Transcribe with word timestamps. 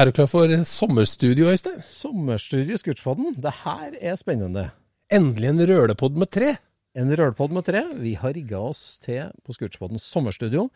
Er 0.00 0.08
du 0.08 0.14
klar 0.16 0.28
for 0.32 0.48
sommerstudio, 0.64 1.50
Øystein? 1.52 1.82
Sommerstudio 1.84 2.72
i 2.72 2.80
Scootspodden. 2.80 3.34
Det 3.36 3.52
her 3.66 3.96
er 4.00 4.14
spennende. 4.16 4.70
Endelig 5.12 5.50
en 5.50 5.60
rølepod 5.68 6.16
med 6.16 6.30
tre. 6.32 6.54
En 6.96 7.10
rølpod 7.14 7.52
med 7.52 7.66
tre. 7.68 7.82
Vi 8.00 8.14
har 8.18 8.32
rigga 8.34 8.62
oss 8.70 8.96
til 9.02 9.28
på 9.44 9.52
Scootspoddens 9.54 10.06
sommerstudio. 10.08 10.70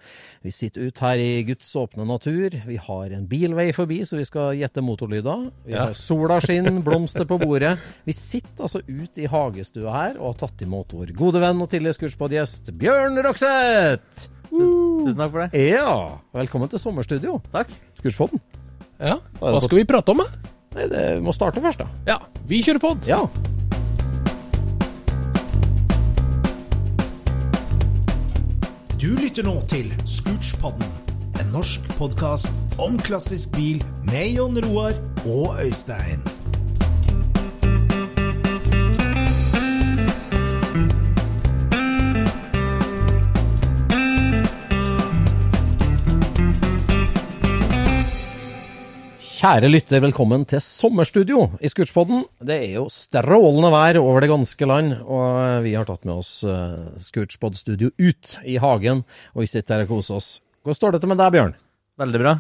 Vi 0.44 0.52
sitter 0.52 0.84
ut 0.86 1.00
her 1.02 1.22
i 1.22 1.42
Guds 1.48 1.72
åpne 1.80 2.04
natur. 2.06 2.52
Vi 2.68 2.76
har 2.76 3.14
en 3.16 3.24
bilvei 3.30 3.70
forbi, 3.74 4.02
så 4.04 4.20
vi 4.20 4.26
skal 4.28 4.58
gjette 4.60 4.84
motorlyder. 4.84 5.48
Vi 5.64 5.72
Ja. 5.72 5.86
har 5.86 5.94
sola 5.94 6.38
skinn, 6.40 6.82
blomster 6.84 7.24
på 7.24 7.38
bordet. 7.40 7.78
Vi 8.04 8.12
sitter 8.12 8.62
altså 8.68 8.82
ute 8.86 9.22
i 9.22 9.26
hagestua 9.26 9.90
her 9.90 10.20
og 10.20 10.34
har 10.34 10.46
tatt 10.46 10.62
imot 10.62 10.92
vår 10.92 11.16
gode 11.16 11.40
venn 11.40 11.62
og 11.62 11.70
tidligere 11.70 11.94
Scootspod-gjest 11.96 12.76
Bjørn 12.78 13.24
Rokseth. 13.24 14.28
Tusen 14.50 15.16
takk 15.16 15.32
for 15.32 15.48
det. 15.48 15.70
Ja, 15.70 16.18
velkommen 16.34 16.68
til 16.68 16.78
sommerstudio. 16.78 17.40
Takk. 17.50 17.70
Scootspodden. 17.94 18.40
Ja, 19.04 19.18
Hva 19.36 19.60
skal 19.60 19.82
vi 19.82 19.84
prate 19.88 20.14
om, 20.14 20.22
da? 20.22 20.50
Nei, 20.74 20.86
det 20.90 21.02
vi 21.18 21.24
må 21.26 21.34
starte 21.36 21.60
først, 21.62 21.82
da. 21.84 21.88
Ja, 22.08 22.16
vi 22.48 22.62
kjører 22.64 22.80
pod. 22.82 23.04
Ja. 23.08 23.20
Du 28.98 29.10
lytter 29.20 29.44
nå 29.44 29.58
til 29.68 29.90
Scootspodden, 30.08 30.88
en 31.42 31.52
norsk 31.52 31.84
podkast 31.98 32.54
om 32.80 32.96
klassisk 33.04 33.52
bil 33.58 33.84
med 34.08 34.38
Jon 34.38 34.56
Roar 34.64 34.96
og 35.28 35.60
Øystein. 35.60 36.24
Kjære 49.44 49.68
lytter, 49.68 50.00
velkommen 50.00 50.46
til 50.48 50.56
sommerstudio 50.64 51.42
i 51.60 51.68
Scootspodden. 51.68 52.22
Det 52.48 52.54
er 52.54 52.70
jo 52.78 52.86
strålende 52.88 53.68
vær 53.74 53.98
over 54.00 54.24
det 54.24 54.30
ganske 54.30 54.64
land, 54.64 54.94
og 55.04 55.66
vi 55.66 55.74
har 55.76 55.84
tatt 55.84 56.06
med 56.08 56.14
oss 56.14 56.30
uh, 56.48 56.86
Scootspod-studio 56.96 57.90
ut 57.92 58.30
i 58.48 58.54
hagen, 58.56 59.02
og 59.34 59.42
vi 59.42 59.48
sitter 59.50 59.74
her 59.74 59.84
og 59.84 59.90
koser 59.90 60.16
oss. 60.16 60.28
Hvordan 60.64 60.78
står 60.78 60.94
det 60.94 61.00
til 61.02 61.10
med 61.12 61.20
deg, 61.20 61.34
Bjørn? 61.34 61.52
Veldig 62.00 62.20
bra. 62.22 62.32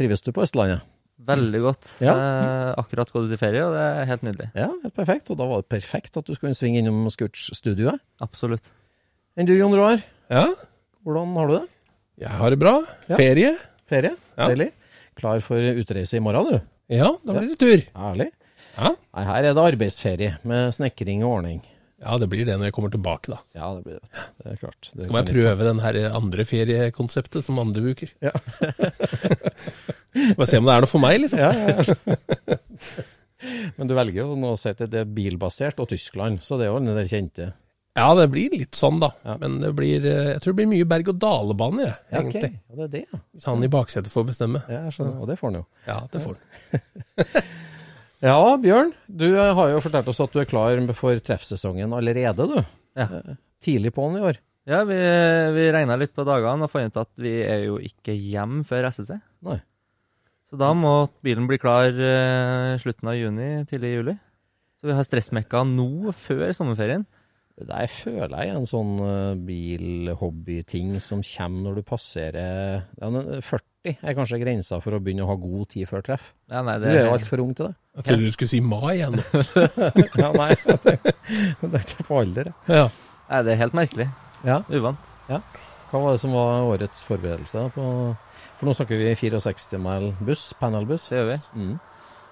Trives 0.00 0.24
du 0.24 0.30
på 0.32 0.46
Østlandet? 0.46 0.86
Veldig 1.28 1.60
godt. 1.66 1.90
Ja. 2.00 2.14
Eh, 2.14 2.70
akkurat 2.80 3.12
gått 3.12 3.26
ut 3.28 3.34
i 3.36 3.40
ferie, 3.42 3.66
og 3.66 3.76
det 3.76 3.82
er 3.84 4.08
helt 4.08 4.24
nydelig. 4.24 4.46
Ja, 4.56 4.70
helt 4.86 4.96
perfekt. 4.96 5.28
Og 5.28 5.36
da 5.42 5.48
var 5.50 5.60
det 5.60 5.68
perfekt 5.74 6.16
at 6.16 6.24
du 6.24 6.32
skulle 6.38 6.56
svinge 6.56 6.80
innom 6.80 7.02
Scoots-studioet. 7.12 8.00
Absolutt. 8.24 8.72
Enn 9.36 9.50
du, 9.50 9.52
Jon 9.58 9.76
Roar? 9.76 10.00
Ja, 10.32 10.46
Hvordan 11.04 11.36
har 11.36 11.52
du 11.52 11.54
det? 11.58 11.68
jeg 12.24 12.32
har 12.40 12.56
det 12.56 12.60
bra. 12.64 12.74
Ja. 13.10 13.20
Ferie. 13.20 13.52
Ferie? 13.92 14.14
Ja. 14.40 14.48
Klar 15.18 15.42
for 15.44 15.60
utreise 15.74 16.18
i 16.18 16.22
morgen, 16.24 16.50
du? 16.54 16.72
Ja, 16.94 17.14
da 17.24 17.36
blir 17.36 17.52
det 17.52 17.60
tur. 17.60 17.84
Herlig. 17.96 18.30
Ja. 18.74 18.90
Nei, 19.14 19.24
her 19.28 19.46
er 19.46 19.54
det 19.54 19.62
arbeidsferie 19.62 20.34
med 20.48 20.74
snekring 20.74 21.22
og 21.24 21.38
ordning. 21.38 21.62
Ja, 22.04 22.18
det 22.20 22.26
blir 22.28 22.44
det 22.44 22.56
når 22.58 22.68
jeg 22.68 22.74
kommer 22.76 22.92
tilbake, 22.92 23.32
da. 23.32 23.38
Ja, 23.56 23.70
det 23.76 23.86
blir 23.86 24.00
det. 24.02 24.24
Det 24.42 24.50
er 24.52 24.58
klart. 24.60 24.90
Det 24.92 25.06
Skal 25.06 25.20
jeg 25.20 25.30
prøve 25.30 25.68
den 25.70 25.80
her 25.80 25.98
andre 26.10 26.44
feriekonseptet 26.48 27.46
som 27.46 27.60
andre 27.62 27.84
bruker. 27.86 28.12
Ja. 28.24 28.34
Bare 30.36 30.48
se 30.50 30.60
om 30.60 30.68
det 30.68 30.74
er 30.74 30.84
noe 30.84 30.90
for 30.90 31.02
meg, 31.02 31.16
liksom. 31.22 31.40
Ja, 31.40 31.52
ja. 31.54 32.58
Men 33.78 33.88
du 33.88 33.94
velger 33.96 34.20
jo 34.24 34.36
nå 34.40 34.52
å 34.54 34.58
si 34.60 34.70
at 34.72 34.82
det 34.90 35.00
er 35.00 35.14
bilbasert 35.16 35.80
og 35.82 35.88
Tyskland, 35.90 36.42
så 36.44 36.58
det 36.58 36.66
er 36.66 36.74
jo 36.74 36.82
den 36.82 36.98
der 36.98 37.08
kjente. 37.08 37.48
Ja, 37.94 38.08
det 38.18 38.24
blir 38.32 38.50
litt 38.50 38.74
sånn, 38.74 38.96
da. 38.98 39.12
Ja. 39.22 39.36
Men 39.38 39.60
det 39.62 39.70
blir, 39.78 40.02
eh, 40.02 40.32
jeg 40.32 40.40
tror 40.42 40.54
det 40.54 40.58
blir 40.58 40.70
mye 40.72 40.86
berg-og-dale-baner, 40.90 41.92
egentlig. 42.10 42.10
Ja, 42.10 42.22
ok. 42.22 42.34
egentlig. 42.34 42.50
Det 42.74 42.86
er 42.86 42.88
det, 42.90 43.02
ja. 43.12 43.20
Hvis 43.36 43.46
han 43.46 43.62
i 43.62 43.70
baksetet 43.70 44.10
får 44.14 44.24
bestemme. 44.32 44.62
ja 44.66 44.80
jeg 44.88 44.96
skjønner. 44.96 45.20
Og 45.22 45.30
det 45.30 45.36
får 45.38 45.52
han 45.52 45.58
jo. 45.60 45.66
Ja, 45.86 45.98
det 46.10 46.24
får 46.24 46.34
han. 46.40 47.44
Ja, 48.24 48.38
Bjørn. 48.56 48.94
Du 49.04 49.26
eh, 49.28 49.52
har 49.52 49.68
jo 49.68 49.82
fortalt 49.84 50.08
oss 50.08 50.22
at 50.24 50.32
du 50.32 50.40
er 50.40 50.48
klar 50.48 50.78
for 50.96 51.18
treffsesongen 51.20 51.92
allerede, 51.92 52.46
du. 52.48 52.58
Ja. 52.96 53.06
Eh, 53.20 53.34
Tidlig 53.62 53.92
på'n 53.94 54.16
i 54.16 54.24
år. 54.24 54.38
Ja, 54.64 54.80
vi, 54.88 54.96
vi 55.54 55.66
regna 55.76 55.98
litt 56.00 56.14
på 56.16 56.24
dagene 56.24 56.64
og 56.64 56.72
fant 56.72 56.88
ut 56.94 57.02
at 57.02 57.10
vi 57.20 57.34
er 57.44 57.66
jo 57.66 57.76
ikke 57.84 58.14
hjem 58.16 58.62
før 58.64 58.88
SSC. 58.88 59.18
Nei. 59.44 59.58
Så 60.48 60.56
da 60.56 60.70
må 60.76 61.10
bilen 61.24 61.46
bli 61.50 61.60
klar 61.60 61.92
slutten 62.80 63.10
av 63.12 63.18
juni, 63.18 63.50
tidlig 63.68 63.90
i 63.90 63.98
juli. 63.98 64.14
Så 64.80 64.88
vi 64.88 64.96
har 64.96 65.04
stressmekka 65.04 65.62
nå 65.68 66.14
før 66.16 66.48
sommerferien. 66.56 67.04
Det 67.54 67.68
der 67.68 67.86
føler 67.86 68.32
jeg 68.42 68.50
er 68.50 68.56
en 68.58 68.66
sånn 68.66 68.96
uh, 68.98 69.34
bilhobbyting 69.38 70.96
som 71.02 71.20
kommer 71.22 71.68
når 71.68 71.76
du 71.78 71.82
passerer 71.86 72.80
ja, 72.82 73.10
men 73.14 73.28
40 73.38 74.00
er 74.02 74.16
kanskje 74.16 74.40
grensa 74.40 74.80
for 74.82 74.96
å 74.96 75.00
begynne 75.04 75.22
å 75.26 75.28
ha 75.28 75.36
god 75.38 75.68
tid 75.74 75.86
før 75.90 76.02
treff. 76.02 76.30
Ja, 76.50 76.62
nei, 76.64 76.78
Du 76.80 76.86
det 76.88 76.94
er 76.96 77.06
jo 77.06 77.14
altfor 77.14 77.42
ung 77.44 77.52
til 77.54 77.68
det. 77.68 77.74
Jeg 77.98 78.06
trodde 78.08 78.26
du 78.26 78.32
skulle 78.34 78.52
si 78.54 78.60
mai 78.64 78.94
igjen. 78.96 79.18
Ja, 80.22 80.30
nei. 80.32 80.50
Det 81.60 81.80
er 81.82 82.06
på 82.08 82.18
alder, 82.22 82.50
ja. 82.66 82.78
Ja. 82.80 82.86
nei, 83.28 83.42
det 83.44 83.52
er 83.54 83.60
helt 83.60 83.76
merkelig. 83.76 84.08
ja. 84.42 84.62
Uvant. 84.72 85.12
Hva 85.28 86.00
var 86.00 86.16
det 86.16 86.22
som 86.24 86.32
var 86.34 86.64
årets 86.72 87.04
forberedelse? 87.06 87.68
På, 87.76 87.84
for 88.58 88.66
nå 88.66 88.74
snakker 88.74 88.98
vi 88.98 89.12
64 89.20 89.78
mil 89.78 90.08
buss, 90.26 90.48
panelbuss. 90.58 91.10
Det 91.12 91.20
gjør 91.20 91.28
vi. 91.34 91.38
Mm. 91.60 91.76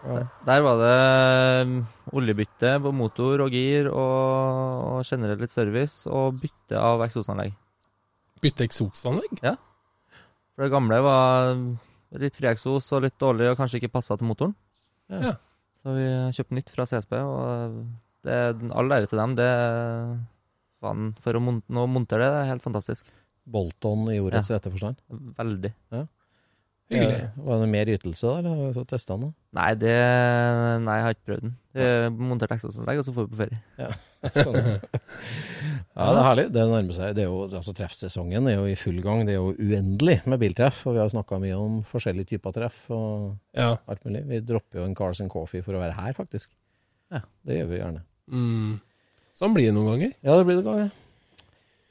Der 0.02 0.62
var 0.64 0.81
det 0.81 1.66
mm, 1.69 1.76
oljebytte 2.19 2.72
på 2.82 2.93
motor 2.96 3.44
og 3.44 3.54
gir 3.54 3.87
og, 3.93 4.88
og 4.99 5.06
generelt 5.06 5.44
litt 5.44 5.54
service 5.54 6.10
og 6.10 6.40
bytte 6.43 6.81
av 6.81 7.04
eksosanlegg. 7.06 7.54
Bytte 8.43 8.66
eksosanlegg? 8.66 9.38
Ja. 9.46 9.54
For 10.52 10.66
det 10.66 10.72
gamle 10.75 10.99
var 11.06 11.54
litt 12.20 12.37
frieksos 12.37 12.90
og 12.93 13.06
litt 13.06 13.16
dårlig 13.20 13.52
og 13.52 13.58
kanskje 13.60 13.78
ikke 13.81 13.93
passa 13.94 14.19
til 14.19 14.28
motoren. 14.28 14.56
Ja. 15.12 15.37
Så 15.82 15.94
vi 15.96 16.06
kjøpte 16.37 16.58
nytt 16.58 16.70
fra 16.70 16.87
CSB, 16.87 17.14
og 17.19 17.78
det, 18.26 18.38
all 18.70 18.94
ære 18.94 19.08
til 19.10 19.19
dem. 19.19 19.37
Det 19.38 19.50
faen, 20.82 21.12
For 21.22 21.38
å 21.38 21.43
mon 21.43 21.62
montere 21.70 22.26
det, 22.26 22.32
det 22.34 22.43
er 22.43 22.50
helt 22.52 22.66
fantastisk. 22.66 23.08
Bolton 23.43 24.06
i 24.12 24.20
ordets 24.22 24.50
rette 24.54 24.70
forstand. 24.70 25.00
Veldig. 25.38 25.72
Hyggelig. 26.92 27.18
Eh, 27.22 27.42
Var 27.46 27.60
det 27.62 27.68
mer 27.72 27.90
ytelse 27.94 28.22
da, 28.28 28.34
eller 28.38 28.50
har 28.52 28.70
du 28.72 28.76
fått 28.78 28.88
testa 28.92 29.16
den? 29.16 29.22
da? 29.32 29.58
Nei, 29.58 29.70
det 29.80 29.96
Nei, 30.84 30.96
jeg 30.98 31.04
har 31.06 31.14
ikke 31.16 31.28
prøvd 31.30 31.42
den. 31.46 31.54
Jeg 31.74 32.12
monterte 32.18 32.56
ekstraanlegg, 32.58 32.98
og 33.00 33.06
så 33.06 33.14
får 33.16 33.26
vi 33.26 33.32
på 33.32 33.40
ferie. 33.42 33.60
Sånn. 34.44 34.56
ja, 35.96 36.04
det 36.12 36.18
er 36.20 36.26
herlig. 36.28 36.44
Det 36.54 36.64
nærmer 36.70 36.96
seg. 36.96 37.14
Det 37.16 37.24
er 37.24 37.28
jo, 37.30 37.40
altså 37.48 37.74
Treffsesongen 37.76 38.46
er 38.52 38.56
jo 38.58 38.66
i 38.70 38.76
full 38.78 39.00
gang. 39.04 39.24
Det 39.26 39.34
er 39.34 39.40
jo 39.40 39.54
uendelig 39.56 40.18
med 40.30 40.38
biltreff. 40.42 40.82
Og 40.86 40.94
vi 40.96 41.02
har 41.02 41.10
snakka 41.12 41.40
mye 41.42 41.56
om 41.58 41.80
forskjellige 41.88 42.34
typer 42.34 42.54
treff 42.56 42.84
og 42.94 43.32
Ja. 43.58 43.72
alt 43.88 44.04
mulig. 44.06 44.24
Vi 44.28 44.40
dropper 44.52 44.80
jo 44.82 44.84
en 44.86 44.94
Cars 44.98 45.20
and 45.24 45.30
Coffee 45.32 45.62
for 45.64 45.74
å 45.74 45.82
være 45.82 45.96
her, 45.98 46.12
faktisk. 46.16 46.52
Ja. 47.12 47.20
Det 47.44 47.58
gjør 47.58 47.68
vi 47.72 47.80
gjerne. 47.82 48.04
Mm. 48.30 48.80
Sånn 49.36 49.54
blir 49.56 49.70
det 49.70 49.74
noen 49.74 49.90
ganger. 49.94 50.12
Ja, 50.22 50.36
det 50.38 50.46
blir 50.46 50.60
det 50.60 50.64
ganger. 50.68 50.90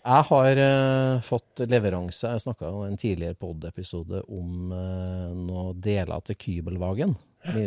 Jeg 0.02 0.26
har 0.32 0.58
uh, 0.58 1.22
fått 1.22 1.62
leveranse. 1.70 2.26
Jeg 2.34 2.42
snakka 2.42 2.72
i 2.72 2.86
en 2.90 2.98
tidligere 3.00 3.38
pod-episode 3.38 4.24
om 4.34 4.72
uh, 4.74 5.30
noen 5.38 5.82
deler 5.82 6.24
til 6.26 6.40
Kybelvagen. 6.42 7.14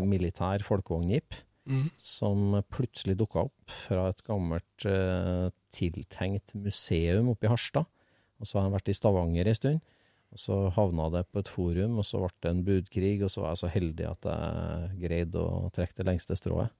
Militær 0.03 0.65
folkevognjeep. 0.67 1.39
Mm. 1.71 1.87
Som 2.05 2.59
plutselig 2.75 3.17
dukka 3.21 3.47
opp 3.47 3.77
fra 3.87 4.09
et 4.11 4.25
gammelt 4.27 4.89
uh, 4.91 5.47
tiltenkt 5.75 6.57
museum 6.59 7.31
oppe 7.33 7.47
i 7.47 7.53
Harstad. 7.55 7.87
Og 8.43 8.51
så 8.51 8.59
har 8.59 8.67
han 8.67 8.75
vært 8.75 8.91
i 8.91 8.99
Stavanger 8.99 9.49
en 9.49 9.59
stund. 9.61 9.83
Og 10.35 10.43
så 10.43 10.57
havna 10.75 11.07
det 11.15 11.29
på 11.31 11.39
et 11.39 11.51
forum, 11.55 12.01
og 12.03 12.07
så 12.09 12.19
ble 12.19 12.33
det 12.43 12.51
en 12.51 12.65
budkrig, 12.67 13.17
og 13.23 13.31
så 13.31 13.45
var 13.45 13.53
jeg 13.53 13.61
så 13.63 13.71
heldig 13.71 14.07
at 14.11 14.27
jeg 14.27 14.89
greide 15.05 15.39
å 15.39 15.69
trekke 15.71 16.01
det 16.01 16.09
lengste 16.09 16.35
strået. 16.35 16.75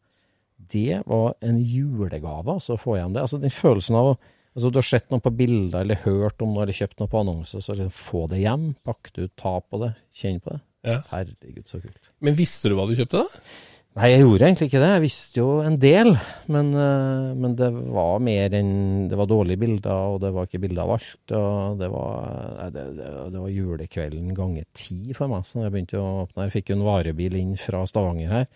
Det 0.59 1.05
var 1.07 1.37
en 1.47 1.61
julegave, 1.63 2.57
altså, 2.57 2.75
å 2.75 2.83
få 2.83 2.99
hjem 2.99 3.15
det. 3.15 3.23
Altså, 3.23 3.39
den 3.39 3.55
følelsen 3.55 3.99
av 4.01 4.11
å 4.11 4.17
Altså, 4.55 4.71
du 4.71 4.79
har 4.79 4.87
sett 4.87 5.11
noe 5.11 5.23
på 5.23 5.33
bilder, 5.35 5.81
eller 5.83 5.99
hørt 6.05 6.43
om 6.45 6.53
noe, 6.55 6.63
eller 6.63 6.77
kjøpt 6.77 7.01
noe 7.03 7.11
på 7.11 7.21
annonser, 7.25 7.63
så 7.65 7.75
liksom 7.75 7.95
få 7.95 8.25
det 8.31 8.45
hjem, 8.45 8.69
Pakk 8.87 9.11
det 9.17 9.27
ut, 9.27 9.37
ta 9.41 9.57
på 9.59 9.81
det, 9.83 9.93
kjenn 10.15 10.39
på 10.43 10.55
det. 10.55 10.61
Ja. 10.85 10.99
Herregud, 11.11 11.65
så 11.67 11.81
kult. 11.83 12.11
Men 12.23 12.37
visste 12.39 12.71
du 12.71 12.77
hva 12.79 12.85
du 12.87 12.95
kjøpte, 12.95 13.25
da? 13.25 13.47
Nei, 13.95 14.09
jeg 14.11 14.25
gjorde 14.25 14.47
egentlig 14.49 14.67
ikke 14.67 14.81
det. 14.83 14.89
Jeg 14.91 15.03
visste 15.05 15.39
jo 15.39 15.49
en 15.63 15.77
del, 15.79 16.09
men, 16.51 16.71
eh, 16.75 17.27
men 17.39 17.53
det 17.55 17.69
var 17.95 18.19
mer 18.27 18.57
enn 18.59 19.07
Det 19.11 19.19
var 19.21 19.29
dårlige 19.31 19.61
bilder, 19.63 20.15
og 20.15 20.21
det 20.25 20.33
var 20.35 20.49
ikke 20.49 20.63
bilder 20.65 20.83
av 20.83 20.95
alt. 20.97 21.35
Og 21.39 21.79
det 21.79 21.91
var, 21.93 22.73
det, 22.75 22.85
det, 22.99 23.13
det 23.31 23.43
var 23.45 23.55
julekvelden 23.55 24.35
ganger 24.35 24.67
ti 24.75 25.15
for 25.15 25.31
meg, 25.31 25.47
så 25.47 25.63
jeg 25.63 25.75
begynte 25.75 26.03
å 26.03 26.25
åpne 26.25 26.43
her. 26.43 26.55
Fikk 26.57 26.73
jo 26.73 26.79
en 26.81 26.87
varebil 26.89 27.39
inn 27.39 27.55
fra 27.61 27.85
Stavanger 27.87 28.35
her. 28.35 28.49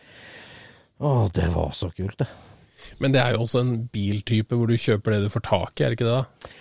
Å, 0.99 1.15
det 1.31 1.47
var 1.55 1.71
så 1.79 1.93
kult, 1.95 2.19
det. 2.19 2.27
Men 3.03 3.15
det 3.15 3.23
er 3.23 3.35
jo 3.35 3.45
også 3.45 3.63
en 3.63 3.75
biltype 3.93 4.57
hvor 4.59 4.71
du 4.71 4.79
kjøper 4.79 5.15
det 5.15 5.27
du 5.27 5.33
får 5.33 5.47
tak 5.47 5.79
i, 5.79 5.85
er 5.87 5.93
det 5.93 5.99
ikke 6.01 6.09
det? 6.09 6.19
da? 6.19 6.57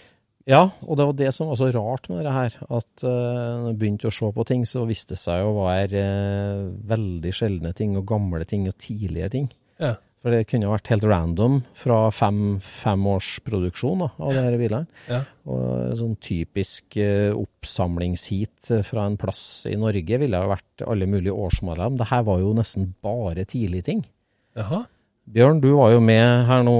Ja, 0.47 0.61
og 0.87 0.95
det 0.95 1.05
var 1.09 1.15
det 1.19 1.31
som 1.35 1.49
var 1.51 1.59
så 1.59 1.67
rart 1.75 2.07
med 2.07 2.23
det 2.23 2.31
her. 2.31 2.53
At 2.71 3.03
uh, 3.03 3.09
når 3.11 3.71
jeg 3.73 3.79
begynte 3.81 4.07
å 4.07 4.15
se 4.15 4.29
på 4.31 4.45
ting, 4.47 4.63
så 4.69 4.85
viste 4.87 5.17
det 5.17 5.19
seg 5.19 5.43
å 5.43 5.55
være 5.59 6.03
uh, 6.07 6.67
veldig 6.87 7.33
sjeldne 7.35 7.73
ting, 7.75 7.97
og 7.99 8.07
gamle 8.07 8.47
ting, 8.47 8.63
og 8.69 8.77
tidligere 8.79 9.33
ting. 9.33 9.49
Ja. 9.83 9.97
For 10.23 10.33
det 10.33 10.47
kunne 10.49 10.71
vært 10.71 10.89
helt 10.91 11.05
random 11.07 11.59
fra 11.77 11.99
fem, 12.15 12.39
fem 12.63 13.03
års 13.11 13.35
produksjon 13.45 14.05
da, 14.05 14.09
av 14.23 14.33
de 14.33 14.45
her 14.47 14.57
bilene. 14.61 15.03
Ja. 15.11 15.21
Og 15.51 15.99
sånn 15.99 16.15
typisk 16.23 16.95
uh, 16.95 17.35
oppsamlingsheat 17.35 18.71
fra 18.87 19.03
en 19.03 19.19
plass 19.19 19.41
i 19.67 19.75
Norge 19.79 20.23
ville 20.23 20.39
ha 20.39 20.53
vært 20.55 20.87
alle 20.87 21.11
mulige 21.11 21.35
årsmodeller. 21.35 21.91
Men 21.91 21.99
det 21.99 22.11
her 22.13 22.23
var 22.31 22.39
jo 22.39 22.55
nesten 22.55 22.93
bare 23.03 23.43
tidlige 23.51 23.91
ting. 23.91 24.07
Jaha. 24.55 24.85
Bjørn, 25.27 25.59
du 25.59 25.73
var 25.75 25.91
jo 25.91 25.99
med 26.03 26.45
her 26.47 26.61
nå 26.63 26.73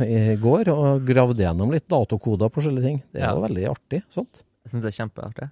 eh, 0.00 0.08
i 0.32 0.36
går 0.40 0.70
og 0.72 1.02
gravde 1.08 1.42
gjennom 1.44 1.72
litt 1.74 1.84
datokoder 1.92 2.48
på 2.48 2.60
forskjellige 2.62 2.86
ting. 2.88 2.98
Det 3.12 3.20
Ja. 3.20 3.34
var 3.36 3.44
veldig 3.48 3.66
artig. 3.74 4.02
sånt. 4.08 4.42
Jeg 4.64 4.72
syns 4.72 4.82
det 4.86 4.90
er 4.92 4.98
kjempeartig. 5.02 5.48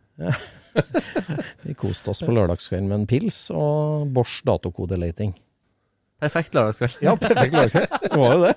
Vi 1.68 1.74
koste 1.76 2.08
oss 2.14 2.22
på 2.24 2.32
lørdagskvelden 2.32 2.88
med 2.88 3.00
en 3.02 3.06
pils 3.10 3.50
og 3.52 4.08
Bosch 4.16 4.38
datokodeleting. 4.48 5.34
Perfekt 6.22 6.54
lørdagskveld. 6.56 6.96
Ja, 7.04 7.12
perfekt 7.20 7.52
lørdagskveld. 7.52 7.88
Det 8.00 8.16
var 8.16 8.32
jo 8.32 8.44
det. 8.46 8.54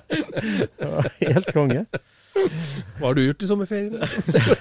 det 0.80 0.90
var 0.94 1.10
helt 1.20 1.52
konge. 1.58 1.86
Hva 2.36 3.10
har 3.10 3.16
du 3.18 3.22
gjort 3.26 3.44
i 3.44 3.48
sommerferien? 3.50 4.00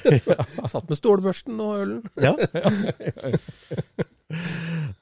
Satt 0.73 0.89
med 0.91 0.99
stålbørsten 0.99 1.59
og 1.63 1.79
ølen. 1.85 2.03
Ja, 2.19 2.35
ja. 2.35 2.71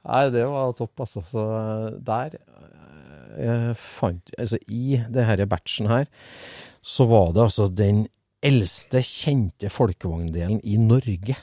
Nei, 0.02 0.22
det 0.34 0.44
var 0.50 0.72
topp, 0.76 0.92
altså. 1.06 1.22
Så 1.30 1.42
eh, 1.56 1.88
der 2.04 2.36
jeg 3.38 3.76
fant 3.78 4.34
Altså, 4.38 4.58
i 4.68 4.98
det 5.12 5.26
her 5.28 5.44
batchen 5.46 5.90
her, 5.90 6.06
så 6.82 7.06
var 7.10 7.32
det 7.32 7.46
altså 7.46 7.68
den 7.68 8.06
eldste 8.42 9.02
kjente 9.06 9.70
folkevogndelen 9.70 10.60
i 10.66 10.76
Norge 10.80 11.36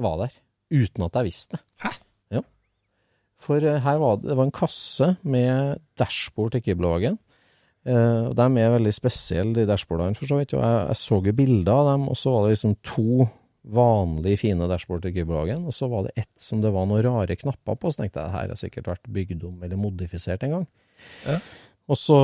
var 0.00 0.22
der. 0.22 0.36
Uten 0.70 1.04
at 1.04 1.18
jeg 1.18 1.28
visste 1.28 1.58
det. 1.58 1.64
Hæ? 1.82 1.90
Ja. 2.38 2.44
For 3.40 3.60
eh, 3.60 3.82
her 3.84 3.98
var 4.00 4.20
det, 4.20 4.30
det 4.30 4.38
var 4.38 4.48
en 4.48 4.54
kasse 4.54 5.14
med 5.22 5.82
dashbord 6.00 6.54
til 6.54 6.64
Kybelvagen. 6.64 7.18
Uh, 7.88 8.28
og 8.28 8.34
de 8.36 8.44
er 8.60 8.74
veldig 8.74 8.90
spesielle, 8.92 9.54
de 9.56 9.62
dashbordene, 9.64 10.16
for 10.16 10.28
så 10.28 10.36
vidt. 10.36 10.52
Og 10.52 10.60
jeg, 10.60 10.80
jeg 10.90 10.98
så 11.00 11.20
jo 11.24 11.32
bilder 11.32 11.72
av 11.72 11.86
dem, 11.94 12.02
og 12.12 12.18
så 12.20 12.34
var 12.34 12.44
det 12.44 12.56
liksom 12.58 12.74
to 12.84 13.24
vanlig 13.72 14.38
fine 14.40 14.68
dashbord 14.68 15.02
til 15.04 15.14
Kybelvagen, 15.14 15.64
og 15.68 15.74
så 15.76 15.88
var 15.88 16.06
det 16.06 16.12
ett 16.20 16.30
som 16.40 16.60
det 16.60 16.72
var 16.74 16.86
noen 16.88 17.04
rare 17.04 17.36
knapper 17.40 17.76
på, 17.80 17.90
så 17.90 18.02
tenkte 18.02 18.20
jeg 18.20 18.28
det 18.28 18.36
her 18.36 18.52
har 18.52 18.60
sikkert 18.60 18.92
vært 18.92 19.10
bygd 19.16 19.44
om 19.48 19.64
eller 19.64 19.80
modifisert 19.80 20.44
en 20.44 20.56
gang. 20.58 20.68
Ja. 21.26 21.40
Og 21.90 21.98
så 21.98 22.16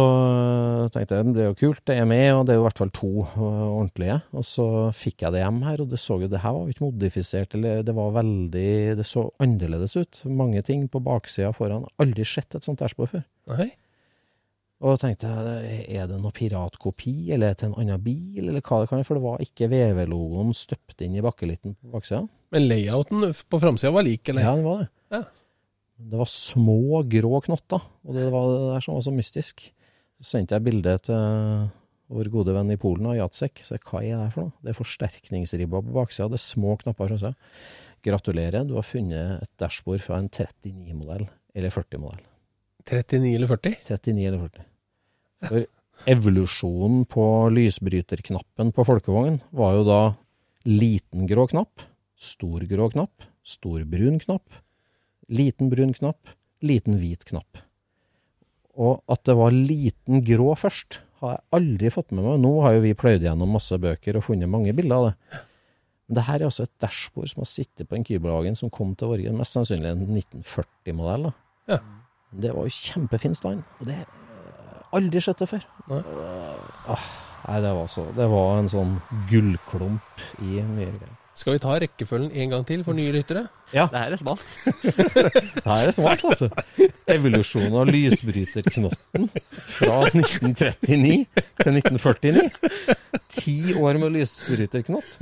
tenkte 0.95 1.17
jeg 1.19 1.33
det 1.35 1.43
er 1.43 1.49
jo 1.49 1.57
kult, 1.59 1.81
det 1.91 1.97
er 1.99 2.05
med, 2.07 2.29
og 2.37 2.45
det 2.47 2.55
er 2.55 2.59
jo 2.61 2.63
i 2.63 2.67
hvert 2.69 2.81
fall 2.85 2.93
to 2.95 3.09
øh, 3.25 3.65
ordentlige. 3.67 4.21
Og 4.39 4.45
så 4.47 4.67
fikk 4.95 5.25
jeg 5.25 5.35
det 5.35 5.41
hjem 5.43 5.59
her, 5.67 5.83
og 5.83 5.91
det 5.91 5.99
så 5.99 6.21
jo, 6.23 6.29
det 6.31 6.43
her 6.45 6.55
var 6.55 6.61
jo 6.63 6.75
ikke 6.75 6.85
modifisert, 6.85 7.57
eller 7.59 7.83
det 7.87 7.97
var 7.97 8.15
veldig, 8.15 8.69
det 9.01 9.09
så 9.09 9.25
annerledes 9.43 9.97
ut. 9.99 10.23
Mange 10.31 10.63
ting 10.67 10.87
på 10.93 11.03
baksida 11.03 11.51
foran. 11.57 11.89
Aldri 12.03 12.29
sett 12.29 12.55
et 12.55 12.69
sånt 12.69 12.79
dashbord 12.85 13.11
før. 13.17 13.27
Nei. 13.57 13.73
Og 14.87 15.01
tenkte 15.01 15.33
jeg, 15.33 15.83
er 15.99 16.07
det 16.11 16.21
noe 16.21 16.35
piratkopi, 16.37 17.33
eller 17.35 17.57
til 17.59 17.73
en 17.73 17.79
annen 17.81 18.03
bil, 18.05 18.45
eller 18.45 18.61
hva 18.61 18.83
det 18.83 18.91
kan 18.91 19.01
være, 19.01 19.09
for 19.09 19.19
det 19.19 19.25
var 19.25 19.43
ikke 19.43 19.71
VV-logoen 19.73 20.55
støpt 20.55 21.03
inn 21.03 21.17
i 21.17 21.25
bakkelitten 21.25 21.75
på 21.81 21.95
baksida. 21.97 22.23
Men 22.55 22.69
layouten 22.71 23.33
på 23.35 23.61
framsida 23.63 23.91
var 23.97 24.07
lik, 24.07 24.29
eller? 24.31 24.47
Ja, 24.47 24.55
den 24.55 24.69
var 24.69 24.85
det. 24.85 24.91
Det 25.97 26.19
var 26.21 26.29
små, 26.29 27.01
grå 27.09 27.41
knotter, 27.47 27.81
og 28.05 28.17
det 28.17 28.27
var 28.33 28.51
det 28.53 28.61
der 28.75 28.85
som 28.85 28.99
var 28.99 29.05
så 29.07 29.15
mystisk. 29.17 29.65
Så 30.21 30.31
sendte 30.31 30.57
jeg 30.57 30.65
bilde 30.67 30.93
til 31.07 31.69
vår 32.13 32.31
gode 32.33 32.55
venn 32.55 32.71
i 32.73 32.79
Polen, 32.81 33.09
Jacek. 33.17 33.63
Så 33.65 33.79
hva 33.81 34.03
er 34.05 34.21
det 34.21 34.35
for 34.35 34.47
noe? 34.47 34.55
Det 34.63 34.73
er 34.73 34.79
forsterkningsribba 34.79 35.83
på 35.85 35.97
baksida, 35.97 36.29
det 36.33 36.39
er 36.39 36.45
små 36.45 36.77
knapper 36.83 37.11
fra 37.11 37.21
sida. 37.21 37.33
Gratulerer, 38.07 38.67
du 38.69 38.77
har 38.77 38.87
funnet 38.87 39.43
et 39.43 39.53
dashbord 39.59 40.05
fra 40.05 40.21
en 40.21 40.29
39-modell, 40.31 41.27
eller 41.57 41.75
40-modell. 41.75 42.23
39 42.87 43.33
eller 43.35 43.51
40? 43.51 43.81
39 43.89 44.29
eller 44.29 44.45
40. 44.45 44.69
For 45.47 45.67
evolusjonen 46.13 47.07
på 47.11 47.25
lysbryterknappen 47.57 48.71
på 48.77 48.85
folkevognen 48.87 49.41
var 49.57 49.79
jo 49.79 49.89
da 49.89 50.01
liten 50.69 51.27
grå 51.31 51.49
knapp, 51.51 51.83
stor 52.15 52.63
grå 52.69 52.91
knapp, 52.93 53.27
stor 53.47 53.83
brun 53.89 54.21
knapp, 54.23 54.45
liten 55.33 55.71
brun 55.73 55.95
knapp, 55.97 56.35
liten 56.63 56.99
hvit 57.01 57.25
knapp. 57.29 57.63
Og 58.77 59.01
at 59.11 59.25
det 59.25 59.37
var 59.39 59.55
liten 59.55 60.23
grå 60.27 60.53
først, 60.59 61.01
har 61.23 61.37
jeg 61.39 61.45
aldri 61.57 61.91
fått 61.93 62.13
med 62.13 62.27
meg. 62.27 62.41
Nå 62.43 62.53
har 62.65 62.77
jo 62.77 62.83
vi 62.85 62.97
pløyd 62.99 63.25
gjennom 63.25 63.55
masse 63.57 63.77
bøker 63.81 64.19
og 64.19 64.27
funnet 64.27 64.51
mange 64.53 64.75
bilder 64.77 64.97
av 64.97 65.07
det. 65.09 65.43
Men 66.07 66.19
det 66.19 66.25
her 66.29 66.43
er 66.43 66.49
altså 66.51 66.67
et 66.67 66.75
dashbord 66.83 67.31
som 67.33 67.43
har 67.43 67.51
sittet 67.51 67.89
på 67.89 67.97
en 67.97 68.05
Kybelhagen 68.07 68.59
som 68.59 68.71
kom 68.71 68.93
til 68.99 69.11
Norge, 69.11 69.33
mest 69.35 69.57
sannsynlig 69.57 69.91
en 69.91 70.05
1940-modell. 70.21 71.31
da. 71.31 71.33
Ja. 71.73 71.81
Det 72.37 72.53
var 72.53 72.69
jo 72.69 72.75
kjempefin 72.77 73.35
stand, 73.39 73.63
og 73.81 73.89
det 73.89 73.97
har 73.97 74.85
aldri 74.99 75.23
sett 75.25 75.41
det 75.41 75.49
før. 75.51 75.65
Nei. 75.91 76.03
Åh, 76.93 77.07
nei, 77.47 77.61
det 77.65 77.73
var, 77.79 77.89
så, 77.91 78.05
det 78.19 78.27
var 78.31 78.59
en 78.61 78.71
sånn 78.71 78.97
gullklump 79.31 80.27
i 80.45 80.61
mye 80.61 80.93
greier. 80.93 81.17
Skal 81.37 81.53
vi 81.53 81.61
ta 81.61 81.75
rekkefølgen 81.83 82.31
en 82.33 82.53
gang 82.55 82.63
til 82.67 82.81
for 82.87 82.97
nye 82.97 83.13
lyttere? 83.13 83.43
Ja, 83.75 83.85
Det 83.93 83.99
her 84.01 84.15
er 84.15 84.17
smalt. 84.17 84.45
det 84.87 85.65
her 85.67 85.91
er 85.91 85.93
smalt, 85.93 86.25
altså. 86.25 86.49
Evolusjonen 87.13 87.77
av 87.77 87.91
lysbryterknotten 87.91 89.29
fra 89.77 89.99
1939 90.09 91.27
til 91.61 91.77
1949. 91.83 92.47
Ti 93.37 93.57
år 93.77 94.01
med 94.01 94.17
lysbryterknott. 94.17 95.13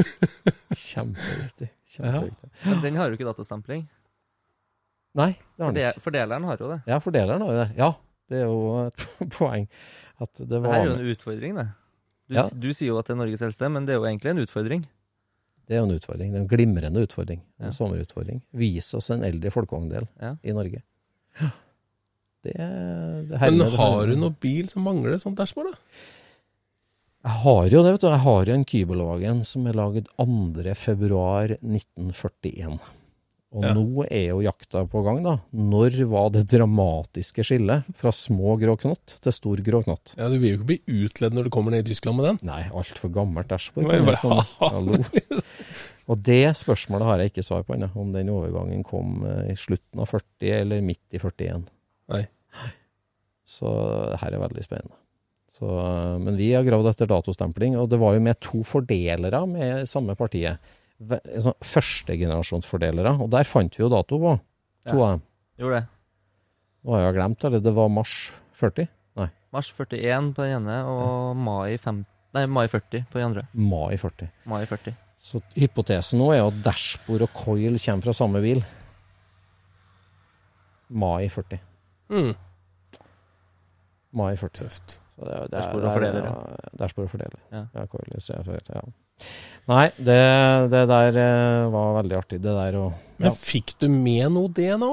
Kjempeviktig. 0.70 1.70
Kjempeviktig. 1.96 2.50
Men 2.68 2.80
den 2.86 3.00
har 3.00 3.10
jo 3.10 3.18
ikke 3.18 3.26
datastempling. 3.32 3.84
Nei, 5.18 5.32
det 5.58 5.62
har 5.66 5.74
den 5.74 5.82
ikke. 5.90 6.02
Fordeleren 6.08 6.46
har 6.48 6.58
jo 6.62 6.70
det. 6.72 6.80
Ja, 6.90 6.98
fordeleren 7.02 7.42
har 7.46 7.52
jo 7.54 7.58
det. 7.60 7.68
Ja, 7.78 7.90
det 8.30 8.40
er 8.42 8.48
jo 8.50 8.86
et 8.86 9.06
poeng. 9.38 9.66
At 10.22 10.30
det 10.38 10.48
Det 10.50 10.62
her 10.62 10.78
er 10.80 10.86
jo 10.92 10.96
en 10.98 11.08
utfordring, 11.14 11.58
det. 11.58 11.68
Du, 12.30 12.34
Ja. 12.38 12.46
du 12.48 12.70
sier 12.72 12.88
jo 12.94 12.98
at 13.02 13.06
det 13.10 13.12
er 13.14 13.18
Norges 13.20 13.42
eldste, 13.44 13.68
men 13.68 13.84
det 13.86 13.94
er 13.94 13.98
jo 14.00 14.06
egentlig 14.08 14.30
en 14.32 14.42
utfordring. 14.46 14.86
Det 15.66 15.76
er 15.76 15.80
jo 15.80 15.86
en 15.88 15.96
utfordring. 15.96 16.32
Det 16.32 16.38
er 16.38 16.42
en 16.44 16.48
glimrende 16.50 17.04
utfordring. 17.06 17.40
En 17.60 17.70
Ja. 17.70 17.72
sommerutfordring. 17.72 18.42
Vis 18.52 18.92
oss 18.94 19.08
en 19.10 19.24
eldre 19.24 19.50
folkevogndel 19.50 20.06
Ja. 20.20 20.34
i 20.44 20.52
Norge. 20.52 20.82
Det, 22.44 22.52
det 22.54 23.40
Men 23.40 23.60
har 23.78 24.06
du 24.06 24.16
noe 24.20 24.34
bil 24.38 24.68
som 24.68 24.82
mangler 24.84 25.16
sånt 25.18 25.36
dashbord, 25.38 25.72
da? 25.72 25.78
Jeg 27.24 27.32
har 27.40 27.68
jo 27.72 27.80
det, 27.82 27.92
vet 27.94 28.00
du. 28.02 28.06
Jeg 28.10 28.20
har 28.20 28.44
jo 28.44 28.52
en 28.52 28.64
Kybelwagen 28.68 29.38
som 29.48 29.66
er 29.66 29.72
laget 29.72 30.06
2. 30.20 30.26
februar 33.54 33.54
1941. 33.54 33.56
Og 33.56 33.62
Ja. 33.62 33.72
nå 33.74 34.06
er 34.10 34.26
jo 34.30 34.40
jakta 34.42 34.82
på 34.90 35.02
gang, 35.04 35.22
da. 35.22 35.38
Når 35.54 35.98
var 36.10 36.30
det 36.30 36.46
dramatiske 36.48 37.44
skillet 37.46 37.84
fra 37.94 38.10
små 38.10 38.56
grå 38.58 38.76
knott 38.80 39.18
til 39.22 39.32
stor 39.32 39.56
grå 39.62 39.82
knott? 39.84 40.14
Ja, 40.18 40.28
Du 40.28 40.38
vil 40.38 40.56
jo 40.56 40.58
ikke 40.58 40.66
bli 40.66 40.80
utledd 41.06 41.32
når 41.34 41.44
du 41.44 41.50
kommer 41.50 41.70
ned 41.70 41.86
i 41.86 41.92
Tyskland 41.94 42.16
med 42.16 42.26
den. 42.26 42.38
Nei, 42.48 42.64
altfor 42.74 43.10
gammelt 43.12 43.48
hallo. 44.58 44.98
Og 46.06 46.18
det 46.22 46.52
spørsmålet 46.58 47.06
har 47.06 47.18
jeg 47.22 47.30
ikke 47.32 47.44
svar 47.46 47.62
på 47.64 47.74
ennå, 47.76 47.88
om 47.96 48.12
den 48.12 48.28
overgangen 48.28 48.82
kom 48.84 49.24
eh, 49.24 49.52
i 49.52 49.56
slutten 49.56 50.00
av 50.02 50.06
40 50.10 50.50
eller 50.60 50.82
midt 50.84 51.00
i 51.14 51.18
41. 51.18 51.64
Nei. 52.12 52.26
Så 53.46 53.70
det 54.12 54.20
her 54.20 54.34
er 54.36 54.42
veldig 54.44 54.64
spennende. 54.64 54.96
Så, 55.54 55.64
eh, 55.64 56.18
men 56.18 56.36
vi 56.36 56.50
har 56.52 56.64
gravd 56.66 56.90
etter 56.90 57.06
datostempling, 57.08 57.76
og 57.78 57.88
det 57.92 57.98
var 58.02 58.14
jo 58.16 58.20
med 58.20 58.40
to 58.42 58.62
fordelere 58.66 59.46
med 59.48 59.86
samme 59.88 60.16
partiet. 60.18 60.58
Sånn 61.44 61.56
Førstegenerasjonsfordelere, 61.64 63.14
og 63.20 63.30
der 63.30 63.44
fant 63.48 63.76
vi 63.76 63.82
jo 63.84 63.90
dato 63.92 64.18
på 64.22 64.34
to 64.88 64.98
av 65.02 65.14
dem. 65.14 65.22
Gjorde 65.58 65.80
det. 65.80 65.88
Nå 66.84 66.92
har 66.96 67.06
jeg 67.06 67.14
glemt, 67.16 67.44
eller 67.48 67.60
det 67.64 67.72
var 67.76 67.88
mars 67.88 68.32
40? 68.60 68.88
Mars 69.54 69.68
41 69.70 70.32
på 70.34 70.42
den 70.42 70.56
ene, 70.66 70.80
og 70.90 71.36
mai, 71.38 71.76
5, 71.78 72.00
nei, 72.34 72.46
mai 72.50 72.64
40 72.66 73.04
på 73.06 73.20
den 73.20 73.28
andre. 73.28 73.44
Mai 73.54 73.94
40. 73.96 74.28
Mai 74.50 74.64
40. 74.66 74.96
Så 75.24 75.38
hypotesen 75.54 76.18
nå 76.18 76.32
er 76.34 76.40
jo 76.42 76.48
at 76.50 76.58
dashbord 76.66 77.22
og 77.22 77.30
coil 77.38 77.78
kommer 77.78 78.02
fra 78.08 78.12
samme 78.18 78.42
bil. 78.42 78.64
Mai 80.90 81.28
40. 81.32 81.60
Mm. 82.10 82.34
Mai 84.18 84.34
40. 84.36 84.58
Tøft. 84.64 84.98
Dashbord 85.22 85.84
og 85.84 85.88
er- 85.88 85.94
fordeler, 85.94 86.26
ja. 86.26 86.68
Dashbord 86.82 87.04
og 87.06 87.10
fordeler. 87.14 87.40
Ja. 87.52 87.62
Ja, 87.74 87.86
coil, 87.86 88.10
ja. 88.10 88.82
Nei, 89.70 89.86
det, 89.96 90.20
det 90.72 90.84
der 90.90 91.16
eh, 91.16 91.66
var 91.72 91.94
veldig 92.02 92.16
artig. 92.18 92.40
Det 92.44 92.52
der 92.52 92.76
og 92.76 92.92
Men 93.16 93.30
ja, 93.30 93.36
fikk 93.38 93.76
du 93.80 93.86
med 93.88 94.26
noe 94.34 94.50
det 94.52 94.74
nå? 94.80 94.90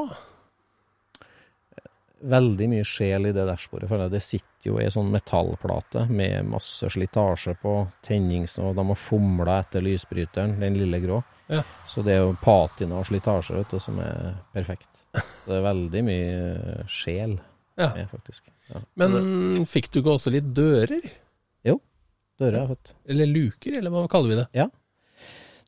Veldig 2.21 2.67
mye 2.69 2.85
sjel 2.85 3.25
i 3.31 3.33
det 3.33 3.43
dashbordet. 3.49 3.89
føler 3.89 4.05
jeg. 4.05 4.13
Det 4.13 4.21
sitter 4.23 4.69
jo 4.69 4.75
ei 4.77 4.89
sånn 4.93 5.09
metallplate 5.11 6.03
med 6.13 6.45
masse 6.53 6.87
slitasje 6.93 7.55
på 7.63 7.73
tennings... 8.05 8.59
Og 8.61 8.75
de 8.77 8.85
har 8.91 8.99
fomla 9.01 9.55
etter 9.63 9.81
lysbryteren, 9.81 10.53
den 10.61 10.77
lille 10.77 10.99
grå. 11.01 11.17
Ja. 11.49 11.63
Så 11.89 12.03
det 12.05 12.13
er 12.15 12.21
jo 12.27 12.35
patina 12.39 12.99
og 13.01 13.07
slitasje 13.09 13.57
vet 13.57 13.73
du, 13.73 13.79
som 13.81 13.97
er 14.05 14.35
perfekt. 14.53 15.01
Så 15.17 15.49
det 15.49 15.57
er 15.57 15.65
veldig 15.65 16.03
mye 16.07 16.85
sjel 16.87 17.39
Ja. 17.79 17.89
med, 17.97 18.05
faktisk. 18.13 18.45
Ja. 18.69 18.83
Men 19.01 19.65
fikk 19.67 19.89
du 19.91 19.99
ikke 20.03 20.13
også 20.13 20.31
litt 20.31 20.53
dører? 20.55 21.01
Dører 22.41 22.63
er 22.63 22.71
født. 22.71 22.93
Eller 23.13 23.29
luker, 23.29 23.77
eller 23.79 23.93
hva 23.93 24.07
kaller 24.11 24.33
vi 24.33 24.39
det? 24.41 24.67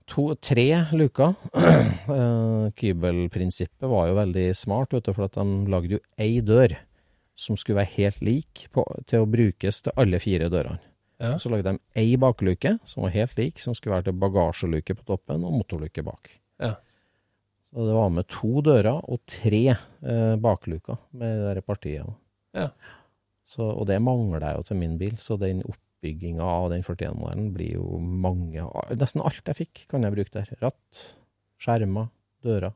To, 0.10 0.34
tre 0.36 0.68
luker. 0.92 1.36
Eh, 2.03 2.65
Kybelprinsippet 2.75 3.88
var 3.88 4.10
jo 4.10 4.15
veldig 4.18 4.50
smart, 4.60 4.92
vet 4.92 5.06
du, 5.08 5.13
for 5.15 5.30
at 5.30 5.38
de 5.38 5.72
lagde 5.72 5.96
jo 5.96 6.00
ei 6.20 6.42
dør 6.44 6.74
som 7.39 7.56
skulle 7.56 7.80
være 7.80 7.96
helt 7.96 8.20
lik 8.25 8.65
på, 8.75 8.84
til 9.08 9.24
å 9.24 9.30
brukes 9.30 9.80
til 9.86 9.96
alle 10.03 10.20
fire 10.20 10.50
dørene. 10.51 10.82
Ja. 11.24 11.38
Så 11.39 11.48
lagde 11.53 11.72
de 11.72 12.01
ei 12.01 12.18
bakluke 12.20 12.75
som 12.89 13.06
var 13.06 13.13
helt 13.15 13.38
lik, 13.39 13.62
som 13.63 13.72
skulle 13.77 13.96
være 13.96 14.10
til 14.10 14.18
bagasjeluke 14.20 14.98
på 15.00 15.08
toppen 15.08 15.46
og 15.48 15.56
motorluke 15.62 16.03
bak. 16.03 16.34
Ja. 16.60 16.74
Så 17.72 17.88
det 17.88 17.96
var 17.96 18.12
med 18.13 18.27
to 18.30 18.60
dører 18.65 19.00
og 19.00 19.24
tre 19.30 19.63
eh, 19.72 20.36
bakluker 20.44 21.00
med 21.15 21.46
det 21.56 21.63
partiet. 21.65 22.12
Ja. 22.51 22.68
Så, 23.48 23.63
og 23.63 23.88
det 23.88 24.01
mangler 24.03 24.44
jeg 24.44 24.60
jo 24.60 24.68
til 24.68 24.82
min 24.84 25.00
bil, 25.00 25.15
så 25.22 25.39
den 25.39 25.63
oppbygginga 26.03 26.43
av 26.43 26.69
den 26.74 26.83
41-modellen 26.83 27.51
blir 27.55 27.75
jo 27.77 27.98
mange 28.00 28.65
Nesten 29.00 29.24
alt 29.24 29.48
jeg 29.48 29.55
fikk, 29.63 29.83
kan 29.91 30.03
jeg 30.03 30.13
bruke 30.15 30.33
der. 30.36 30.50
Ratt, 30.62 31.03
skjermer, 31.62 32.10
dører. 32.43 32.74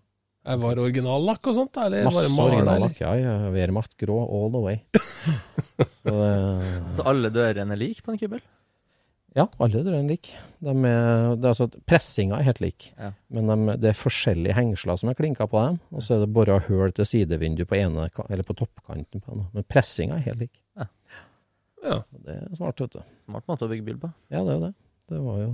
Jeg 0.48 0.62
var 0.62 0.80
originallakk 0.80 1.48
og 1.52 1.56
sånt. 1.58 1.78
Eller 1.84 2.06
Masse 2.08 2.24
det 2.24 2.40
originallakk. 2.40 3.02
Ja, 3.04 3.16
ja. 3.20 3.34
Wehrmacht 3.52 3.98
grå 4.00 4.22
all 4.24 4.52
the 4.54 4.62
way. 4.64 4.78
så 6.08 6.14
det, 6.14 6.94
Så 6.96 7.04
alle 7.10 7.32
dørene 7.36 7.76
er 7.76 7.82
like 7.82 8.06
på 8.06 8.14
en 8.16 8.22
kubel? 8.22 8.40
ja, 9.38 9.44
alle 9.62 9.84
dørene 9.86 10.08
er 10.08 10.16
like. 10.16 10.32
De 10.66 10.72
er, 10.88 11.36
det 11.38 11.50
altså, 11.52 11.68
pressinga 11.86 12.40
er 12.40 12.48
helt 12.48 12.62
lik, 12.64 12.88
Ja. 12.98 13.12
men 13.30 13.52
de, 13.52 13.76
det 13.84 13.92
er 13.92 14.00
forskjellige 14.00 14.56
hengsler 14.58 14.98
som 14.98 15.12
er 15.12 15.18
klinka 15.20 15.46
på 15.52 15.60
dem. 15.68 15.76
Og 15.92 16.02
så 16.02 16.16
er 16.16 16.24
det 16.24 16.32
bora 16.34 16.56
hull 16.70 16.96
til 16.96 17.06
sidevindu 17.06 17.66
på 17.70 17.78
ene, 17.78 18.08
eller 18.30 18.48
på 18.48 18.56
toppkanten 18.58 19.22
på 19.22 19.36
den. 19.36 19.46
Men 19.54 19.68
pressinga 19.68 20.16
er 20.18 20.26
helt 20.32 20.46
lik. 20.48 20.56
Ja. 20.80 20.88
Det 22.28 22.36
er 22.36 22.56
smart, 22.58 22.82
vet 22.84 22.98
du. 22.98 23.02
Smart 23.26 23.48
måte 23.50 23.68
å 23.68 23.72
bygge 23.72 23.86
bil 23.88 23.98
på. 24.02 24.12
Ja, 24.34 24.44
det 24.44 24.54
er 24.54 24.60
jo 24.60 24.64
det. 24.68 24.74
Det 25.08 25.22
var 25.24 25.40
jo 25.42 25.52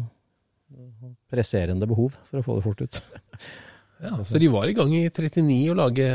presserende 1.29 1.87
behov 1.89 2.15
for 2.29 2.39
å 2.39 2.45
få 2.45 2.57
det 2.57 2.65
fort 2.65 2.83
ut. 2.85 3.01
Ja, 4.03 4.17
så 4.27 4.35
de 4.41 4.49
var 4.51 4.67
i 4.67 4.73
gang 4.75 4.91
i 4.97 5.05
39 5.07 5.69
å 5.71 5.75
lage 5.79 6.07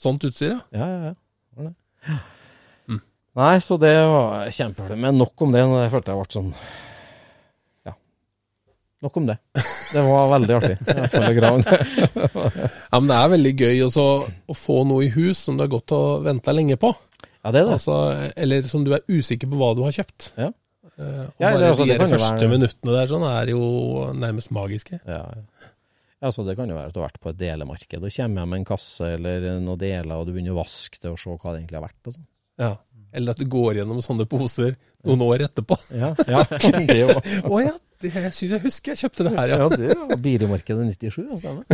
sånt 0.00 0.22
utstyr, 0.24 0.54
ja? 0.54 0.60
Ja, 0.72 0.86
ja, 0.88 1.10
ja. 1.10 1.14
Var 1.58 1.66
det. 1.66 2.14
Mm. 2.88 3.00
Nei, 3.36 3.50
så 3.60 3.76
det 3.82 3.90
var 4.08 4.48
kjempeflott. 4.48 5.02
Men 5.04 5.18
nok 5.20 5.44
om 5.44 5.52
det. 5.52 5.66
når 5.68 5.82
Jeg 5.82 5.92
følte 5.92 6.14
jeg 6.14 6.22
ble 6.22 6.36
sånn 6.38 6.48
Ja. 7.90 7.94
Nok 9.04 9.20
om 9.20 9.28
det. 9.28 9.36
Det 9.90 10.06
var 10.06 10.32
veldig 10.32 10.56
artig. 10.56 10.78
Ja, 12.90 12.96
men 13.02 13.10
det 13.10 13.18
er 13.18 13.32
veldig 13.34 13.54
gøy 13.60 13.84
også 13.90 14.06
å 14.24 14.56
få 14.56 14.80
noe 14.88 15.04
i 15.10 15.12
hus 15.12 15.44
som 15.44 15.58
du 15.58 15.66
har 15.66 15.74
gått 15.76 15.92
og 15.92 16.24
venta 16.24 16.56
lenge 16.56 16.80
på. 16.80 16.94
Ja, 17.44 17.50
det 17.54 17.60
er 17.62 17.64
det. 17.70 17.72
Altså, 17.78 17.94
eller 18.36 18.62
som 18.68 18.82
du 18.84 18.92
er 18.96 19.00
usikker 19.08 19.48
på 19.50 19.56
hva 19.60 19.70
du 19.76 19.82
har 19.86 19.94
kjøpt. 19.96 20.30
Ja. 20.36 20.50
Eh, 21.00 21.22
og 21.24 21.40
Ja, 21.40 21.52
bare 21.54 21.70
altså, 21.70 21.86
de 21.88 21.96
første 21.98 22.20
være- 22.36 22.50
minuttene 22.52 22.92
der 22.98 23.06
sånn 23.08 23.24
er 23.30 23.46
jo 23.54 23.60
nærmest 24.12 24.50
magiske. 24.52 25.00
Ja, 25.06 25.22
ja. 25.24 25.42
Altså, 26.20 26.44
Det 26.44 26.54
kan 26.58 26.68
jo 26.68 26.74
være 26.76 26.88
at 26.90 26.92
du 26.92 27.00
har 27.00 27.08
vært 27.08 27.20
på 27.24 27.30
et 27.32 27.38
delemarked 27.40 27.96
og 28.02 28.10
kommer 28.12 28.42
hjem 28.44 28.48
med 28.50 28.58
en 28.58 28.64
kasse 28.68 29.06
eller 29.14 29.46
noen 29.64 29.78
deler, 29.80 30.12
og 30.20 30.26
du 30.28 30.32
begynner 30.34 30.52
å 30.52 30.60
vaske 30.60 31.00
det 31.00 31.08
og 31.10 31.18
se 31.18 31.30
hva 31.32 31.54
det 31.54 31.62
egentlig 31.62 31.78
har 31.80 31.86
vært. 31.88 32.12
sånn. 32.12 32.26
Ja. 32.60 32.76
Eller 33.12 33.30
at 33.32 33.38
du 33.40 33.46
går 33.50 33.74
gjennom 33.80 34.02
sånne 34.04 34.26
poser 34.28 34.76
noen 35.02 35.22
år 35.24 35.46
etterpå. 35.48 35.78
Ja, 35.96 36.12
ja, 36.28 36.44
det 36.86 36.98
jo 37.00 37.08
Å 37.48 37.62
ja, 37.64 37.72
det, 38.04 38.12
jeg 38.12 38.32
syns 38.36 38.50
jeg 38.52 38.60
husker 38.68 38.92
jeg 38.92 39.00
kjøpte 39.00 39.24
det 39.26 39.32
her, 39.38 39.48
ja. 39.48 39.56
ja, 39.56 39.68
det 39.80 39.96
var 39.96 40.16
bilmarkedet 40.20 40.86
97, 41.00 41.24
altså. 41.32 41.40
stemmer. 41.40 41.64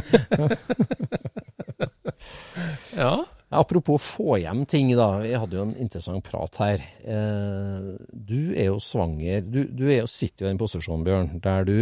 ja. 2.97 3.25
Apropos 3.55 4.03
få 4.03 4.41
hjem 4.43 4.65
ting, 4.67 4.91
da. 4.99 5.21
Vi 5.23 5.31
hadde 5.39 5.55
jo 5.55 5.65
en 5.69 5.77
interessant 5.79 6.25
prat 6.27 6.59
her. 6.65 6.83
Eh, 7.07 7.93
du 8.11 8.41
er 8.57 8.73
jo 8.73 8.81
svanger. 8.83 9.45
Du, 9.47 9.63
du 9.71 9.85
er 9.87 10.01
jo, 10.01 10.11
sitter 10.11 10.45
jo 10.45 10.49
i 10.49 10.53
den 10.53 10.61
posisjonen, 10.61 11.07
Bjørn, 11.07 11.31
der 11.45 11.69
du 11.69 11.77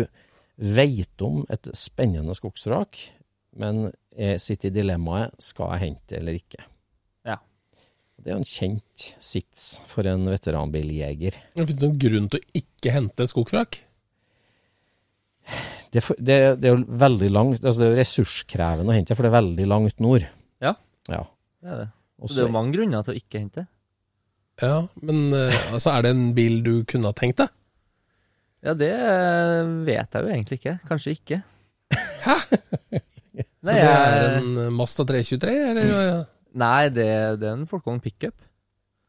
veit 0.60 1.24
om 1.24 1.42
et 1.50 1.70
spennende 1.74 2.36
skogsrak, 2.36 3.00
men 3.58 3.88
er, 4.12 4.36
sitter 4.42 4.70
i 4.70 4.76
dilemmaet 4.76 5.34
skal 5.42 5.72
jeg 5.74 5.84
hente 5.86 6.12
det 6.12 6.20
eller 6.20 6.38
ikke. 6.38 6.66
Ja. 7.26 7.38
Det 8.20 8.28
er 8.28 8.36
jo 8.36 8.42
en 8.42 8.52
kjent 8.52 9.08
sits 9.24 9.66
for 9.90 10.06
en 10.10 10.28
veteranbiljeger. 10.30 11.40
Det 11.56 11.66
finnes 11.66 11.82
noen 11.82 11.98
grunn 12.04 12.30
til 12.30 12.44
å 12.44 12.60
ikke 12.60 12.94
hente 12.94 13.24
et 13.24 13.32
skogsvrak. 13.32 13.80
Det, 15.94 16.00
er 16.00 16.18
det, 16.18 16.36
det 16.60 16.68
er 16.68 16.76
jo 16.76 16.98
veldig 17.02 17.30
langt, 17.32 17.64
altså 17.64 17.80
det 17.80 17.88
er 17.88 17.92
jo 17.92 18.02
ressurskrevende 18.02 18.92
å 18.92 18.96
hente, 18.96 19.16
for 19.16 19.26
det 19.26 19.32
er 19.32 19.40
veldig 19.40 19.66
langt 19.70 20.00
nord. 20.02 20.28
Ja. 20.64 20.76
Ja. 21.10 21.24
Det 21.64 21.72
er 21.72 21.80
det. 21.80 21.90
Også, 22.20 22.34
det 22.36 22.42
er 22.44 22.50
jo 22.50 22.54
mange 22.54 22.76
grunner 22.76 23.04
til 23.04 23.14
å 23.14 23.18
ikke 23.18 23.40
hente. 23.40 23.64
Ja, 24.62 24.76
men 25.02 25.32
eh, 25.34 25.56
altså, 25.72 25.94
er 25.96 26.04
det 26.04 26.12
en 26.14 26.26
bil 26.36 26.60
du 26.62 26.74
kunne 26.86 27.10
ha 27.10 27.16
tenkt 27.16 27.40
deg? 27.40 27.50
Ja, 28.64 28.76
det 28.78 28.92
eh, 28.92 29.72
vet 29.88 30.14
jeg 30.14 30.24
jo 30.24 30.30
egentlig 30.30 30.60
ikke. 30.60 30.76
Kanskje 30.88 31.16
ikke. 31.16 31.40
Hæ? 32.24 32.38
Så 33.64 33.72
det 33.72 33.80
er 33.80 34.38
en 34.38 34.50
Masta 34.76 35.02
Mazda 35.02 35.06
323, 35.08 35.52
eller 35.70 35.90
mm. 35.90 36.24
Nei, 36.60 36.82
det, 36.92 37.08
det 37.40 37.48
er 37.48 37.56
en 37.56 37.66
Folkvogn 37.66 38.02
pickup. 38.04 38.36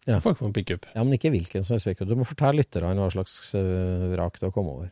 Ja. 0.08 0.22
Folkvogn 0.24 0.54
pickup? 0.56 0.88
ja, 0.96 1.04
men 1.04 1.18
ikke 1.18 1.34
hvilken 1.34 1.66
som 1.66 1.76
helst. 1.76 2.08
Du 2.08 2.16
må 2.18 2.26
fortelle 2.26 2.64
lytterne 2.64 2.96
hva 2.98 3.12
slags 3.14 3.38
eh, 3.58 4.08
vrak 4.16 4.40
du 4.40 4.48
har 4.48 4.56
kommet 4.56 4.80
over. 4.80 4.90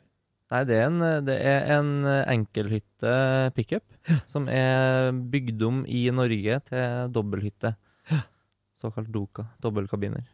Nei, 0.54 0.62
det 0.70 0.76
er 0.78 0.86
en, 0.86 1.00
det 1.26 1.36
er 1.50 1.64
en 1.80 1.92
enkelhytte 2.30 3.14
pickup 3.58 3.84
som 4.30 4.46
er 4.52 5.10
bygd 5.34 5.64
om 5.66 5.80
i 5.90 6.04
Norge 6.14 6.60
til 6.70 7.12
dobbelthytte. 7.16 7.74
Såkalt 8.78 9.10
Doka. 9.16 9.48
Dobbeltkabiner. 9.64 10.26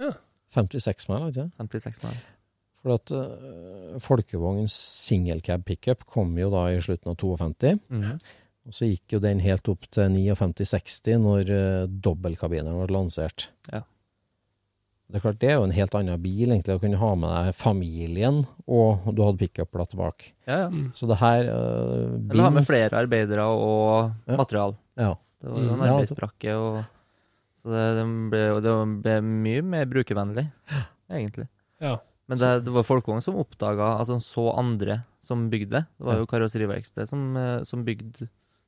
Ja. 0.00 0.10
56 0.56 1.08
mil, 1.10 1.28
ikke 1.30 1.46
sant? 1.46 1.54
56 1.72 2.02
mil. 2.04 2.16
For 2.84 2.94
at 2.98 3.10
uh, 3.16 3.96
folkevognens 4.02 4.74
singelcab 5.06 5.64
pickup 5.66 6.04
kom 6.10 6.36
jo 6.38 6.50
da 6.52 6.66
i 6.74 6.80
slutten 6.84 7.10
av 7.14 7.16
52, 7.22 7.78
Mhm. 7.90 8.18
og 8.66 8.74
så 8.74 8.86
gikk 8.90 9.16
jo 9.16 9.20
den 9.22 9.40
helt 9.42 9.68
opp 9.70 9.86
til 9.94 10.10
59-60 10.14 11.18
når 11.22 11.50
uh, 11.54 11.86
dobbeltkabineren 11.88 12.82
ble 12.84 12.94
lansert. 12.98 13.48
Ja. 13.72 13.82
Det 15.06 15.20
er 15.20 15.22
klart, 15.22 15.38
det 15.38 15.48
er 15.52 15.54
jo 15.60 15.62
en 15.68 15.70
helt 15.76 15.94
annen 15.94 16.18
bil, 16.22 16.50
egentlig, 16.50 16.74
å 16.74 16.80
kunne 16.82 16.98
ha 16.98 17.10
med 17.14 17.30
deg 17.30 17.54
familien, 17.54 18.40
og 18.66 19.04
du 19.14 19.22
hadde 19.22 19.38
pickup-platt 19.38 19.94
bak. 19.94 20.24
Ja, 20.48 20.64
ja. 20.66 20.70
Så 20.98 21.06
det 21.06 21.20
her 21.20 21.46
uh, 21.46 22.16
Eller 22.32 22.42
ha 22.42 22.50
med 22.50 22.66
flere 22.66 22.98
arbeidere 22.98 23.44
og 23.46 24.10
Ja. 24.26 24.36
material. 24.36 24.74
Ja. 24.98 25.12
Det 25.40 25.52
var 25.52 25.60
jo 25.62 25.68
en 25.70 25.78
Mm, 25.78 25.86
arbeidsbrakke, 25.86 26.56
og 26.58 26.84
så 27.62 27.70
det, 27.70 27.84
det, 28.00 28.06
ble, 28.32 28.42
det 28.64 28.74
ble 29.04 29.14
mye 29.22 29.62
mer 29.62 29.86
brukervennlig, 29.86 30.46
egentlig. 31.12 31.46
Ja. 31.80 31.98
Men 32.26 32.38
det, 32.42 32.64
det 32.66 32.72
var 32.74 32.82
folkevogn 32.82 33.22
som 33.22 33.36
oppdaga 33.38 34.00
Altså 34.00 34.16
så 34.18 34.48
andre 34.58 35.04
som 35.22 35.48
bygde 35.50 35.70
det. 35.70 35.84
Det 35.98 36.06
var 36.06 36.18
jo 36.18 36.26
karosseriverksted 36.26 37.06
som, 37.08 37.36
eh, 37.36 37.62
som 37.62 37.84
bygde 37.86 38.26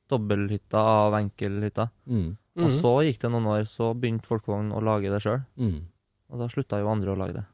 dobbelthytta 0.09 0.79
av 0.79 1.13
enkelhytta. 1.19 1.89
Mm. 2.07 2.37
Og 2.59 2.63
Mhm. 2.69 2.79
så 2.79 2.93
gikk 3.05 3.19
det 3.19 3.31
noen 3.31 3.45
år, 3.47 3.63
så 3.67 3.93
begynte 3.93 4.25
Folkevogn 4.27 4.71
å 4.71 4.81
lage 4.83 5.11
det 5.11 5.21
sjøl. 5.21 5.45
Mm. 5.57 5.81
Og 6.29 6.41
da 6.41 6.47
slutta 6.51 6.79
jo 6.81 6.89
andre 6.91 7.13
å 7.13 7.17
lage 7.19 7.33
det. 7.39 7.45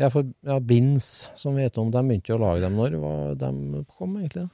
Ja, 0.00 0.08
for 0.12 0.24
ja, 0.44 0.58
Binds, 0.60 1.30
som 1.40 1.56
vi 1.56 1.64
vet 1.66 1.76
om, 1.80 1.90
de 1.92 2.00
begynte 2.04 2.32
jo 2.32 2.38
å 2.38 2.44
lage 2.44 2.62
dem 2.64 2.76
når 2.78 2.96
var 3.02 3.34
de 3.40 3.82
kom, 3.98 4.16
egentlig? 4.20 4.46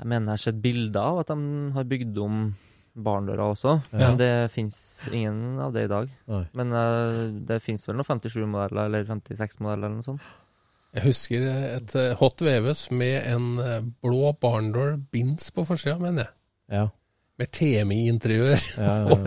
Jeg 0.00 0.08
mener 0.08 0.30
jeg 0.30 0.36
har 0.38 0.42
sett 0.46 0.60
bilder 0.64 1.00
av 1.12 1.18
at 1.22 1.32
de 1.32 1.72
har 1.76 1.88
bygd 1.88 2.20
om 2.24 2.36
barndøra 3.00 3.46
også, 3.52 3.74
Ja. 3.92 3.98
men 4.02 4.16
det 4.20 4.30
fins 4.52 4.76
ingen 5.12 5.58
av 5.62 5.72
det 5.72 5.84
i 5.86 5.90
dag. 5.92 6.08
Nei. 6.28 6.42
Men 6.58 6.72
uh, 6.72 7.28
det 7.48 7.60
fins 7.64 7.86
vel 7.88 7.96
noen 8.00 8.08
57-modeller 8.08 8.88
eller 8.90 9.04
56-modeller 9.08 9.86
eller 9.86 9.98
noe 10.00 10.08
sånt. 10.08 10.30
Jeg 10.90 11.04
husker 11.06 11.44
et 11.46 11.92
eh, 11.94 12.16
Hot 12.18 12.42
Veves 12.42 12.88
med 12.90 13.22
en 13.30 13.44
eh, 13.62 13.76
blå 14.02 14.32
barndoor 14.42 14.96
bins 15.14 15.52
på 15.54 15.62
forsida, 15.68 16.00
mener 16.02 16.24
jeg. 16.26 16.32
Ja. 16.74 16.88
Med 17.40 17.50
TMI-interiør 17.56 18.64
Ja, 18.76 18.94
og 19.12 19.24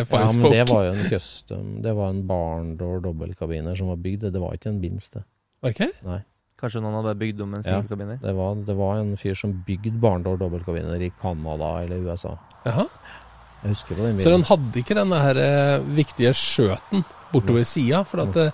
og 0.00 0.06
Five 0.06 0.06
Spoke. 0.06 0.22
ja, 0.22 0.32
men 0.32 0.52
det 0.54 0.64
var 0.70 0.84
jo 0.86 0.92
en 0.94 1.06
custom. 1.10 1.68
Det 1.82 1.94
var 1.98 2.12
en 2.14 2.20
barndoor 2.28 3.00
dobbeltkabiner 3.04 3.76
som 3.78 3.90
var 3.90 3.98
bygd. 4.04 4.28
Det 4.30 4.42
var 4.42 4.54
ikke 4.54 4.70
en 4.70 4.80
bins, 4.82 5.10
det. 5.16 5.24
Ikke? 5.66 5.90
Nei. 6.06 6.20
Kanskje 6.60 6.82
noen 6.84 6.98
hadde 7.00 7.16
bygd 7.20 7.40
om 7.42 7.54
en 7.56 7.64
Ja. 7.64 7.80
Det 8.20 8.34
var, 8.36 8.54
det 8.68 8.76
var 8.76 8.98
en 9.00 9.14
fyr 9.16 9.34
som 9.34 9.52
bygde 9.66 9.96
barndoor 10.00 10.38
dobbeltkabiner 10.40 11.00
i 11.02 11.10
Canada 11.20 11.70
eller 11.82 12.04
USA. 12.04 12.36
Jaha. 12.66 12.86
Jeg 13.62 13.74
husker 13.74 13.96
på 13.96 14.04
den 14.06 14.20
Så 14.20 14.30
den 14.32 14.44
hadde 14.48 14.80
ikke 14.80 14.94
her 15.24 15.36
eh, 15.40 15.82
viktige 15.96 16.32
skjøten 16.36 17.02
bortover 17.32 17.64
sida, 17.68 18.04
for 18.08 18.22
at 18.24 18.32
det, 18.36 18.46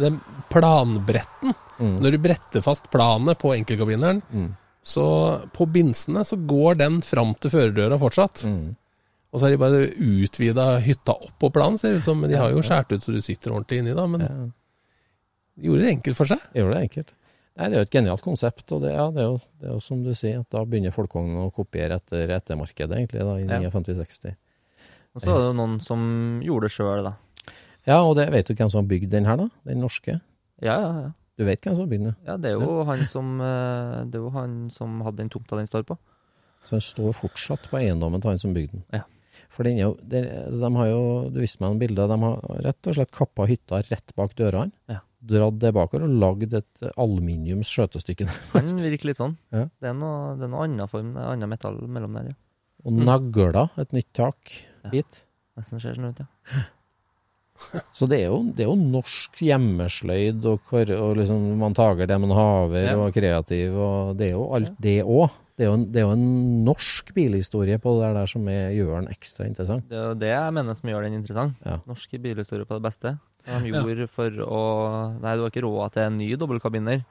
den 0.00 0.20
planbretten 0.52 1.54
Mm. 1.80 1.94
Når 1.96 2.12
du 2.12 2.18
bretter 2.20 2.60
fast 2.60 2.90
planet 2.92 3.38
på 3.40 3.54
enkeltkabineren, 3.56 4.18
Mm. 4.28 4.50
Så 4.82 5.04
på 5.52 5.66
binsene 5.70 6.22
så 6.24 6.36
går 6.48 6.78
den 6.80 7.00
fram 7.04 7.34
til 7.38 7.50
førerdøra 7.52 7.98
fortsatt. 8.00 8.44
Mm. 8.48 8.76
Og 9.30 9.38
så 9.38 9.46
har 9.46 9.52
de 9.54 9.60
bare 9.60 9.82
utvida 9.94 10.80
hytta 10.82 11.12
opp 11.14 11.36
på 11.38 11.50
planen, 11.54 11.78
ser 11.78 11.92
det 11.94 12.00
ut 12.02 12.08
som. 12.08 12.18
Men 12.20 12.30
de 12.32 12.36
har 12.40 12.50
jo 12.50 12.62
skåret 12.66 12.96
ut 12.96 13.04
så 13.04 13.12
du 13.14 13.20
sitter 13.22 13.52
ordentlig 13.54 13.78
inni, 13.84 13.94
da. 13.94 14.06
Men 14.10 14.20
Ja. 14.24 14.28
de 15.56 15.68
gjorde 15.68 15.82
det 15.84 15.92
enkelt 15.94 16.16
for 16.16 16.24
seg. 16.26 16.40
Gjorde 16.54 16.74
det 16.74 16.82
enkelt. 16.88 17.14
Nei, 17.58 17.68
Det 17.68 17.74
er 17.74 17.78
jo 17.78 17.86
et 17.88 17.90
genialt 17.90 18.22
konsept, 18.22 18.72
og 18.72 18.80
det, 18.82 18.92
ja, 18.94 19.10
det, 19.10 19.20
er, 19.20 19.28
jo, 19.28 19.40
det 19.60 19.68
er 19.68 19.72
jo 19.74 19.80
som 19.84 20.02
du 20.02 20.14
sier, 20.14 20.40
at 20.40 20.50
da 20.50 20.64
begynner 20.64 20.94
folkevognen 20.94 21.44
å 21.44 21.52
kopiere 21.52 21.98
etter 22.00 22.30
ettermarkedet, 22.30 22.96
egentlig, 22.96 23.20
da, 23.20 23.34
i 23.36 23.62
Ja. 23.64 23.70
59-60. 23.70 24.36
Og 25.14 25.20
så 25.20 25.30
er 25.34 25.38
det 25.42 25.48
jo 25.50 25.56
noen 25.58 25.80
som 25.82 26.40
gjorde 26.42 26.62
det 26.68 26.72
sjøl, 26.72 27.04
da. 27.04 27.14
Ja, 27.86 28.00
og 28.02 28.16
det 28.16 28.30
vet 28.30 28.46
du 28.46 28.54
hvem 28.54 28.70
som 28.70 28.84
har 28.84 28.88
bygd 28.88 29.10
den 29.10 29.24
her, 29.26 29.36
da? 29.36 29.48
Den 29.66 29.80
norske? 29.80 30.20
Ja, 30.62 30.80
ja, 30.80 30.92
ja. 31.00 31.10
Du 31.40 31.46
vet 31.48 31.64
hvem 31.64 31.72
som 31.78 31.86
har 31.86 31.92
bygd 31.94 32.04
den? 32.10 32.16
Ja, 32.28 32.34
det 32.36 32.50
er 32.52 32.58
jo 32.60 32.82
han 32.90 33.06
som 33.08 33.30
eh, 33.40 33.94
Det 34.10 34.18
er 34.20 34.24
jo 34.26 34.32
han 34.34 34.58
som 34.74 34.98
hadde 35.06 35.22
den 35.22 35.30
tomta 35.32 35.56
den 35.56 35.68
står 35.70 35.86
på. 35.88 35.96
Så 36.68 36.76
den 36.76 36.84
står 36.84 37.14
fortsatt 37.16 37.70
på 37.72 37.78
eiendommen 37.80 38.20
til 38.20 38.34
han 38.34 38.42
som 38.42 38.52
bygde 38.56 38.76
den. 38.76 38.84
Ja. 38.92 39.06
For 39.50 39.64
den 39.66 39.78
er 39.80 39.86
jo, 39.88 39.94
det, 40.04 40.20
altså, 40.44 40.60
de 40.66 40.68
har 40.76 40.88
jo, 40.90 40.98
du 41.32 41.38
viste 41.40 41.62
meg 41.62 41.70
noen 41.72 41.80
bilder, 41.80 42.10
de 42.12 42.18
har 42.22 42.60
rett 42.66 42.88
og 42.90 42.94
slett 42.98 43.10
kappa 43.16 43.46
hytta 43.48 43.80
rett 43.88 44.12
bak 44.18 44.34
dørene, 44.38 44.70
Ja. 44.92 44.98
dratt 45.32 45.56
det 45.62 45.72
bakover 45.74 46.04
og 46.06 46.12
lagd 46.22 46.54
et 46.60 46.84
aluminiums 47.00 47.72
skjøtestykke. 47.72 48.28
Den 48.54 48.68
virker 48.84 49.10
litt 49.10 49.18
sånn. 49.18 49.34
Ja. 49.50 49.64
Det 49.80 49.90
er 49.90 49.96
noe, 49.96 50.36
det 50.38 50.46
er 50.46 50.52
noe 50.52 50.66
annen 50.68 50.92
form, 50.92 51.14
det 51.16 51.24
er 51.24 51.32
annet 51.34 51.50
metall 51.56 51.80
mellom 51.88 52.14
der, 52.20 52.30
ja. 52.34 52.38
Og 52.84 53.00
nagla 53.08 53.66
et 53.80 53.96
nytt 53.96 54.12
tak 54.16 54.52
Ja. 54.84 54.92
hit. 54.94 55.24
Nesten 55.58 55.80
ser 55.82 55.96
sånn 55.98 56.12
ut, 56.12 56.20
ja. 56.22 56.28
Så 57.98 58.06
det 58.10 58.22
er 58.22 58.28
jo, 58.30 58.40
det 58.56 58.64
er 58.64 58.70
jo 58.70 58.78
norsk 58.80 59.40
hjemmesløyd, 59.44 60.44
og, 60.48 60.72
og 60.72 61.12
liksom 61.20 61.44
man 61.60 61.74
tager 61.76 62.08
det 62.10 62.18
man 62.22 62.32
haver, 62.36 62.86
Ja. 62.88 62.96
og 62.98 63.12
kreativ, 63.14 63.76
og 63.76 64.16
det 64.18 64.30
er 64.30 64.34
jo 64.38 64.46
alt 64.56 64.74
det 64.80 64.98
òg. 65.04 65.30
Det, 65.60 65.68
det 65.92 66.00
er 66.00 66.06
jo 66.06 66.14
en 66.16 66.64
norsk 66.64 67.10
bilhistorie 67.12 67.76
på 67.82 67.92
det 68.00 68.14
der 68.16 68.30
som 68.32 68.46
er, 68.48 68.70
gjør 68.72 69.02
den 69.02 69.10
ekstra 69.12 69.44
interessant. 69.44 69.84
Det 69.90 69.98
er 69.98 70.06
jo 70.08 70.14
det 70.22 70.30
jeg 70.32 70.54
mener 70.56 70.78
som 70.78 70.88
gjør 70.88 71.04
den 71.04 71.18
interessant. 71.18 71.58
Ja. 71.66 71.76
Norsk 71.90 72.14
bilhistorie 72.24 72.64
på 72.64 72.78
det 72.78 72.84
beste. 72.86 73.12
De 73.44 73.68
gjorde 73.68 74.06
for 74.08 74.40
å 74.44 74.62
Nei, 75.20 75.34
du 75.36 75.42
har 75.44 75.52
ikke 75.52 75.64
råd 75.66 75.92
til 75.98 76.06
en 76.06 76.16
ny 76.20 76.30
dobbeltkabiner, 76.40 77.04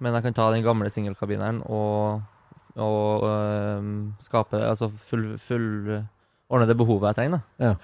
men 0.00 0.16
jeg 0.16 0.24
kan 0.24 0.34
ta 0.40 0.48
den 0.54 0.64
gamle 0.64 0.88
singelkabineren 0.92 1.60
og, 1.68 2.22
og 2.80 3.26
øh, 3.28 3.86
skape 4.24 4.56
Altså 4.66 4.88
full, 4.88 5.34
full 5.40 5.68
Ordne 6.52 6.68
det 6.68 6.76
behovet 6.80 7.08
jeg 7.12 7.18
trenger, 7.20 7.38
da. 7.38 7.68
Ja. 7.72 7.74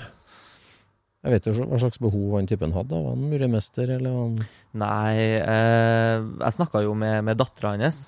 Jeg 1.28 1.34
vet 1.42 1.46
jo 1.50 1.66
hva 1.68 1.76
slags 1.82 1.98
behov 2.00 2.36
han 2.38 2.46
typen 2.48 2.72
hadde. 2.72 2.96
Var 3.04 3.10
han 3.12 3.24
muremester, 3.28 3.90
eller 3.98 4.14
var 4.14 4.22
han 4.30 4.38
Nei, 4.80 5.16
eh, 5.42 6.22
jeg 6.40 6.54
snakka 6.56 6.80
jo 6.86 6.94
med, 6.96 7.20
med 7.26 7.36
dattera 7.40 7.74
hans, 7.76 7.98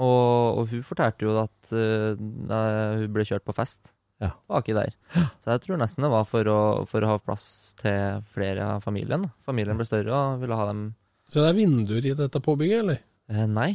og, 0.00 0.62
og 0.62 0.70
hun 0.72 0.82
fortalte 0.86 1.26
jo 1.26 1.34
at 1.42 1.74
eh, 1.76 2.16
hun 2.16 3.12
ble 3.12 3.26
kjørt 3.28 3.44
på 3.44 3.52
fest 3.56 3.92
Ja. 4.22 4.30
baki 4.48 4.72
der. 4.76 4.94
Så 5.42 5.50
jeg 5.52 5.60
tror 5.66 5.76
nesten 5.80 6.06
det 6.06 6.12
var 6.12 6.24
for 6.24 6.48
å, 6.48 6.58
for 6.88 7.04
å 7.04 7.10
ha 7.12 7.18
plass 7.20 7.74
til 7.82 8.22
flere 8.32 8.64
av 8.76 8.84
familien. 8.86 9.26
Familien 9.44 9.76
ble 9.76 9.84
større 9.88 10.14
og 10.14 10.40
ville 10.44 10.56
ha 10.56 10.68
dem 10.70 10.86
Så 11.28 11.42
det 11.42 11.50
er 11.50 11.58
vinduer 11.58 12.06
i 12.06 12.14
dette 12.16 12.40
påbygget, 12.40 12.80
eller? 12.84 13.02
eh, 13.28 13.44
Nei, 13.50 13.72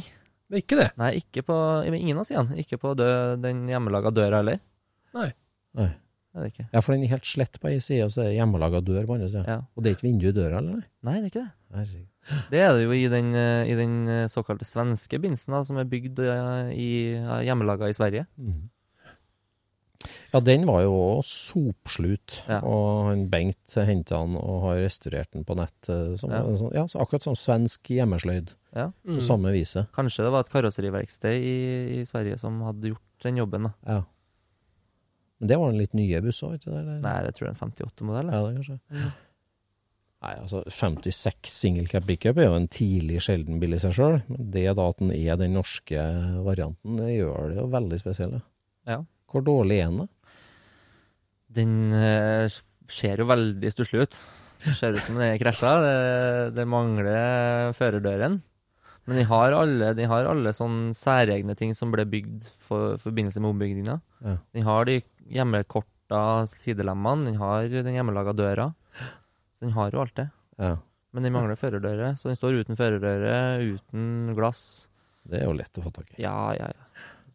Det 0.50 0.56
er 0.58 0.64
ikke 0.64 0.80
det. 0.80 0.88
nei, 0.98 1.12
ikke 1.22 1.44
på 1.46 1.56
ingen 1.94 2.18
av 2.18 2.26
sidene. 2.26 2.58
Ikke 2.58 2.80
på 2.82 2.96
dø, 2.98 3.06
den 3.38 3.68
hjemmelaga 3.70 4.10
døra 4.10 4.40
heller. 4.42 4.58
Nei. 5.14 5.28
Det 5.78 5.90
er 6.34 6.42
det 6.44 6.52
ikke. 6.52 6.68
Ja, 6.72 6.80
for 6.80 6.92
den 6.94 7.02
er 7.04 7.08
helt 7.08 7.24
slett 7.26 7.60
på 7.60 7.68
ei 7.70 7.78
side, 7.78 8.04
og 8.04 8.10
så 8.10 8.22
er 8.22 8.28
det 8.30 8.36
hjemmelaga 8.38 8.80
dør 8.86 9.06
på 9.06 9.14
andre 9.16 9.28
sida. 9.28 9.44
Ja. 9.48 9.58
Og 9.76 9.82
det 9.82 9.90
er 9.90 9.96
ikke 9.96 10.08
vindu 10.08 10.28
i 10.28 10.32
døra, 10.32 10.58
eller? 10.58 10.84
nei? 11.02 11.14
Det 11.20 11.22
er 11.22 11.30
ikke 11.30 11.44
det. 11.44 11.52
Herregud. 11.74 12.06
Det 12.50 12.60
er 12.60 12.72
det 12.76 12.82
jo 12.84 12.92
i 12.92 13.08
den, 13.08 13.34
eh, 13.34 13.64
i 13.72 13.74
den 13.74 13.94
eh, 14.08 14.26
såkalte 14.28 14.64
svenske 14.68 15.18
binsen, 15.20 15.52
da, 15.54 15.62
som 15.64 15.78
er 15.80 15.84
bygd 15.90 16.18
eh, 16.20 16.70
i 16.76 16.90
hjemmelaga 17.46 17.88
i 17.88 17.96
Sverige. 17.96 18.26
Mm. 18.38 18.68
Ja, 20.32 20.38
den 20.40 20.62
var 20.68 20.80
jo 20.84 20.92
òg 20.94 21.24
sopslut, 21.26 22.38
Ja. 22.48 22.60
og 22.62 23.08
han 23.10 23.26
Bengt 23.28 23.74
henta 23.74 24.20
den 24.22 24.36
og 24.38 24.62
har 24.68 24.76
restaurert 24.84 25.30
den 25.34 25.44
på 25.44 25.56
nett. 25.58 25.74
Som, 26.16 26.30
Ja. 26.30 26.42
sånn- 26.44 26.72
ja, 26.74 26.84
så 26.86 27.00
akkurat 27.02 27.22
som 27.22 27.34
svensk 27.34 27.82
hjemmesløyd, 27.90 28.54
Ja. 28.74 28.92
på 29.04 29.18
Mm. 29.18 29.20
samme 29.20 29.52
viset. 29.52 29.90
Kanskje 29.92 30.24
det 30.24 30.30
var 30.32 30.40
et 30.40 30.48
karosseriverksted 30.50 31.32
i, 31.42 32.00
i 32.00 32.04
Sverige 32.04 32.38
som 32.38 32.60
hadde 32.62 32.88
gjort 32.94 33.00
den 33.22 33.36
jobben. 33.36 33.62
da. 33.64 33.72
Ja. 33.86 34.04
Men 35.40 35.50
det 35.50 35.58
var 35.60 35.72
en 35.72 35.80
litt 35.80 35.96
nye 35.96 36.20
buss 36.24 36.42
òg, 36.44 36.58
ikke 36.58 36.70
det? 36.70 36.78
eller? 36.82 37.02
Nei, 37.04 37.16
jeg 37.26 37.36
tror 37.36 37.46
det 37.46 37.50
er 37.50 37.56
en 37.56 37.74
58-modell. 37.74 38.32
Ja, 38.32 38.40
det 38.44 38.54
kanskje. 38.58 39.12
Nei, 40.20 40.34
altså 40.36 40.60
56 40.68 41.48
single-cap 41.48 42.04
pickup 42.04 42.38
er 42.42 42.50
jo 42.50 42.56
en 42.58 42.68
tidlig 42.68 43.22
sjelden 43.24 43.60
bil 43.62 43.72
i 43.72 43.80
seg 43.80 43.94
sjøl. 43.96 44.18
Men 44.28 44.50
det 44.52 44.66
da 44.76 44.88
at 44.92 45.00
den 45.00 45.14
er 45.16 45.38
den 45.40 45.56
norske 45.56 46.02
varianten, 46.44 46.98
det 47.00 47.14
gjør 47.14 47.54
det 47.54 47.56
jo 47.62 47.70
veldig 47.72 48.00
spesiell. 48.02 48.36
ja. 48.36 48.46
Ja. 48.88 49.00
Hvor 49.30 49.44
dårlig 49.46 49.78
er 49.78 49.90
den, 49.92 50.02
da? 50.02 50.36
Den 51.60 51.74
uh, 51.94 52.60
ser 52.90 53.22
jo 53.22 53.28
veldig 53.30 53.72
stusslig 53.72 54.06
ut. 54.06 54.16
Det 54.64 54.74
ser 54.76 54.96
ut 54.96 55.04
som 55.04 55.16
den 55.16 55.28
er 55.30 55.40
krasja. 55.40 55.72
Det, 55.84 55.92
det 56.56 56.66
mangler 56.68 57.72
førerdøren. 57.78 58.40
Men 59.08 59.16
de 59.20 59.24
har 59.26 59.54
alle, 59.56 59.92
de 59.96 60.06
har 60.10 60.28
alle 60.28 60.52
sånne 60.54 60.92
særegne 60.96 61.56
ting 61.58 61.72
som 61.76 61.90
ble 61.94 62.04
bygd 62.08 62.44
for 62.62 62.98
forbindelse 63.00 63.40
med 63.42 63.50
ombygginga. 63.54 63.96
Ja. 64.26 64.36
De 64.54 64.64
har 64.66 64.86
de 64.86 64.98
hjemmekorta 65.32 66.20
sidelemmene, 66.50 67.30
den 67.30 67.40
har 67.40 67.66
den 67.72 67.96
hjemmelaga 67.96 68.34
døra. 68.36 68.68
Så 69.56 69.66
den 69.66 69.74
har 69.76 69.90
jo 69.94 70.04
alt 70.04 70.16
det. 70.20 70.28
Ja, 70.60 70.76
Men 71.16 71.26
den 71.26 71.34
mangler 71.34 71.58
førerdøre, 71.58 72.12
så 72.20 72.30
den 72.30 72.38
står 72.38 72.60
uten 72.60 72.78
førerdøre, 72.78 73.34
uten 73.74 74.34
glass. 74.36 74.88
Det 75.26 75.40
er 75.40 75.48
jo 75.48 75.56
lett 75.56 75.80
å 75.80 75.84
få 75.84 75.92
tak 75.94 76.12
i. 76.14 76.22
Ja, 76.22 76.52
ja, 76.54 76.68
ja. 76.70 76.88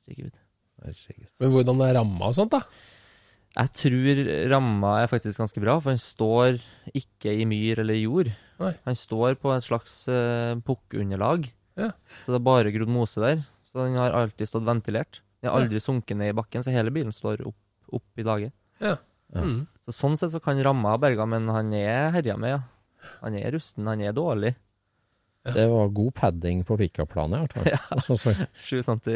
Herregud. 0.06 0.38
Herregud. 0.86 1.32
Men 1.42 1.54
hvordan 1.56 1.82
er 1.84 1.98
ramma 2.00 2.30
og 2.30 2.38
sånt, 2.38 2.56
da? 2.56 2.62
Jeg 3.56 3.72
tror 3.80 4.24
ramma 4.52 4.96
er 5.02 5.12
faktisk 5.12 5.40
ganske 5.40 5.62
bra, 5.64 5.78
for 5.80 5.96
den 5.96 6.02
står 6.02 6.60
ikke 6.96 7.32
i 7.36 7.46
myr 7.48 7.82
eller 7.84 8.00
jord. 8.00 8.32
Nei. 8.60 8.74
Han 8.86 8.96
står 8.96 9.36
på 9.42 9.52
et 9.56 9.64
slags 9.66 10.08
uh, 10.08 10.56
pukkunderlag, 10.64 11.50
Ja. 11.76 11.92
så 12.24 12.32
det 12.32 12.40
er 12.40 12.46
bare 12.46 12.72
grodd 12.72 12.88
mose 12.92 13.20
der. 13.20 13.42
Så 13.66 13.84
den 13.84 13.98
har 14.00 14.12
alltid 14.16 14.48
stått 14.48 14.64
ventilert. 14.64 15.20
Den 15.42 15.50
har 15.52 15.60
Ja. 15.60 15.66
aldri 15.66 15.80
sunket 15.84 16.16
ned 16.18 16.30
i 16.32 16.38
bakken, 16.38 16.64
så 16.64 16.72
hele 16.72 16.92
bilen 16.96 17.12
står 17.12 17.44
opp, 17.46 17.56
opp 17.92 18.08
i 18.18 18.24
laget. 18.24 18.54
Ja. 18.80 18.96
Mm. 19.36 19.68
Så 19.86 19.92
Sånn 19.94 20.16
sett 20.18 20.32
så 20.32 20.40
kan 20.42 20.62
ramma 20.64 20.98
berga, 20.98 21.26
men 21.28 21.48
han 21.50 21.74
er 21.74 22.12
herja 22.16 22.38
med, 22.38 22.50
ja. 22.56 22.62
Han 23.22 23.36
er 23.36 23.52
rusten, 23.52 23.86
han 23.88 24.02
er 24.02 24.14
dårlig. 24.14 24.56
Det 25.54 25.66
var 25.70 25.90
god 25.94 26.14
padding 26.18 26.64
på 26.66 26.78
pickup-planet, 26.80 27.38
i 27.38 27.44
hvert 27.46 27.54
fall. 27.54 27.68
Ja. 27.76 28.00
Som- 28.02 28.48
Sju 28.66 28.80
centi 28.82 29.14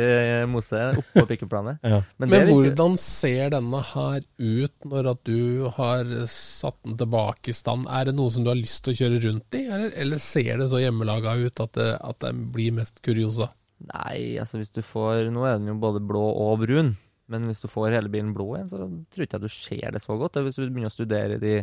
mose 0.51 0.81
oppå 1.01 1.23
pikkplanet. 1.31 1.79
Ja. 1.81 2.01
Men, 2.21 2.29
Men 2.35 2.47
hvordan 2.51 2.97
ser 3.01 3.49
denne 3.55 3.81
her 3.93 4.21
ut 4.37 4.75
når 4.85 5.09
at 5.15 5.23
du 5.25 5.65
har 5.79 6.05
satt 6.29 6.77
den 6.85 6.97
tilbake 7.01 7.49
i 7.49 7.57
stand? 7.57 7.87
Er 7.89 8.09
det 8.11 8.15
noe 8.19 8.29
som 8.29 8.45
du 8.45 8.51
har 8.53 8.59
lyst 8.59 8.83
til 8.85 8.93
å 8.93 8.99
kjøre 9.01 9.21
rundt 9.25 9.57
i, 9.57 9.63
eller, 9.65 9.93
eller 9.97 10.21
ser 10.21 10.61
det 10.61 10.69
så 10.69 10.83
hjemmelaga 10.83 11.33
ut 11.41 11.63
at 11.65 11.73
det, 11.79 11.89
at 11.97 12.19
det 12.27 12.33
blir 12.53 12.75
mest 12.77 13.01
kuriosa? 13.05 13.49
Nei, 13.89 14.35
altså 14.41 14.59
hvis 14.59 14.73
du 14.75 14.81
får 14.83 15.29
Nå 15.31 15.45
er 15.47 15.55
den 15.55 15.69
jo 15.71 15.77
både 15.79 16.01
blå 16.03 16.19
og 16.43 16.59
brun, 16.65 16.93
men 17.31 17.45
hvis 17.47 17.61
du 17.63 17.69
får 17.71 17.93
hele 17.95 18.09
bilen 18.11 18.33
blå 18.35 18.51
igjen, 18.57 18.67
så 18.69 18.79
tror 18.83 19.23
ikke 19.25 19.37
jeg 19.37 19.45
du 19.45 19.53
ser 19.53 19.93
det 19.95 20.01
så 20.03 20.17
godt. 20.19 20.39
Hvis 20.43 20.57
du 20.59 20.65
begynner 20.65 20.91
å 20.91 20.95
studere 20.95 21.37
de, 21.41 21.53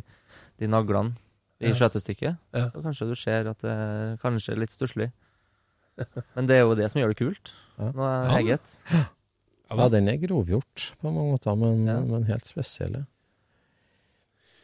de 0.62 0.68
naglene 0.70 1.12
i 1.60 1.68
Ja. 1.70 1.74
skjøtestykket, 1.74 2.36
Ja. 2.54 2.68
så 2.70 2.82
kanskje 2.82 3.08
du 3.08 3.14
ser 3.14 3.48
at 3.48 3.58
det 3.58 4.20
kanskje 4.20 4.52
er 4.52 4.56
litt 4.60 4.70
stusslig. 4.70 5.12
Men 6.36 6.46
det 6.46 6.56
er 6.56 6.60
jo 6.66 6.74
det 6.74 6.90
som 6.92 7.00
gjør 7.00 7.08
det 7.14 7.16
kult. 7.16 7.52
Ja. 7.78 7.90
Nå 7.92 8.02
er 8.04 8.28
Ja. 8.28 8.38
eget. 8.38 9.06
Ja, 9.70 9.88
den 9.88 10.08
er 10.08 10.16
grovgjort 10.18 10.92
på 11.00 11.10
mange 11.12 11.32
måter, 11.32 11.56
men, 11.58 11.86
Ja. 11.86 12.00
men 12.00 12.24
helt 12.24 12.44
spesiell. 12.46 13.06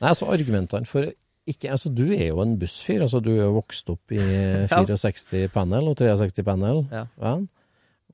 Nei, 0.01 0.09
altså 0.11 0.27
argumentene 0.29 0.87
for 0.87 1.07
ikke 1.49 1.71
Altså, 1.73 1.93
du 1.93 2.05
er 2.13 2.29
jo 2.29 2.41
en 2.41 2.57
bussfyr. 2.59 3.01
Altså, 3.03 3.21
du 3.23 3.31
er 3.33 3.43
jo 3.47 3.55
vokst 3.61 3.89
opp 3.91 4.13
i 4.13 4.17
64 4.69 5.49
panel 5.51 5.89
og 5.89 5.97
63 5.97 6.45
panel. 6.45 6.85
Ja. 6.93 7.07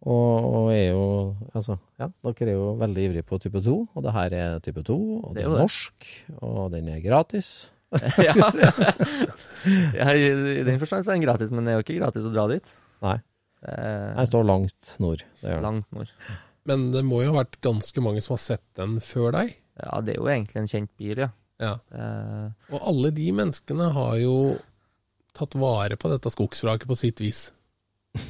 Og, 0.01 0.45
og 0.55 0.71
er 0.73 0.93
jo 0.95 1.37
Altså, 1.55 1.77
ja, 1.99 2.09
dere 2.25 2.49
er 2.49 2.55
jo 2.55 2.77
veldig 2.79 3.05
ivrige 3.09 3.23
på 3.27 3.38
type 3.43 3.61
2, 3.64 3.88
og 3.95 4.03
det 4.03 4.12
her 4.12 4.33
er 4.38 4.59
type 4.61 4.83
2, 4.83 4.97
og 5.25 5.35
Det 5.35 5.43
det 5.45 5.45
er 5.53 5.59
norsk, 5.59 5.99
det. 6.29 6.37
og 6.41 6.71
den 6.73 6.88
er 6.88 7.01
gratis. 7.01 7.71
ja. 8.27 8.35
ja, 9.98 10.07
I 10.12 10.27
i 10.61 10.64
den 10.66 10.79
forstand 10.81 11.05
så 11.07 11.12
er 11.12 11.18
den 11.18 11.24
gratis, 11.27 11.53
men 11.55 11.64
det 11.66 11.72
er 11.72 11.79
jo 11.81 11.87
ikke 11.87 11.98
gratis 12.01 12.29
å 12.29 12.33
dra 12.35 12.44
dit. 12.51 12.74
Nei. 13.05 13.16
Det 13.59 13.74
er 14.22 14.29
står 14.29 14.44
langt 14.46 14.92
nord. 15.03 15.24
Det 15.40 15.51
gjør 15.51 15.64
langt 15.64 15.88
nord. 15.96 16.12
Men 16.68 16.90
det 16.94 17.03
må 17.09 17.22
jo 17.24 17.33
ha 17.33 17.40
vært 17.40 17.57
ganske 17.64 18.03
mange 18.05 18.20
som 18.22 18.37
har 18.37 18.42
sett 18.44 18.64
den 18.79 18.98
før 19.03 19.33
deg. 19.35 19.55
Ja, 19.81 20.01
det 20.05 20.14
er 20.14 20.20
jo 20.20 20.29
egentlig 20.31 20.61
en 20.62 20.70
kjent 20.70 20.92
bil, 21.01 21.24
ja. 21.24 21.31
Ja. 21.59 21.72
Eh, 21.90 22.51
Og 22.70 22.83
alle 22.92 23.11
de 23.14 23.24
menneskene 23.35 23.88
har 23.96 24.18
jo 24.22 24.35
tatt 25.35 25.57
vare 25.59 25.96
på 25.98 26.11
dette 26.12 26.31
skogsvraket 26.31 26.90
på 26.90 26.96
sitt 26.98 27.22
vis. 27.22 27.48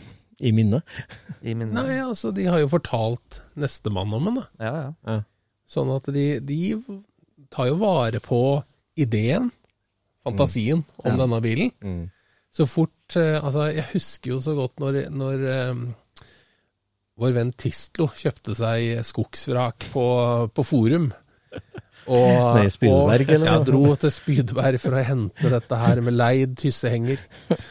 I 0.49 0.53
minnet? 0.55 0.87
I 1.43 1.53
min 1.59 1.73
Nei, 1.75 1.99
altså, 2.05 2.31
de 2.33 2.47
har 2.49 2.63
jo 2.63 2.71
fortalt 2.73 3.43
nestemann 3.59 4.15
om 4.17 4.31
den, 4.31 4.41
da. 4.41 4.47
Ja, 4.63 4.75
ja. 5.09 5.19
Sånn 5.69 5.91
at 5.93 6.07
de, 6.15 6.27
de 6.41 6.61
tar 7.53 7.69
jo 7.69 7.77
vare 7.83 8.21
på 8.25 8.39
ideen, 8.99 9.51
fantasien, 10.27 10.85
om 11.05 11.13
Ja. 11.13 11.17
denne 11.23 11.41
bilen. 11.45 11.73
Mm. 11.83 12.11
Så 12.53 12.67
fort 12.67 13.17
eh, 13.17 13.37
Altså, 13.39 13.69
jeg 13.73 13.87
husker 13.93 14.33
jo 14.33 14.41
så 14.41 14.55
godt 14.57 14.81
når, 14.81 15.03
når 15.13 15.45
um, 15.71 15.83
vår 17.19 17.35
venn 17.37 17.53
Tistlo 17.53 18.09
kjøpte 18.17 18.55
seg 18.57 19.05
skogsvrak 19.07 19.91
på, 19.93 20.07
på 20.55 20.65
Forum. 20.67 21.11
Og, 22.09 22.57
Nei, 22.57 22.69
og, 22.89 23.11
Ja, 23.45 23.59
dro 23.61 23.93
til 24.01 24.13
Spydberg 24.15 24.79
for 24.81 24.97
å 24.97 25.03
hente 25.05 25.51
dette 25.53 25.77
her 25.77 26.01
med 26.01 26.17
leid 26.17 26.55
tyssehenger. 26.57 27.21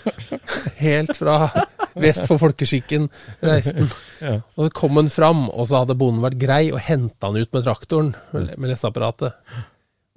Helt 0.86 1.18
fra 1.18 1.50
vest 1.98 2.28
for 2.30 2.38
folkeskikken 2.42 3.08
reiste 3.42 3.80
han. 3.80 3.96
Ja. 4.22 4.36
Og 4.54 4.68
så 4.68 4.76
kom 4.78 5.00
han 5.02 5.10
fram, 5.10 5.48
og 5.50 5.66
så 5.70 5.82
hadde 5.82 5.98
bonden 5.98 6.22
vært 6.22 6.38
grei 6.42 6.62
og 6.70 6.84
henta 6.86 7.32
han 7.32 7.40
ut 7.42 7.50
med 7.58 7.66
traktoren, 7.66 8.13
med 8.36 8.54
med 8.62 8.76
leseapparatet. 8.76 9.34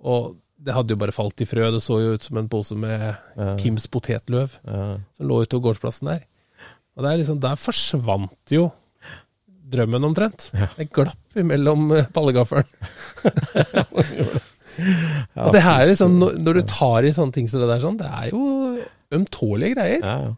Og 0.04 0.34
det 0.60 0.74
hadde 0.76 0.92
jo 0.92 1.00
bare 1.00 1.14
falt 1.16 1.40
i 1.40 1.46
frø, 1.48 1.70
det 1.72 1.80
så 1.84 2.00
jo 2.02 2.16
ut 2.18 2.26
som 2.26 2.36
en 2.40 2.48
pose 2.52 2.76
med 2.76 3.06
Ja. 3.36 3.54
Kims 3.60 3.86
potetløv 3.88 4.58
Ja. 4.66 4.98
som 5.16 5.28
lå 5.30 5.40
ute 5.42 5.56
på 5.56 5.62
gårdsplassen 5.68 6.10
der. 6.12 6.26
Og 6.96 7.04
er 7.14 7.20
liksom, 7.22 7.40
der 7.40 7.56
forsvant 7.56 8.52
jo 8.52 8.66
drømmen 9.70 10.04
omtrent. 10.04 10.50
Ja. 10.52 10.66
Det 10.76 10.90
glapp 10.92 11.38
imellom 11.38 11.92
eh, 11.96 12.04
pallegaffelen. 12.12 12.66
Og 15.40 15.52
det 15.54 15.62
her 15.64 15.82
er 15.84 15.90
liksom, 15.90 16.16
når, 16.20 16.36
når 16.44 16.58
du 16.60 16.62
tar 16.70 17.06
i 17.06 17.12
sånne 17.14 17.34
ting 17.36 17.48
som 17.50 17.62
det 17.62 17.68
der, 17.70 17.82
sånn, 17.82 17.98
det 18.00 18.08
er 18.10 18.30
jo 18.32 18.42
ømtålige 19.16 19.76
greier. 19.76 20.04
Ja, 20.04 20.16
ja. 20.28 20.32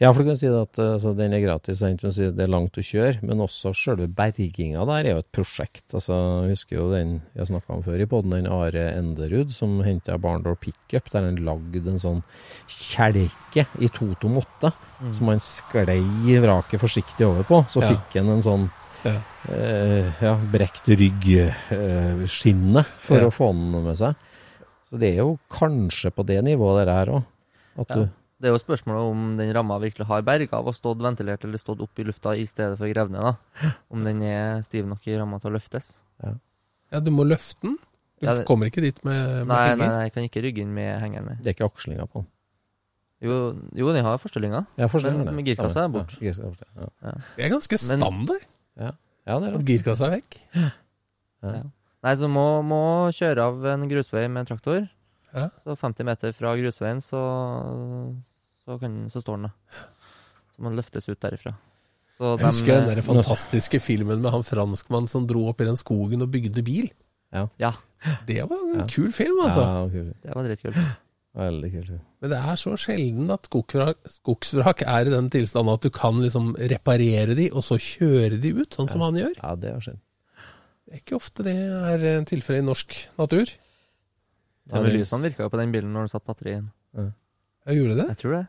Ja, 0.00 0.12
for 0.12 0.22
du 0.22 0.28
kan 0.30 0.36
si 0.36 0.46
det 0.46 0.60
at 0.60 0.78
altså, 0.78 1.12
den 1.16 1.32
er 1.32 1.40
gratis, 1.44 1.78
si 1.80 2.26
det 2.30 2.44
er 2.44 2.50
langt 2.52 2.76
å 2.76 2.84
kjøre, 2.84 3.22
men 3.22 3.40
også 3.44 3.72
selve 3.74 4.06
berginga 4.08 4.84
der 4.86 5.04
er 5.08 5.10
jo 5.14 5.22
et 5.22 5.32
prosjekt. 5.32 5.84
Altså, 5.94 6.16
jeg 6.44 6.54
husker 6.56 6.76
jo 6.76 6.90
den 6.92 7.14
jeg 7.34 7.46
snakka 7.50 7.76
om 7.78 7.82
før 7.86 8.00
i 8.04 8.06
poden, 8.10 8.30
den 8.36 8.46
Are 8.50 8.84
Enderud 8.98 9.52
som 9.54 9.80
henta 9.86 10.18
Barndor 10.20 10.56
pickup, 10.60 11.10
der 11.12 11.24
han 11.30 11.36
lagde 11.44 11.84
en 11.90 11.98
sånn 12.02 12.22
kjelke 12.68 13.66
i 13.80 13.88
228 13.88 14.72
som 15.14 15.28
han 15.32 15.40
sklei 15.42 16.00
vraket 16.44 16.80
forsiktig 16.82 17.26
over 17.26 17.44
på. 17.48 17.64
Så 17.68 17.80
Ja. 17.82 17.88
fikk 17.94 18.18
han 18.20 18.28
en 18.36 18.42
sånn 18.42 18.70
Ja. 19.04 19.20
eh, 19.52 20.12
ja, 20.22 20.36
brekt 20.52 20.86
rygg-skinne 20.88 22.84
for 22.98 23.18
Ja. 23.18 23.26
å 23.26 23.32
få 23.32 23.52
den 23.52 23.84
med 23.84 23.96
seg. 23.96 24.14
Så 24.90 24.98
det 24.98 25.12
er 25.14 25.16
jo 25.22 25.38
kanskje 25.50 26.10
på 26.10 26.24
det 26.26 26.42
nivået 26.44 26.86
der 26.86 27.06
òg. 27.12 27.24
At 27.78 27.88
du 27.88 28.08
Det 28.44 28.50
er 28.50 28.58
jo 28.58 28.60
spørsmålet 28.60 29.06
om 29.08 29.20
den 29.38 29.48
ramma 29.56 29.78
virkelig 29.80 30.04
har 30.10 30.20
berga 30.26 30.58
av 30.58 30.66
å 30.68 30.74
stått 30.76 31.00
ventilert 31.00 31.46
eller 31.48 31.56
stått 31.62 31.80
opp 31.80 31.96
i 32.02 32.04
lufta 32.04 32.34
i 32.36 32.44
stedet 32.44 32.76
for 32.76 32.90
grevne. 32.92 33.22
da. 33.24 33.70
Om 33.88 34.04
den 34.04 34.20
er 34.28 34.60
stiv 34.66 34.84
nok 34.90 35.06
i 35.08 35.14
ramma 35.16 35.38
til 35.40 35.48
å 35.48 35.54
løftes. 35.56 35.94
Ja, 36.92 37.00
du 37.00 37.08
må 37.14 37.24
løfte 37.24 37.62
den. 37.64 37.78
Du 38.20 38.26
Ja, 38.28 38.34
det- 38.36 38.44
kommer 38.46 38.68
ikke 38.68 38.82
dit 38.84 39.00
med, 39.04 39.16
med 39.16 39.46
Nei, 39.48 39.56
nei, 39.56 39.68
henger. 39.70 39.88
nei, 39.96 40.02
jeg 40.04 40.12
kan 40.12 40.22
ikke 40.28 40.42
rygge 40.44 40.60
inn 40.60 40.74
med 40.74 41.00
hengeren. 41.00 41.38
Det 41.42 41.48
er 41.48 41.54
ikke 41.56 41.70
akslinga 41.72 42.04
på 42.06 42.20
den. 42.20 42.26
Jo, 43.24 43.56
jo 43.74 43.92
den 43.94 44.04
har. 44.04 44.18
Jeg 44.18 44.90
forstår 44.90 45.16
Men 45.24 45.34
med 45.36 45.46
girkassa 45.46 45.84
er 45.84 45.88
bort. 45.88 46.12
Ja, 46.20 46.28
girkassa 46.28 46.44
er 46.44 46.50
bort, 46.52 46.92
ja. 47.02 47.12
Det 47.36 47.44
er 47.46 47.48
ganske 47.48 47.70
Men- 47.72 48.00
standard 48.00 48.44
Ja, 48.76 49.40
det 49.40 49.48
er 49.48 49.54
at 49.56 49.64
det. 49.64 49.66
girkassa 49.82 50.06
er 50.12 50.20
vekk. 50.20 50.36
Nei, 52.04 52.14
så 52.20 52.28
må, 52.28 52.60
må 52.62 53.08
kjøre 53.08 53.38
av 53.40 53.64
en 53.64 53.88
grusvei 53.88 54.28
med 54.28 54.44
en 54.44 54.46
traktor. 54.56 54.88
Ja. 55.34 55.48
Så 55.64 55.74
50 55.76 56.04
meter 56.04 56.32
fra 56.32 56.54
grusveien, 56.54 57.00
så, 57.02 57.18
så, 58.64 58.78
kan, 58.80 58.98
så 59.12 59.20
står 59.22 59.38
den, 59.40 59.48
da. 59.50 59.78
Så 60.54 60.62
man 60.64 60.76
løftes 60.78 61.08
ut 61.10 61.20
derifra. 61.20 61.54
Så 62.14 62.36
Jeg 62.38 62.46
husker 62.46 62.76
den 62.78 62.88
eh, 62.90 62.94
der 62.94 63.02
fantastiske 63.02 63.80
filmen 63.82 64.20
med 64.22 64.30
han 64.30 64.44
franskmannen 64.46 65.10
som 65.10 65.24
dro 65.26 65.48
opp 65.50 65.60
i 65.60 65.66
den 65.66 65.76
skogen 65.80 66.22
og 66.22 66.30
bygde 66.30 66.62
bil. 66.66 66.90
Ja, 67.34 67.72
Det 68.28 68.44
var 68.46 68.60
en 68.62 68.78
Ja. 68.80 68.86
kul 68.86 69.10
film, 69.12 69.40
altså. 69.42 69.64
Ja, 69.66 69.88
kult. 69.90 70.14
det 70.22 70.34
var 70.36 70.44
dritkult. 70.46 70.76
Veldig 71.34 71.70
kult. 71.72 71.90
Men 72.22 72.30
det 72.30 72.38
er 72.38 72.54
så 72.60 72.76
sjelden 72.78 73.30
at 73.34 73.48
skogsvrak, 73.48 73.96
skogsvrak 74.06 74.82
er 74.86 75.08
i 75.08 75.10
den 75.10 75.30
tilstanden 75.34 75.74
at 75.74 75.82
du 75.82 75.90
kan 75.90 76.20
liksom 76.22 76.52
reparere 76.70 77.34
de, 77.34 77.48
og 77.50 77.64
så 77.66 77.74
kjøre 77.74 78.38
de 78.40 78.52
ut, 78.54 78.70
sånn 78.70 78.88
som 78.88 79.00
han 79.02 79.18
gjør. 79.18 79.34
Ja, 79.42 79.56
det 79.58 79.72
er 79.74 79.80
skjedd. 79.82 79.98
Det 80.86 80.94
er 80.94 81.00
ikke 81.02 81.16
ofte 81.18 81.42
det 81.42 81.56
er 81.56 82.06
eh, 82.06 82.22
tilfellet 82.30 82.62
i 82.62 82.66
norsk 82.68 82.94
natur. 83.18 83.50
Ja, 84.70 84.80
men 84.80 84.92
lysene 84.94 85.26
virka 85.26 85.42
jo 85.42 85.50
på 85.50 85.58
den 85.58 85.72
bilen 85.74 85.90
når 85.92 86.06
den 86.06 86.12
satt 86.14 86.24
batterien. 86.24 86.70
inn. 86.94 87.10
Jeg 87.66 87.80
gjorde 87.80 87.96
det. 87.98 88.06
Jeg 88.14 88.18
tror 88.22 88.32
det. 88.38 88.46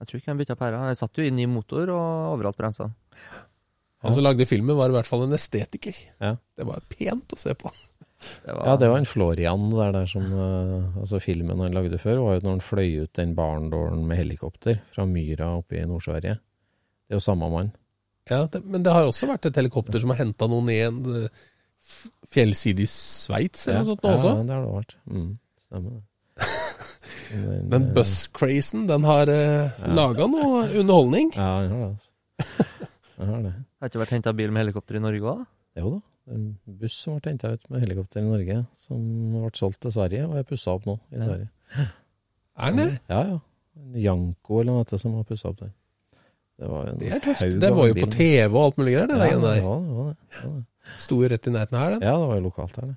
Jeg 0.00 0.08
tror 0.08 0.20
ikke 0.20 0.32
han 0.32 0.40
bytta 0.40 0.56
pæra. 0.56 0.80
Han 0.86 0.96
satt 0.96 1.20
jo 1.20 1.26
i 1.26 1.32
ny 1.34 1.44
motor 1.50 1.92
og 1.92 2.34
overalt 2.34 2.58
bremsa. 2.58 2.88
Han 4.00 4.16
som 4.16 4.24
lagde 4.24 4.46
filmen, 4.48 4.76
var 4.78 4.88
i 4.88 4.96
hvert 4.96 5.08
fall 5.08 5.26
en 5.26 5.36
estetiker. 5.36 5.96
Ja. 6.22 6.34
Det 6.56 6.64
var 6.64 6.84
pent 6.88 7.34
å 7.36 7.38
se 7.38 7.52
på. 7.58 7.72
Det 8.44 8.52
var, 8.52 8.64
Ja, 8.68 8.76
det 8.80 8.88
var 8.88 9.00
en 9.00 9.08
Florian 9.08 9.68
der, 9.72 9.92
der 9.96 10.08
som 10.08 10.24
eh, 10.28 10.98
Altså, 11.00 11.20
filmen 11.24 11.60
han 11.64 11.76
lagde 11.76 12.00
før, 12.00 12.18
var 12.24 12.34
jo 12.36 12.42
når 12.44 12.56
han 12.56 12.64
fløy 12.64 12.88
ut 13.04 13.12
den 13.16 13.32
barndålen 13.36 14.02
med 14.08 14.20
helikopter 14.20 14.82
fra 14.92 15.06
Myra 15.08 15.54
oppe 15.56 15.78
i 15.80 15.86
Nord-Sverige. 15.88 16.34
Det 16.36 17.16
er 17.16 17.20
jo 17.20 17.24
samme 17.24 17.48
mann. 17.52 17.72
Ja, 18.28 18.44
det, 18.46 18.60
Men 18.64 18.84
det 18.84 18.92
har 18.92 19.08
også 19.08 19.28
vært 19.30 19.48
et 19.48 19.56
helikopter 19.56 20.00
som 20.00 20.12
har 20.12 20.20
henta 20.20 20.48
noen 20.48 20.68
i 20.72 20.78
en 20.84 21.00
eh, 21.22 21.40
fjellside 22.30 22.84
i 22.84 22.90
Sveits 22.92 23.66
eller 23.68 23.82
noe 23.82 23.92
sånt 23.92 24.04
nå 24.04 24.12
ja, 24.12 24.20
også. 24.20 24.34
Ja, 24.36 24.46
det 24.46 24.56
har 24.56 24.66
det 24.66 24.76
vært. 24.76 24.96
Mm, 25.10 25.30
stemmer 25.64 25.96
det. 25.96 26.04
Den, 27.30 27.72
eh, 27.88 27.92
buss-crazen, 27.94 28.86
den 28.88 29.04
har 29.06 29.28
uh, 29.28 29.70
Ja. 29.80 29.94
laga 29.94 30.26
noe 30.26 30.64
underholdning. 30.80 31.30
Ja, 31.36 31.60
den 31.62 31.70
har 31.70 31.82
det, 31.86 31.90
altså. 31.94 32.12
Den 33.20 33.28
har 33.34 33.42
det. 33.42 33.52
Har 33.80 33.88
ikke 33.90 34.00
vært 34.02 34.14
henta 34.16 34.32
bil 34.36 34.50
med 34.52 34.64
helikopter 34.66 34.96
i 34.96 35.02
Norge 35.04 35.20
òg? 35.34 35.44
Jo 35.78 35.90
da. 35.96 36.00
En 36.34 36.46
buss 36.80 36.94
som 37.04 37.16
ble 37.18 37.32
henta 37.32 37.52
ut 37.54 37.64
med 37.70 37.80
helikopter 37.84 38.20
i 38.22 38.26
Norge, 38.28 38.56
som 38.78 39.00
ble 39.34 39.50
solgt 39.58 39.80
til 39.82 39.92
Sverige, 39.94 40.26
og 40.28 40.36
er 40.38 40.46
pussa 40.46 40.74
opp 40.76 40.86
nå 40.86 40.98
i 41.12 41.16
Ja. 41.18 41.24
Sverige. 41.26 41.48
Er 42.60 42.70
den 42.70 42.76
det? 42.82 43.00
Ja, 43.10 43.20
ja. 43.30 43.38
Janko 43.96 44.60
eller 44.60 44.72
noe 44.72 44.84
sånt 44.90 45.00
som 45.00 45.14
var 45.16 45.24
pussa 45.24 45.48
opp 45.50 45.60
der. 45.62 45.70
Det 46.60 46.68
var 46.68 46.88
en 46.90 46.98
Det 47.00 47.12
er 47.12 47.20
tøft. 47.24 47.60
Det 47.60 47.70
var 47.74 47.86
jo 47.88 47.94
på. 47.94 48.10
TV 48.12 48.50
og 48.54 48.64
alt 48.64 48.76
mulig 48.82 48.92
greier, 48.96 49.06
det 49.08 49.16
ja, 49.16 49.20
der 49.22 49.30
greiene 49.30 49.54
det 49.54 49.64
var 49.64 49.78
det. 49.80 49.86
Det, 49.88 50.44
var 50.44 50.56
det. 50.58 50.64
Sto 50.98 51.22
jo 51.22 51.28
rett 51.32 51.46
i 51.46 51.50
nærheten 51.54 51.78
her, 51.78 51.90
den. 51.94 52.02
Ja, 52.02 52.16
det 52.20 52.26
var 52.28 52.34
jo 52.36 52.42
lokalt 52.44 52.76
her, 52.76 52.86
det. 52.90 52.96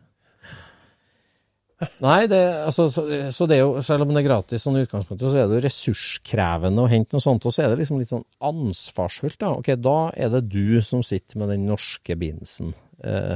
Nei, 2.04 2.28
det, 2.32 2.40
altså, 2.64 2.88
så, 2.92 3.04
så 3.34 3.48
det 3.50 3.58
er 3.58 3.64
jo, 3.64 3.82
selv 3.86 4.06
om 4.06 4.14
det 4.14 4.22
er 4.22 4.28
gratis 4.28 4.64
sånn 4.66 4.80
utgangspunktet, 4.82 5.26
så 5.26 5.40
er 5.40 5.50
det 5.50 5.58
jo 5.58 5.64
ressurskrevende 5.66 6.86
å 6.86 6.92
hente 6.92 7.16
noe 7.16 7.24
sånt, 7.24 7.48
og 7.48 7.56
så 7.56 7.66
er 7.66 7.74
det 7.74 7.82
liksom 7.82 8.00
litt 8.00 8.12
sånn 8.14 8.26
ansvarsfullt, 8.44 9.40
da. 9.42 9.52
Ok, 9.60 9.74
da 9.82 9.98
er 10.16 10.32
det 10.34 10.46
du 10.54 10.80
som 10.86 11.04
sitter 11.06 11.42
med 11.42 11.54
den 11.54 11.68
norske 11.68 12.18
binsen. 12.20 12.72
Eh, 13.04 13.36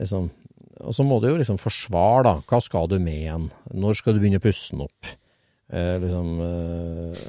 liksom, 0.00 0.30
og 0.80 0.96
så 0.96 1.06
må 1.06 1.20
du 1.20 1.30
jo 1.30 1.38
liksom 1.40 1.60
forsvare, 1.60 2.24
da. 2.28 2.34
Hva 2.48 2.62
skal 2.64 2.90
du 2.92 2.98
med 3.02 3.28
den? 3.28 3.48
Når 3.76 4.00
skal 4.00 4.16
du 4.16 4.22
begynne 4.22 4.40
å 4.42 4.46
pusse 4.46 4.72
den 4.72 4.86
opp? 4.86 5.16
Eh, 5.66 5.96
liksom 5.98 6.28
eh, 6.46 7.22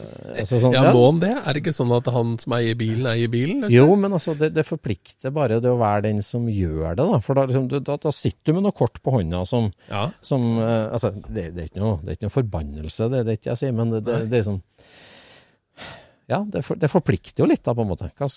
altså 0.43 0.59
sånn, 0.61 0.75
Ja, 0.75 0.91
må 0.93 1.07
han 1.07 1.21
det? 1.23 1.31
Er 1.41 1.55
det 1.57 1.63
ikke 1.63 1.71
sånn 1.73 1.89
at 1.95 2.05
han 2.13 2.35
som 2.37 2.53
eier 2.53 2.75
bilen, 2.77 3.07
eier 3.09 3.31
bilen? 3.33 3.63
Liksom? 3.63 3.73
Jo, 3.73 3.95
men 3.97 4.13
altså, 4.13 4.35
det, 4.37 4.51
det 4.53 4.61
forplikter 4.67 5.33
bare 5.33 5.57
det 5.63 5.71
å 5.71 5.79
være 5.79 6.03
den 6.05 6.21
som 6.21 6.45
gjør 6.45 6.91
det, 6.99 7.07
da. 7.09 7.17
For 7.25 7.33
da, 7.39 7.47
liksom, 7.49 7.65
da, 7.73 7.95
da 8.03 8.13
sitter 8.13 8.51
du 8.53 8.59
med 8.59 8.67
noe 8.67 8.77
kort 8.77 9.01
på 9.01 9.15
hånda 9.15 9.41
som, 9.49 9.71
Ja. 9.89 10.03
som 10.21 10.45
eh, 10.61 10.85
Altså, 10.93 11.15
det, 11.25 11.47
det, 11.57 11.63
er 11.65 11.71
ikke 11.71 11.81
noe, 11.81 11.97
det 12.03 12.13
er 12.13 12.19
ikke 12.19 12.29
noe 12.29 12.35
forbannelse, 12.37 13.09
det, 13.15 13.23
det 13.25 13.33
er 13.33 13.41
ikke 13.41 13.51
jeg 13.55 13.61
sier, 13.63 13.75
men 13.81 13.95
det, 13.95 14.03
det, 14.05 14.19
det 14.29 14.41
er 14.43 14.47
sånn 14.51 14.61
Ja, 16.29 16.43
det, 16.45 16.61
for, 16.67 16.77
det 16.77 16.93
forplikter 16.93 17.41
jo 17.41 17.49
litt, 17.49 17.63
da, 17.65 17.73
på 17.73 17.87
en 17.87 17.89
måte. 17.95 18.11
Hva, 18.21 18.29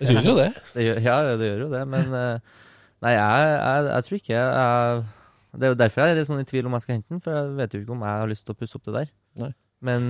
Jeg 0.00 0.14
syns 0.14 0.32
jo 0.32 0.36
det. 0.40 0.48
Det 0.72 0.88
gjør, 0.88 1.04
ja, 1.04 1.20
det 1.36 1.48
gjør 1.52 1.64
jo 1.66 1.70
det, 1.76 1.84
men 1.92 2.14
eh, 2.16 2.60
Nei, 3.04 3.14
jeg, 3.20 3.52
jeg, 3.52 3.84
jeg 3.92 4.06
tror 4.08 4.18
ikke 4.24 4.36
jeg, 4.40 5.04
Det 5.52 5.66
er 5.66 5.74
jo 5.74 5.80
derfor 5.80 6.04
jeg 6.04 6.14
er 6.14 6.20
litt 6.20 6.28
sånn 6.28 6.42
i 6.42 6.46
tvil 6.48 6.68
om 6.68 6.76
jeg 6.76 6.84
skal 6.84 6.96
hente 6.96 7.14
den, 7.14 7.22
for 7.24 7.34
jeg 7.34 7.58
vet 7.58 7.74
jo 7.74 7.82
ikke 7.82 7.96
om 7.96 8.06
jeg 8.06 8.22
har 8.22 8.30
lyst 8.30 8.46
til 8.46 8.54
å 8.54 8.60
pusse 8.60 8.78
opp 8.78 8.86
det 8.86 8.96
der. 8.96 9.12
Nei. 9.40 9.52
Men, 9.80 10.02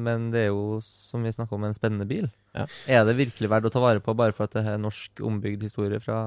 men 0.00 0.28
det 0.32 0.46
er 0.46 0.52
jo, 0.54 0.78
som 0.84 1.24
vi 1.24 1.32
snakker 1.34 1.58
om, 1.58 1.66
en 1.68 1.76
spennende 1.76 2.06
bil. 2.08 2.30
Ja. 2.56 2.64
Er 2.88 3.04
det 3.04 3.18
virkelig 3.18 3.50
verdt 3.52 3.68
å 3.68 3.72
ta 3.74 3.82
vare 3.84 4.00
på 4.04 4.14
bare 4.16 4.32
for 4.36 4.48
at 4.48 4.56
det 4.56 4.64
er 4.64 4.80
norsk 4.80 5.20
ombygd 5.24 5.66
historie 5.68 6.00
fra 6.00 6.22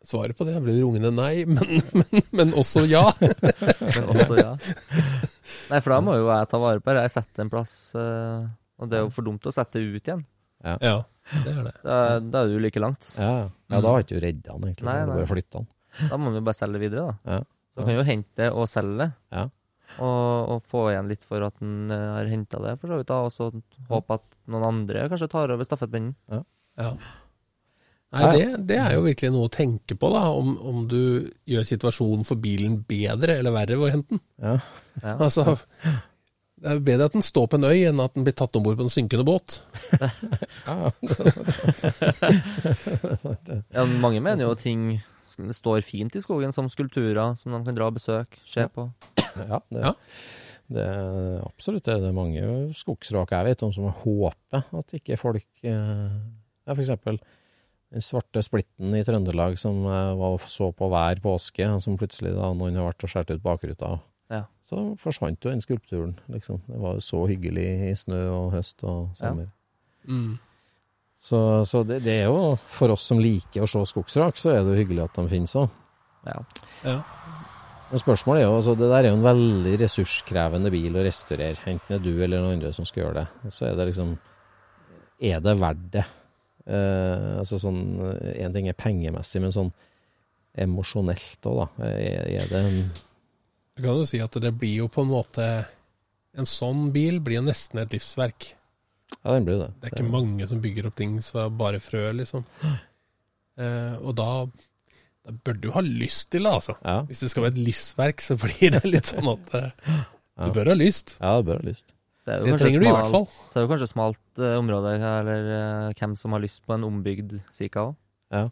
Svaret 0.00 0.32
på 0.32 0.46
det 0.48 0.56
blir 0.64 0.78
rungende 0.80 1.10
nei, 1.12 1.44
men, 1.44 1.60
men, 1.92 2.22
men 2.32 2.54
også 2.56 2.86
ja. 2.88 3.02
Men 3.20 4.06
også, 4.14 4.38
ja. 4.38 4.54
Nei, 5.68 5.80
for 5.82 5.92
da 5.92 5.98
må 6.00 6.14
jo 6.16 6.30
jeg 6.30 6.48
ta 6.48 6.60
vare 6.62 6.80
på 6.80 6.94
det. 6.96 7.02
Jeg 7.04 7.14
setter 7.18 7.44
en 7.44 7.52
plass, 7.52 7.74
eh, 8.00 8.46
og 8.80 8.88
det 8.88 8.96
er 8.96 9.04
jo 9.04 9.10
for 9.12 9.28
dumt 9.28 9.44
å 9.44 9.52
sette 9.52 9.76
det 9.76 9.98
ut 9.98 10.08
igjen. 10.08 10.22
Ja, 10.64 10.96
det 11.44 11.52
er 11.52 11.60
det. 11.68 11.74
Da, 11.84 11.98
da 12.24 12.42
er 12.42 12.48
du 12.48 12.56
like 12.64 12.80
langt. 12.80 13.12
Ja, 13.20 13.50
ja 13.72 13.82
da 13.84 13.92
har 13.92 14.06
ikke 14.06 14.16
du 14.16 14.24
redda 14.24 14.56
den, 14.56 14.70
egentlig. 14.70 14.88
Nei, 14.88 14.96
da 14.96 15.04
har 15.04 15.12
du 15.12 15.20
bare 15.20 15.32
flytta 15.34 15.60
den. 15.60 15.70
Da 16.08 16.18
må 16.20 16.32
du 16.32 16.40
bare 16.40 16.56
selge 16.56 16.78
det 16.78 16.84
videre, 16.86 17.12
da. 17.12 17.36
Ja. 17.36 17.44
Så 17.76 17.86
kan 17.86 17.96
jo 17.96 18.04
hente 18.06 18.42
det 18.42 18.50
og 18.50 18.68
selge 18.70 18.98
det. 19.04 19.10
Ja. 19.34 19.46
Og, 20.00 20.50
og 20.54 20.60
få 20.70 20.84
igjen 20.92 21.08
litt 21.10 21.24
for 21.26 21.42
at 21.46 21.56
en 21.64 21.90
eh, 21.92 22.10
har 22.16 22.28
henta 22.30 22.60
det, 22.62 22.76
for 22.80 22.92
så 22.92 23.00
vidt. 23.00 23.10
da, 23.10 23.22
Og 23.26 23.32
så 23.34 23.50
håpe 23.90 24.20
at 24.20 24.26
noen 24.50 24.66
andre 24.68 25.08
kanskje 25.10 25.30
tar 25.32 25.52
over 25.54 25.66
stafettpinnen. 25.66 26.14
Ja. 26.30 26.44
Nei, 28.10 28.24
det, 28.34 28.46
det 28.66 28.78
er 28.82 28.96
jo 28.96 29.04
virkelig 29.06 29.30
noe 29.30 29.46
å 29.46 29.52
tenke 29.54 29.94
på, 29.98 30.08
da. 30.10 30.24
Om, 30.34 30.54
om 30.66 30.78
du 30.90 31.02
gjør 31.46 31.66
situasjonen 31.68 32.26
for 32.26 32.40
bilen 32.42 32.80
bedre 32.88 33.36
eller 33.38 33.54
verre 33.54 33.76
ved 33.78 33.86
å 33.86 33.92
hente 33.94 34.16
den. 34.16 34.22
Ja. 34.42 34.54
Ja. 35.02 35.14
Altså, 35.26 35.42
det 36.60 36.68
er 36.74 36.80
bedre 36.84 37.06
at 37.08 37.14
den 37.16 37.24
står 37.24 37.46
på 37.48 37.56
en 37.56 37.64
øy, 37.70 37.78
enn 37.88 38.00
at 38.02 38.12
den 38.16 38.24
blir 38.26 38.34
tatt 38.36 38.56
om 38.58 38.64
bord 38.66 38.76
på 38.76 38.84
en 38.84 38.92
synkende 38.92 39.24
båt. 39.26 39.60
Ja. 40.66 40.90
Ja, 43.70 43.84
mange 43.86 44.20
mener 44.20 44.42
jo 44.44 44.54
ting 44.58 45.00
står 45.56 45.82
fint 45.86 46.14
i 46.16 46.20
skogen 46.22 46.52
som 46.52 46.68
skulpturer 46.72 47.34
som 47.38 47.52
de 47.56 47.60
kan 47.66 47.76
dra 47.78 47.88
og 47.90 47.96
besøke, 47.98 48.38
se 48.46 48.66
på. 48.68 48.88
Ja, 49.48 49.60
det, 49.70 49.82
Ja. 49.84 49.92
det 50.70 50.84
er 50.86 51.40
absolutt 51.46 51.84
det. 51.88 51.98
Det 52.02 52.08
er 52.10 52.16
mange 52.16 52.44
skogsrak 52.76 53.30
jeg 53.34 53.44
vet 53.50 53.62
om 53.66 53.72
som 53.72 53.88
håper 54.04 54.64
at 54.78 54.96
ikke 55.00 55.18
folk 55.20 55.46
eh, 55.62 56.10
Ja, 56.66 56.74
for 56.74 56.82
eksempel 56.84 57.18
den 57.90 58.04
svarte 58.06 58.38
splitten 58.46 58.92
i 58.94 59.02
Trøndelag 59.02 59.56
som 59.58 59.80
var 59.82 60.14
og 60.36 60.44
så 60.46 60.68
på 60.70 60.86
hver 60.92 61.18
påske, 61.24 61.66
som 61.82 61.96
plutselig 61.98 62.30
da 62.36 62.52
noen 62.54 62.76
har 62.78 62.86
vært 62.92 63.02
og 63.02 63.10
skåret 63.10 63.32
ut 63.34 63.42
bakruta. 63.42 63.96
Ja. 64.30 64.44
Så 64.62 64.94
forsvant 65.02 65.42
jo 65.42 65.50
den 65.50 65.58
skulpturen, 65.64 66.12
liksom. 66.30 66.60
Det 66.68 66.78
var 66.78 66.94
jo 66.94 67.02
så 67.02 67.24
hyggelig 67.26 67.64
i 67.90 67.94
snø 67.98 68.20
og 68.30 68.52
høst 68.54 68.84
og 68.86 69.08
sommer. 69.18 69.48
Mm. 70.06 70.38
Så, 71.20 71.38
så 71.68 71.82
det, 71.84 72.00
det 72.06 72.22
er 72.22 72.30
jo, 72.30 72.54
for 72.64 72.94
oss 72.94 73.04
som 73.10 73.20
liker 73.20 73.64
å 73.64 73.68
se 73.68 73.82
skogsrak, 73.90 74.38
så 74.40 74.54
er 74.54 74.62
det 74.64 74.72
jo 74.72 74.80
hyggelig 74.80 75.04
at 75.04 75.18
de 75.18 75.26
finnes 75.28 75.56
òg. 75.60 75.68
Ja. 76.24 76.38
Ja. 76.86 76.94
Men 77.90 78.00
spørsmålet 78.00 78.44
er 78.44 78.46
jo, 78.46 78.54
altså 78.60 78.76
det 78.78 78.88
der 78.88 79.04
er 79.04 79.10
jo 79.10 79.18
en 79.18 79.26
veldig 79.26 79.74
ressurskrevende 79.82 80.70
bil 80.72 80.96
å 80.96 81.04
restaurere, 81.04 81.58
enten 81.66 81.90
det 81.90 81.98
er 81.98 82.04
du 82.06 82.12
eller 82.14 82.40
noen 82.40 82.56
andre 82.56 82.70
som 82.72 82.86
skal 82.88 83.04
gjøre 83.04 83.24
det. 83.24 83.52
Så 83.52 83.66
er 83.66 83.76
det 83.76 83.88
liksom, 83.90 84.14
er 85.30 85.42
det 85.44 85.54
verdt 85.60 85.88
det? 85.96 86.06
Eh, 86.70 87.28
altså 87.40 87.58
sånn, 87.58 87.80
en 88.30 88.54
ting 88.54 88.70
er 88.70 88.78
pengemessig, 88.78 89.42
men 89.42 89.54
sånn 89.54 89.72
emosjonelt 90.60 91.50
òg, 91.50 91.64
da. 91.64 91.90
Er, 91.90 92.30
er 92.40 92.48
det 92.50 92.62
en 92.62 92.80
Du 93.76 93.84
kan 93.84 94.00
jo 94.00 94.06
si 94.08 94.22
at 94.22 94.38
det 94.42 94.54
blir 94.58 94.84
jo 94.84 94.88
på 94.90 95.04
en 95.04 95.12
måte 95.12 95.44
En 96.34 96.46
sånn 96.46 96.88
bil 96.94 97.20
blir 97.22 97.38
jo 97.38 97.44
nesten 97.46 97.80
et 97.82 97.94
livsverk. 97.94 98.52
Ja, 99.20 99.34
den 99.34 99.44
blir 99.48 99.58
det. 99.60 99.68
Det 99.80 99.90
er 99.90 99.96
ikke 99.98 100.12
mange 100.12 100.46
som 100.48 100.60
bygger 100.62 100.86
opp 100.88 100.96
ting 101.00 101.18
fra 101.24 101.48
bare 101.52 101.82
frø, 101.82 102.06
liksom. 102.22 102.46
Eh, 103.60 103.96
og 104.00 104.14
da, 104.16 104.46
da 105.26 105.32
bør 105.44 105.56
du 105.60 105.66
ha 105.74 105.80
lyst 105.84 106.30
til 106.32 106.46
det, 106.46 106.52
altså. 106.62 106.72
Ja, 106.80 107.02
Hvis 107.04 107.20
det 107.20 107.28
skal 107.28 107.42
være 107.44 107.52
et 107.58 107.64
livsverk, 107.66 108.22
så 108.24 108.36
blir 108.40 108.70
det 108.72 108.80
litt 108.88 109.10
sånn 109.10 109.26
at 109.28 109.50
eh, 109.58 109.90
du 110.46 110.54
bør 110.56 110.70
ha 110.72 110.76
lyst. 110.78 111.16
ja, 111.18 111.34
det 111.36 111.48
bør 111.50 111.60
ha 111.60 111.66
lyst. 111.68 111.92
Det, 112.24 112.38
Det 112.46 112.54
trenger 112.62 112.78
smalt, 112.78 112.80
du 112.80 112.86
i 112.88 112.94
hvert 112.94 113.12
fall. 113.12 113.26
Så 113.50 113.58
er 113.58 113.66
det 113.66 113.70
kanskje 113.74 113.90
smalt 113.90 114.40
eh, 114.40 114.54
område, 114.62 114.94
eller 115.10 115.50
eh, 115.58 115.90
hvem 115.98 116.14
som 116.16 116.32
har 116.38 116.40
lyst 116.46 116.64
på 116.64 116.78
en 116.78 116.86
ombygd 116.88 117.34
Sika 117.52 117.84
òg. 117.90 117.98
Ja. 118.32 118.46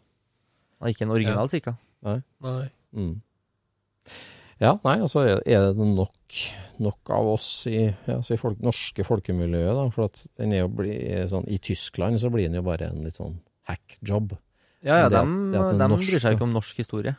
Og 0.83 0.91
ikke 0.93 1.07
en 1.07 1.15
original 1.15 1.49
Sika. 1.49 1.73
Nei. 2.05 2.19
Mm. 2.93 3.15
Ja, 4.59 4.73
nei, 4.83 4.97
altså 4.99 5.21
er 5.23 5.39
er 5.47 5.69
det 5.71 5.85
nok, 5.87 6.39
nok 6.83 7.11
av 7.15 7.29
oss 7.37 7.47
i, 7.71 7.85
ja, 7.87 8.17
altså 8.17 8.35
i 8.35 8.39
folk, 8.41 8.59
norske 8.63 9.05
folkemiljøet, 9.07 9.71
da, 9.77 9.85
for 9.95 10.09
at 10.09 10.19
den 10.41 10.55
er 10.55 10.65
jo 10.65 10.71
bli, 10.81 10.95
sånn, 11.31 11.47
i 11.47 11.59
Tyskland 11.63 12.19
så 12.19 12.31
blir 12.33 12.49
den 12.49 12.59
jo 12.59 12.65
bare 12.67 12.89
en 12.91 13.05
litt 13.07 13.15
sånn 13.19 13.37
hackjob. 13.69 14.35
Ja, 14.83 15.01
ja, 15.03 15.07
det 15.11 15.15
dem, 15.19 15.37
det 15.53 15.61
dem 15.79 15.93
norske- 15.93 16.11
bryr 16.11 16.23
seg 16.23 16.35
ikke 16.35 16.47
om 16.47 16.53
norsk 16.55 16.77
historie. 16.83 17.15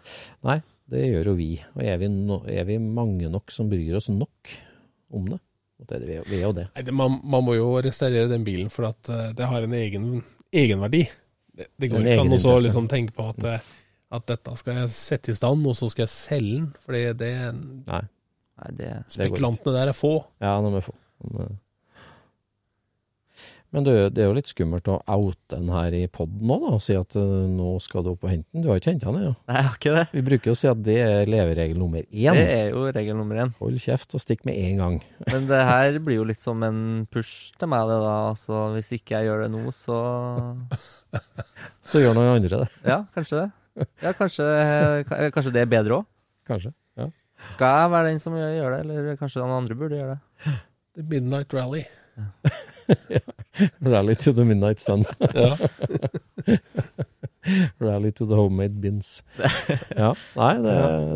Nei, 0.49 0.59
det 0.93 1.07
gjør 1.07 1.33
jo 1.33 1.35
vi. 1.39 1.49
Og 1.77 1.83
er 1.85 1.97
vi, 2.01 2.09
no, 2.13 2.43
er 2.49 2.65
vi 2.69 2.77
mange 2.81 3.29
nok 3.33 3.53
som 3.53 3.69
bryr 3.73 3.97
oss 3.97 4.09
nok 4.13 4.53
om 5.17 5.29
det? 5.33 5.41
Og 5.81 5.89
det 5.89 6.03
vi, 6.05 6.21
vi 6.29 6.39
er 6.43 6.45
jo 6.45 6.55
det. 6.57 6.67
Nei, 6.77 6.85
det, 6.85 6.93
man, 6.97 7.19
man 7.25 7.45
må 7.47 7.57
jo 7.57 7.73
restaurere 7.81 8.29
den 8.29 8.45
bilen 8.45 8.69
for 8.73 8.89
at 8.91 9.09
eh, 9.13 9.31
det 9.37 9.49
har 9.49 9.65
en 9.65 9.77
egen 9.81 10.09
egenverdi. 10.53 11.07
Det, 11.57 11.69
det 11.81 11.89
går 11.93 12.05
ikke 12.05 12.25
an 12.27 12.37
å 12.37 12.57
liksom 12.65 12.89
tenke 12.93 13.17
på 13.17 13.29
at, 13.33 13.45
eh, 13.49 13.71
at 14.11 14.27
dette 14.27 14.57
skal 14.59 14.83
jeg 14.83 14.91
sette 14.95 15.31
i 15.31 15.39
stand, 15.39 15.67
og 15.71 15.77
så 15.79 15.91
skal 15.93 16.07
jeg 16.09 16.15
selge 16.17 16.55
den. 16.59 16.69
Fordi 16.87 17.03
det, 17.21 17.33
Nei, 17.87 18.05
Nei, 18.61 18.71
det 18.75 18.93
det 18.93 19.17
spekulantene 19.17 19.77
der 19.79 19.93
er 19.93 19.97
få. 19.97 20.15
Ja, 20.43 20.57
de 20.65 20.73
er 20.81 20.87
få. 20.87 20.95
få. 21.21 21.35
Men, 21.37 21.59
Men 23.71 23.85
du, 23.87 23.93
det 24.11 24.25
er 24.25 24.27
jo 24.27 24.35
litt 24.35 24.51
skummelt 24.51 24.89
å 24.91 24.97
oute 25.15 25.53
den 25.53 25.69
her 25.71 25.95
i 25.95 26.01
poden 26.11 26.41
nå, 26.43 26.57
da, 26.59 26.73
og 26.75 26.83
si 26.83 26.97
at 26.99 27.15
uh, 27.15 27.45
nå 27.47 27.77
skal 27.79 28.03
du 28.03 28.09
opp 28.11 28.27
og 28.27 28.33
hente 28.33 28.51
den. 28.51 28.65
Du 28.65 28.73
har 28.73 28.81
ikke 28.81 28.97
henta 28.97 29.13
den 29.13 29.21
ennå. 29.21 29.37
Nei, 29.47 29.61
jeg 29.61 29.69
har 29.69 29.77
ikke 29.79 29.93
det. 29.95 30.03
Vi 30.17 30.25
bruker 30.27 30.51
jo 30.51 30.55
å 30.57 30.59
si 30.59 30.71
at 30.73 30.83
det 30.89 30.97
er 31.05 31.31
leveregel 31.31 31.79
nummer 31.79 32.03
én. 32.03 32.35
Det 32.35 32.49
er 32.57 32.75
jo 32.75 32.83
regel 32.99 33.21
nummer 33.21 33.45
én. 33.45 33.55
Hold 33.63 33.79
kjeft 33.85 34.19
og 34.19 34.25
stikk 34.27 34.43
med 34.49 34.59
en 34.59 34.83
gang. 34.83 34.99
Men 35.31 35.47
det 35.53 35.63
her 35.71 36.01
blir 36.03 36.19
jo 36.19 36.27
litt 36.33 36.43
som 36.43 36.67
en 36.67 36.83
push 37.15 37.55
til 37.63 37.71
meg, 37.71 37.87
det 37.95 38.01
da. 38.03 38.17
Altså, 38.33 38.65
hvis 38.75 38.91
ikke 38.99 39.21
jeg 39.21 39.31
gjør 39.31 39.47
det 39.47 39.53
nå, 39.55 39.63
så 39.71 40.01
Så 41.93 42.03
gjør 42.03 42.19
noen 42.19 42.35
andre 42.41 42.65
det, 42.65 42.71
Ja, 42.91 43.05
kanskje 43.15 43.45
det. 43.45 43.49
Ja, 44.05 44.13
kanskje, 44.19 44.45
kanskje 45.35 45.53
det 45.55 45.63
er 45.65 45.71
bedre 45.71 46.01
òg. 46.01 46.07
kanskje. 46.51 46.73
Ja. 46.99 47.07
Skal 47.55 47.77
jeg 47.79 47.91
være 47.95 48.09
den 48.11 48.19
som 48.21 48.35
gjør 48.37 48.75
det, 48.75 48.81
eller 48.85 49.17
kanskje 49.21 49.41
noen 49.45 49.57
andre 49.63 49.77
burde 49.79 49.97
gjøre 50.01 50.17
det? 50.17 50.55
The 50.99 51.05
Midnight 51.07 51.55
Rally. 51.55 51.85
Rally 53.85 54.15
to 54.19 54.33
the 54.35 54.45
midnight 54.45 54.81
sun. 54.83 55.05
Ja. 55.37 55.55
Rally 57.81 58.11
to 58.13 58.27
the 58.27 58.37
homemade 58.37 58.77
bins. 58.83 59.23
Ja, 59.97 60.11
nei, 60.37 60.51
det, 60.65 60.75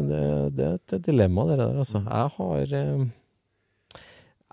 det, 0.08 0.20
det 0.56 0.64
er 0.68 0.78
et 0.78 0.94
dilemma, 1.04 1.44
det 1.50 1.58
der, 1.60 1.74
altså. 1.82 2.00
Jeg 2.06 2.30
har 2.38 2.72
eh, 2.78 3.02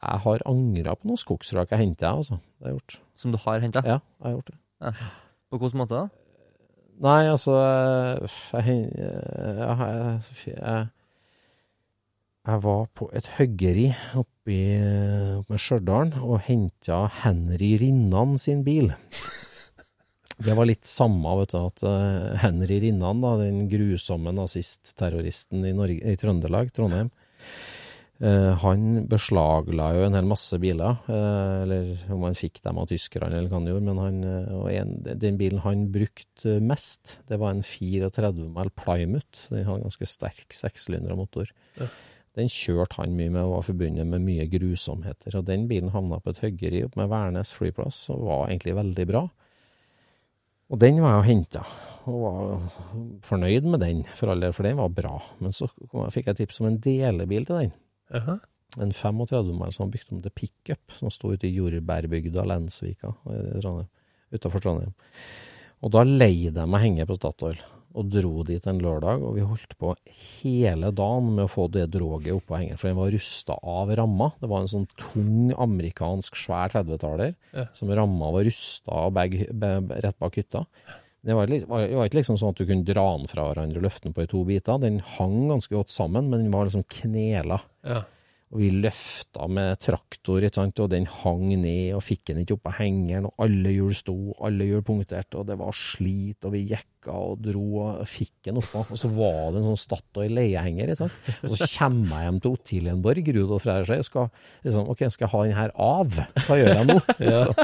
Jeg 0.02 0.24
har 0.26 0.44
angra 0.50 0.96
på 0.98 1.08
noen 1.12 1.22
skogsrak 1.22 1.72
jeg 1.72 1.80
henta, 1.86 2.12
altså. 2.18 2.40
Det 2.60 2.66
har 2.68 2.74
jeg 2.74 2.80
gjort. 2.82 2.98
Som 3.22 3.32
du 3.36 3.40
har 3.46 3.62
henta? 3.64 3.84
Ja, 3.88 4.00
jeg 4.20 4.28
har 4.28 4.36
gjort 4.40 4.52
det. 4.52 4.60
På 5.52 5.62
hvilken 5.62 5.82
måte 5.84 5.96
da? 6.02 6.06
Nei, 7.02 7.22
altså 7.32 7.56
eh, 7.58 8.34
Jeg, 8.62 8.82
eh, 8.94 9.62
jeg, 9.62 9.78
jeg, 9.82 10.54
jeg, 10.54 10.90
jeg 12.42 12.62
var 12.66 12.84
på 12.98 13.08
et 13.18 13.28
høggeri 13.38 13.88
oppe 14.18 14.54
i 14.54 14.62
med 15.46 15.62
Stjørdal 15.62 16.14
og 16.22 16.44
henta 16.48 17.04
Henry 17.22 17.76
Rinnan 17.82 18.38
sin 18.42 18.64
bil. 18.66 18.92
Det 20.46 20.56
var 20.58 20.66
litt 20.66 20.88
samme, 20.90 21.36
vet 21.42 21.54
du, 21.54 21.60
at 21.62 21.84
eh, 21.86 22.40
Henry 22.42 22.80
Rinnan, 22.82 23.22
da, 23.22 23.36
den 23.42 23.68
grusomme 23.70 24.34
nazistterroristen 24.34 25.66
i, 25.70 25.76
Norge, 25.78 26.02
i 26.02 26.18
Trøndelag, 26.18 26.72
Trondheim, 26.74 27.12
eh, 27.14 27.81
han 28.22 29.08
beslagla 29.10 29.88
jo 29.96 30.04
en 30.06 30.14
hel 30.14 30.28
masse 30.30 30.58
biler, 30.62 31.00
eh, 31.10 31.56
eller 31.64 31.88
om 32.14 32.28
han 32.28 32.38
fikk 32.38 32.60
dem 32.62 32.78
av 32.78 32.86
tyskerne, 32.92 33.34
eller 33.34 33.50
hva 33.50 33.58
han 33.58 33.70
gjorde, 33.72 33.86
men 33.88 34.02
han, 34.02 34.20
eh, 34.30 34.78
en, 34.78 34.94
den 35.24 35.40
bilen 35.40 35.64
han 35.64 35.88
brukte 35.94 36.60
mest, 36.62 37.18
det 37.32 37.40
var 37.42 37.56
en 37.56 37.66
34 37.66 38.32
mil 38.46 38.70
Plymouth. 38.78 39.48
Den 39.50 39.66
hadde 39.66 39.82
en 39.82 39.90
ganske 39.90 40.10
sterk 40.10 40.54
sekssylindra 40.54 41.18
motor. 41.18 41.50
Den 42.38 42.48
kjørte 42.48 43.02
han 43.02 43.18
mye 43.18 43.34
med 43.34 43.42
og 43.42 43.58
var 43.58 43.68
forbundet 43.72 44.08
med 44.08 44.24
mye 44.24 44.46
grusomheter. 44.54 45.34
Og 45.36 45.50
den 45.50 45.66
bilen 45.68 45.92
havna 45.92 46.22
på 46.22 46.32
et 46.32 46.46
høggeri 46.46 46.86
oppe 46.86 47.02
med 47.02 47.10
Værnes 47.12 47.52
flyplass 47.58 48.06
og 48.14 48.22
var 48.30 48.48
egentlig 48.52 48.78
veldig 48.78 49.08
bra. 49.10 49.26
Og 50.72 50.80
den 50.80 51.02
var 51.04 51.18
jeg 51.18 51.20
og 51.20 51.28
henta, 51.28 51.66
og 52.08 52.22
var 52.24 52.66
fornøyd 53.28 53.66
med 53.68 53.82
den, 53.84 54.06
for 54.16 54.32
all 54.32 54.46
del, 54.46 54.54
for 54.56 54.64
den 54.64 54.78
var 54.80 54.94
bra. 54.94 55.18
Men 55.44 55.52
så 55.52 55.68
fikk 56.14 56.30
jeg 56.30 56.38
tips 56.46 56.62
om 56.62 56.70
en 56.70 56.80
delebil 56.86 57.50
til 57.50 57.66
den. 57.66 57.74
En 58.80 58.92
35-mann 58.96 59.74
som 59.76 59.86
var 59.88 59.92
bygd 59.98 60.14
om 60.16 60.22
til 60.24 60.32
pickup, 60.32 60.94
som 60.96 61.12
sto 61.12 61.34
ute 61.34 61.48
i 61.50 61.56
jordbærbygda 61.58 62.46
Lensvika 62.48 63.12
utafor 64.32 64.64
Trondheim. 64.64 64.94
Og 65.84 65.92
da 65.92 66.04
leide 66.06 66.62
jeg 66.62 66.70
meg 66.70 66.84
henge 66.86 67.08
på 67.10 67.18
Statoil, 67.18 67.60
og 67.92 68.08
dro 68.08 68.44
dit 68.48 68.64
en 68.72 68.78
lørdag, 68.80 69.20
og 69.20 69.34
vi 69.36 69.42
holdt 69.44 69.74
på 69.82 69.90
hele 70.16 70.94
dagen 70.96 71.34
med 71.36 71.44
å 71.44 71.52
få 71.52 71.66
det 71.74 71.90
droget 71.92 72.32
oppå 72.38 72.56
hengeren, 72.56 72.80
for 72.80 72.88
den 72.88 73.00
var 73.02 73.12
rusta 73.12 73.58
av 73.60 73.92
ramma. 74.00 74.30
Det 74.40 74.48
var 74.48 74.64
en 74.64 74.72
sånn 74.72 74.88
tung 74.96 75.52
amerikansk 75.60 76.38
svær 76.40 76.72
30-taller, 76.72 77.36
Ja. 77.52 77.66
som 77.76 77.92
ramma 77.92 78.32
var 78.32 78.48
rusta 78.48 78.92
av 79.10 79.20
rett 79.20 80.20
bak 80.24 80.40
hytta. 80.40 80.64
Det 81.22 81.36
var, 81.38 81.52
det 81.52 81.68
var 81.70 82.08
ikke 82.08 82.18
liksom 82.18 82.40
sånn 82.42 82.56
at 82.56 82.58
du 82.58 82.66
kunne 82.66 82.88
dra 82.88 83.04
den 83.20 83.30
fra 83.30 83.46
hverandre 83.46 83.78
og 83.78 83.86
løfte 83.86 84.08
den 84.08 84.16
på 84.18 84.24
i 84.26 84.30
to 84.32 84.42
biter. 84.48 84.80
Den 84.82 84.98
hang 85.18 85.52
ganske 85.52 85.76
godt 85.76 85.94
sammen, 85.94 86.32
men 86.32 86.48
den 86.48 86.54
var 86.54 86.66
liksom 86.66 86.88
knela. 86.90 87.60
Ja. 87.86 88.02
Og 88.52 88.60
vi 88.60 88.72
løfta 88.84 89.46
med 89.48 89.80
traktor, 89.80 90.44
og 90.44 90.90
den 90.92 91.06
hang 91.22 91.46
ned, 91.54 91.94
og 91.96 92.02
fikk 92.04 92.26
den 92.34 92.42
ikke 92.42 92.58
opp 92.58 92.72
av 92.74 92.80
hengeren, 92.82 93.30
og 93.30 93.46
alle 93.46 93.72
hjul 93.72 93.94
sto, 93.96 94.18
alle 94.44 94.68
hjul 94.68 94.82
punkterte, 94.88 95.40
og 95.40 95.48
det 95.48 95.56
var 95.62 95.78
slit, 95.78 96.42
og 96.44 96.58
vi 96.58 96.66
jekka 97.02 97.16
og 97.18 97.42
dro 97.42 97.64
og 97.82 98.08
fikk 98.08 98.46
den 98.46 98.58
oppå. 98.62 98.86
Og 98.92 98.98
så 98.98 99.10
var 99.10 99.52
det 99.52 99.62
en 99.62 99.68
sånn 99.72 99.80
Statoil 99.80 100.34
leiehenger, 100.36 100.92
ikke 100.92 101.00
sant. 101.00 101.30
Og 101.44 101.56
så 101.58 101.68
kommer 101.78 102.22
jeg 102.22 102.28
hjem 102.28 102.40
til 102.42 102.56
Ottilienborg, 102.56 103.32
Rudolf 103.36 103.66
Reiersøy, 103.66 103.98
og 103.98 104.06
skal 104.06 104.28
liksom, 104.66 104.90
ok, 104.92 105.04
skal 105.10 105.26
jeg 105.26 105.32
ha 105.34 105.44
den 105.46 105.58
her 105.58 105.74
av? 105.76 106.20
Hva 106.46 106.60
gjør 106.60 106.76
jeg 106.76 106.90
nå? 106.90 106.98
Så, 107.42 107.56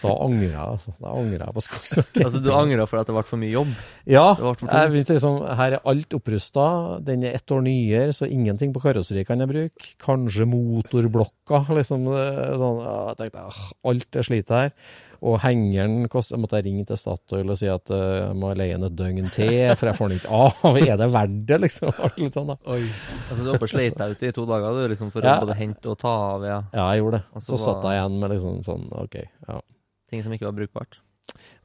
da 0.00 0.14
angrer 0.24 0.54
jeg, 0.54 0.62
altså. 0.64 0.94
Da 1.00 1.12
angrer 1.14 1.44
jeg 1.44 1.56
på 1.56 1.64
Skogsverket. 1.66 2.22
Altså, 2.24 2.40
du 2.44 2.50
angrer 2.54 2.90
for 2.90 3.00
at 3.00 3.10
det 3.10 3.16
ble 3.16 3.24
for 3.28 3.42
mye 3.42 3.52
jobb? 3.52 3.74
Ja, 4.10 4.26
jeg 4.38 4.94
begynte 4.94 5.16
liksom, 5.18 5.38
her 5.60 5.76
er 5.76 5.84
alt 5.92 6.16
opprusta. 6.16 6.66
Den 7.04 7.26
er 7.26 7.36
ett 7.38 7.54
år 7.54 7.64
nyere, 7.66 8.16
så 8.16 8.28
ingenting 8.28 8.74
på 8.74 8.82
karosseriet 8.84 9.28
kan 9.28 9.42
jeg 9.42 9.52
bruke. 9.52 9.92
Kanskje 10.00 10.48
motorblokka, 10.48 11.64
liksom. 11.76 12.08
Sånn, 12.08 12.82
jeg 12.86 13.20
tenkte, 13.20 13.46
alt 13.92 14.20
er 14.20 14.28
slitet 14.30 14.56
her. 14.56 14.74
Og 15.20 15.36
hengeren 15.42 16.06
kost, 16.08 16.32
måtte 16.40 16.56
jeg 16.60 16.70
ringe 16.70 16.86
til 16.88 16.96
Statoil 16.96 17.52
og 17.52 17.58
si 17.60 17.68
at 17.68 17.92
eh, 17.92 18.04
jeg 18.22 18.36
må 18.40 18.52
leie 18.56 18.76
den 18.78 18.86
et 18.88 18.96
døgn 18.96 19.28
til, 19.34 19.52
for 19.76 19.90
jeg 19.90 19.98
får 19.98 20.12
den 20.12 20.20
ikke 20.22 20.38
av. 20.38 20.78
Er 20.80 20.96
det 21.02 21.10
verdt 21.12 21.42
det, 21.50 21.58
liksom? 21.66 21.92
Litt 22.22 22.38
sånn, 22.38 22.54
da. 22.54 22.56
Oi. 22.72 22.80
Altså, 23.28 23.42
du 23.42 23.50
var 23.50 23.60
på 23.60 23.68
og 23.68 23.74
sleit 23.74 23.98
deg 24.00 24.14
ut 24.16 24.24
i 24.24 24.32
to 24.38 24.46
dager 24.48 24.80
du, 24.80 24.82
liksom, 24.94 25.12
for 25.12 25.26
Ja. 25.26 25.36
å 25.36 25.44
både 25.44 25.58
hente 25.60 25.92
og 25.92 26.00
ta 26.00 26.14
av 26.30 26.48
ja. 26.48 26.58
Ja, 26.72 26.88
jeg 26.94 27.04
gjorde 27.04 27.20
det. 27.20 27.24
Altså, 27.34 27.50
så 27.52 27.58
var... 27.58 27.66
satt 27.66 27.86
jeg 27.90 28.00
igjen 28.00 28.18
med 28.24 28.34
liksom 28.36 28.58
sånn, 28.70 28.88
ok, 29.04 29.20
ja. 29.50 29.60
ting 30.10 30.24
som 30.24 30.36
ikke 30.36 30.48
var 30.48 30.56
brukbart. 30.62 31.00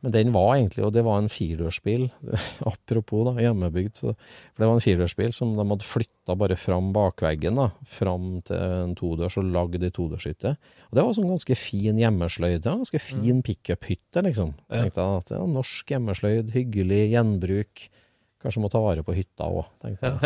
Men 0.05 0.13
den 0.13 0.31
var 0.35 0.51
egentlig, 0.53 0.83
og 0.85 0.93
det 0.93 1.01
var 1.05 1.17
en 1.17 1.31
firedørsbil, 1.31 2.03
apropos 2.71 3.25
da, 3.25 3.33
hjemmebygd, 3.41 3.97
så, 3.97 4.13
for 4.53 4.61
det 4.61 4.69
var 4.69 4.77
en 4.77 4.85
firedørsbil 4.85 5.33
som 5.33 5.55
de 5.57 5.65
hadde 5.65 5.87
flytta 5.87 6.37
bare 6.37 6.57
fram 6.59 6.91
bakveggen, 6.95 7.57
da, 7.57 7.71
fram 7.89 8.29
til 8.45 8.59
en 8.59 8.95
todørs 8.99 9.39
og 9.41 9.49
lagd 9.55 9.81
i 9.81 9.91
todørshytte. 9.95 10.55
Og 10.91 10.99
det 10.99 11.07
var 11.07 11.17
sånn 11.17 11.31
ganske 11.33 11.57
fin 11.57 12.01
hjemmesløyd, 12.01 12.59
ja, 12.59 12.75
ganske 12.75 13.01
fin 13.01 13.41
pickup-hytte, 13.45 14.25
liksom. 14.29 14.53
Ja. 14.69 14.85
Tenkte 14.85 15.01
jeg 15.01 15.23
at 15.23 15.35
ja, 15.37 15.43
norsk 15.57 15.95
hjemmesløyd, 15.95 16.53
hyggelig 16.53 17.01
gjenbruk, 17.15 17.87
kanskje 18.45 18.61
må 18.61 18.69
ta 18.69 18.83
vare 18.83 19.01
på 19.05 19.17
hytta 19.17 19.49
òg, 19.49 19.65
tenkte 19.81 20.13
jeg. 20.13 20.19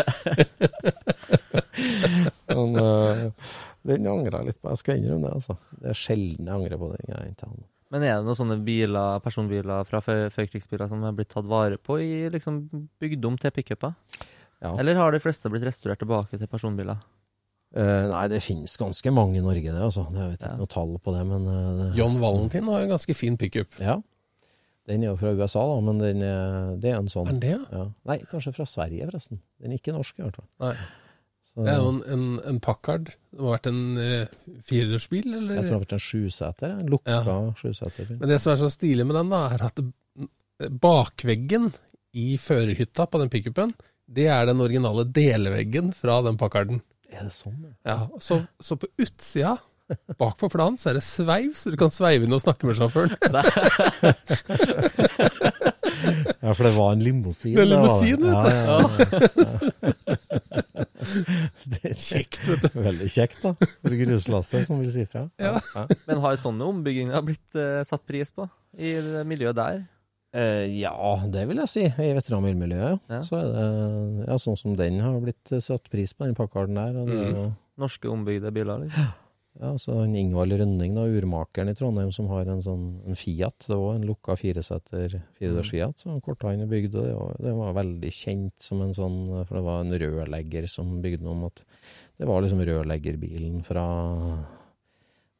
Men 2.50 2.76
uh, 2.76 3.50
den 3.86 4.08
angrer 4.10 4.42
jeg 4.42 4.50
litt 4.50 4.60
på, 4.60 4.72
jeg 4.74 4.80
skal 4.82 5.00
innrømme 5.00 5.28
det, 5.28 5.36
altså. 5.40 5.56
Det 5.80 5.92
er 5.92 6.00
sjelden 6.04 6.48
jeg 6.50 6.56
angrer 6.56 6.80
på 6.80 6.90
den. 6.92 7.06
Jeg 7.08 7.32
ikke. 7.32 7.54
Men 7.90 8.02
er 8.06 8.18
det 8.20 8.26
noen 8.28 8.38
sånne 8.38 8.56
biler, 8.64 9.18
personbiler 9.24 9.84
fra 9.88 9.98
før- 10.04 10.30
førkrigsbiler 10.30 10.88
som 10.88 11.02
har 11.02 11.12
blitt 11.16 11.28
tatt 11.32 11.48
vare 11.50 11.76
på 11.76 11.96
i 11.98 12.28
liksom 12.30 12.60
bygd 13.02 13.24
om 13.26 13.36
til 13.40 13.50
pickuper? 13.50 13.96
Ja. 14.62 14.76
Eller 14.78 14.94
har 14.94 15.10
de 15.10 15.18
fleste 15.24 15.50
blitt 15.50 15.64
restaurert 15.66 15.98
tilbake 15.98 16.38
til 16.38 16.46
personbiler? 16.46 17.00
Uh, 17.74 18.08
nei, 18.10 18.24
det 18.28 18.40
finnes 18.42 18.72
ganske 18.78 19.10
mange 19.14 19.38
i 19.38 19.42
Norge, 19.42 19.62
det. 19.70 19.78
altså. 19.80 20.04
Jeg 20.10 20.30
vet 20.32 20.40
ikke 20.40 20.48
Ja. 20.52 20.56
noe 20.58 20.66
tall 20.70 20.96
på 20.98 21.12
det, 21.14 21.24
men 21.26 21.46
uh, 21.46 21.92
John 21.96 22.16
Valentin 22.20 22.66
har 22.66 22.80
en 22.82 22.90
ganske 22.90 23.14
fin 23.14 23.36
pickup. 23.38 23.68
Ja. 23.78 24.00
Den 24.88 25.04
er 25.04 25.12
jo 25.12 25.16
fra 25.20 25.30
USA, 25.38 25.60
da, 25.70 25.76
men 25.86 25.98
den 26.02 26.22
er, 26.26 26.76
det 26.82 26.90
er 26.90 26.96
en 26.98 27.06
Er 27.06 27.14
sånn. 27.14 27.26
den 27.30 27.38
det, 27.40 27.50
ja? 27.52 27.60
Ja. 27.70 27.84
Nei, 28.10 28.18
kanskje 28.30 28.54
fra 28.56 28.66
Sverige, 28.66 29.06
forresten. 29.10 29.38
Den 29.62 29.70
er 29.72 29.78
ikke 29.78 29.94
norsk, 29.94 30.18
i 30.18 30.22
hvert 30.24 30.36
fall. 30.40 30.48
Nei. 30.60 30.74
Så, 31.50 31.64
Det 31.66 31.72
er 31.72 31.80
jo 31.82 31.88
en, 31.90 31.96
en, 32.14 32.26
en 32.46 32.58
Packard. 32.62 33.08
Det 33.32 33.40
må 33.40 33.46
ha 33.50 33.56
vært 33.56 33.66
en 33.70 33.80
uh, 33.98 34.26
firedørsbil, 34.68 35.26
jeg 35.34 35.42
tror 35.46 35.56
det 35.64 35.72
har 35.72 35.80
vært 35.82 35.94
en 35.96 36.02
sjuseter. 36.04 36.70
En 36.78 36.90
lukka 36.92 37.16
Ja. 37.26 37.38
sjuseter. 37.58 38.04
Men 38.20 38.28
det 38.30 38.38
som 38.42 38.52
er 38.54 38.58
så 38.62 38.68
stilig 38.70 39.06
med 39.08 39.16
den, 39.18 39.32
da, 39.34 39.40
er 39.56 39.62
at 39.66 39.82
bakveggen 40.80 41.72
i 42.14 42.36
førerhytta 42.40 43.06
på 43.10 43.18
den 43.22 43.30
pickupen, 43.32 43.74
det 44.10 44.26
er 44.30 44.46
den 44.50 44.60
originale 44.62 45.04
delveggen 45.06 45.92
fra 45.94 46.20
den 46.26 46.36
Packarden. 46.38 46.80
Er 47.10 47.24
det 47.26 47.34
sånn? 47.34 47.58
ja? 47.66 47.72
Ja, 47.86 47.98
så, 48.22 48.40
så 48.62 48.76
på 48.78 48.86
utsida, 49.02 49.56
bak 50.18 50.36
på 50.38 50.48
planen, 50.52 50.78
så 50.78 50.90
er 50.92 50.96
det 51.00 51.04
sveiv, 51.06 51.54
så 51.58 51.70
du 51.74 51.78
kan 51.78 51.90
sveive 51.90 52.24
inn 52.26 52.34
og 52.36 52.42
snakke 52.44 52.66
med 52.70 52.78
sjåføren. 52.78 53.14
Ja, 56.44 56.52
for 56.56 56.64
det 56.66 56.72
var 56.76 56.92
en 56.96 57.02
limousin. 57.04 57.54
Det 57.56 57.62
er 57.62 57.68
limousin, 57.68 58.24
vet 58.24 58.42
du. 58.42 58.48
Ja, 58.48 58.56
ja, 58.64 58.80
ja, 58.80 59.20
ja. 59.20 60.20
Det 61.70 61.80
er 61.90 61.94
Kjekt, 61.96 62.42
vet 62.48 62.64
du. 62.66 62.80
Veldig 62.84 63.08
kjekt, 63.12 63.38
da. 63.44 63.54
For 63.80 63.96
gruslasset, 64.02 64.66
som 64.68 64.80
vil 64.82 64.90
si 64.94 65.04
fra. 65.08 65.26
Ja. 65.40 65.54
Men 66.08 66.20
har 66.24 66.36
sånne 66.40 66.66
ombygginger 66.68 67.24
blitt 67.26 67.56
uh, 67.58 67.80
satt 67.88 68.04
pris 68.08 68.30
på 68.34 68.46
i 68.78 68.92
miljøet 69.28 69.56
der? 69.58 69.80
Uh, 70.36 70.66
ja, 70.78 70.92
det 71.32 71.46
vil 71.50 71.58
jeg 71.64 71.72
si. 71.72 71.86
I 71.88 72.12
veteranbilmiljøet, 72.18 73.00
Ja. 73.10 73.22
så 73.26 73.40
er 73.40 73.48
det 73.54 73.64
ja, 74.28 74.36
sånn 74.44 74.58
som 74.60 74.76
den 74.78 75.00
har 75.02 75.16
blitt 75.24 75.54
satt 75.64 75.88
pris 75.90 76.12
på, 76.14 76.28
den 76.28 76.36
Packarden 76.38 76.78
der. 76.78 77.00
Og 77.00 77.08
det, 77.10 77.18
er 77.24 77.34
jo- 77.34 77.48
Norske 77.80 78.10
ombygde 78.12 78.52
biler? 78.52 78.84
Liksom. 78.84 79.10
Ja, 79.58 79.72
så 79.82 79.96
han 79.98 80.14
Ingvald 80.14 80.54
Rønning, 80.60 80.94
da, 80.94 81.08
urmakeren 81.10 81.72
i 81.72 81.74
Trondheim, 81.76 82.12
som 82.14 82.28
har 82.30 82.48
en 82.48 82.62
sånn 82.64 82.84
en 83.08 83.18
Fiat. 83.18 83.66
Det 83.66 83.76
var 83.76 83.96
en 83.96 84.06
lukka 84.06 84.36
fireseter, 84.38 85.16
firedørs 85.38 85.72
Fiat, 85.72 85.98
som 85.98 86.14
han 86.14 86.22
Kortheim 86.24 86.62
bygde. 86.70 87.02
Det 87.08 87.16
var, 87.16 87.34
det 87.42 87.56
var 87.58 87.74
veldig 87.80 88.12
kjent 88.14 88.54
som 88.62 88.84
en 88.84 88.94
sånn 88.96 89.18
For 89.42 89.58
det 89.58 89.64
var 89.66 89.82
en 89.82 89.98
rørlegger 90.04 90.70
som 90.70 90.94
bygde 91.02 91.24
den 91.24 91.32
om 91.34 91.44
at 91.50 91.64
Det 92.20 92.28
var 92.30 92.44
liksom 92.44 92.62
rørleggerbilen 92.68 93.60
fra 93.66 93.84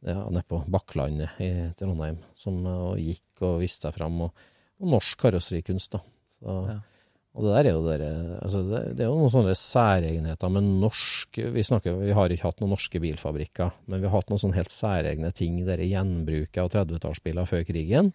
ja, 0.01 0.21
nedpå 0.33 0.63
Bakklandet 0.73 1.41
i 1.45 1.51
Trondheim, 1.79 2.19
som 2.35 2.57
og 2.67 3.01
gikk 3.01 3.45
og 3.45 3.61
viste 3.63 3.89
seg 3.89 3.99
fram. 3.99 4.21
Og, 4.27 4.47
og 4.81 4.95
norsk 4.97 5.27
karosserikunst, 5.27 5.93
da. 5.97 6.03
Så, 6.39 6.63
Ja. 6.71 6.81
Og 7.39 7.47
det 7.47 7.53
der 7.55 7.69
er 7.71 7.77
jo 7.77 7.83
dere, 7.87 8.09
altså 8.43 8.61
det, 8.67 8.81
det 8.99 9.05
er 9.05 9.11
jo 9.13 9.19
noen 9.21 9.31
sånne 9.31 9.53
særegenheter 9.55 10.51
med 10.51 10.67
norsk 10.83 11.39
vi, 11.55 11.63
snakker, 11.63 12.01
vi 12.03 12.17
har 12.17 12.33
ikke 12.35 12.49
hatt 12.49 12.63
noen 12.63 12.75
norske 12.75 13.01
bilfabrikker, 13.03 13.71
men 13.87 14.03
vi 14.03 14.09
har 14.11 14.17
hatt 14.17 14.33
noen 14.33 14.43
sånne 14.43 14.59
helt 14.59 14.75
særegne 14.75 15.31
ting. 15.37 15.61
Dere 15.67 15.87
gjenbruket 15.87 16.59
av 16.65 16.73
30-tallsbiler 16.75 17.47
før 17.47 17.63
krigen. 17.69 18.11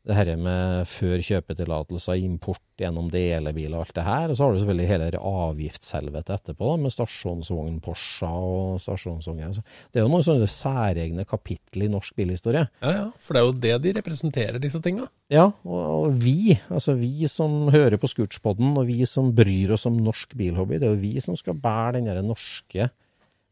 Det 0.00 0.16
her 0.16 0.30
med 0.40 0.86
før 0.88 1.20
kjøpetillatelser, 1.20 2.22
import 2.24 2.62
gjennom 2.80 3.10
delebiler 3.12 3.76
og 3.76 3.82
alt 3.84 3.98
det 3.98 4.04
her. 4.06 4.30
Og 4.30 4.36
så 4.36 4.46
har 4.46 4.54
du 4.54 4.60
selvfølgelig 4.62 4.88
hele 4.88 5.08
avgiftshelvetet 5.30 6.32
etterpå, 6.38 6.70
da, 6.70 6.76
med 6.80 6.94
stasjonsvogn 6.94 7.74
Porsche 7.84 8.30
og 8.30 8.78
stasjonsvogner. 8.80 9.58
Det 9.92 10.00
er 10.00 10.06
jo 10.06 10.12
noen 10.12 10.24
sånne 10.24 10.48
særegne 10.48 11.26
kapittel 11.28 11.84
i 11.84 11.90
norsk 11.92 12.16
bilhistorie. 12.16 12.64
Ja, 12.80 12.94
ja, 12.96 13.02
for 13.20 13.36
det 13.36 13.42
er 13.42 13.46
jo 13.46 13.58
det 13.66 13.74
de 13.84 13.92
representerer, 13.98 14.60
disse 14.62 14.80
tinga. 14.84 15.04
Ja, 15.30 15.50
og, 15.68 15.82
og 15.98 16.16
vi, 16.22 16.56
altså 16.72 16.96
vi 16.96 17.28
som 17.28 17.68
hører 17.74 18.00
på 18.00 18.08
Scootspodden, 18.08 18.72
og 18.80 18.88
vi 18.88 19.04
som 19.08 19.34
bryr 19.36 19.76
oss 19.76 19.84
om 19.90 20.00
norsk 20.00 20.32
bilhobby, 20.38 20.78
det 20.80 20.88
er 20.88 20.96
jo 20.96 21.02
vi 21.02 21.20
som 21.20 21.36
skal 21.36 21.60
bære 21.60 21.98
den 21.98 22.08
derre 22.08 22.24
norske 22.24 22.88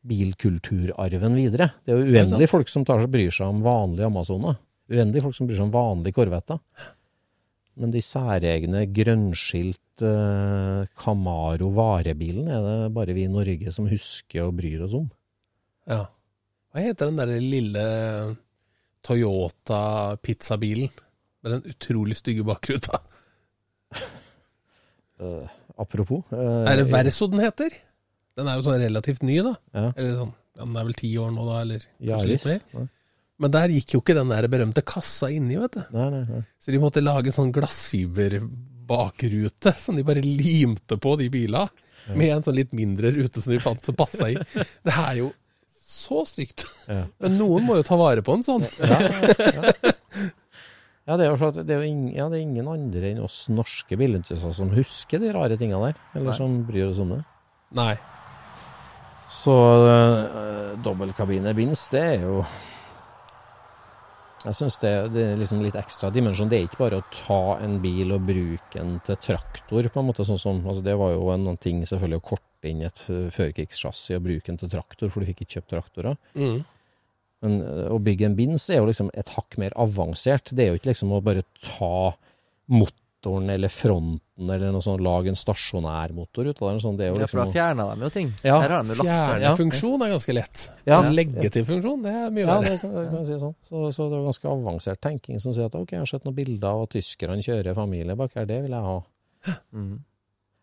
bilkulturarven 0.08 1.36
videre. 1.36 1.72
Det 1.84 1.92
er 1.92 2.00
jo 2.00 2.08
uendelig 2.08 2.48
folk 2.48 2.72
som 2.72 2.88
tar, 2.88 3.04
bryr 3.10 3.34
seg 3.34 3.52
om 3.52 3.60
vanlige 3.66 4.08
Amazoner. 4.08 4.56
Uendelig 4.88 5.24
folk 5.24 5.36
som 5.36 5.48
bryr 5.48 5.58
seg 5.58 5.68
om 5.68 5.74
vanlige 5.74 6.16
Corvetter. 6.16 6.60
Men 7.78 7.92
de 7.94 8.00
særegne 8.02 8.82
grønnskilt 8.90 10.02
eh, 10.02 10.88
Camaro 10.98 11.68
varebilen 11.76 12.48
er 12.50 12.64
det 12.64 12.76
bare 12.96 13.14
vi 13.14 13.26
i 13.28 13.30
Norge 13.30 13.74
som 13.74 13.86
husker 13.90 14.48
og 14.48 14.56
bryr 14.58 14.82
oss 14.88 14.96
om. 14.98 15.06
Ja. 15.88 16.06
Hva 16.72 16.84
heter 16.84 17.10
den 17.10 17.20
der 17.20 17.34
lille 17.40 17.84
Toyota 19.06 20.16
pizzabilen 20.24 20.90
med 21.44 21.54
den 21.54 21.70
utrolig 21.70 22.18
stygge 22.18 22.44
bakruta? 22.48 22.98
uh, 25.22 25.46
apropos 25.80 26.26
uh, 26.34 26.66
Er 26.68 26.82
det 26.82 26.90
Verso 26.90 27.30
den 27.30 27.40
heter? 27.46 27.72
Den 28.38 28.50
er 28.50 28.58
jo 28.58 28.66
sånn 28.66 28.82
relativt 28.82 29.24
ny, 29.26 29.38
da. 29.46 29.54
Ja, 29.74 29.88
Eller 29.94 30.18
sånn, 30.18 30.34
Den 30.58 30.76
er 30.76 30.86
vel 30.90 30.98
ti 30.98 31.14
år 31.18 31.32
nå, 31.34 31.46
da, 31.46 31.62
eller 31.62 31.86
kanskje 31.94 32.32
litt 32.34 32.46
mer. 32.46 32.60
Nei, 32.74 32.88
Men 33.38 33.52
der 33.54 33.70
gikk 33.70 33.94
jo 33.94 34.00
ikke 34.02 34.16
den 34.18 34.32
der 34.32 34.48
berømte 34.50 34.82
kassa 34.86 35.28
inni, 35.30 35.56
vet 35.60 35.76
du. 35.78 35.82
nei, 35.94 36.08
nei. 36.14 36.40
Så 36.58 36.72
de 36.74 36.80
måtte 36.82 37.02
lage 37.04 37.30
en 37.30 37.36
sånn 37.36 37.52
glassfiberbakrute 37.54 39.72
som 39.78 39.98
de 39.98 40.02
bare 40.06 40.22
limte 40.24 40.98
på 40.98 41.14
de 41.20 41.28
bila, 41.32 41.68
med 42.08 42.32
en 42.32 42.44
sånn 42.46 42.56
litt 42.56 42.72
mindre 42.74 43.12
rute 43.14 43.42
som 43.44 43.52
de 43.52 43.60
fant 43.62 43.84
som 43.84 43.94
passa 43.98 44.30
i. 44.32 44.36
Det 44.86 44.94
er 44.94 45.14
jo 45.20 45.28
så 45.88 46.24
stygt. 46.28 46.64
Ja. 46.88 47.04
Men 47.22 47.38
noen 47.38 47.66
må 47.68 47.72
jo 47.78 47.84
ta 47.86 47.96
vare 48.00 48.22
på 48.24 48.32
en 48.36 48.44
sånn. 48.46 48.64
Ja, 51.08 51.16
det 51.16 51.24
er 51.24 51.30
jo, 51.32 51.38
at 51.46 51.56
det 51.64 51.72
er 51.72 51.78
jo 51.80 51.88
ingen, 51.88 52.10
ja, 52.12 52.26
det 52.28 52.36
er 52.36 52.42
ingen 52.44 52.66
andre 52.68 53.14
enn 53.14 53.22
oss 53.24 53.46
norske 53.48 53.96
bilentusiaster 53.96 54.52
som 54.58 54.68
husker 54.74 55.22
de 55.22 55.30
rare 55.32 55.56
tingene 55.56 55.86
der, 55.88 55.96
eller 56.12 56.34
Nei. 56.34 56.36
som 56.36 56.58
bryr 56.68 56.90
oss 56.90 56.98
om 57.00 57.14
det. 57.14 57.22
Nei. 57.78 57.94
Så 59.32 59.54
uh, 59.54 60.74
dobbeltkabinebins, 60.84 61.86
det 61.94 62.02
er 62.10 62.26
jo 62.26 62.42
Jeg 64.44 64.54
syns 64.54 64.76
det, 64.78 64.92
det 65.14 65.22
er 65.32 65.38
liksom 65.40 65.62
litt 65.64 65.76
ekstra 65.78 66.12
dimensjon. 66.14 66.50
Det 66.50 66.60
er 66.60 66.66
ikke 66.68 66.82
bare 66.84 67.00
å 67.00 67.06
ta 67.10 67.40
en 67.64 67.78
bil 67.82 68.14
og 68.14 68.26
bruke 68.28 68.76
den 68.76 69.00
til 69.06 69.18
traktor, 69.24 69.88
på 69.90 70.00
en 70.00 70.08
måte. 70.08 70.26
sånn 70.28 70.38
som, 70.40 70.60
altså 70.62 70.84
Det 70.84 70.94
var 71.00 71.16
jo 71.16 71.26
en 71.34 71.58
ting 71.58 71.82
selvfølgelig 71.82 72.20
å 72.20 72.26
korte 72.32 72.70
inn 72.70 72.84
et 72.86 73.02
førerkrigssjassi 73.06 74.14
og 74.14 74.24
bruke 74.28 74.52
den 74.52 74.60
til 74.60 74.70
traktor, 74.72 75.10
for 75.10 75.20
du 75.22 75.30
fikk 75.30 75.42
ikke 75.42 75.58
kjøpt 75.58 75.74
traktorer. 75.74 76.20
Mm. 76.38 76.62
Men 77.44 77.58
eh, 77.62 77.90
å 77.90 77.98
bygge 78.02 78.30
en 78.30 78.38
bins 78.38 78.68
er 78.70 78.80
jo 78.80 78.88
liksom 78.88 79.10
et 79.18 79.34
hakk 79.34 79.58
mer 79.62 79.74
avansert. 79.78 80.54
Det 80.54 80.64
er 80.64 80.72
jo 80.72 80.80
ikke 80.80 80.92
liksom 80.92 81.14
å 81.14 81.22
bare 81.24 81.46
ta 81.58 82.14
motoren 82.70 83.04
eller 83.28 83.72
fronten 83.72 84.50
eller 84.50 84.72
noe 84.74 84.84
sånt, 84.84 85.02
lage 85.04 85.32
en 85.32 85.38
stasjonær 85.38 86.14
motor 86.16 86.48
ut 86.48 86.62
av 86.62 86.70
det. 86.70 86.82
Sånn, 86.84 86.98
det 86.98 87.10
jo 87.10 87.16
Ja, 87.18 87.26
for 87.26 87.40
da 87.40 87.46
liksom, 87.46 87.54
fjerna 87.56 87.86
de 87.90 88.06
jo 88.06 88.10
ting. 88.14 88.32
Ja. 88.46 88.58
Fjernefunksjon 88.64 90.04
er 90.06 90.12
ganske 90.14 90.36
lett. 90.36 90.64
Ja. 90.88 91.00
Legge 91.12 91.52
til 91.54 91.66
funksjon, 91.68 92.04
det 92.06 92.14
er 92.14 92.34
mye 92.34 92.46
ja, 92.46 92.58
verre. 92.58 92.76
kan, 92.82 92.98
kan 93.12 93.26
si 93.28 93.38
sånn. 93.40 93.56
Så, 93.68 93.86
så 93.94 94.08
det 94.10 94.20
er 94.20 94.28
ganske 94.28 94.52
avansert 94.52 95.02
tenking 95.04 95.42
som 95.44 95.56
sier 95.56 95.70
at 95.70 95.78
ok, 95.78 95.96
jeg 95.96 96.04
har 96.04 96.12
sett 96.12 96.28
noen 96.28 96.38
bilder 96.38 96.68
av 96.70 96.86
at 96.86 96.94
tyskerne 96.96 97.44
kjører 97.44 97.78
familie 97.78 98.18
bak 98.18 98.36
her, 98.38 98.48
det 98.48 98.62
vil 98.66 98.76
jeg 98.78 98.88
ha. 98.90 98.98
Mm. 99.72 99.96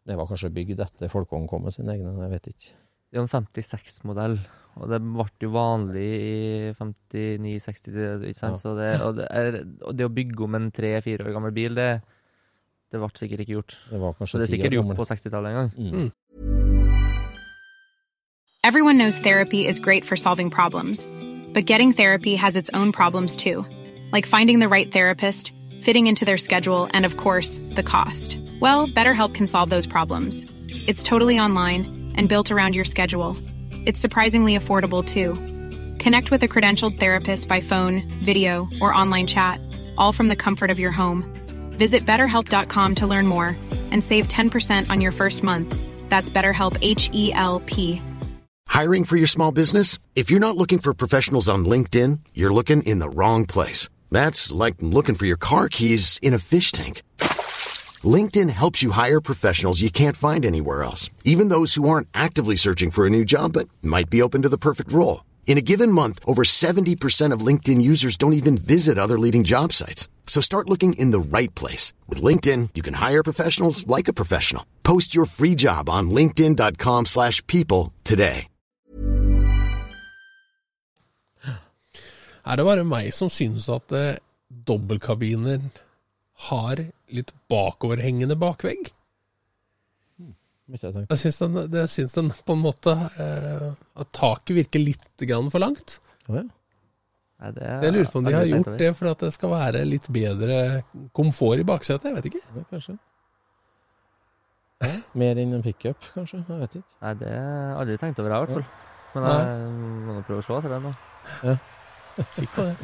Det 0.05 0.17
var 0.19 0.27
kanskje 0.29 0.53
bygd 0.53 0.83
etter 0.85 1.09
Folkvogn 1.09 1.47
kom 1.49 1.65
med 1.65 1.73
sine 1.73 1.95
egne, 1.95 2.13
jeg 2.25 2.33
vet 2.35 2.51
ikke. 2.51 2.75
Det 3.09 3.21
er 3.21 3.23
en 3.23 3.31
56-modell, 3.31 4.35
og 4.75 4.89
det 4.91 4.99
ble 5.01 5.25
jo 5.41 5.51
vanlig 5.53 6.09
i 6.19 6.73
59-60, 6.77 8.25
ikke 8.27 8.37
sant? 8.37 8.57
Ja. 8.57 8.61
Så 8.61 8.73
det, 8.77 8.89
og, 9.05 9.15
det 9.21 9.27
er, 9.31 9.57
og 9.87 9.95
det 9.95 10.07
å 10.07 10.13
bygge 10.13 10.45
om 10.45 10.57
en 10.59 10.67
tre-fire 10.75 11.25
år 11.25 11.35
gammel 11.37 11.55
bil, 11.55 11.77
det, 11.79 11.89
det 12.95 13.01
ble 13.03 13.11
sikkert 13.19 13.43
ikke 13.43 13.57
gjort. 13.59 13.75
Det 13.91 13.99
var 14.01 14.15
kanskje 14.19 14.39
det 14.39 14.45
er 14.47 14.53
sikkert 14.53 14.77
gjort 14.77 14.95
på 14.95 15.07
60-tallet 15.11 15.51
en 15.51 15.57
gang. 15.59 15.71
Mm. 15.77 16.11
Everyone 18.63 18.97
knows 18.97 19.19
therapy 19.19 19.67
is 19.67 19.79
great 19.79 20.05
for 20.05 20.15
solving 20.15 20.49
problems, 20.49 21.07
but 21.53 21.67
getting 21.67 21.91
therapy 21.91 22.35
has 22.35 22.55
its 22.55 22.71
own 22.73 22.91
problems 22.91 23.37
too, 23.37 23.63
like 24.11 24.25
finding 24.25 24.59
the 24.59 24.67
right 24.67 24.91
therapist, 24.91 25.53
fitting 25.81 26.07
into 26.07 26.25
their 26.25 26.39
schedule, 26.39 26.87
and 26.91 27.05
of 27.05 27.15
course, 27.15 27.61
the 27.75 27.83
cost. 27.83 28.39
Well, 28.59 28.87
BetterHelp 28.87 29.35
can 29.35 29.45
solve 29.45 29.69
those 29.69 29.85
problems. 29.85 30.47
It's 30.87 31.03
totally 31.03 31.37
online 31.39 32.13
and 32.15 32.27
built 32.27 32.49
around 32.49 32.75
your 32.75 32.85
schedule. 32.85 33.37
It's 33.85 33.99
surprisingly 33.99 34.57
affordable 34.57 35.03
too. 35.05 35.35
Connect 35.99 36.31
with 36.31 36.41
a 36.41 36.47
credentialed 36.47 36.99
therapist 36.99 37.47
by 37.47 37.61
phone, 37.61 38.01
video, 38.23 38.67
or 38.81 38.93
online 38.93 39.27
chat, 39.27 39.61
all 39.97 40.11
from 40.11 40.27
the 40.27 40.35
comfort 40.35 40.71
of 40.71 40.79
your 40.79 40.91
home. 40.91 41.34
Visit 41.77 42.05
betterhelp.com 42.05 42.95
to 42.95 43.07
learn 43.07 43.27
more 43.27 43.55
and 43.91 44.03
save 44.03 44.27
10% 44.27 44.89
on 44.89 44.99
your 44.99 45.11
first 45.11 45.43
month. 45.43 45.75
That's 46.09 46.29
BetterHelp 46.29 46.77
H 46.81 47.09
E 47.13 47.31
L 47.33 47.61
P. 47.65 48.01
Hiring 48.67 49.05
for 49.05 49.15
your 49.15 49.27
small 49.27 49.51
business? 49.51 49.99
If 50.15 50.29
you're 50.29 50.39
not 50.39 50.57
looking 50.57 50.79
for 50.79 50.93
professionals 50.93 51.47
on 51.47 51.65
LinkedIn, 51.65 52.19
you're 52.33 52.53
looking 52.53 52.83
in 52.83 52.99
the 52.99 53.09
wrong 53.09 53.45
place. 53.45 53.87
That's 54.11 54.51
like 54.51 54.75
looking 54.81 55.15
for 55.15 55.25
your 55.25 55.37
car 55.37 55.69
keys 55.69 56.19
in 56.21 56.33
a 56.33 56.39
fish 56.39 56.71
tank. 56.71 57.01
LinkedIn 58.03 58.49
helps 58.49 58.83
you 58.83 58.91
hire 58.91 59.21
professionals 59.21 59.81
you 59.81 59.89
can't 59.89 60.17
find 60.17 60.45
anywhere 60.45 60.83
else, 60.83 61.09
even 61.23 61.49
those 61.49 61.75
who 61.75 61.87
aren't 61.87 62.09
actively 62.13 62.55
searching 62.57 62.91
for 62.91 63.05
a 63.07 63.09
new 63.09 63.23
job 63.23 63.53
but 63.53 63.69
might 63.81 64.09
be 64.09 64.21
open 64.21 64.41
to 64.41 64.49
the 64.49 64.57
perfect 64.57 64.91
role. 64.91 65.23
In 65.47 65.57
a 65.57 65.61
given 65.61 65.91
month, 65.91 66.19
over 66.25 66.43
70% 66.43 67.31
of 67.31 67.45
LinkedIn 67.45 67.81
users 67.81 68.17
don't 68.17 68.33
even 68.33 68.57
visit 68.57 68.97
other 68.97 69.17
leading 69.17 69.43
job 69.43 69.71
sites. 69.71 70.09
So 70.27 70.41
start 70.41 70.69
looking 70.69 70.99
in 70.99 71.11
the 71.11 71.37
right 71.37 71.55
place. 71.55 71.93
With 72.09 72.21
LinkedIn, 72.21 72.71
you 72.75 72.83
can 72.83 72.95
hire 72.95 73.23
professionals 73.23 73.87
like 73.87 74.09
a 74.09 74.13
professional. 74.13 74.63
Post 74.83 75.15
your 75.15 75.25
free 75.25 75.55
job 75.55 75.89
on 75.89 76.09
linkedin.com/people 76.09 77.05
slash 77.05 77.41
people 77.47 77.93
today. 78.03 78.47
Er 82.45 82.59
det 82.59 82.65
bare 82.65 82.85
meg 82.85 83.13
som 83.13 83.29
synes 83.29 83.65
at 83.73 83.93
eh, 83.97 84.19
dobbeltkabiner 84.69 85.63
har 86.49 86.81
litt 87.09 87.31
bakoverhengende 87.49 88.37
bakvegg? 88.37 88.91
Ikke 90.65 90.91
jeg 91.09 91.21
syns 91.21 91.39
den, 91.41 91.57
det 91.69 91.85
syns 91.93 92.15
den 92.17 92.31
på 92.45 92.55
en 92.55 92.61
måte 92.63 92.93
eh, 93.21 93.65
At 94.01 94.09
taket 94.17 94.55
virker 94.57 94.81
litt 94.81 95.25
grann 95.29 95.51
for 95.53 95.61
langt. 95.61 95.99
Oh, 96.25 96.39
ja. 96.39 96.45
Nei, 97.35 97.51
det 97.51 97.67
Så 97.67 97.87
jeg 97.87 97.95
lurer 97.97 98.11
på 98.11 98.21
om 98.21 98.29
de 98.29 98.33
har 98.35 98.47
gjort 98.47 98.71
det 98.79 98.91
for 98.95 99.11
at 99.11 99.25
det 99.25 99.33
skal 99.35 99.51
være 99.51 99.83
litt 99.87 100.07
bedre 100.13 100.57
komfort 101.15 101.59
i 101.59 101.67
baksetet. 101.67 102.07
Jeg 102.09 102.17
vet 102.17 102.29
ikke. 102.31 102.43
Ja, 102.55 102.65
kanskje. 102.71 102.97
Ja, 104.83 104.91
mer 105.19 105.39
enn 105.41 105.55
en 105.55 105.63
pickup, 105.63 106.09
kanskje. 106.15 106.41
Jeg 106.47 106.63
vet 106.63 106.79
ikke. 106.79 106.89
Nei, 107.03 107.13
det 107.21 107.31
har 107.31 107.45
jeg 107.45 107.77
aldri 107.81 108.01
tenkt 108.01 108.19
over, 108.23 108.35
jeg, 108.35 108.37
i 108.37 108.45
hvert 108.45 108.57
fall. 108.59 108.83
Men 109.15 109.29
jeg 109.31 109.71
må 110.05 110.17
nå 110.17 110.25
prøve 110.27 110.43
å 110.43 110.45
se 110.45 110.59
etter 110.59 110.75
det 110.75 110.81
nå. 110.83 110.93
Kikk 112.15 112.51
på 112.55 112.63
det. 112.63 112.75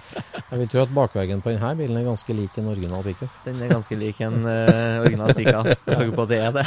Jeg 0.52 0.60
vil 0.60 0.70
tro 0.72 0.82
at 0.84 0.93
bakveggen 0.95 1.43
på 1.43 1.54
denne 1.54 1.72
bilen 1.80 1.99
er 1.99 2.08
ganske 2.08 2.36
lik 2.36 2.58
en 2.60 2.72
original 2.72 3.04
pickup. 3.06 3.36
Den 3.45 3.62
er 3.64 3.72
ganske 3.72 3.97
lik 3.99 4.20
en 4.26 4.41
uh, 4.43 5.04
original 5.04 5.32
Sika, 5.36 5.62
tanke 5.88 6.10
på 6.18 6.26
at 6.26 6.34
det 6.34 6.41
er 6.43 6.58
det. 6.58 6.66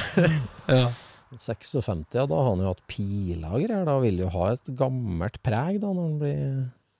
Ja. 0.73 0.87
56, 1.35 2.15
ja, 2.15 2.25
da 2.31 2.39
har 2.39 2.53
han 2.53 2.63
jo 2.63 2.71
hatt 2.71 2.85
piler 2.89 3.51
og 3.51 3.65
greier. 3.65 3.85
Da 3.89 3.99
vil 4.01 4.21
jo 4.23 4.31
ha 4.33 4.53
et 4.55 4.73
gammelt 4.79 5.41
preg 5.45 5.81
da, 5.83 5.91
når 5.91 6.05
han 6.07 6.19
blir 6.21 6.45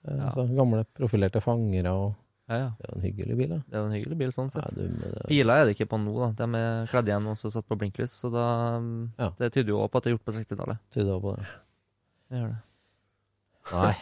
Ja. 0.05 0.29
altså, 0.29 0.45
gamle 0.57 0.83
profilerte 0.97 1.41
fangere. 1.41 1.91
og 1.93 2.13
Ja, 2.49 2.57
ja. 2.61 2.67
Det 2.77 2.85
er 2.85 2.91
jo 2.91 2.97
en 2.99 3.05
hyggelig 3.07 3.37
bil, 3.39 3.49
da. 3.55 3.59
Det 3.65 3.73
er 3.73 3.79
jo 3.81 3.87
en 3.89 3.95
hyggelig 3.97 4.17
bil 4.19 4.31
sånn 4.35 4.51
sett. 4.53 4.75
du, 4.77 4.83
det, 5.01 5.23
Piler 5.31 5.61
er 5.61 5.65
det 5.65 5.73
ikke 5.77 5.87
på 5.89 5.97
nå, 6.01 6.13
da. 6.21 6.27
De 6.45 6.59
er 6.59 6.91
kledd 6.91 7.09
igjen 7.09 7.31
og 7.31 7.39
satt 7.41 7.65
på 7.67 7.77
blinklys, 7.81 8.13
så 8.21 8.29
da 8.33 8.45
Ja. 9.17 9.31
Det 9.39 9.51
tyder 9.55 9.73
jo 9.73 9.79
også 9.81 9.91
på 9.95 9.97
at 9.97 10.03
det 10.05 10.11
er 10.11 10.17
gjort 10.17 10.27
på 10.29 10.35
60-tallet. 10.37 10.83
tyder 10.93 11.19
på 11.23 11.33
det. 11.39 11.47
Det 12.29 12.37
gjør 12.43 12.53
det. 12.53 12.61
Nei, 13.73 13.95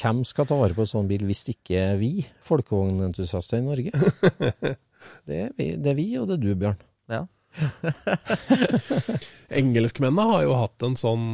hvem 0.00 0.22
skal 0.24 0.46
ta 0.48 0.56
vare 0.56 0.72
på 0.72 0.86
en 0.86 0.88
sånn 0.88 1.08
bil 1.10 1.26
hvis 1.28 1.44
ikke 1.52 1.82
vi, 2.00 2.10
folkevognentusiaster 2.48 3.60
i 3.60 3.66
Norge? 3.66 3.92
Det 5.26 5.36
er 5.36 5.48
vi, 5.58 5.64
det 5.82 5.90
er 5.90 5.96
vi 5.98 6.04
og 6.16 6.28
det 6.30 6.36
er 6.36 6.42
du, 6.44 6.52
Bjørn. 6.54 6.76
Ja. 7.10 7.24
Engelskmennene 9.60 10.26
har 10.30 10.44
jo 10.46 10.54
hatt 10.56 10.84
en 10.86 10.94
sånn, 10.98 11.24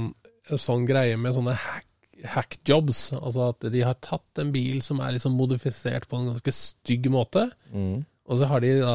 en 0.49 0.61
sånn 0.63 0.87
greie 0.89 1.19
med 1.21 1.37
sånne 1.37 1.53
hack, 1.53 1.88
hack 2.35 2.59
jobs. 2.69 3.09
Altså 3.17 3.49
at 3.53 3.67
de 3.73 3.81
har 3.87 3.97
tatt 4.05 4.41
en 4.43 4.53
bil 4.55 4.81
som 4.85 5.01
er 5.05 5.15
liksom 5.17 5.37
modifisert 5.39 6.09
på 6.11 6.19
en 6.21 6.31
ganske 6.33 6.55
stygg 6.55 7.09
måte, 7.13 7.49
Mm. 7.73 8.05
og 8.29 8.39
så 8.39 8.47
har 8.51 8.61
de 8.65 8.75
da 8.81 8.95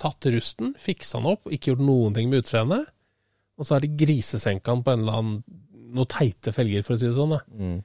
tatt 0.00 0.26
rusten, 0.34 0.74
fiksa 0.78 1.20
den 1.20 1.30
opp, 1.30 1.46
ikke 1.52 1.70
gjort 1.72 1.84
noen 1.86 2.14
ting 2.16 2.28
med 2.30 2.42
utseendet, 2.42 2.88
og 3.58 3.64
så 3.66 3.76
har 3.76 3.84
de 3.84 3.92
grisesenka 3.94 4.72
den 4.74 4.82
på 4.82 4.92
en 4.92 5.00
eller 5.04 5.18
annen 5.20 5.44
noe 5.94 6.08
teite 6.10 6.50
felger, 6.52 6.82
for 6.82 6.96
å 6.96 6.98
si 6.98 7.06
det 7.06 7.14
sånn. 7.14 7.36
Mm. 7.54 7.76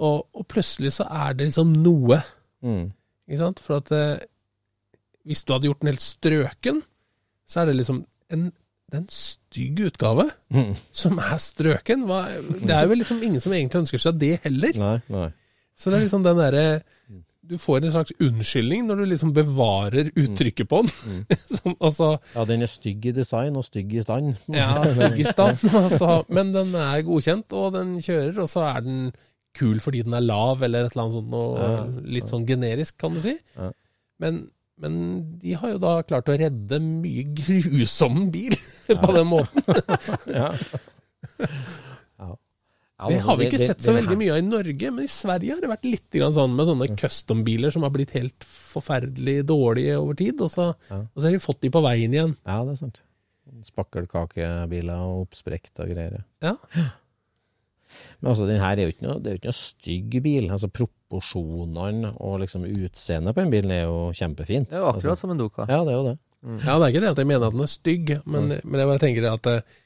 Og, 0.00 0.22
og 0.32 0.46
plutselig 0.48 0.94
så 0.96 1.04
er 1.12 1.34
det 1.36 1.50
liksom 1.50 1.74
noe. 1.84 2.22
Mm. 2.64 2.86
Ikke 3.28 3.42
sant? 3.42 3.60
For 3.60 3.76
at 3.82 3.92
eh, 3.92 4.22
hvis 5.28 5.44
du 5.44 5.52
hadde 5.52 5.68
gjort 5.68 5.82
den 5.84 5.90
helt 5.92 6.00
strøken, 6.06 6.80
så 7.44 7.60
er 7.60 7.68
det 7.68 7.76
liksom 7.82 7.98
en, 8.32 8.46
det 8.90 8.98
er 8.98 9.02
en 9.04 9.10
stygg 9.14 9.80
utgave 9.86 10.24
Mm. 10.50 10.72
som 10.92 11.18
er 11.22 11.36
strøken. 11.38 12.06
Hva, 12.10 12.24
det 12.66 12.74
er 12.74 12.88
jo 12.90 12.96
liksom 12.98 13.22
ingen 13.22 13.40
som 13.42 13.52
egentlig 13.54 13.84
ønsker 13.84 14.02
seg 14.02 14.18
det 14.18 14.32
heller. 14.44 14.74
Nei, 14.82 14.96
nei. 15.08 15.28
Så 15.78 15.90
det 15.90 16.00
er 16.00 16.04
liksom 16.08 16.24
den 16.26 16.36
derre 16.42 16.64
Du 17.50 17.56
får 17.58 17.82
en 17.82 17.90
slags 17.94 18.12
unnskyldning 18.22 18.84
når 18.86 19.00
du 19.00 19.04
liksom 19.10 19.32
bevarer 19.34 20.10
uttrykket 20.14 20.68
på 20.70 20.82
den. 20.86 21.24
som, 21.56 21.74
altså 21.80 22.10
Ja, 22.36 22.44
den 22.46 22.62
er 22.62 22.70
stygg 22.70 23.06
i 23.10 23.14
design 23.16 23.56
og 23.58 23.64
stygg 23.66 23.94
i 23.96 24.02
stand. 24.04 24.36
Ja, 24.54 24.84
stygg 24.86 25.18
i 25.18 25.26
stand. 25.26 25.58
Altså, 25.84 26.10
men 26.28 26.52
den 26.54 26.74
er 26.78 27.02
godkjent, 27.02 27.50
og 27.58 27.72
den 27.74 27.96
kjører, 28.04 28.38
og 28.44 28.48
så 28.52 28.66
er 28.68 28.84
den 28.86 29.10
kul 29.58 29.80
fordi 29.82 30.02
den 30.06 30.14
er 30.14 30.22
lav, 30.22 30.62
eller 30.62 30.84
et 30.86 30.92
eller 30.92 31.08
annet 31.08 31.16
sånt 31.18 31.30
noe 31.32 31.58
Ja, 31.58 31.72
litt 32.18 32.30
sånn 32.30 32.46
generisk, 32.46 32.98
kan 33.02 33.16
du 33.16 33.20
si. 33.24 33.34
Ja. 33.58 33.72
Men, 34.22 34.44
men 34.80 34.94
de 35.42 35.54
har 35.60 35.74
jo 35.74 35.80
da 35.82 35.98
klart 36.08 36.30
å 36.32 36.38
redde 36.40 36.80
mye 36.82 37.26
grusom 37.36 38.26
bil 38.32 38.56
på 39.04 39.14
den 39.16 39.30
måten. 39.30 39.62
ja. 40.32 40.52
Det 43.08 43.20
har 43.24 43.38
vi 43.40 43.46
ikke 43.48 43.60
sett 43.62 43.80
så 43.80 43.94
veldig 43.96 44.16
mye 44.20 44.32
av 44.34 44.42
i 44.42 44.44
Norge, 44.44 44.90
men 44.92 45.06
i 45.06 45.10
Sverige 45.10 45.54
har 45.54 45.62
det 45.62 45.70
vært 45.70 45.86
litt 45.88 46.16
sånn 46.36 46.52
med 46.52 46.68
sånne 46.68 46.88
custom-biler 47.00 47.72
som 47.72 47.86
har 47.86 47.92
blitt 47.94 48.12
helt 48.12 48.44
forferdelig 48.44 49.38
dårlige 49.48 49.94
over 49.96 50.18
tid, 50.20 50.42
og 50.44 50.50
så, 50.52 50.66
og 50.92 51.16
så 51.16 51.24
har 51.24 51.32
de 51.32 51.40
fått 51.40 51.62
de 51.64 51.70
på 51.72 51.80
veien 51.84 52.12
igjen. 52.12 52.34
Ja, 52.44 52.58
det 52.66 52.74
er 52.74 52.80
sant. 52.82 53.00
Spakkelkakebiler 53.70 55.00
og 55.00 55.24
oppsprekt 55.24 55.80
og 55.80 55.94
greier. 55.94 56.20
Ja. 56.44 56.58
Men 58.20 58.32
altså, 58.34 58.46
den 58.50 58.60
her 58.60 58.76
er 58.76 58.84
jo 58.90 58.92
ikke 58.92 59.06
noe, 59.08 59.16
det 59.16 59.30
er 59.30 59.36
jo 59.36 59.40
ikke 59.40 59.52
noe 59.54 59.60
stygg 59.62 60.18
bil. 60.26 60.50
Altså, 60.52 60.68
proporsjonene 61.10 62.12
og 62.22 62.40
liksom 62.44 62.64
utseendet 62.68 63.34
på 63.36 63.42
en 63.44 63.50
bilen 63.52 63.70
er 63.74 63.84
jo 63.86 64.10
kjempefint. 64.16 64.68
Det 64.70 64.78
er 64.78 64.84
jo 64.84 64.90
akkurat 64.92 65.12
altså, 65.12 65.20
som 65.26 65.30
en 65.34 65.38
Doka. 65.40 65.66
Ja, 65.68 65.80
det 65.84 65.92
er 65.92 65.98
jo 65.98 66.04
det. 66.08 66.16
Ja, 66.64 66.78
det 66.78 66.84
er 66.86 66.92
ikke 66.94 67.02
det 67.04 67.10
at 67.12 67.18
jeg 67.20 67.26
mener 67.28 67.46
at 67.50 67.52
den 67.56 67.64
er 67.66 67.70
stygg, 67.70 68.12
men, 68.24 68.48
men 68.64 68.80
jeg 68.80 68.88
bare 68.88 69.02
tenker 69.02 69.26
at 69.32 69.46
eh, 69.50 69.78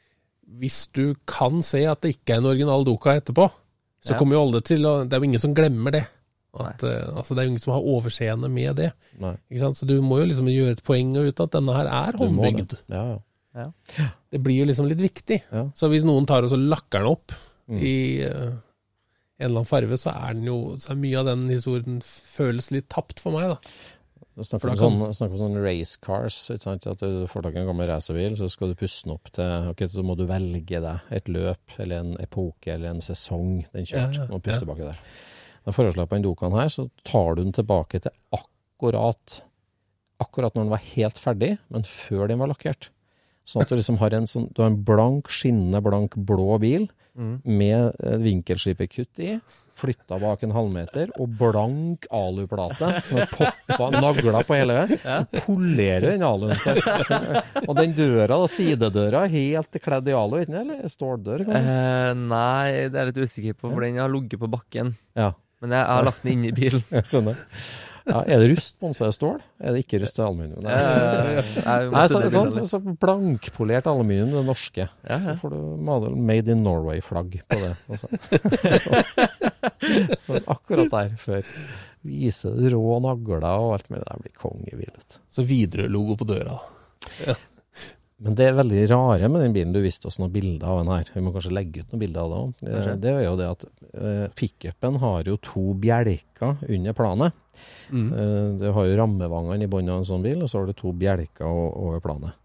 hvis 0.61 0.83
du 0.95 1.15
kan 1.27 1.63
se 1.67 1.81
at 1.91 2.03
det 2.05 2.15
ikke 2.19 2.37
er 2.37 2.43
en 2.43 2.51
original 2.53 2.85
Doka 2.87 3.17
etterpå, 3.19 3.49
så 4.05 4.13
Ja. 4.15 4.19
kommer 4.21 4.37
jo 4.37 4.43
alle 4.45 4.61
til 4.61 4.85
å 4.85 4.93
Det 5.09 5.17
er 5.17 5.21
jo 5.23 5.25
ingen 5.31 5.41
som 5.41 5.55
glemmer 5.57 5.91
det. 5.97 6.05
At, 6.55 6.83
eh, 6.87 7.09
altså, 7.17 7.35
det 7.35 7.41
er 7.43 7.47
jo 7.49 7.51
ingen 7.55 7.63
som 7.65 7.73
har 7.75 7.83
overseende 7.83 8.51
med 8.53 8.77
det. 8.77 8.93
Ikke 9.51 9.59
sant? 9.65 9.77
Så 9.81 9.87
du 9.89 9.97
må 10.03 10.21
jo 10.21 10.27
liksom 10.31 10.47
gjøre 10.47 10.77
et 10.77 10.85
poeng 10.85 11.17
ut 11.17 11.41
av 11.41 11.49
at 11.49 11.57
denne 11.57 11.75
her 11.75 11.87
er 11.91 12.13
håndbygd. 12.21 12.77
det. 12.77 12.79
Ja, 12.95 13.19
ja. 13.57 13.71
Det 14.31 14.43
blir 14.43 14.61
jo 14.61 14.67
liksom 14.69 14.87
litt 14.87 15.01
viktig. 15.03 15.41
Ja. 15.51 15.65
Så 15.75 15.89
hvis 15.91 16.05
noen 16.07 16.27
tar 16.27 16.45
og 16.45 16.51
så 16.53 16.61
lakker 16.61 17.01
den 17.03 17.11
opp 17.17 17.33
Mm. 17.65 17.79
i 17.81 18.21
eh, 18.21 18.51
en 19.39 19.49
eller 19.49 19.61
annen 19.61 19.69
farve, 19.69 19.99
så 19.99 20.13
er 20.15 20.37
den 20.37 20.47
jo 20.47 20.57
Så 20.79 20.93
er 20.93 21.01
mye 21.01 21.19
av 21.19 21.27
den 21.27 21.49
historien 21.51 22.01
føles 22.05 22.71
litt 22.75 22.89
tapt 22.93 23.23
for 23.23 23.35
meg, 23.35 23.55
da. 23.55 23.59
Da 24.35 24.43
snakker 24.47 24.73
vi 24.73 24.87
om, 24.87 25.03
sånn, 25.15 25.31
om 25.31 25.39
sånn 25.39 25.61
race 25.63 25.99
cars. 26.03 26.39
At 26.51 27.03
du 27.03 27.27
får 27.31 27.45
tak 27.47 27.55
i 27.55 27.61
en 27.61 27.69
gammel 27.69 27.87
racerbil, 27.87 28.35
så 28.39 28.49
skal 28.51 28.73
du 28.73 28.79
pusse 28.79 29.07
den 29.07 29.15
opp 29.15 29.31
til 29.35 29.71
ok, 29.71 29.85
Så 29.91 30.03
må 30.07 30.17
du 30.19 30.25
velge 30.27 30.81
deg 30.83 31.15
et 31.15 31.31
løp 31.31 31.77
eller 31.79 32.03
en 32.03 32.17
epoke 32.23 32.73
eller 32.75 32.97
en 32.97 33.05
sesong 33.05 33.63
den 33.71 33.87
kjørte. 33.87 34.25
Ja, 34.25 34.29
ja, 34.31 34.41
puste 34.41 34.59
ja. 34.59 34.65
tilbake 34.65 34.89
der. 34.91 35.03
Da 35.65 35.75
foreslår 35.75 36.03
jeg 36.03 36.11
på 36.11 36.19
den 36.19 36.27
Dokaen 36.27 36.59
her, 36.59 36.73
så 36.75 36.89
tar 37.07 37.37
du 37.37 37.45
den 37.45 37.55
tilbake 37.57 38.03
til 38.03 38.15
akkurat 38.35 39.39
akkurat 40.23 40.55
når 40.55 40.67
den 40.67 40.75
var 40.75 40.83
helt 40.93 41.21
ferdig, 41.21 41.55
men 41.73 41.87
før 41.87 42.29
den 42.31 42.41
var 42.43 42.51
lakkert. 42.51 42.91
Sånn 43.45 43.65
at 43.65 43.71
du 43.71 43.77
liksom 43.77 43.99
har 44.01 44.15
en 44.17 44.27
sånn 44.29 44.47
Du 44.57 44.63
har 44.63 44.71
en 44.71 44.83
blank, 44.89 45.29
skinnende 45.29 45.83
blank 45.85 46.15
blå 46.17 46.57
bil 46.63 46.87
Mm. 47.15 47.35
med 47.47 47.93
eh, 48.03 48.17
vinkelslipekutt 48.19 49.21
i. 49.23 49.37
Flytta 49.75 50.21
bak 50.23 50.43
en 50.47 50.53
halvmeter, 50.55 51.11
og 51.19 51.33
blank 51.39 52.07
aluplate 52.15 52.89
som 53.07 53.19
er 53.23 53.31
poppa 53.31 53.89
nagla 53.91 54.43
på 54.47 54.55
hele 54.55 54.77
veien. 54.77 55.01
Så 55.03 55.43
polerer 55.49 56.13
den 56.13 56.23
aluen 56.27 56.55
seg. 56.63 56.79
Og 57.69 57.73
den 57.79 57.95
døra, 57.99 58.37
da, 58.37 58.47
sidedøra, 58.51 59.25
helt 59.33 59.81
kledd 59.83 60.11
i 60.11 60.15
alu, 60.15 60.37
ikke? 60.45 60.61
Eller 60.63 60.87
ståldør? 60.93 61.43
Eh, 61.59 62.13
nei, 62.19 62.87
det 62.87 62.95
er 62.95 63.01
jeg 63.01 63.11
litt 63.11 63.23
usikker 63.27 63.59
på, 63.59 63.73
for 63.73 63.83
den 63.87 63.99
har 63.99 64.15
ligget 64.15 64.43
på 64.45 64.51
bakken. 64.55 64.95
Ja, 65.19 65.33
Men 65.65 65.75
jeg 65.75 65.91
har 65.91 66.07
lagt 66.07 66.23
den 66.23 66.37
inn 66.37 66.47
i 66.51 66.55
bilen. 66.55 66.87
jeg 66.95 67.11
skjønner. 67.11 67.43
Ja, 68.05 68.19
er 68.29 68.43
det 68.43 68.51
rust 68.51 68.75
på 68.77 68.85
den 68.91 68.95
som 68.97 69.07
er 69.07 69.13
stål? 69.17 69.39
Er 69.65 69.73
det 69.73 69.85
ikke 69.87 70.03
rust 70.03 70.19
til 70.19 70.27
aluminium? 70.27 70.61
Nei. 70.67 70.73
Eh, 70.77 71.87
må 71.89 71.95
Nei, 71.95 72.03
så, 72.13 72.21
sånn, 72.35 72.59
så 72.69 72.81
blankpolert 72.85 73.89
aluminium, 73.89 74.35
det 74.35 74.43
norske. 74.45 74.87
Ja, 75.09 75.17
Så 75.25 75.37
får 75.41 75.55
du 75.55 75.63
model 75.89 76.19
Made 76.21 76.53
in 76.53 76.61
Norway-flagg 76.67 77.39
på 77.49 77.61
det. 77.63 77.73
Altså. 77.89 78.13
Så, 78.85 80.41
akkurat 80.53 80.93
der 80.93 81.17
før. 81.21 81.49
Vise 82.05 82.53
rå 82.75 82.99
nagler 83.05 83.45
og 83.49 83.73
alt 83.79 83.89
mulig. 83.93 84.05
Det 84.05 84.21
blir 84.27 84.37
kongevillet. 84.43 85.19
Så 85.33 85.45
Widerøe-logo 85.49 86.19
på 86.21 86.29
døra. 86.29 86.61
Men 88.23 88.37
det 88.39 88.47
er 88.47 88.55
veldig 88.57 88.83
rare 88.93 89.29
med 89.29 89.43
den 89.43 89.55
bilen. 89.57 89.73
Du 89.75 89.81
viste 89.83 90.07
oss 90.07 90.21
noen 90.21 90.33
bilder 90.33 90.69
av 90.71 90.81
den 90.81 90.93
her. 90.93 91.09
Vi 91.17 91.23
må 91.25 91.33
kanskje 91.35 91.55
legge 91.57 91.83
ut 91.83 91.91
noen 91.91 92.03
bilder 92.05 92.21
av 92.23 92.31
det 92.31 92.39
òg. 92.39 93.01
Det 93.03 93.11
er 93.11 93.25
jo 93.25 93.35
det 93.41 93.49
at 93.51 93.67
uh, 93.67 94.29
pickupen 94.39 95.01
har 95.03 95.27
jo 95.29 95.35
to 95.43 95.65
bjelker 95.83 96.63
under 96.69 96.95
planet. 96.97 97.35
Mm. 97.91 98.07
Uh, 98.15 98.49
Du 98.63 98.69
har 98.77 98.87
jo 98.87 98.97
rammevangene 99.03 99.67
i 99.67 99.71
bunnen 99.71 99.97
av 99.97 100.05
en 100.05 100.09
sånn 100.13 100.25
bil, 100.25 100.41
og 100.45 100.51
så 100.51 100.63
har 100.63 100.71
du 100.71 100.79
to 100.79 100.95
bjelker 100.95 101.51
over 101.51 101.99
planet. 102.05 102.39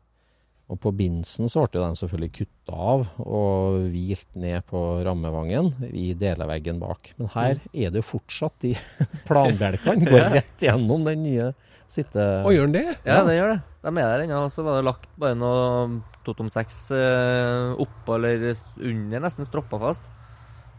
Og 0.69 0.77
på 0.81 0.91
binsen 0.93 1.49
så 1.49 1.63
ble 1.65 1.81
den 1.81 1.97
selvfølgelig 1.97 2.33
kutta 2.35 2.75
av 2.93 3.07
og 3.23 3.87
hvilt 3.89 4.35
ned 4.37 4.65
på 4.69 4.81
rammevangen 5.05 5.71
i 5.89 6.11
deleveggen 6.17 6.81
bak. 6.81 7.13
Men 7.17 7.31
her 7.33 7.61
er 7.73 7.89
det 7.93 8.03
jo 8.03 8.09
fortsatt 8.11 8.59
de 8.65 8.75
planbjelkene. 9.29 10.09
Går 10.09 10.29
rett 10.37 10.65
gjennom 10.65 11.07
den 11.09 11.25
nye 11.25 11.49
sitte... 11.89 12.23
Og 12.45 12.53
gjør 12.53 12.69
den 12.69 12.77
det? 12.77 12.95
Ja, 13.07 13.23
det 13.27 13.35
gjør 13.37 13.53
det. 13.55 13.59
De 13.85 13.91
er 13.91 14.11
der 14.11 14.23
ennå. 14.25 14.39
Så 14.53 14.63
var 14.65 14.79
det 14.79 14.87
lagt 14.87 15.09
bare 15.19 15.37
noe 15.39 16.01
Totom 16.27 16.49
6 16.51 16.79
eh, 16.95 17.81
oppå 17.81 18.17
eller 18.17 18.49
under, 18.77 19.23
nesten 19.23 19.47
stroppa 19.47 19.79
fast. 19.81 20.05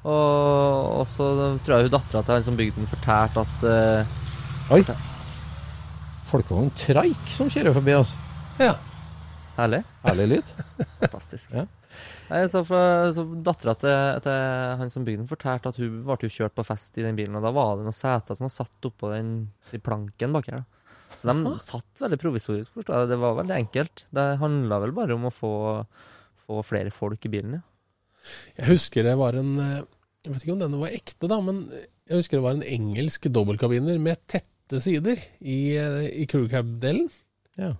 Og, 0.00 1.00
og 1.00 1.04
så 1.08 1.26
tror 1.64 1.74
jeg 1.74 1.88
hun 1.88 1.94
dattera 1.96 2.22
til 2.24 2.36
han 2.36 2.46
som 2.46 2.56
bygde 2.56 2.78
den, 2.78 2.88
fortalte 2.88 3.44
at 3.44 3.66
eh, 3.68 4.76
Oi! 4.76 4.84
Folkevogn 6.30 6.70
Traik 6.78 7.32
som 7.34 7.50
kjører 7.50 7.74
forbi 7.74 7.96
oss. 7.98 8.14
Ja. 8.60 8.76
Herlig. 9.56 9.82
Herlig 10.04 10.28
lyd. 10.36 10.56
Fantastisk. 11.02 11.50
Ja. 11.52 11.66
Nei, 12.30 12.44
så 12.52 12.62
for, 12.62 13.10
så 13.16 13.24
Dattera 13.42 13.74
til, 13.80 14.20
til 14.22 14.36
han 14.78 14.92
som 14.92 15.06
bygde 15.06 15.24
den, 15.24 15.30
fortalte 15.30 15.72
at 15.72 15.80
hun 15.82 16.04
ble 16.06 16.30
kjørt 16.30 16.54
på 16.54 16.64
fest 16.68 17.00
i 17.00 17.04
den 17.04 17.18
bilen, 17.18 17.34
og 17.36 17.42
da 17.42 17.50
var 17.54 17.74
det 17.76 17.88
noen 17.88 17.96
seter 17.96 18.38
som 18.38 18.46
var 18.46 18.54
satt 18.54 18.86
oppå 18.86 19.10
den 19.10 19.32
i 19.74 19.82
planken 19.82 20.36
bak 20.36 20.52
her. 20.52 20.62
da. 20.62 20.79
Så 21.20 21.28
de 21.30 21.54
satt 21.62 22.02
veldig 22.02 22.18
provisorisk, 22.20 22.74
forstår 22.78 23.02
jeg. 23.02 23.10
Det 23.12 23.18
var 23.20 23.38
veldig 23.40 23.56
enkelt. 23.56 24.04
Det 24.16 24.26
handla 24.40 24.80
vel 24.84 24.94
bare 24.96 25.16
om 25.16 25.28
å 25.28 25.34
få, 25.34 25.52
få 26.46 26.62
flere 26.66 26.92
folk 26.94 27.26
i 27.28 27.32
bilen, 27.32 27.58
ja. 27.60 27.66
Jeg 28.58 28.68
husker 28.74 29.06
det 29.06 29.14
var 29.16 29.32
en 29.40 29.54
eh, 29.64 29.76
Jeg 30.26 30.34
vet 30.34 30.42
ikke 30.44 30.52
om 30.52 30.60
denne 30.60 30.80
var 30.82 30.92
ekte, 30.92 31.28
da, 31.30 31.38
men 31.40 31.62
jeg 31.72 32.18
husker 32.18 32.36
det 32.36 32.44
var 32.44 32.58
en 32.58 32.66
engelsk 32.66 33.30
dobbeltkabiner 33.32 34.00
med 34.02 34.20
tette 34.28 34.80
sider 34.84 35.20
i, 35.40 35.76
eh, 35.80 36.08
i 36.20 36.26
crewcab-delen. 36.28 37.08
Ja. 37.60 37.74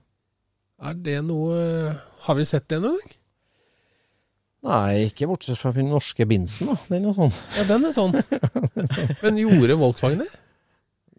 Er 0.81 0.97
det 0.97 1.19
noe 1.29 1.57
Har 2.25 2.39
vi 2.39 2.47
sett 2.49 2.71
det 2.73 2.81
noen 2.81 2.97
gang? 3.03 3.17
Nei, 4.61 5.09
ikke 5.09 5.29
bortsett 5.31 5.57
fra 5.57 5.73
den 5.73 5.89
norske 5.89 6.27
binsen, 6.29 6.69
da. 6.69 6.77
Den 6.93 7.07
er 7.09 7.15
sånn. 7.17 7.31
Ja, 7.57 7.63
den 7.69 7.87
er 7.89 7.95
sånn. 7.97 8.13
Men 9.23 9.39
gjorde 9.41 9.79
Volkswagen 9.81 10.21
det? 10.21 10.29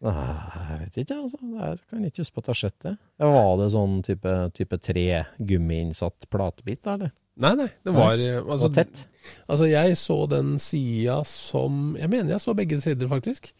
Nei, 0.02 0.36
jeg 0.72 0.78
vet 0.82 0.95
ikke, 1.04 1.16
altså. 1.22 1.38
Jeg 1.62 1.80
kan 1.91 2.06
ikke 2.08 2.24
huske 2.24 2.34
på 2.34 2.41
at 2.41 2.47
jeg 2.49 2.56
har 2.56 2.60
sett 2.62 2.80
det. 2.88 2.93
Var 3.22 3.52
det 3.60 3.68
sånn 3.76 3.97
type, 4.08 4.32
type 4.58 4.80
tre 4.82 5.04
gummiinnsatt 5.38 6.26
platebit, 6.34 6.82
da, 6.88 6.95
eller? 6.97 7.12
Nei, 7.41 7.52
nei. 7.56 7.68
Det 7.86 7.93
var 7.95 8.18
nei, 8.18 8.32
altså, 8.41 8.68
Og 8.68 8.74
tett? 8.76 9.04
Altså, 9.47 9.68
jeg 9.70 9.95
så 10.02 10.18
den 10.30 10.56
sida 10.60 11.20
som 11.26 11.93
Jeg 11.97 12.10
mener 12.12 12.34
jeg 12.34 12.41
så 12.43 12.54
begge 12.58 12.80
sider, 12.82 13.08
faktisk. 13.08 13.52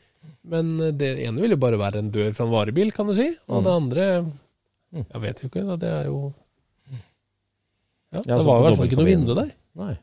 Men 0.44 0.74
eh, 0.82 0.92
det 0.98 1.12
ene 1.28 1.42
ville 1.42 1.58
bare 1.62 1.78
være 1.82 2.02
en 2.02 2.10
dør 2.14 2.34
fra 2.34 2.46
en 2.50 2.52
varebil, 2.54 2.92
kan 2.94 3.08
du 3.10 3.14
si. 3.18 3.30
Og 3.48 3.62
Mm. 3.62 3.64
det 3.66 3.72
andre 3.78 4.08
Mm. 4.92 5.06
Jeg 5.14 5.22
vet 5.24 5.40
jo 5.40 5.48
ikke, 5.48 5.62
da. 5.70 5.76
Det 5.80 5.88
er 6.02 6.06
jo 6.10 6.34
Ja, 8.12 8.20
Ja, 8.28 8.38
det 8.38 8.46
var 8.46 8.58
i 8.60 8.64
hvert 8.66 8.78
fall 8.78 8.88
ikke 8.90 8.98
noe 9.00 9.08
vindu 9.08 9.34
der. 9.38 9.52
Nei. 9.80 9.94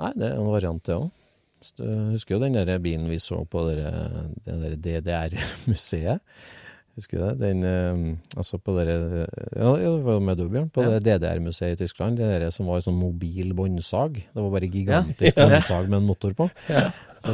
Nei, 0.00 0.12
det 0.16 0.26
er 0.32 0.40
en 0.40 0.48
variant, 0.50 0.82
det 0.82 0.96
òg. 0.96 1.10
Du 1.76 1.84
husker 2.14 2.36
jo 2.36 2.40
den 2.40 2.54
der 2.54 2.78
bilen 2.78 3.08
vi 3.10 3.18
så 3.20 3.44
på 3.44 3.66
det 3.68 3.76
der- 3.84 4.30
der 4.46 4.76
DDR-museet? 4.76 6.20
Husker 6.96 7.18
du 7.18 7.24
det? 7.28 7.38
Den, 7.40 7.62
eh, 7.64 8.16
altså 8.36 8.58
på 8.58 8.72
dere, 8.78 9.26
ja, 9.56 9.76
det 9.76 10.04
var 10.04 10.20
med. 10.20 10.72
På 10.72 10.82
Ja. 10.82 10.98
det 10.98 11.04
DDR-museet 11.20 11.72
i 11.80 11.84
Tyskland. 11.84 12.16
Det 12.16 12.40
der 12.40 12.50
som 12.50 12.66
var 12.66 12.76
en 12.76 12.80
sånn 12.82 12.98
mobil 12.98 13.52
båndsag. 13.54 14.14
Det 14.14 14.42
var 14.42 14.50
bare 14.50 14.68
gigantisk 14.68 15.36
Ja. 15.36 15.48
båndsag 15.48 15.88
med 15.88 15.98
en 16.00 16.06
motor 16.06 16.30
på. 16.34 16.50
Ja. 16.68 16.90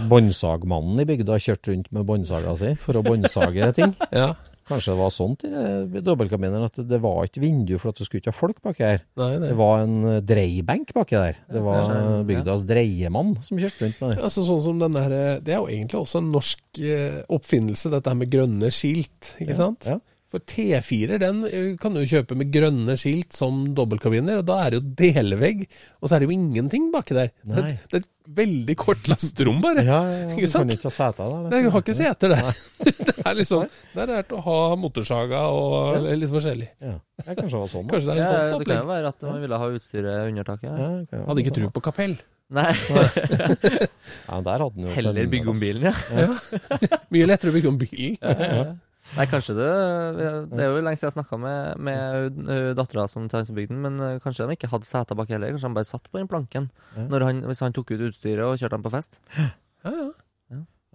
Båndsagmannen 0.08 1.00
i 1.00 1.04
bygda 1.04 1.38
kjørte 1.38 1.72
rundt 1.72 1.92
med 1.92 2.04
båndsaga 2.06 2.56
si 2.58 2.74
for 2.74 2.94
å 2.94 3.02
båndsage 3.06 3.72
ting. 3.74 3.94
Ja. 4.12 4.34
Kanskje 4.66 4.94
det 4.94 4.98
var 4.98 5.12
sånn 5.14 5.36
til 5.38 6.02
dobbeltkabinen, 6.02 6.64
at 6.66 6.80
det 6.90 6.98
var 7.02 7.28
ikke 7.28 7.42
vindu 7.44 7.76
for 7.78 7.92
at 7.92 8.00
du 8.00 8.06
skulle 8.06 8.18
ikke 8.24 8.32
ha 8.32 8.38
folk 8.38 8.58
baki 8.64 8.82
her. 8.82 9.04
Nei, 9.20 9.28
nei. 9.38 9.50
Det 9.52 9.58
var 9.60 9.84
en 9.84 9.94
eh, 10.10 10.18
dreiebenk 10.26 10.90
baki 10.96 11.14
der. 11.20 11.38
Det 11.54 11.62
var 11.62 11.92
bygdas 12.26 12.64
dreiemann 12.66 13.36
som 13.46 13.60
kjørte 13.62 13.86
rundt 13.86 14.02
med 14.02 14.14
det. 14.16 14.24
Altså 14.26 14.42
sånn 14.48 14.62
som 14.64 14.82
denne 14.82 15.04
der, 15.06 15.14
eh, 15.36 15.38
Det 15.46 15.54
er 15.54 15.60
jo 15.62 15.70
egentlig 15.70 16.00
også 16.00 16.18
en 16.24 16.32
norsk 16.34 16.82
eh, 16.82 17.20
oppfinnelse, 17.38 17.92
dette 17.94 18.10
her 18.10 18.18
med 18.18 18.32
grønne 18.34 18.72
skilt. 18.74 19.34
ikke 19.38 19.58
sant? 19.58 19.86
Ja. 19.86 20.00
For 20.26 20.42
T4 20.42 21.20
den 21.22 21.44
eh, 21.46 21.66
kan 21.78 21.94
du 21.94 22.00
kjøpe 22.02 22.34
med 22.34 22.48
grønne 22.50 22.96
skilt 22.98 23.30
som 23.36 23.60
dobbeltkabiner, 23.78 24.40
og 24.40 24.46
da 24.48 24.56
er 24.64 24.74
det 24.74 24.80
jo 24.80 24.94
delvegg, 24.98 25.60
og 26.02 26.08
så 26.10 26.16
er 26.16 26.24
det 26.24 26.26
jo 26.26 26.34
ingenting 26.34 26.88
baki 26.90 27.14
der. 27.14 27.30
Det 27.46 27.60
er, 27.60 27.68
et- 27.70 27.84
det 27.92 28.00
er 28.00 28.02
et 28.02 28.10
veldig 28.40 28.74
kort 28.82 29.06
lasterom, 29.06 29.60
bare. 29.62 29.84
Ja, 29.86 30.00
ja, 30.02 30.16
ja. 30.24 30.30
Ikke 30.34 30.48
Du 30.50 30.56
kan 30.58 30.72
ikke 30.74 30.90
ha 30.90 30.94
seter 30.96 31.30
der. 31.30 31.46
Nei, 31.52 31.60
du 31.62 31.70
har 31.70 31.84
ikke 31.86 31.94
seter 31.94 32.34
der. 32.34 32.58
det 32.82 33.14
er 33.22 33.34
liksom, 33.38 33.68
Der 33.94 34.02
er 34.16 34.26
det 34.26 34.34
å 34.34 34.42
ha 34.48 34.58
motorsaga 34.82 35.44
og 35.54 36.00
ja. 36.08 36.16
litt 36.18 36.32
forskjellig. 36.34 36.68
Ja. 36.82 36.96
Ja, 37.22 37.32
kanskje 37.32 37.52
det 37.54 37.60
var 37.62 37.70
sånn. 37.70 37.86
da. 37.86 37.94
Kanskje 37.94 38.08
det 38.10 38.16
er 38.16 38.22
Ja, 38.24 38.32
sånt 38.50 38.64
det 38.66 38.72
kan 38.74 38.82
jo 38.82 38.90
være 38.90 39.12
at 39.14 39.22
man 39.30 39.38
ville 39.46 39.60
ha 39.62 39.68
utstyret 39.78 40.26
under 40.32 40.44
taket. 40.50 40.66
Ja, 40.72 40.88
Ja. 40.90 40.96
det 41.06 41.10
kan 41.14 41.28
Hadde 41.30 41.44
ikke 41.46 41.54
tro 41.60 41.68
sånn, 41.70 41.76
på 41.78 41.84
kapell. 41.86 42.16
Nei. 42.50 42.72
Ja, 44.26 44.40
der 44.42 44.58
hadde 44.62 44.74
den 44.74 44.86
jo 44.86 44.92
heller 44.94 45.26
bygge 45.30 45.50
om 45.50 45.58
bilen, 45.60 45.86
ja. 45.86 45.94
Mye 47.14 47.26
lettere 47.30 47.50
å 47.52 47.54
bygge 47.56 47.70
om 47.70 47.78
bilen. 47.78 48.76
Nei, 49.16 49.26
kanskje 49.30 49.56
det 49.56 49.70
Det 50.52 50.60
er 50.60 50.70
jo 50.74 50.82
lenge 50.84 50.98
siden 51.00 51.10
jeg 51.10 51.16
snakka 51.16 51.38
med, 51.40 51.78
med 51.88 52.76
dattera 52.78 53.08
som 53.08 53.28
han 53.32 53.46
som 53.48 53.56
men 53.56 54.00
uh, 54.00 54.18
kanskje 54.22 54.46
de 54.46 54.56
ikke 54.58 54.70
hadde 54.72 54.88
seter 54.88 55.16
bak 55.18 55.28
heller. 55.32 55.50
Kanskje 55.54 55.70
han 55.70 55.74
bare 55.78 55.88
satt 55.88 56.10
på 56.10 56.18
den 56.20 56.28
planken 56.30 56.70
han, 56.94 57.42
hvis 57.48 57.60
han 57.64 57.72
tok 57.76 57.90
ut 57.96 58.06
utstyret 58.10 58.44
og 58.44 58.58
kjørte 58.60 58.76
dem 58.76 58.86
på 58.86 58.92
fest. 58.94 59.20
Ja, 59.36 59.48
ja. 59.90 60.12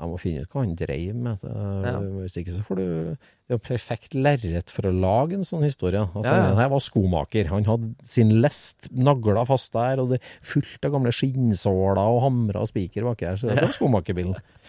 Jeg 0.01 0.09
må 0.09 0.17
finne 0.17 0.41
ut 0.41 0.49
hva 0.49 0.61
han 0.63 0.71
dreiv 0.79 1.13
med. 1.13 1.41
Det- 1.43 1.51
Ja. 1.91 1.99
Hvis 1.99 2.37
ikke 2.39 2.55
så 2.55 2.63
får 2.65 2.75
du 2.79 2.85
Det 3.11 3.53
er 3.53 3.57
jo 3.57 3.59
perfekt 3.59 4.13
lerret 4.15 4.71
for 4.71 4.87
å 4.89 4.93
lage 4.95 5.33
en 5.35 5.43
sånn 5.43 5.61
historie. 5.61 6.01
At 6.01 6.23
Ja, 6.25 6.31
ja. 6.37 6.43
Han 6.47 6.57
her 6.57 6.69
var 6.69 6.79
skomaker. 6.79 7.45
Han 7.51 7.65
hadde 7.65 7.95
sin 8.03 8.41
lest 8.41 8.89
nagla 8.91 9.45
fast 9.45 9.73
der, 9.73 9.99
og 9.99 10.09
det 10.09 10.21
fullt 10.41 10.83
av 10.85 10.91
gamle 10.93 11.11
skinnsåler 11.11 11.99
og 12.01 12.21
hamrer 12.23 12.61
og 12.61 12.67
spiker 12.71 13.03
baki 13.03 13.27
her. 13.27 13.35
Så 13.35 13.49
det 13.53 13.61
var 13.61 13.75
skomakerbilen. 13.77 14.35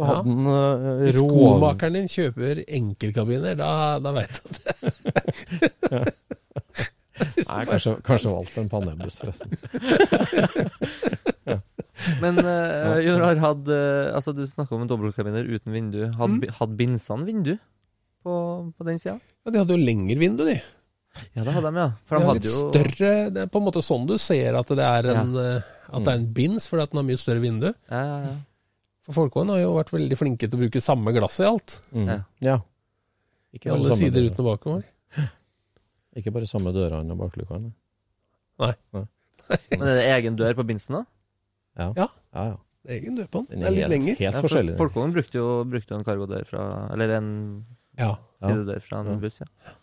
Så 0.00 0.06
Ja. 0.06 0.14
hadde 0.16 0.32
han 0.32 0.46
uh, 0.48 1.04
Hvis 1.04 1.18
rå... 1.20 1.26
skomakeren 1.28 1.92
din 1.98 2.08
kjøper 2.08 2.62
enkeltkabiner, 2.66 3.52
da, 3.60 3.68
da 4.00 4.10
veit 4.16 4.32
du 4.40 4.48
ja. 5.92 6.00
Nei, 7.20 7.64
kanskje, 7.68 7.92
kanskje 8.06 8.30
valgte 8.32 8.62
en 8.62 8.70
panelbuss, 8.72 9.18
forresten. 9.20 9.50
Men 12.22 12.38
uh, 12.40 12.96
Jon 13.04 13.40
hadde 13.42 13.76
Altså, 14.16 14.32
du 14.32 14.46
snakka 14.48 14.72
om 14.78 14.86
dobbeltkabiner 14.88 15.44
uten 15.52 15.72
vindu. 15.74 16.06
Hadde, 16.16 16.48
Mm. 16.48 16.54
hadde 16.56 16.76
binsene 16.78 17.26
vindu 17.28 17.52
på, 18.24 18.32
på 18.76 18.86
den 18.88 18.98
sida? 19.00 19.18
Ja, 19.44 19.50
De 19.52 19.58
hadde 19.60 19.74
jo 19.76 19.84
lengre 19.84 20.16
vindu, 20.20 20.44
de. 20.48 20.56
Ja, 21.36 21.42
det 21.44 21.52
hadde 21.52 21.68
de, 21.74 21.78
ja. 21.82 21.90
For 22.08 22.16
De 22.16 22.22
de 22.22 22.26
hadde 22.30 22.40
litt 22.40 22.48
jo 22.48 22.70
større 22.70 23.12
Det 23.34 23.40
er 23.44 23.48
på 23.50 23.58
en 23.60 23.66
måte 23.66 23.82
sånn 23.84 24.06
du 24.08 24.14
ser 24.22 24.54
at 24.56 24.68
det 24.78 24.86
er 24.86 25.04
en, 25.12 25.32
eh, 25.36 25.60
at 25.90 26.04
det 26.06 26.12
er 26.14 26.18
en 26.20 26.28
bins, 26.36 26.68
fordi 26.70 26.82
at 26.86 26.90
den 26.92 27.00
har 27.02 27.06
mye 27.08 27.18
større 27.20 27.42
vindu. 27.42 27.68
Ja, 27.90 28.00
ja, 28.00 28.18
ja. 28.30 28.34
For 29.10 29.16
Folkvogn 29.26 29.50
har 29.52 29.58
jo 29.64 29.72
vært 29.74 29.90
veldig 29.94 30.16
flinke 30.20 30.46
til 30.48 30.56
å 30.56 30.62
bruke 30.62 30.80
samme 30.84 31.12
glass 31.16 31.40
i 31.42 31.46
alt. 31.48 31.80
Mm. 31.90 32.10
Ja. 32.46 32.60
Ikke 33.52 33.66
I 33.68 33.72
alle 33.74 33.90
samme 33.90 33.98
sider 34.06 34.28
uten 34.30 34.44
og 34.44 34.48
bakover. 34.52 34.84
Ikke 36.16 36.32
bare 36.34 36.46
samme 36.50 36.70
dørene 36.74 37.14
og 37.14 37.18
baklukkene. 37.24 37.72
Men 38.60 39.82
er 39.82 39.96
det 39.98 40.06
egen 40.14 40.36
dør 40.38 40.54
på 40.58 40.64
binsen, 40.68 41.00
da? 41.00 41.04
Ja. 41.80 41.88
Ja. 41.96 42.06
ja, 42.36 42.44
ja. 42.52 42.56
Egen 42.96 43.16
dør 43.18 43.26
på 43.30 43.42
den. 43.48 43.60
Den 43.60 43.60
Det 43.60 43.66
er, 43.66 43.70
er 43.70 43.74
litt 43.74 43.82
helt, 43.84 43.92
lenger. 43.94 44.14
helt 44.14 44.24
Ja, 44.24 44.30
for 44.36 44.46
forskjellig. 44.48 44.76
Folkvogn 44.78 45.12
brukte 45.16 45.40
jo, 45.40 45.46
brukte 45.68 45.96
en 45.98 46.06
kargodør 46.06 46.46
fra 46.48 46.64
Eller 46.94 47.16
en 47.18 47.28
Ja. 47.98 48.14
sidedør 48.40 48.80
fra 48.84 49.00
en 49.04 49.20
buss. 49.20 49.40
ja. 49.42 49.74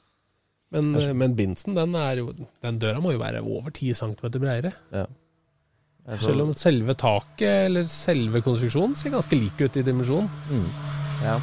Men, 0.71 0.91
men 1.17 1.35
binsen, 1.37 1.75
den, 1.77 1.93
er 1.95 2.17
jo, 2.19 2.33
den 2.63 2.79
døra 2.81 2.99
må 2.99 3.13
jo 3.13 3.19
være 3.21 3.39
over 3.43 3.71
10 3.71 3.93
cm 3.95 4.15
bredere. 4.35 4.73
Ja. 4.91 5.05
Altså, 6.07 6.29
Selv 6.29 6.41
om 6.45 6.53
selve 6.55 6.93
taket, 6.95 7.65
eller 7.67 7.87
selve 7.91 8.39
konstruksjonen, 8.45 8.93
ser 8.95 9.11
ganske 9.11 9.35
lik 9.35 9.59
ut 9.59 9.75
i 9.77 9.83
dimensjon. 9.83 10.29
ja. 11.23 11.37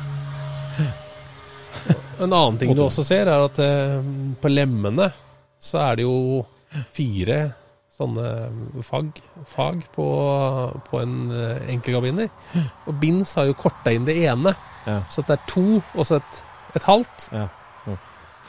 En 2.22 2.30
annen 2.32 2.56
ting 2.60 2.70
du 2.76 2.80
også 2.84 3.02
ser, 3.04 3.28
er 3.28 3.42
at 3.44 3.58
eh, 3.60 3.98
på 4.40 4.48
lemmene 4.52 5.10
så 5.60 5.80
er 5.82 5.98
det 5.98 6.06
jo 6.06 6.44
fire 6.94 7.40
sånne 7.94 8.30
fag, 8.86 9.18
fag 9.50 9.82
på, 9.94 10.06
på 10.88 11.00
en 11.02 11.16
eh, 11.34 11.66
enkelkabiner. 11.74 12.30
Og 12.88 12.96
Binds 13.02 13.34
har 13.38 13.50
jo 13.50 13.56
korta 13.58 13.92
inn 13.94 14.06
det 14.08 14.16
ene, 14.24 14.54
Ja. 14.86 14.98
så 15.08 15.22
det 15.24 15.36
er 15.38 15.44
to 15.48 15.66
og 15.94 16.02
så 16.08 16.18
et, 16.22 16.40
et 16.76 16.84
halvt. 16.88 17.28
Ja. 17.32 17.46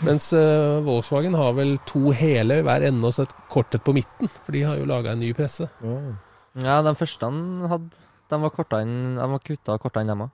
Mens 0.03 0.27
uh, 0.35 0.81
Volkswagen 0.83 1.35
har 1.39 1.53
vel 1.55 1.77
to 1.87 2.11
hele 2.11 2.59
i 2.59 2.65
hver 2.65 2.83
ende 2.89 3.07
og 3.07 3.13
så 3.15 3.23
et 3.23 3.35
kortet 3.51 3.83
på 3.85 3.93
midten. 3.95 4.27
For 4.43 4.51
de 4.55 4.63
har 4.67 4.79
jo 4.79 4.87
laga 4.89 5.13
en 5.15 5.21
ny 5.23 5.31
presse. 5.37 5.69
Ja. 5.81 5.99
ja, 6.65 6.81
de 6.83 6.95
første 6.99 7.29
han 7.29 7.67
hadde, 7.71 8.01
de 8.31 8.39
var 8.41 8.51
korta 8.55 8.81
inn, 8.83 9.15
de 9.15 9.27
var 9.35 9.43
kutta 9.45 9.77
og 9.77 9.85
korta 9.85 10.03
inn 10.03 10.11
dem 10.11 10.25
òg. 10.27 10.33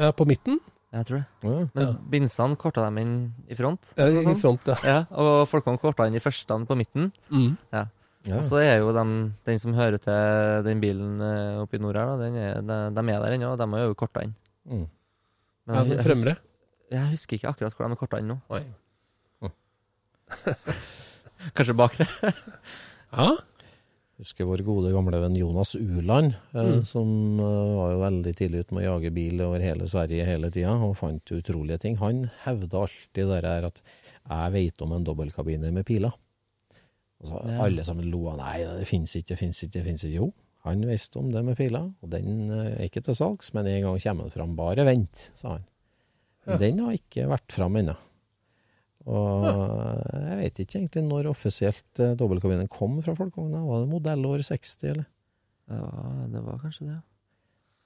Ja, 0.00 0.12
på 0.16 0.24
midten. 0.28 0.60
Jeg 0.92 1.06
tror 1.08 1.18
det. 1.20 1.26
Ja. 1.44 1.58
Men 1.74 1.84
Ja. 1.86 1.92
binsene 2.14 2.56
korta 2.60 2.84
dem 2.84 2.98
inn 3.00 3.12
i 3.48 3.56
front. 3.56 3.92
Ja, 3.96 4.06
I 4.08 4.34
front, 4.36 4.66
ja. 4.68 4.76
Ja, 4.84 4.98
og 5.10 5.48
folkene 5.48 5.80
korta 5.80 6.06
inn 6.06 6.16
de 6.16 6.20
første 6.20 6.58
på 6.68 6.76
midten. 6.76 7.12
Mm. 7.32 7.56
Ja. 7.72 7.86
Og 8.36 8.44
så 8.46 8.60
er 8.62 8.78
jo 8.78 8.92
de, 8.94 9.04
den 9.48 9.58
som 9.58 9.74
hører 9.74 9.98
til 9.98 10.64
den 10.64 10.80
bilen 10.80 11.20
eh, 11.20 11.62
oppe 11.64 11.76
i 11.76 11.80
nord 11.82 11.96
her, 11.98 12.12
da, 12.12 12.16
den 12.22 12.36
er, 12.38 12.60
de, 12.62 12.76
de 12.94 13.02
er 13.10 13.24
der 13.24 13.34
ennå, 13.34 13.48
og 13.52 13.58
de 13.58 13.66
er 13.80 13.88
jo 13.88 13.96
korta 13.98 14.22
inn. 14.22 14.34
Mm. 14.68 14.84
Men 15.66 15.76
ja 15.76 15.82
den 15.88 16.04
fremre. 16.06 16.36
Jeg, 16.36 16.92
jeg 16.92 17.10
husker 17.16 17.38
ikke 17.38 17.48
akkurat 17.50 17.74
hvor 17.74 17.88
de 17.88 17.96
er 17.96 18.00
korta 18.04 18.20
inn 18.22 18.30
nå. 18.30 18.36
Nei. 18.52 18.62
Kanskje 21.56 21.74
bakre? 21.78 22.06
Ja. 23.12 23.26
husker 24.22 24.46
vår 24.46 24.62
gode 24.64 24.92
gamle 24.94 25.18
venn 25.20 25.34
Jonas 25.36 25.74
Uland, 25.76 26.32
eh, 26.54 26.62
Mm. 26.62 26.84
som 26.86 27.08
eh, 27.40 27.72
var 27.76 27.90
jo 27.92 27.98
veldig 28.00 28.32
tidlig 28.38 28.60
ute 28.64 28.74
med 28.76 28.84
å 28.86 28.92
jage 28.94 29.10
bil 29.12 29.40
over 29.44 29.60
hele 29.60 29.88
Sverige 29.90 30.24
hele 30.24 30.48
tida, 30.54 30.72
og 30.78 30.94
fant 30.96 31.32
utrolige 31.34 31.80
ting. 31.82 31.96
Han 32.00 32.30
hevda 32.44 32.84
alltid 32.86 33.26
det 33.28 33.42
der 33.42 33.66
at 33.66 33.82
'jeg 34.30 34.52
veit 34.52 34.82
om 34.82 34.92
en 34.92 35.04
dobbeltkabiner 35.04 35.72
med 35.72 35.84
piler'. 35.84 36.12
Og 37.20 37.26
så 37.28 37.42
Ja. 37.48 37.64
Alle 37.64 37.82
sammen 37.84 38.10
lo 38.10 38.28
av 38.28 38.38
'nei, 38.38 38.78
det 38.78 38.86
fins 38.86 39.16
ikke, 39.16 39.28
det 39.34 39.38
fins 39.38 39.62
ikke', 39.62 39.72
det 39.72 39.84
fins 39.84 40.04
ikke. 40.04 40.14
Jo, 40.14 40.32
han 40.64 40.80
visste 40.86 41.16
om 41.18 41.30
det 41.32 41.44
med 41.44 41.56
piler, 41.56 41.92
og 42.02 42.08
den 42.10 42.50
eh, 42.50 42.80
er 42.80 42.88
ikke 42.88 43.02
til 43.04 43.14
salgs, 43.14 43.52
men 43.54 43.66
en 43.66 43.82
gang 43.82 43.98
kommer 43.98 44.22
den 44.24 44.30
fram. 44.30 44.56
Bare 44.56 44.84
vent, 44.84 45.30
sa 45.34 45.48
han. 45.50 45.64
Ja. 46.46 46.56
Den 46.56 46.78
har 46.78 46.92
ikke 46.92 47.28
vært 47.28 47.50
fram 47.52 47.74
ennå. 47.76 47.96
Og 49.10 49.46
jeg 49.46 50.36
vet 50.38 50.60
ikke 50.62 50.78
egentlig 50.78 51.02
når 51.06 51.30
offisielt 51.32 52.02
eh, 52.02 52.12
dobbeltkabinen 52.18 52.68
kom 52.70 53.00
fra 53.02 53.16
folkevogna. 53.18 53.64
Var 53.66 53.82
det 53.82 53.90
modellår 53.90 54.44
60, 54.46 54.76
eller? 54.92 55.08
Det 55.72 55.80
var, 55.80 56.12
det 56.32 56.44
var 56.44 56.60
kanskje 56.62 56.86
det. 56.86 56.92
ja. 56.92 57.02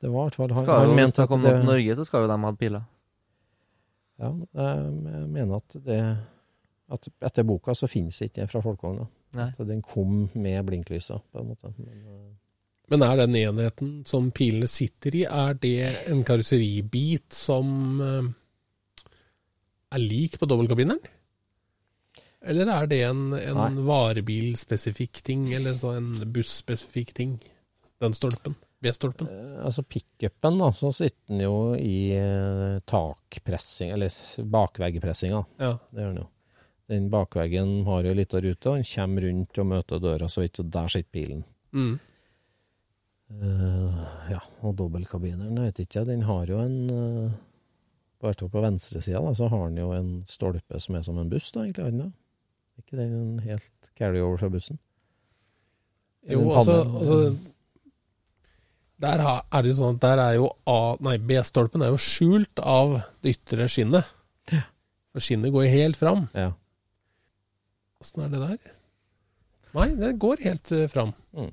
Det 0.00 0.10
var 0.12 0.26
i 0.26 0.28
hvert 0.28 0.36
fall 0.36 0.52
han, 0.52 0.64
Skal 0.64 0.74
jo, 0.74 0.80
han 0.80 0.90
hvis 0.90 1.00
mente 1.00 1.22
at 1.24 1.30
det 1.40 1.52
til 1.54 1.68
Norge, 1.70 1.96
så 1.96 2.04
skal 2.04 2.24
jo 2.24 2.28
de 2.28 2.38
ha 2.42 2.50
biler. 2.60 2.88
Ja, 4.20 4.32
jeg 4.60 5.28
mener 5.32 5.56
at 5.56 5.76
det 5.86 6.00
at 6.92 7.08
Etter 7.26 7.46
boka 7.46 7.74
så 7.74 7.88
finnes 7.90 8.18
ikke 8.22 8.44
det 8.44 8.50
fra 8.52 8.62
folkevogna. 8.62 9.06
Så 9.56 9.66
den 9.66 9.82
kom 9.84 10.28
med 10.38 10.64
blinklysa, 10.68 11.18
på 11.32 11.40
en 11.40 11.48
måte. 11.50 11.72
Men, 11.76 11.96
eh, 12.06 12.34
Men 12.88 13.02
er 13.02 13.16
den 13.16 13.34
enheten 13.34 14.06
som 14.06 14.30
pilene 14.30 14.68
sitter 14.70 15.16
i, 15.16 15.24
er 15.24 15.54
det 15.54 16.06
en 16.06 16.22
karosseribit 16.24 17.32
som 17.34 18.00
eh, 18.00 18.28
er 19.96 20.04
lik 20.04 20.38
på 20.40 20.48
dobbeltkabineren? 20.48 21.00
Eller 22.46 22.70
er 22.70 22.86
det 22.86 23.00
en, 23.08 23.32
en 23.34 23.80
varebilspesifikk 23.88 25.22
ting, 25.26 25.48
eller 25.56 25.74
så 25.78 25.96
en 25.98 26.12
busspesifikk 26.32 27.10
ting? 27.16 27.36
Den 28.02 28.14
stolpen? 28.14 28.54
B-stolpen? 28.84 29.28
eh, 29.28 29.64
altså 29.64 29.82
pickupen, 29.82 30.58
da, 30.60 30.70
så 30.76 30.92
sitter 30.92 31.32
den 31.32 31.44
jo 31.46 31.58
i 31.80 32.12
eh, 32.14 32.78
takpressing, 32.86 33.92
eller 33.96 34.12
bakveggpressinga. 34.52 35.42
Ja. 35.62 35.76
Det 35.90 36.04
gjør 36.04 36.12
den 36.12 36.22
jo. 36.22 36.28
Den 36.86 37.08
bakveggen 37.10 37.80
har 37.88 38.04
jo 38.04 38.12
ei 38.12 38.18
lita 38.20 38.40
rute, 38.42 38.70
og 38.70 38.76
den 38.78 38.86
kommer 38.86 39.26
rundt 39.26 39.58
og 39.58 39.70
møter 39.72 40.02
døra 40.02 40.28
så 40.30 40.44
vidt, 40.44 40.60
og 40.62 40.68
der 40.76 40.92
sitter 40.92 41.16
bilen. 41.16 41.42
Mm. 41.74 41.96
Uh, 43.26 44.04
ja, 44.30 44.38
og 44.62 44.76
dobbeltkabineren, 44.78 45.56
jeg 45.58 45.72
vet 45.72 45.80
ikke, 45.82 46.04
den 46.06 46.22
har 46.28 46.52
jo 46.52 46.60
en 46.62 46.76
uh, 46.92 47.32
På 48.20 48.32
på 48.32 48.62
venstresida, 48.64 49.20
da, 49.20 49.34
så 49.36 49.48
har 49.52 49.68
den 49.68 49.82
jo 49.82 49.90
en 49.92 50.10
stolpe 50.28 50.80
som 50.80 50.96
er 50.96 51.02
som 51.04 51.18
en 51.20 51.28
buss, 51.28 51.50
da, 51.52 51.66
egentlig. 51.66 52.12
Er 52.76 52.84
ikke 52.84 52.96
den 52.96 53.12
en 53.16 53.38
helt 53.44 53.90
carryover 53.96 54.40
fra 54.40 54.48
bussen? 54.52 54.78
Jo, 56.26 56.40
en 56.40 56.56
altså, 56.58 56.76
altså 56.82 57.36
Der 59.04 59.20
er 59.22 59.62
det 59.62 59.70
jo 59.70 59.76
sånn 59.78 59.98
at 59.98 60.02
der 60.02 60.22
er 60.24 60.38
jo 60.38 60.48
A 60.66 60.96
Nei, 61.04 61.18
B-stolpen 61.22 61.84
er 61.84 61.92
jo 61.92 62.00
skjult 62.00 62.62
av 62.64 62.96
det 63.22 63.36
ytre 63.36 63.68
skinnet. 63.70 64.08
For 65.12 65.24
skinnet 65.24 65.52
går 65.52 65.68
jo 65.68 65.74
helt 65.76 66.00
fram. 66.00 66.26
Ja. 66.36 66.50
Åssen 68.02 68.24
er 68.24 68.32
det 68.32 68.40
der? 68.42 68.74
Nei, 69.76 69.90
det 70.00 70.16
går 70.20 70.42
helt 70.44 70.72
fram. 70.92 71.12
fram. 71.12 71.52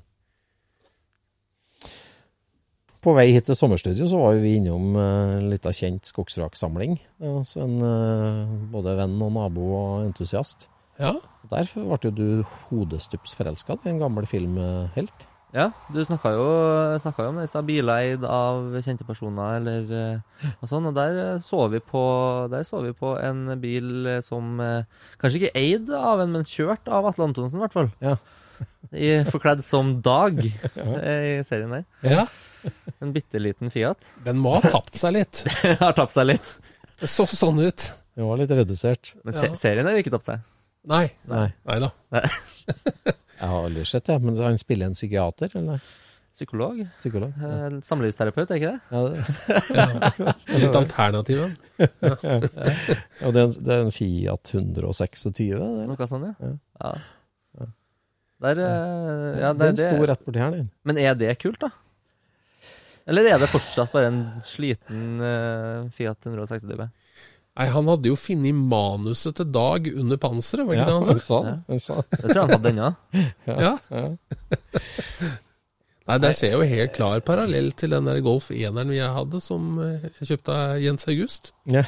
På 3.04 3.12
vei 3.12 3.26
hit 3.34 3.44
til 3.50 3.58
sommerstudio 3.58 4.06
så 4.08 4.16
var 4.16 4.38
vi 4.40 4.54
innom 4.56 4.94
uh, 4.96 5.34
en 5.36 5.50
lita 5.52 5.74
kjent 5.76 6.08
skogsvraksamling. 6.08 6.96
Altså 7.20 7.66
en 7.66 7.76
uh, 7.84 8.54
både 8.72 8.96
venn 8.96 9.18
og 9.20 9.34
nabo 9.36 9.68
og 9.76 10.06
entusiast. 10.06 10.70
Ja. 10.96 11.12
Der 11.50 11.68
ble 11.74 11.98
jo 12.06 12.14
du 12.14 12.26
hodestups 12.70 13.34
forelska 13.36 13.76
i 13.84 13.92
en 13.92 14.00
gammel 14.00 14.26
filmhelt. 14.30 15.28
Ja, 15.54 15.68
du 15.94 16.00
snakka 16.02 16.32
jo, 16.34 16.46
jo 16.98 17.24
om 17.28 17.36
det 17.38 17.44
i 17.46 17.50
stad. 17.50 17.66
Bileid 17.68 18.24
av 18.26 18.72
kjente 18.82 19.06
personer 19.06 19.60
eller 19.60 19.92
eh, 19.94 20.48
og 20.58 20.70
sånn. 20.70 20.88
Og 20.90 20.96
der 20.96 21.18
eh, 21.22 21.42
så 21.44 21.68
vi 21.70 21.78
på, 21.78 22.02
der 22.50 22.64
så 22.66 22.80
vi 22.82 22.90
på 22.98 23.12
en 23.22 23.52
bil 23.62 24.08
eh, 24.16 24.22
som 24.24 24.58
eh, 24.62 24.88
kanskje 25.20 25.44
ikke 25.44 25.60
eid 25.60 25.92
av 25.94 26.24
en, 26.24 26.34
men 26.34 26.48
kjørt 26.48 26.90
av 26.90 27.06
Atle 27.06 27.28
Antonsen, 27.28 27.60
i 27.60 27.62
hvert 27.62 27.76
fall. 27.76 27.92
Ja. 28.02 28.16
I, 28.90 29.12
forkledd 29.30 29.62
som 29.66 29.96
Dag 30.02 30.42
ja. 30.42 30.90
i 31.38 31.38
serien 31.46 31.78
der. 31.78 31.86
ja. 32.02 32.26
En 33.02 33.12
bitte 33.12 33.40
liten 33.42 33.70
Fiat. 33.72 34.10
Den 34.24 34.38
må 34.40 34.54
ha 34.56 34.62
tapt 34.64 34.96
seg 34.96 35.16
litt. 35.18 35.42
Har 35.82 35.92
tapt 35.96 36.14
seg 36.14 36.28
litt. 36.30 36.54
Det 37.00 37.10
så 37.10 37.26
sånn 37.28 37.58
ut. 37.60 37.88
Den 38.14 38.28
var 38.30 38.38
litt 38.40 38.52
redusert. 38.54 39.14
Men 39.24 39.34
se 39.36 39.48
Ja. 39.50 39.56
serien 39.58 39.86
har 39.88 39.98
ikke 39.98 40.12
tapt 40.14 40.28
seg. 40.28 40.44
Nei. 40.88 41.08
Nei, 41.28 41.48
Nei 41.66 41.76
da. 41.82 41.90
jeg 42.20 43.48
har 43.50 43.58
aldri 43.64 43.84
sett 43.88 44.06
det. 44.08 44.18
Men 44.22 44.38
han 44.40 44.58
spiller 44.60 44.86
en 44.90 44.96
psykiater, 44.96 45.50
eller? 45.58 45.82
Psykolog. 46.34 46.80
Psykolog? 46.98 47.32
Ja. 47.38 47.50
Eh, 47.68 47.74
Samlivsterapeut, 47.86 48.50
er 48.50 48.58
ikke 48.58 48.72
det? 48.72 48.80
Ja, 48.90 49.02
det, 49.06 50.58
Litt 50.64 50.78
alternativ. 50.80 51.44
ja, 51.78 52.14
det, 52.18 53.38
er 53.38 53.44
en, 53.44 53.54
det 53.54 53.76
er 53.76 53.84
en 53.84 53.92
Fiat 53.94 54.50
126, 54.54 55.28
det? 55.38 55.68
Noe 55.90 56.08
sånt, 56.10 56.26
ja. 56.26 56.50
Ja. 56.80 56.90
ja. 57.60 57.68
Der, 58.44 58.60
eh, 58.66 59.28
ja, 59.44 59.52
det, 59.54 59.60
den 59.62 59.78
det, 59.78 59.86
sto 59.86 60.08
rett 60.10 60.24
borti 60.26 60.42
her, 60.42 60.56
den. 60.58 60.66
Men 60.82 60.98
er 61.04 61.14
det 61.18 61.30
kult, 61.42 61.60
da? 61.62 61.70
Eller 63.06 63.28
er 63.34 63.40
det 63.42 63.50
fortsatt 63.52 63.92
bare 63.92 64.08
en 64.08 64.20
sliten 64.46 65.18
uh, 65.20 65.90
Fiat 65.92 66.24
160 66.30 66.68
DB? 66.70 66.86
Nei, 67.54 67.66
han 67.70 67.86
hadde 67.86 68.08
jo 68.10 68.16
funnet 68.18 68.56
manuset 68.56 69.36
til 69.38 69.50
Dag 69.54 69.86
under 69.92 70.18
panseret, 70.18 70.66
var 70.66 70.74
ikke 70.74 70.86
det 70.88 70.94
han 70.96 71.08
han 71.12 71.20
sa? 71.22 71.38
sa. 71.38 71.56
Han 71.68 71.82
sa 71.84 71.98
det. 72.00 72.08
Det 72.10 72.22
tror 72.24 72.34
jeg 72.34 72.42
han 72.42 72.54
hadde 72.56 72.72
ennå. 72.72 72.88
Ja. 73.46 73.74
Ja. 73.94 74.06
Nei, 76.04 76.16
der 76.20 76.34
ser 76.36 76.50
jeg 76.50 76.58
jo 76.58 76.66
helt 76.68 76.92
klar 76.96 77.22
parallell 77.24 77.70
til 77.80 77.94
den 77.94 78.08
der 78.10 78.18
Golf 78.24 78.50
1-eren 78.52 78.90
vi 78.92 78.98
hadde, 79.00 79.38
som 79.40 79.78
eh, 79.80 80.02
jeg 80.18 80.28
kjøpte 80.34 80.56
av 80.56 80.82
Jens 80.82 81.06
August. 81.08 81.52
Ja. 81.72 81.84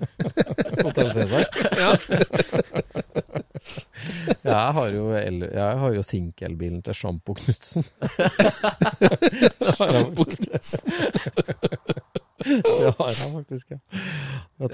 Hotell 0.86 1.10
Cæsar. 1.12 1.44
Ja. 1.76 1.90
Jeg 4.50 4.72
har 4.76 4.88
jo, 4.94 5.10
el, 5.16 5.42
jeg 5.44 5.78
har 5.82 5.94
jo 5.94 6.02
Think-elbilen 6.06 6.80
til 6.86 6.96
Sjampo 6.96 7.34
Knutsen. 7.38 7.84
Det 12.40 12.94
har 12.96 13.10
jeg 13.10 13.32
faktisk, 13.34 13.70
ja. 13.70 13.78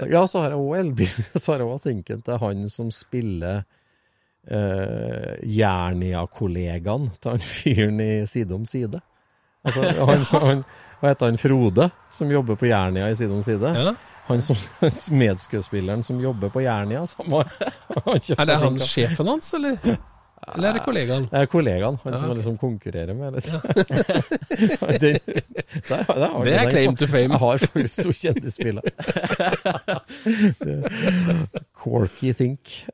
Ja, 0.07 0.23
så 0.27 0.39
har 0.43 0.53
jeg 0.53 0.61
òg 0.61 0.77
elbil. 0.79 1.11
Så 1.41 1.51
har 1.51 1.61
jeg 1.61 1.67
òg 1.67 1.81
Thinken 1.83 2.23
til 2.23 2.39
han 2.41 2.69
som 2.71 2.91
spiller 2.95 3.65
uh, 4.47 5.33
Jernia-kollegaen 5.43 7.09
til 7.19 7.35
han 7.35 7.43
fyren 7.43 7.99
i 8.03 8.11
Side 8.29 8.55
om 8.55 8.65
side. 8.65 9.01
Altså, 9.67 9.83
han, 9.99 10.23
han, 10.47 10.63
hva 11.01 11.11
heter 11.11 11.31
han? 11.31 11.41
Frode, 11.41 11.89
som 12.13 12.31
jobber 12.31 12.55
på 12.59 12.69
Jernia 12.71 13.09
i 13.11 13.17
Side 13.19 13.35
om 13.35 13.43
side. 13.45 13.73
Ja. 13.75 13.97
Han 14.27 14.41
som 14.41 14.55
medskuespilleren 15.17 16.03
som 16.03 16.19
jobber 16.21 16.49
på 16.51 16.61
Jernia. 16.65 17.03
Er 18.37 18.45
det 18.45 18.55
han 18.61 18.77
sjefen 18.83 19.27
hans, 19.31 19.53
eller? 19.57 19.77
Eller 20.47 20.69
er 20.69 20.73
det 20.77 20.81
kollegaen? 20.85 21.25
Det 21.31 21.39
er 21.41 21.47
kollegaen, 21.51 21.97
han 22.03 22.13
Ja, 22.13 22.19
som 22.21 22.29
liksom 22.37 22.57
konkurrerer 22.61 23.15
med 23.17 23.33
litt. 23.35 23.47
Den- 25.01 25.19
der 25.87 26.03
der 26.07 26.43
Det 26.45 26.53
er 26.53 26.69
claim 26.69 26.95
to 26.95 27.07
fame. 27.09 27.33
Jeg 27.35 27.39
har 27.45 27.57
faktisk 27.65 28.03
to 28.05 28.13
kjendisbiler. 28.15 28.85
Corky 31.73 32.33
think. 32.37 32.85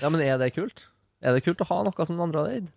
Ja, 0.00 0.08
men 0.10 0.20
er 0.24 0.38
det 0.40 0.52
kult? 0.56 0.86
Er 1.20 1.36
det 1.36 1.44
kult 1.44 1.60
å 1.60 1.68
ha 1.68 1.82
noe 1.86 2.06
som 2.06 2.16
den 2.16 2.24
andre 2.28 2.44
hadde 2.44 2.54
eid? 2.60 2.70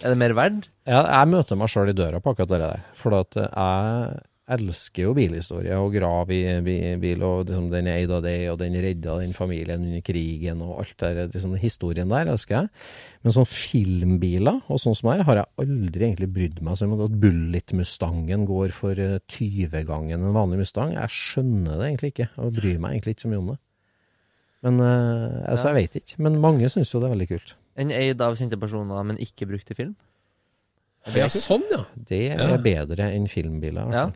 Er 0.00 0.14
det 0.14 0.18
mer 0.20 0.32
verdt? 0.36 0.68
Ja, 0.88 1.00
jeg 1.04 1.28
møter 1.32 1.58
meg 1.60 1.68
sjøl 1.72 1.90
i 1.92 1.96
døra 1.96 2.20
på 2.24 2.32
akkurat 2.34 2.52
det 2.52 2.60
der. 2.62 2.84
For 2.96 3.16
at 3.20 3.36
jeg 3.36 4.20
elsker 4.50 5.04
jo 5.06 5.14
bilhistorie 5.16 5.76
og 5.78 5.92
grav 5.94 6.30
i 6.34 6.40
bil, 7.00 7.22
og 7.26 7.46
liksom, 7.48 7.68
den 7.72 7.86
er 7.90 8.00
eid 8.00 8.10
av 8.10 8.22
det, 8.24 8.34
og 8.52 8.58
den 8.60 8.74
redda 8.82 9.18
den 9.20 9.32
familien 9.36 9.84
under 9.86 10.02
krigen, 10.06 10.60
og 10.66 10.80
alt 10.82 10.94
der. 11.02 11.20
Liksom, 11.32 11.54
historien 11.62 12.08
der 12.12 12.30
elsker 12.32 12.56
jeg. 12.58 12.70
Men 13.22 13.36
sånn 13.36 13.48
filmbiler 13.50 14.60
og 14.68 14.80
sånn 14.82 14.96
som 14.98 15.10
her, 15.12 15.22
har 15.28 15.40
jeg 15.42 15.50
aldri 15.64 16.06
egentlig 16.08 16.30
brydd 16.34 16.60
meg 16.66 16.76
så 16.80 16.88
om. 16.88 16.94
At 17.06 17.16
Bullet-Mustangen 17.22 18.46
går 18.48 18.74
for 18.76 18.98
eh, 18.98 19.18
20-gangen 19.30 20.20
en 20.20 20.36
vanlig 20.36 20.62
Mustang. 20.64 20.94
Jeg 20.98 21.14
skjønner 21.14 21.78
det 21.80 21.88
egentlig 21.90 22.12
ikke, 22.14 22.28
og 22.38 22.54
bryr 22.58 22.78
meg 22.82 22.96
egentlig 22.98 23.16
ikke 23.16 23.26
så 23.26 23.32
mye 23.32 23.42
om 23.44 23.50
det. 23.54 23.58
Men 24.66 24.80
uh, 24.84 25.48
altså, 25.48 25.70
Ja. 25.70 25.74
jeg 25.74 25.88
vet 25.88 25.94
ikke. 26.02 26.18
Men 26.26 26.34
mange 26.42 26.68
syns 26.68 26.90
jo 26.92 27.00
det 27.00 27.08
er 27.08 27.14
veldig 27.14 27.28
kult. 27.30 27.54
En 27.80 27.90
eid 27.96 28.20
av 28.20 28.34
kjente 28.36 28.58
personer, 28.60 29.04
men 29.08 29.16
ikke 29.22 29.46
brukt 29.48 29.70
i 29.72 29.76
film? 29.78 29.94
Ja, 31.16 31.30
sånn, 31.32 31.62
ja. 31.72 31.78
Det 31.96 32.18
er 32.34 32.42
Ja. 32.50 32.56
bedre 32.60 33.06
enn 33.14 33.24
filmbiler. 33.26 33.86
i 33.86 33.88
hvert 33.88 33.94
Ja. 33.94 34.10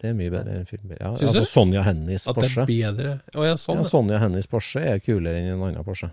Det 0.00 0.10
er 0.10 0.16
mye 0.18 0.32
bedre 0.32 0.58
enn 0.58 0.68
filmbil. 0.68 0.98
Ja, 1.00 1.12
Syns 1.14 1.32
du? 1.34 1.40
altså 1.40 1.50
Sonja 1.50 1.84
Hennies 1.86 2.26
At 2.30 2.38
det 2.40 2.50
er 2.50 2.68
bedre. 2.68 3.14
Å 3.34 3.46
ja, 3.46 3.56
sånn. 3.60 3.80
Ja, 3.80 3.84
ja. 3.84 3.90
Sonja 3.90 4.20
Hennies 4.22 4.50
Porsche 4.50 4.84
er 4.94 5.00
kulere 5.04 5.40
enn 5.40 5.54
en 5.54 5.64
annen 5.68 5.86
Porsche. 5.86 6.10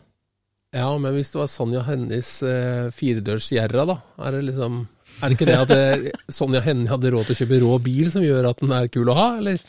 Ja, 0.71 0.87
men 1.03 1.11
hvis 1.17 1.33
det 1.33 1.41
var 1.41 1.49
Sonja 1.51 1.81
Hennies 1.83 2.29
eh, 2.47 2.87
firedørs 2.95 3.49
Sierra, 3.49 3.83
da, 3.89 3.97
er 4.23 4.37
det 4.37 4.45
liksom 4.53 4.85
Er 5.19 5.27
det 5.27 5.35
ikke 5.35 5.47
det 5.49 5.57
at 5.59 5.71
det, 5.73 6.13
Sonja 6.31 6.61
Hennie 6.63 6.87
hadde 6.87 7.11
råd 7.11 7.27
til 7.27 7.35
å 7.35 7.39
kjøpe 7.41 7.59
rå 7.65 7.77
bil 7.83 8.11
som 8.13 8.23
gjør 8.23 8.47
at 8.53 8.63
den 8.63 8.71
er 8.77 8.87
kul 8.93 9.11
å 9.11 9.17
ha, 9.17 9.29
eller? 9.41 9.59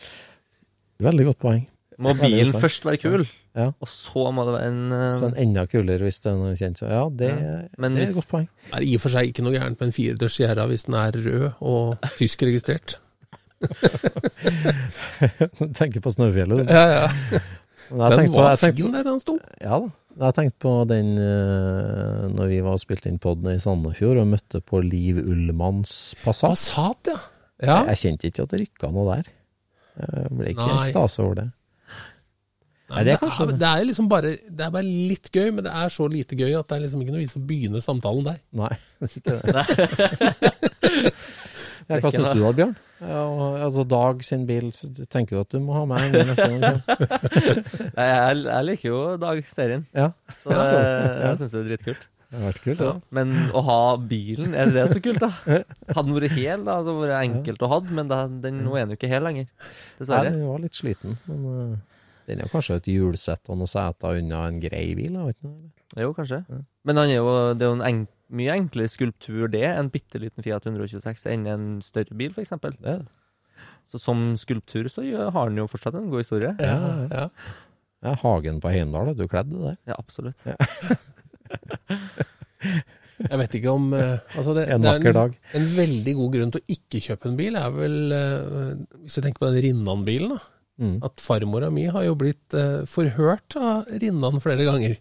Veldig 1.03 1.27
godt 1.33 1.41
poeng. 1.43 1.65
Må 2.03 2.15
bilen 2.19 2.55
først 2.55 2.87
være 2.87 3.01
kul, 3.03 3.27
Ja. 3.59 3.67
og 3.75 3.89
så 3.91 4.31
må 4.33 4.47
det 4.47 4.55
være 4.55 4.69
en 4.71 4.95
uh... 4.95 5.03
Så 5.13 5.27
en 5.29 5.37
enda 5.43 5.67
kulere 5.69 6.07
hvis 6.07 6.23
den 6.25 6.41
er 6.47 6.55
kjent. 6.57 6.81
Så 6.81 6.89
ja, 6.89 7.03
det, 7.11 7.29
ja. 7.35 7.59
det 7.67 7.91
er 7.91 8.07
et 8.07 8.17
godt 8.17 8.31
poeng. 8.31 8.47
Det 8.71 8.79
er 8.79 8.87
i 8.87 8.95
og 8.97 9.03
for 9.03 9.15
seg 9.17 9.29
ikke 9.33 9.45
noe 9.45 9.55
gærent 9.59 9.83
med 9.83 9.91
en 9.91 9.97
firedørs 9.99 10.39
Sierra 10.39 10.69
hvis 10.71 10.87
den 10.89 10.97
er 11.03 11.19
rød 11.19 11.49
og 11.59 12.07
tyskregistrert. 12.23 12.97
Tenker 15.79 16.01
på 16.05 16.11
Snøfjellet. 16.15 16.57
du. 16.67 16.71
Ja, 16.73 16.85
ja. 17.03 17.09
Den 17.93 17.99
var 17.99 18.11
på- 18.17 18.23
jeg 18.49 18.59
tenkte- 18.63 18.83
fin 18.83 18.93
der 18.97 19.05
den 19.11 19.21
sto. 19.21 19.35
Ja 19.61 19.75
da. 19.83 19.89
Jeg 20.13 20.25
har 20.27 20.33
tenkt 20.37 20.59
på 20.61 20.73
den 20.85 21.15
uh, 21.17 22.29
når 22.37 22.47
vi 22.51 22.59
var 22.61 22.75
og 22.77 22.81
spilte 22.83 23.09
inn 23.09 23.17
podden 23.23 23.49
i 23.55 23.59
Sandefjord 23.63 24.19
og 24.21 24.27
møtte 24.29 24.59
på 24.61 24.83
Liv 24.85 25.17
Ullmanns 25.23 25.93
Passat. 26.21 26.51
Passat, 26.53 27.01
ja. 27.09 27.17
ja. 27.65 27.79
Jeg 27.95 27.99
kjente 28.03 28.27
ikke 28.29 28.43
at 28.45 28.51
det 28.53 28.61
rykka 28.67 28.91
noe 28.93 29.07
der. 29.17 29.27
Jeg 30.03 30.29
ble 30.37 30.47
ikke 30.53 30.69
ekstase 30.83 31.19
over 31.25 31.35
det. 31.41 31.47
Nei, 32.93 33.01
det 33.01 33.01
er 33.01 33.09
det, 33.15 33.21
kanskje 33.23 33.43
er, 33.47 33.49
det. 33.49 33.57
det 33.63 33.69
er 33.71 33.85
liksom 33.89 34.05
bare 34.11 34.31
Det 34.37 34.61
er 34.67 34.73
bare 34.75 34.85
litt 34.85 35.29
gøy, 35.33 35.49
men 35.57 35.65
det 35.65 35.73
er 35.81 35.89
så 35.95 36.05
lite 36.13 36.37
gøy 36.37 36.53
at 36.59 36.67
det 36.69 36.77
er 36.77 36.83
liksom 36.85 37.01
ikke 37.01 37.15
noe 37.15 37.23
vits 37.23 37.39
å 37.39 37.41
begynne 37.49 37.81
samtalen 37.81 38.25
der. 38.29 38.37
Nei, 38.53 38.69
det 39.01 39.09
er 39.09 39.13
ikke 39.17 39.33
det. 39.49 39.65
Ja, 41.93 41.99
hva 42.01 42.11
syns 42.15 42.31
du 42.33 42.41
da, 42.41 42.53
Bjørn? 42.57 42.73
Ja, 43.03 43.23
altså 43.67 43.83
Dag 43.89 44.23
sin 44.25 44.47
bil, 44.49 44.71
tenker 45.11 45.37
du 45.37 45.41
at 45.43 45.53
du 45.53 45.59
må 45.65 45.75
ha 45.77 45.83
med 45.91 46.15
en 46.17 46.31
neste 46.33 46.47
gang? 46.53 46.81
Nei, 47.99 48.07
jeg, 48.09 48.41
jeg 48.47 48.67
liker 48.69 48.89
jo 48.89 49.03
Dag-serien, 49.23 49.85
Ja, 49.97 50.09
så 50.45 50.57
jeg, 50.57 51.13
jeg 51.27 51.41
syns 51.43 51.55
det 51.57 51.61
er 51.63 51.69
dritkult. 51.73 52.07
det 52.33 52.39
har 52.41 52.47
vært 52.49 52.63
kult. 52.65 52.85
Ja. 52.87 52.93
Men 53.19 53.35
å 53.53 53.65
ha 53.67 53.79
bilen, 53.99 54.55
er 54.57 54.71
det 54.73 54.87
så 54.95 55.03
kult, 55.05 55.21
da? 55.21 55.33
Hadde 55.97 56.07
den 56.09 56.17
vært 56.17 56.37
hel, 56.39 56.63
da, 56.65 56.79
hadde 56.81 56.95
det 56.95 56.99
vært 57.03 57.19
enkelt 57.27 57.67
å 57.67 57.73
ha, 57.75 57.81
men 58.01 58.13
da, 58.13 58.23
den, 58.47 58.63
nå 58.65 58.77
er 58.79 58.87
den 58.87 58.95
jo 58.95 59.01
ikke 59.01 59.11
hel 59.13 59.27
lenger. 59.27 59.49
Nei, 59.51 59.73
Dessverre. 60.01 60.31
den 60.33 60.47
var 60.49 60.63
litt 60.65 60.79
sliten, 60.79 61.19
men 61.29 61.45
uh, 61.51 61.77
den 62.31 62.41
er 62.47 62.51
kanskje 62.55 62.79
et 62.79 62.89
hjulsett 62.95 63.51
og 63.51 63.59
noen 63.61 63.71
seter 63.75 64.23
unna 64.23 64.47
en 64.49 64.63
grei 64.63 64.87
bil? 64.97 65.19
Jeg 65.19 65.33
vet 65.33 65.41
ikke. 65.43 65.55
Jo, 65.99 66.13
kanskje. 66.17 66.43
Men 66.89 67.01
han 67.01 67.11
er 67.13 67.19
jo, 67.21 67.33
det 67.57 67.67
er 67.67 67.73
jo 67.73 67.79
en 67.79 67.87
enk, 67.89 68.13
mye 68.33 68.55
enklere 68.57 68.89
skulptur, 68.89 69.49
det, 69.53 69.67
en 69.69 69.91
bitte 69.93 70.21
liten 70.23 70.45
Fiat 70.45 70.65
126 70.65 71.27
enn 71.33 71.45
en 71.51 71.67
større 71.85 72.17
bil, 72.17 72.33
f.eks. 72.33 72.55
Er. 72.57 73.05
Så 73.89 74.01
som 74.01 74.33
skulptur 74.41 74.89
så 74.93 75.05
har 75.05 75.37
han 75.37 75.59
jo 75.59 75.69
fortsatt 75.69 75.99
en 75.99 76.09
god 76.13 76.25
historie. 76.25 76.55
Ja, 76.63 76.79
ja. 77.13 77.27
Ja, 78.03 78.17
Hagen 78.19 78.59
på 78.63 78.71
Heimdal, 78.73 79.13
du 79.15 79.29
kledd 79.31 79.53
det 79.53 79.61
der? 79.63 79.77
Ja, 79.93 79.99
absolutt. 80.01 80.41
Jeg 83.23 83.39
vet 83.39 83.55
ikke 83.59 83.71
om 83.71 83.93
eh, 83.95 84.19
altså 84.35 84.55
det, 84.57 84.65
En 84.73 84.83
det 84.83 84.89
er 84.89 84.97
vakker 84.99 85.15
dag. 85.15 85.37
En 85.55 85.67
veldig 85.77 86.15
god 86.19 86.33
grunn 86.35 86.53
til 86.55 86.63
å 86.63 86.75
ikke 86.75 87.03
kjøpe 87.05 87.29
en 87.31 87.37
bil 87.39 87.59
er 87.61 87.77
vel 87.77 88.15
eh, 88.17 88.73
Hvis 89.05 89.19
du 89.19 89.23
tenker 89.23 89.45
på 89.45 89.51
den 89.53 89.63
Rinnan-bilen, 89.67 90.35
da. 90.35 90.41
Mm. 90.83 90.97
At 91.07 91.23
farmora 91.23 91.69
mi 91.71 91.85
har 91.93 92.03
jo 92.09 92.17
blitt 92.19 92.57
eh, 92.59 92.83
forhørt 92.91 93.55
av 93.61 93.87
Rinnan 94.03 94.43
flere 94.43 94.67
ganger. 94.67 94.97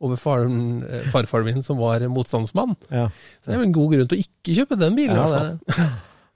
Over 0.00 0.16
faren, 0.20 0.82
eh, 0.84 1.06
farfaren 1.08 1.46
min, 1.48 1.62
som 1.64 1.78
var 1.80 2.02
motstandsmann. 2.12 2.74
Ja. 2.92 3.06
Så 3.40 3.48
det 3.48 3.54
er 3.54 3.62
jo 3.62 3.66
en 3.70 3.72
god 3.72 3.92
grunn 3.94 4.08
til 4.10 4.18
å 4.18 4.24
ikke 4.26 4.56
kjøpe 4.58 4.78
den 4.78 4.94
bilen, 4.98 5.16
i 5.16 5.20
Ja, 5.22 5.26
fall. 5.26 5.52
det, 5.56 5.86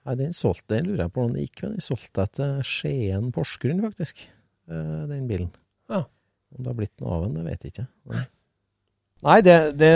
nei, 0.07 0.15
den 0.23 0.33
solgte, 0.33 0.79
jeg 0.79 0.87
lurer 0.87 1.03
jeg 1.05 1.13
på 1.13 1.21
hvordan 1.21 1.35
det 1.37 1.45
gikk, 1.45 1.63
men 1.67 1.73
den 1.77 1.85
solgte 1.85 2.25
jeg 2.25 2.33
til 2.39 2.55
Skien 2.71 3.31
Porsgrunn, 3.37 3.83
faktisk. 3.85 4.27
eh, 4.71 5.07
Den 5.11 5.27
bilen. 5.29 5.51
Ja. 5.91 6.05
Om 6.57 6.65
det 6.65 6.67
har 6.73 6.79
blitt 6.81 7.01
noe 7.05 7.13
av 7.19 7.27
den, 7.27 7.35
det 7.37 7.45
vet 7.51 7.63
jeg 7.69 7.73
ikke. 7.75 7.87
Nei, 8.15 8.25
Nei 9.23 9.41
det, 9.45 9.57
det, 9.77 9.91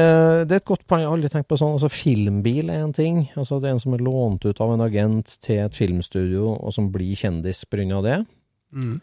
det 0.51 0.53
er 0.53 0.61
et 0.61 0.69
godt 0.69 0.83
poeng. 0.87 1.01
Jeg 1.01 1.09
har 1.09 1.17
aldri 1.17 1.31
tenkt 1.33 1.49
på 1.49 1.57
sånn. 1.57 1.73
Altså, 1.79 1.89
filmbil 1.89 2.69
er 2.69 2.83
en 2.85 2.93
ting. 2.93 3.23
Altså, 3.41 3.57
det 3.63 3.71
er 3.71 3.79
en 3.79 3.81
som 3.81 3.95
er 3.97 4.03
lånt 4.05 4.45
ut 4.45 4.61
av 4.61 4.75
en 4.75 4.85
agent 4.85 5.39
til 5.41 5.63
et 5.65 5.75
filmstudio, 5.81 6.51
og 6.61 6.75
som 6.77 6.91
blir 6.93 7.17
kjendis 7.17 7.65
pga. 7.65 8.03
det. 8.05 8.19
Mm. 8.77 9.01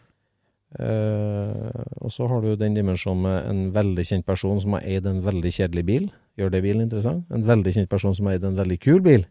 Eh, 0.80 1.82
og 2.00 2.12
så 2.14 2.26
har 2.30 2.40
du 2.44 2.54
den 2.56 2.74
dimensjonen 2.78 3.22
med 3.26 3.50
en 3.50 3.62
veldig 3.74 4.04
kjent 4.08 4.26
person 4.28 4.60
som 4.62 4.76
har 4.78 4.86
eid 4.88 5.06
en 5.06 5.20
veldig 5.24 5.52
kjedelig 5.52 5.84
bil. 5.88 6.06
Gjør 6.40 6.52
det 6.54 6.62
bilen 6.64 6.86
interessant? 6.86 7.26
En 7.34 7.44
veldig 7.48 7.74
kjent 7.76 7.90
person 7.92 8.14
som 8.16 8.26
har 8.30 8.38
eid 8.38 8.46
en 8.48 8.56
veldig 8.56 8.78
kul 8.80 9.02
bil. 9.04 9.26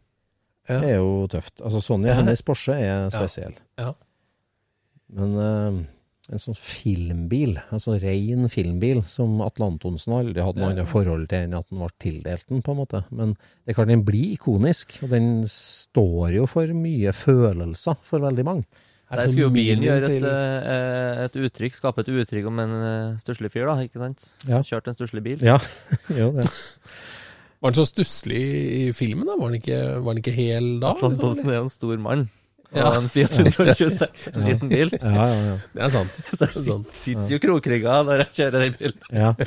Ja. 0.69 0.77
Det 0.83 0.91
er 0.93 0.99
jo 1.01 1.25
tøft. 1.31 1.57
Altså 1.65 1.81
Sonja 1.81 2.11
Ja. 2.13 2.19
hennes 2.21 2.43
Porsche 2.45 2.75
er 2.77 3.09
spesiell. 3.09 3.55
Ja. 3.81 3.93
Men 5.11 5.33
uh, 5.35 5.79
en 6.31 6.39
sånn 6.39 6.55
filmbil, 6.55 7.57
en 7.73 7.81
sånn 7.81 7.97
ren 7.99 8.45
filmbil, 8.53 9.01
som 9.03 9.41
Atle 9.43 9.65
Antonsen 9.73 10.13
aldri 10.15 10.39
hadde 10.45 10.61
noe 10.61 10.69
Ja. 10.69 10.75
annet 10.77 10.87
forhold 10.91 11.25
til 11.33 11.47
enn 11.47 11.57
at 11.57 11.65
han 11.73 11.81
ble 11.81 11.89
tildelt 11.99 12.45
den, 12.47 12.61
på 12.61 12.71
en 12.75 12.79
måte. 12.83 13.01
Men 13.11 13.33
det 13.65 13.73
er 13.73 13.79
klart 13.81 13.91
den 13.91 14.05
blir 14.07 14.37
ikonisk, 14.37 14.99
og 15.03 15.09
den 15.09 15.43
står 15.49 16.37
jo 16.37 16.45
for 16.47 16.67
mye 16.77 17.11
følelser 17.11 17.97
for 18.05 18.23
veldig 18.23 18.45
mange. 18.47 18.63
Er 19.11 19.19
Der 19.19 19.27
skulle 19.27 19.43
jo 19.43 19.49
bilen 19.51 19.83
gjøre 19.83 20.07
et, 20.07 20.13
til- 20.15 20.27
eh, 20.31 21.23
et 21.25 21.33
uttrykk, 21.35 21.73
skape 21.75 21.99
et 22.05 22.11
uttrykk 22.15 22.45
om 22.47 22.59
en 22.63 22.75
uh, 22.79 23.17
stusslig 23.19 23.49
fyr, 23.51 23.65
da, 23.67 23.75
ikke 23.83 23.99
sant? 23.99 24.29
Ja. 24.47 24.61
Kjørte 24.63 24.87
en 24.93 24.95
stusslig 24.95 25.23
bil. 25.25 25.41
Ja, 25.43 25.57
jo 26.21 26.29
det. 26.37 26.45
Var 27.61 27.69
den 27.73 27.77
så 27.77 27.85
stusslig 27.89 28.39
i 28.41 28.91
filmen, 28.95 29.27
da? 29.27 29.35
Var 29.37 29.51
den 29.51 29.59
ikke, 29.59 29.81
var 29.99 30.13
han 30.15 30.21
ikke 30.23 30.31
hel 30.33 30.69
da? 30.81 30.93
Atle 30.95 31.09
liksom, 31.11 31.27
Antonsen 31.27 31.51
er 31.51 31.59
jo 31.59 31.65
en 31.67 31.73
stor 31.75 31.97
mann. 32.07 32.23
Ja. 32.71 32.85
Og 32.87 33.01
en 33.01 33.09
Fiat 33.11 33.33
126, 33.35 34.29
en 34.31 34.45
liten 34.47 34.69
bil. 34.71 34.93
Ja, 34.95 35.25
ja, 35.27 35.39
ja. 35.49 35.55
Det 35.75 35.81
er 35.83 35.89
sant. 35.91 36.13
Så 36.31 36.47
jeg 36.47 36.47
er 36.47 36.53
sitter, 36.55 36.95
sitter 36.95 37.33
jo 37.35 37.39
krokrygga 37.43 37.97
når 38.07 38.23
jeg 38.23 38.29
kjører 38.37 38.63
den 38.63 38.73
bilen. 38.79 38.99
ja. 39.11 39.33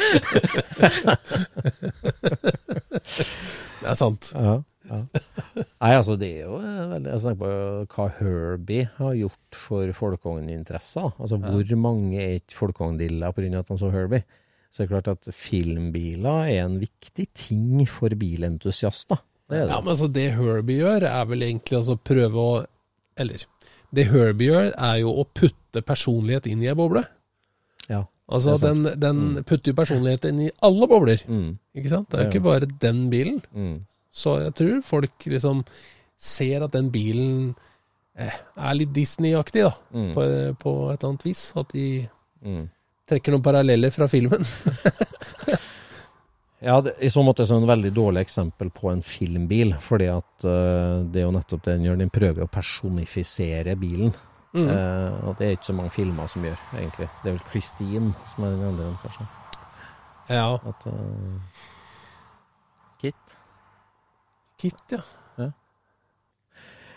Det 3.80 3.88
er 3.90 3.96
sant. 3.98 4.30
Ja. 4.36 4.58
Nei, 5.82 5.90
altså 5.96 6.16
det 6.20 6.28
er 6.38 6.46
jo 6.46 6.56
eh, 6.60 6.84
veldig 6.92 7.10
Jeg 7.12 7.20
tenker 7.24 7.40
på 7.42 7.50
hva 7.94 8.06
Herbie 8.18 8.88
har 8.98 9.14
gjort 9.18 9.58
for 9.66 9.92
folkevogninteresser. 10.00 11.12
Altså 11.18 11.38
hvor 11.42 11.76
mange 11.80 12.20
er 12.22 12.38
ikke 12.40 12.58
folkevogndilla 12.62 13.32
pga. 13.36 13.58
at 13.60 13.68
han 13.74 13.78
så 13.80 13.90
Herbie? 13.94 14.24
Så 14.74 14.82
det 14.82 14.86
er 14.88 14.92
klart 14.94 15.08
at 15.12 15.28
filmbiler 15.34 16.48
er 16.50 16.64
en 16.64 16.78
viktig 16.82 17.28
ting 17.38 17.84
for 17.86 18.10
bilentusiaster. 18.18 19.20
Det 19.48 19.60
det. 19.60 19.68
Ja, 19.70 19.80
men 19.80 19.92
altså 19.92 20.08
Det 20.12 20.30
Herbie 20.34 20.80
gjør, 20.80 21.04
er 21.10 21.24
vel 21.30 21.42
egentlig 21.46 21.76
altså 21.78 21.96
prøve 22.00 22.34
å 22.40 22.64
Eller 23.16 23.44
det 23.94 24.08
Herbie 24.10 24.48
gjør, 24.50 24.72
er 24.74 24.96
jo 25.04 25.12
å 25.20 25.26
putte 25.30 25.82
personlighet 25.86 26.48
inn 26.50 26.62
i 26.64 26.66
ei 26.72 26.74
boble. 26.74 27.04
Ja. 27.88 28.00
Altså 28.26 28.56
den, 28.58 28.82
den 28.98 29.18
Mm. 29.36 29.44
putter 29.44 29.70
jo 29.70 29.74
personlighet 29.78 30.24
inn 30.24 30.40
i 30.40 30.50
alle 30.64 30.86
bobler. 30.88 31.20
Mm, 31.28 31.58
Ikke 31.76 31.90
sant? 31.92 32.08
Det 32.10 32.18
er 32.18 32.24
jo 32.24 32.30
ikke 32.32 32.42
bare 32.48 32.66
den 32.80 33.04
bilen. 33.12 33.42
mm. 33.54 33.76
Så 34.14 34.36
jeg 34.44 34.54
tror 34.54 34.82
folk 34.86 35.26
liksom 35.26 35.64
ser 36.16 36.62
at 36.64 36.72
den 36.76 36.92
bilen 36.94 37.54
eh, 38.16 38.36
er 38.56 38.76
litt 38.78 38.92
Disney-aktig, 38.94 39.64
da. 39.66 39.72
Mm. 39.92 40.12
På, 40.14 40.26
på 40.62 40.74
et 40.92 41.00
eller 41.02 41.10
annet 41.14 41.26
vis. 41.30 41.48
At 41.58 41.74
de 41.74 41.86
Mm. 42.44 42.66
trekker 43.08 43.32
noen 43.32 43.42
paralleller 43.42 43.90
fra 43.94 44.04
filmen. 44.12 44.44
Ja, 46.64 46.78
det, 46.80 46.94
i 47.04 47.10
så 47.12 47.20
måte 47.20 47.42
er 47.44 47.50
det 47.50 47.56
en 47.58 47.66
veldig 47.68 47.90
dårlig 47.92 48.22
eksempel 48.24 48.70
på 48.72 48.88
en 48.88 49.02
filmbil, 49.04 49.74
fordi 49.84 50.06
at 50.08 50.44
uh, 50.48 51.02
det 51.12 51.20
er 51.20 51.26
jo 51.26 51.34
nettopp 51.34 51.60
det 51.66 51.74
den 51.74 51.84
gjør. 51.84 51.98
Den 52.00 52.12
prøver 52.14 52.46
å 52.46 52.48
personifisere 52.48 53.74
bilen. 53.76 54.14
Mm. 54.54 54.70
Uh, 54.70 55.26
og 55.28 55.34
det 55.36 55.44
er 55.50 55.56
ikke 55.58 55.68
så 55.68 55.74
mange 55.76 55.92
filmer 55.92 56.30
som 56.32 56.46
gjør, 56.46 56.62
egentlig. 56.78 57.08
Det 57.20 57.28
er 57.28 57.36
vel 57.36 57.44
Christine 57.50 58.14
som 58.30 58.46
er 58.46 58.54
den 58.54 58.64
andre, 58.70 58.86
kanskje. 59.02 59.26
Ja. 60.32 60.46
At, 60.72 60.86
uh, 60.88 61.60
Kit. 63.02 63.33
Kit, 64.64 64.96
ja. 64.96 65.04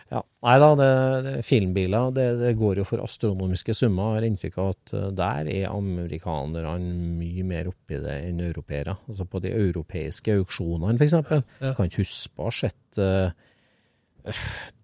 Ja, 0.07 0.22
Nei 0.45 0.53
da, 0.61 0.70
det, 0.80 0.91
det, 1.26 1.34
filmbiler 1.43 2.13
det, 2.15 2.28
det 2.39 2.53
går 2.59 2.80
jo 2.80 2.86
for 2.88 3.03
astronomiske 3.03 3.74
summer. 3.76 4.13
Jeg 4.15 4.22
har 4.22 4.28
inntrykk 4.30 4.59
av 4.63 4.70
at 4.72 4.93
eh, 4.95 5.09
der 5.18 5.49
er 5.51 5.65
amerikanerne 5.74 6.93
mye 7.18 7.43
mer 7.47 7.68
oppi 7.74 7.99
det 7.99 8.15
enn 8.30 8.39
europeere. 8.45 8.95
Altså 9.09 9.28
på 9.28 9.41
de 9.43 9.51
europeiske 9.51 10.38
auksjonene, 10.39 10.95
f.eks. 10.95 11.18
Ja. 11.18 11.74
Kan 11.76 11.91
ikke 11.91 12.05
huske 12.05 12.39
å 12.39 12.47
ha 12.47 12.55
sett 12.55 13.01
uh, 13.03 13.36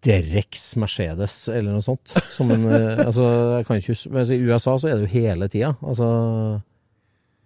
Dereks 0.03 0.65
Mercedes 0.84 1.38
eller 1.53 1.77
noe 1.77 1.86
sånt. 1.88 2.17
Som 2.34 2.51
en, 2.51 2.67
eh, 2.67 3.03
altså, 3.07 3.29
jeg 3.61 3.69
kan 3.69 3.79
ikke 3.79 3.95
huske, 3.95 4.11
men 4.17 4.27
I 4.36 4.41
USA 4.43 4.75
så 4.75 4.91
er 4.91 4.99
det 4.99 5.07
jo 5.07 5.13
hele 5.15 5.51
tida. 5.55 5.71
Altså, 5.79 6.09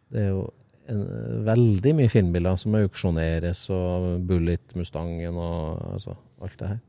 det 0.10 0.26
er 0.26 0.32
jo 0.34 0.48
en, 0.92 1.04
veldig 1.48 1.94
mye 1.98 2.12
filmbiler 2.12 2.58
som 2.60 2.76
auksjoneres, 2.80 3.68
og 3.74 4.10
Bullet 4.28 4.76
Mustangen 4.78 5.38
og 5.38 5.94
altså, 5.94 6.18
alt 6.44 6.58
det 6.60 6.74
her. 6.74 6.82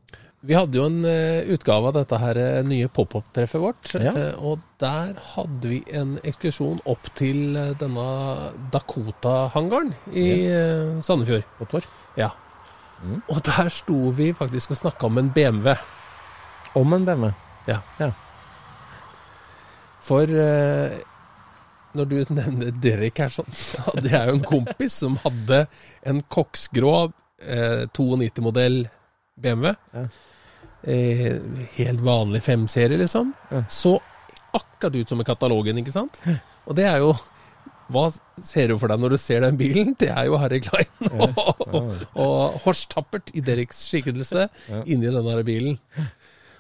Vi 0.49 0.55
hadde 0.55 0.78
jo 0.78 0.84
en 0.86 1.01
uh, 1.03 1.49
utgave 1.51 1.90
av 1.90 1.96
dette 1.96 2.18
her 2.22 2.38
eh, 2.38 2.61
nye 2.62 2.86
pop-up-treffet 2.94 3.59
vårt. 3.59 3.88
Ja. 3.99 4.12
Uh, 4.14 4.53
og 4.53 4.61
der 4.78 5.16
hadde 5.34 5.72
vi 5.72 5.80
en 5.90 6.14
ekskursjon 6.22 6.78
opp 6.86 7.11
til 7.18 7.59
uh, 7.59 7.72
denne 7.80 8.07
Dakota-hangaren 8.70 9.90
i 10.14 10.28
Sandefjord. 11.03 11.42
Torp. 11.72 11.90
Ja. 12.18 12.30
Mm. 13.03 13.18
Og 13.26 13.42
der 13.51 13.70
sto 13.74 13.99
vi 14.14 14.30
faktisk 14.34 14.76
og 14.76 14.82
snakka 14.84 15.11
om 15.11 15.18
en 15.18 15.34
BMW. 15.34 15.74
Om 16.78 16.94
en 16.94 17.11
BMW. 17.11 17.34
Ja. 17.68 17.82
For 20.09 20.24
eh, 20.24 20.99
når 21.97 22.11
du 22.11 22.16
nevner 22.34 22.74
Derek 22.82 23.22
her, 23.22 23.32
sånn, 23.32 23.49
så 23.55 23.84
hadde 23.89 24.11
jeg 24.12 24.28
jo 24.28 24.36
en 24.36 24.45
kompis 24.47 24.99
som 25.05 25.16
hadde 25.24 25.62
en 26.09 26.20
koksgrå 26.34 26.93
eh, 27.41 27.86
92-modell 27.95 28.82
BMW. 29.39 29.72
Ja. 29.95 30.05
Eh, 30.82 31.41
helt 31.78 32.05
vanlig 32.05 32.43
femserie, 32.47 33.01
liksom. 33.01 33.32
Ja. 33.51 33.64
Så 33.72 33.97
akkurat 34.53 34.95
ut 34.97 35.09
som 35.09 35.20
i 35.20 35.26
katalogen, 35.26 35.80
ikke 35.80 35.95
sant? 35.95 36.20
Og 36.68 36.76
det 36.78 36.86
er 36.89 37.03
jo 37.03 37.12
Hva 37.89 38.11
ser 38.45 38.68
du 38.68 38.74
for 38.76 38.93
deg 38.93 39.01
når 39.01 39.14
du 39.14 39.18
ser 39.20 39.41
den 39.41 39.57
bilen? 39.57 39.95
Det 39.97 40.11
er 40.12 40.26
jo 40.28 40.36
Harry 40.36 40.59
Klein 40.61 41.09
og, 41.09 41.39
og, 41.64 41.86
og 42.20 42.59
Horst 42.66 42.91
Tappert 42.93 43.32
i 43.32 43.41
Dereks 43.41 43.80
skikkelse 43.89 44.45
inni 44.84 45.09
den 45.09 45.24
der 45.24 45.41
bilen. 45.47 45.78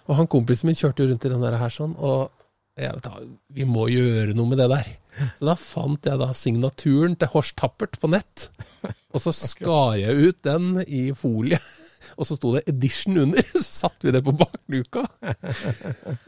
Og 0.08 0.16
han 0.16 0.30
kompisen 0.32 0.70
min 0.70 0.78
kjørte 0.78 1.04
jo 1.04 1.10
rundt 1.10 1.26
i 1.28 1.32
den 1.34 1.44
der 1.44 1.58
her 1.60 1.74
sånn, 1.74 1.92
og 2.00 2.32
vi 3.54 3.66
må 3.68 3.88
gjøre 3.90 4.36
noe 4.38 4.52
med 4.52 4.60
det 4.62 4.68
der. 4.70 4.90
Så 5.38 5.48
da 5.48 5.56
fant 5.58 6.06
jeg 6.06 6.20
da 6.20 6.30
signaturen 6.36 7.16
til 7.18 7.30
Horst 7.32 7.56
Tappert 7.58 7.98
på 7.98 8.10
nett, 8.12 8.48
og 9.10 9.22
så 9.24 9.34
skar 9.50 9.98
jeg 9.98 10.14
ut 10.14 10.42
den 10.46 10.82
i 10.86 11.08
folie. 11.18 11.58
Og 12.16 12.26
så 12.28 12.36
sto 12.38 12.52
det 12.56 12.64
'edition' 12.68 13.18
under, 13.22 13.42
så 13.58 13.64
satte 13.88 14.08
vi 14.08 14.14
det 14.14 14.22
på 14.26 14.34
bakluka. 14.38 15.04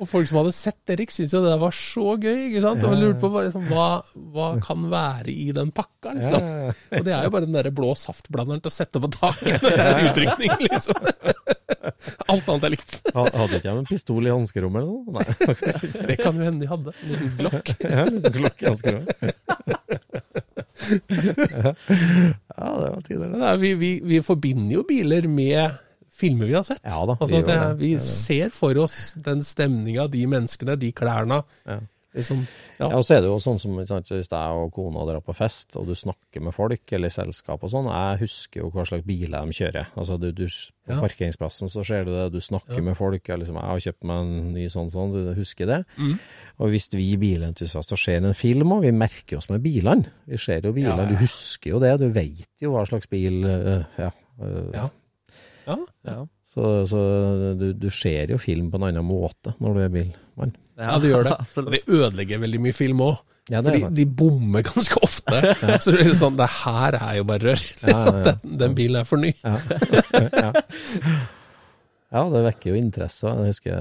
Og 0.01 0.07
folk 0.09 0.29
som 0.31 0.41
hadde 0.43 0.55
sett 0.57 0.93
Erik, 0.95 1.11
syntes 1.15 1.35
jo 1.37 1.43
det 1.45 1.53
der 1.53 1.63
var 1.63 1.75
så 1.77 2.17
gøy. 2.21 2.49
ikke 2.51 2.63
sant? 2.65 2.85
Og 2.87 2.97
lurte 2.99 3.21
på 3.23 3.31
bare, 3.33 3.49
liksom, 3.51 3.67
hva, 3.71 3.89
hva 4.35 4.49
kan 4.65 4.89
være 4.93 5.31
i 5.35 5.51
den 5.57 5.71
pakka, 5.75 6.15
liksom. 6.19 6.43
Og 6.99 7.05
det 7.07 7.15
er 7.17 7.25
jo 7.27 7.33
bare 7.35 7.47
den 7.47 7.57
der 7.59 7.71
blå 7.75 7.95
saftblanderen 7.99 8.61
til 8.65 8.73
å 8.73 8.77
sette 8.81 9.03
på 9.03 9.09
taket. 9.15 9.63
når 9.63 9.71
det 9.71 9.87
er 9.87 10.05
utrykning, 10.11 10.53
liksom. 10.69 10.99
Alt 12.31 12.49
annet 12.51 12.65
er 12.67 12.73
likt. 12.75 12.93
Hadde 13.15 13.57
ikke 13.59 13.69
jeg 13.69 13.77
en 13.79 13.87
pistol 13.89 14.27
i 14.27 14.33
hanskerommet 14.35 14.83
eller 14.83 14.91
noe? 14.91 15.05
Nei. 15.17 15.25
Det 16.11 16.17
kan 16.21 16.37
jo 16.37 16.43
hende 16.47 16.65
de 16.65 16.69
hadde. 16.71 16.91
En 17.03 17.09
liten 17.15 17.33
glokk. 17.39 17.67
Ja, 17.85 18.05
en 18.05 18.15
liten 18.17 18.35
glokk 18.37 18.59
i 18.63 18.67
hanskerommet. 18.71 19.15
Ja, 22.61 22.73
det 22.81 22.91
var 22.95 23.07
tider. 23.07 23.31
Det 23.33 23.47
er, 23.51 23.61
vi, 23.61 23.75
vi, 23.81 23.93
vi 24.05 24.21
forbinder 24.25 24.75
jo 24.79 24.85
biler 24.89 25.29
med 25.31 25.79
filmer 26.21 26.51
vi 26.51 26.57
har 26.59 26.67
sett. 26.67 26.83
Ja 26.85 27.01
da, 27.09 27.17
vi 27.17 27.25
altså, 27.25 27.41
det, 27.47 27.59
vi 27.81 27.95
er 27.97 28.05
ser 28.05 28.53
for 28.55 28.77
oss 28.83 29.15
den 29.25 29.43
stemninga, 29.47 30.07
de 30.13 30.27
menneskene, 30.29 30.77
de 30.81 30.93
klærne. 30.97 31.43
Ja. 31.69 31.81
Liksom, 32.15 32.41
Ja, 32.81 32.89
ja. 32.89 32.97
og 32.97 33.05
så 33.07 33.15
er 33.15 33.21
det 33.23 33.29
jo 33.31 33.37
sånn 33.39 33.59
som 33.63 33.77
sant, 33.87 34.09
hvis 34.11 34.27
jeg 34.33 34.57
og 34.59 34.73
kona 34.75 35.05
drar 35.07 35.21
på 35.23 35.35
fest, 35.37 35.77
og 35.79 35.87
du 35.87 35.95
snakker 35.95 36.43
med 36.43 36.53
folk 36.57 36.93
eller 36.97 37.09
selskap 37.09 37.63
og 37.63 37.71
sånn, 37.71 37.87
jeg 37.87 38.19
husker 38.25 38.61
jo 38.65 38.71
hva 38.75 38.83
slags 38.89 39.05
biler 39.07 39.47
de 39.47 39.53
kjører. 39.55 39.87
Altså, 39.97 40.19
du, 40.19 40.33
du, 40.33 40.47
på 40.47 40.91
Ja. 40.97 41.01
parkeringsplassen 41.05 41.69
så 41.71 41.85
ser 41.87 42.05
du 42.05 42.11
det, 42.11 42.33
du 42.33 42.41
snakker 42.41 42.81
Ja. 42.81 42.83
med 42.83 42.97
folk, 42.99 43.23
jeg, 43.29 43.39
liksom, 43.39 43.55
jeg 43.55 43.65
har 43.71 43.79
kjøpt 43.85 44.05
meg 44.11 44.17
en 44.25 44.53
ny 44.55 44.67
sånn 44.67 44.91
sånn, 44.91 45.13
du 45.15 45.35
husker 45.39 45.67
det. 45.71 45.85
Mm. 45.99 46.19
Og 46.59 46.69
hvis 46.75 46.89
vi 46.93 47.17
bilentusiaster 47.17 47.97
ser 47.97 48.25
en 48.27 48.35
film, 48.35 48.73
og 48.73 48.83
vi 48.83 48.91
merker 48.91 49.37
oss 49.39 49.49
med 49.49 49.63
bilene, 49.63 50.11
vi 50.27 50.37
ser 50.37 50.63
jo 50.67 50.73
bilene, 50.73 51.07
du 51.09 51.15
husker 51.23 51.71
jo 51.71 51.79
det, 51.79 51.95
du 52.01 52.09
vet 52.11 52.49
jo 52.61 52.73
hva 52.75 52.83
slags 52.91 53.07
bil, 53.07 53.45
øh, 53.45 53.85
ja. 53.99 54.11
øh, 54.43 54.75
Ja. 54.75 54.89
Ja. 55.67 55.77
Ja, 56.05 56.27
Så, 56.51 56.85
så 56.91 56.99
du, 57.57 57.73
du 57.79 57.91
ser 57.95 58.27
jo 58.33 58.37
film 58.43 58.73
på 58.73 58.81
en 58.81 58.89
annen 58.89 59.05
måte 59.07 59.53
når 59.61 59.75
du 59.77 59.81
er 59.85 59.89
bilmann. 59.95 60.57
Ja, 60.81 60.95
det 61.01 61.11
gjør 61.13 61.29
det. 61.29 61.37
Og 61.65 61.75
det 61.75 61.83
ødelegger 61.87 62.41
veldig 62.47 62.63
mye 62.67 62.77
film 62.77 63.05
òg. 63.07 63.19
Ja, 63.51 63.65
Fordi 63.67 63.83
de 63.97 64.05
bommer 64.07 64.63
ganske 64.63 65.01
ofte. 65.03 65.41
Så 65.83 65.95
det 65.95 66.05
er 66.05 66.13
sånn, 66.15 66.37
det 66.39 66.47
her 66.61 66.95
er 67.01 67.17
jo 67.19 67.25
bare 67.27 67.51
rør. 67.51 67.63
Ja, 67.81 67.81
ja, 67.81 67.89
Liksom, 67.91 68.19
ja. 68.21 68.25
Den, 68.45 68.59
den 68.63 68.77
bilen 68.79 69.01
er 69.01 69.09
for 69.09 69.23
ny. 69.23 69.33
Ja. 69.43 69.57
ja. 70.15 70.51
ja, 72.15 72.23
det 72.35 72.45
vekker 72.47 72.73
jo 72.73 72.79
interesse. 72.79 73.33
Jeg 73.33 73.55
husker 73.55 73.75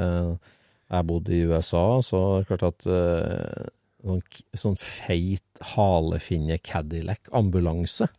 jeg 0.89 1.06
bodde 1.06 1.36
i 1.38 1.43
USA, 1.45 1.84
så 2.02 2.20
er 2.20 2.39
det 2.41 2.50
klart 2.50 2.66
at 2.66 2.88
eh, 2.89 3.68
sånn, 4.02 4.24
sånn 4.58 4.80
feit 4.82 5.62
halefinne 5.76 6.58
Cadillac-ambulanse 6.66 8.10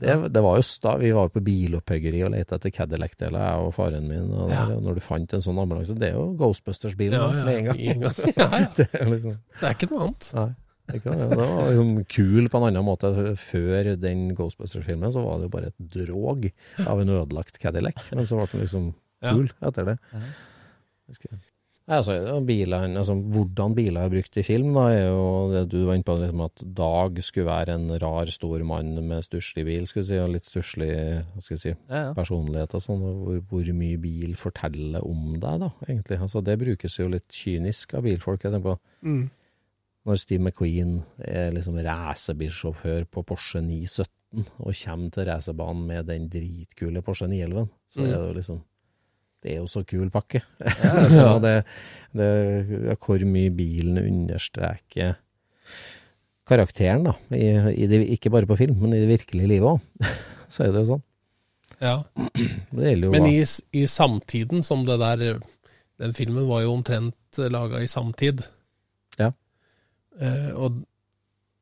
det, 0.00 0.14
det 0.32 0.42
var 0.42 0.56
jo 0.58 0.62
sta, 0.66 0.94
Vi 1.00 1.10
var 1.12 1.28
jo 1.28 1.32
på 1.36 1.42
bilopphøggeri 1.44 2.22
og 2.26 2.32
lette 2.34 2.56
etter 2.56 2.72
Cadillac-deler, 2.74 3.40
jeg 3.44 3.66
og 3.66 3.74
faren 3.76 4.08
min. 4.08 4.30
Og, 4.32 4.50
Ja. 4.50 4.64
når 4.80 4.94
du 4.98 5.00
fant 5.04 5.34
en 5.36 5.44
sånn 5.44 5.60
ambulanse, 5.62 5.94
det 6.00 6.08
er 6.10 6.16
jo 6.18 6.30
Ghostbusters-bilen 6.40 7.18
Ja, 7.20 7.28
ja, 7.36 7.44
med 7.44 7.56
en 7.58 7.64
gang. 7.70 7.80
en 7.80 8.00
gang. 8.00 8.18
Ja, 8.40 8.48
ja. 8.64 8.66
det, 8.76 8.88
er 8.94 9.06
liksom, 9.12 9.38
Det 9.60 9.68
er 9.68 9.76
ikke 9.78 9.90
noe 9.92 10.02
annet. 10.08 10.30
nei, 10.34 10.48
det, 10.90 10.96
ikke 11.00 11.14
det. 11.20 11.28
det 11.30 11.38
var 11.38 11.68
liksom 11.70 11.92
kul 12.16 12.48
på 12.50 12.58
en 12.62 12.66
annen 12.70 12.84
måte. 12.88 13.12
Før 13.38 13.92
den 14.00 14.24
Ghostbusters-filmen 14.34 15.12
så 15.14 15.22
var 15.22 15.38
det 15.38 15.46
jo 15.50 15.54
bare 15.54 15.70
et 15.70 15.86
drog 15.94 16.50
av 16.86 17.00
en 17.04 17.14
ødelagt 17.20 17.60
Cadillac. 17.62 18.00
Men 18.16 18.26
så 18.26 18.40
ble 18.40 18.48
den 18.56 18.64
liksom 18.66 18.90
Ja. 19.22 19.32
kul 19.36 19.50
etter 19.60 19.84
det. 19.84 19.98
Altså, 21.88 22.12
bilen, 22.46 22.96
altså, 22.96 23.14
hvordan 23.18 23.74
biler 23.74 24.02
er 24.04 24.10
brukt 24.12 24.36
i 24.38 24.42
film, 24.46 24.74
da, 24.76 24.82
er 24.94 25.08
jo 25.08 25.24
det 25.50 25.62
du 25.72 25.78
var 25.88 25.96
inne 25.96 26.04
på, 26.06 26.14
liksom, 26.20 26.42
at 26.44 26.62
Dag 26.76 27.18
skulle 27.24 27.46
være 27.48 27.74
en 27.74 27.88
rar, 27.98 28.26
stor 28.30 28.62
mann 28.64 28.92
med 29.08 29.24
stusslig 29.26 29.64
bil, 29.66 29.86
skulle 29.90 30.04
vi 30.04 30.10
si, 30.12 30.18
og 30.22 30.30
litt 30.30 30.44
stusslig 30.46 30.90
skal 31.42 31.58
si, 31.58 31.72
Ja, 31.88 32.02
ja. 32.04 32.12
personlighet 32.14 32.74
og 32.78 32.84
sånn, 32.84 33.02
hvor, 33.02 33.40
hvor 33.50 33.72
mye 33.74 33.98
bil 33.98 34.36
forteller 34.38 35.02
om 35.02 35.32
deg, 35.40 35.60
da, 35.64 35.72
egentlig. 35.88 36.20
Altså, 36.20 36.44
det 36.46 36.58
brukes 36.62 36.98
jo 37.00 37.08
litt 37.08 37.26
kynisk 37.28 37.94
av 37.98 38.02
bilfolk. 38.06 38.44
Jeg 38.44 38.52
tenker 38.52 38.76
på 38.76 38.78
Mm. 39.02 39.30
når 40.06 40.16
Steve 40.18 40.42
McQueen 40.42 41.02
er 41.18 41.50
liksom 41.52 41.74
racerbilsjåfør 41.84 43.06
på 43.10 43.24
Porsche 43.26 43.60
917 43.64 44.46
og 44.60 44.74
kommer 44.78 45.10
til 45.10 45.26
racerbanen 45.26 45.86
med 45.88 46.06
den 46.06 46.28
dritkule 46.30 47.02
Porsche 47.02 47.26
911, 47.26 47.68
så 47.88 48.00
Mm. 48.00 48.06
er 48.06 48.16
det 48.18 48.28
jo 48.28 48.34
liksom 48.38 48.62
Det 49.40 49.54
er 49.54 49.60
jo 49.62 49.68
så 49.70 49.82
kul 49.88 50.10
pakke. 50.12 50.42
så 51.16 51.38
det, 51.42 51.54
det, 52.16 52.30
hvor 53.00 53.24
mye 53.28 53.52
bilen 53.54 54.00
understreker 54.02 55.16
karakteren, 56.50 57.06
da. 57.06 57.14
I, 57.36 57.46
i 57.84 57.86
det, 57.90 58.02
ikke 58.16 58.32
bare 58.34 58.48
på 58.48 58.58
film, 58.58 58.80
men 58.82 58.94
i 58.96 59.02
det 59.02 59.10
virkelige 59.10 59.50
livet 59.52 59.76
òg. 59.76 60.10
så 60.52 60.66
er 60.66 60.74
det 60.74 60.82
jo 60.82 60.90
sånn. 60.96 61.06
Ja. 61.80 61.96
Jo 62.70 63.10
Men 63.12 63.26
i, 63.28 63.40
i 63.76 63.86
samtiden, 63.88 64.62
som 64.62 64.84
det 64.86 64.98
der 65.00 65.40
Den 66.00 66.12
filmen 66.16 66.46
var 66.48 66.62
jo 66.62 66.74
omtrent 66.74 67.38
laga 67.52 67.80
i 67.82 67.88
samtid. 67.90 68.44
Ja. 69.20 69.30
Eh, 70.20 70.52
og, 70.54 70.82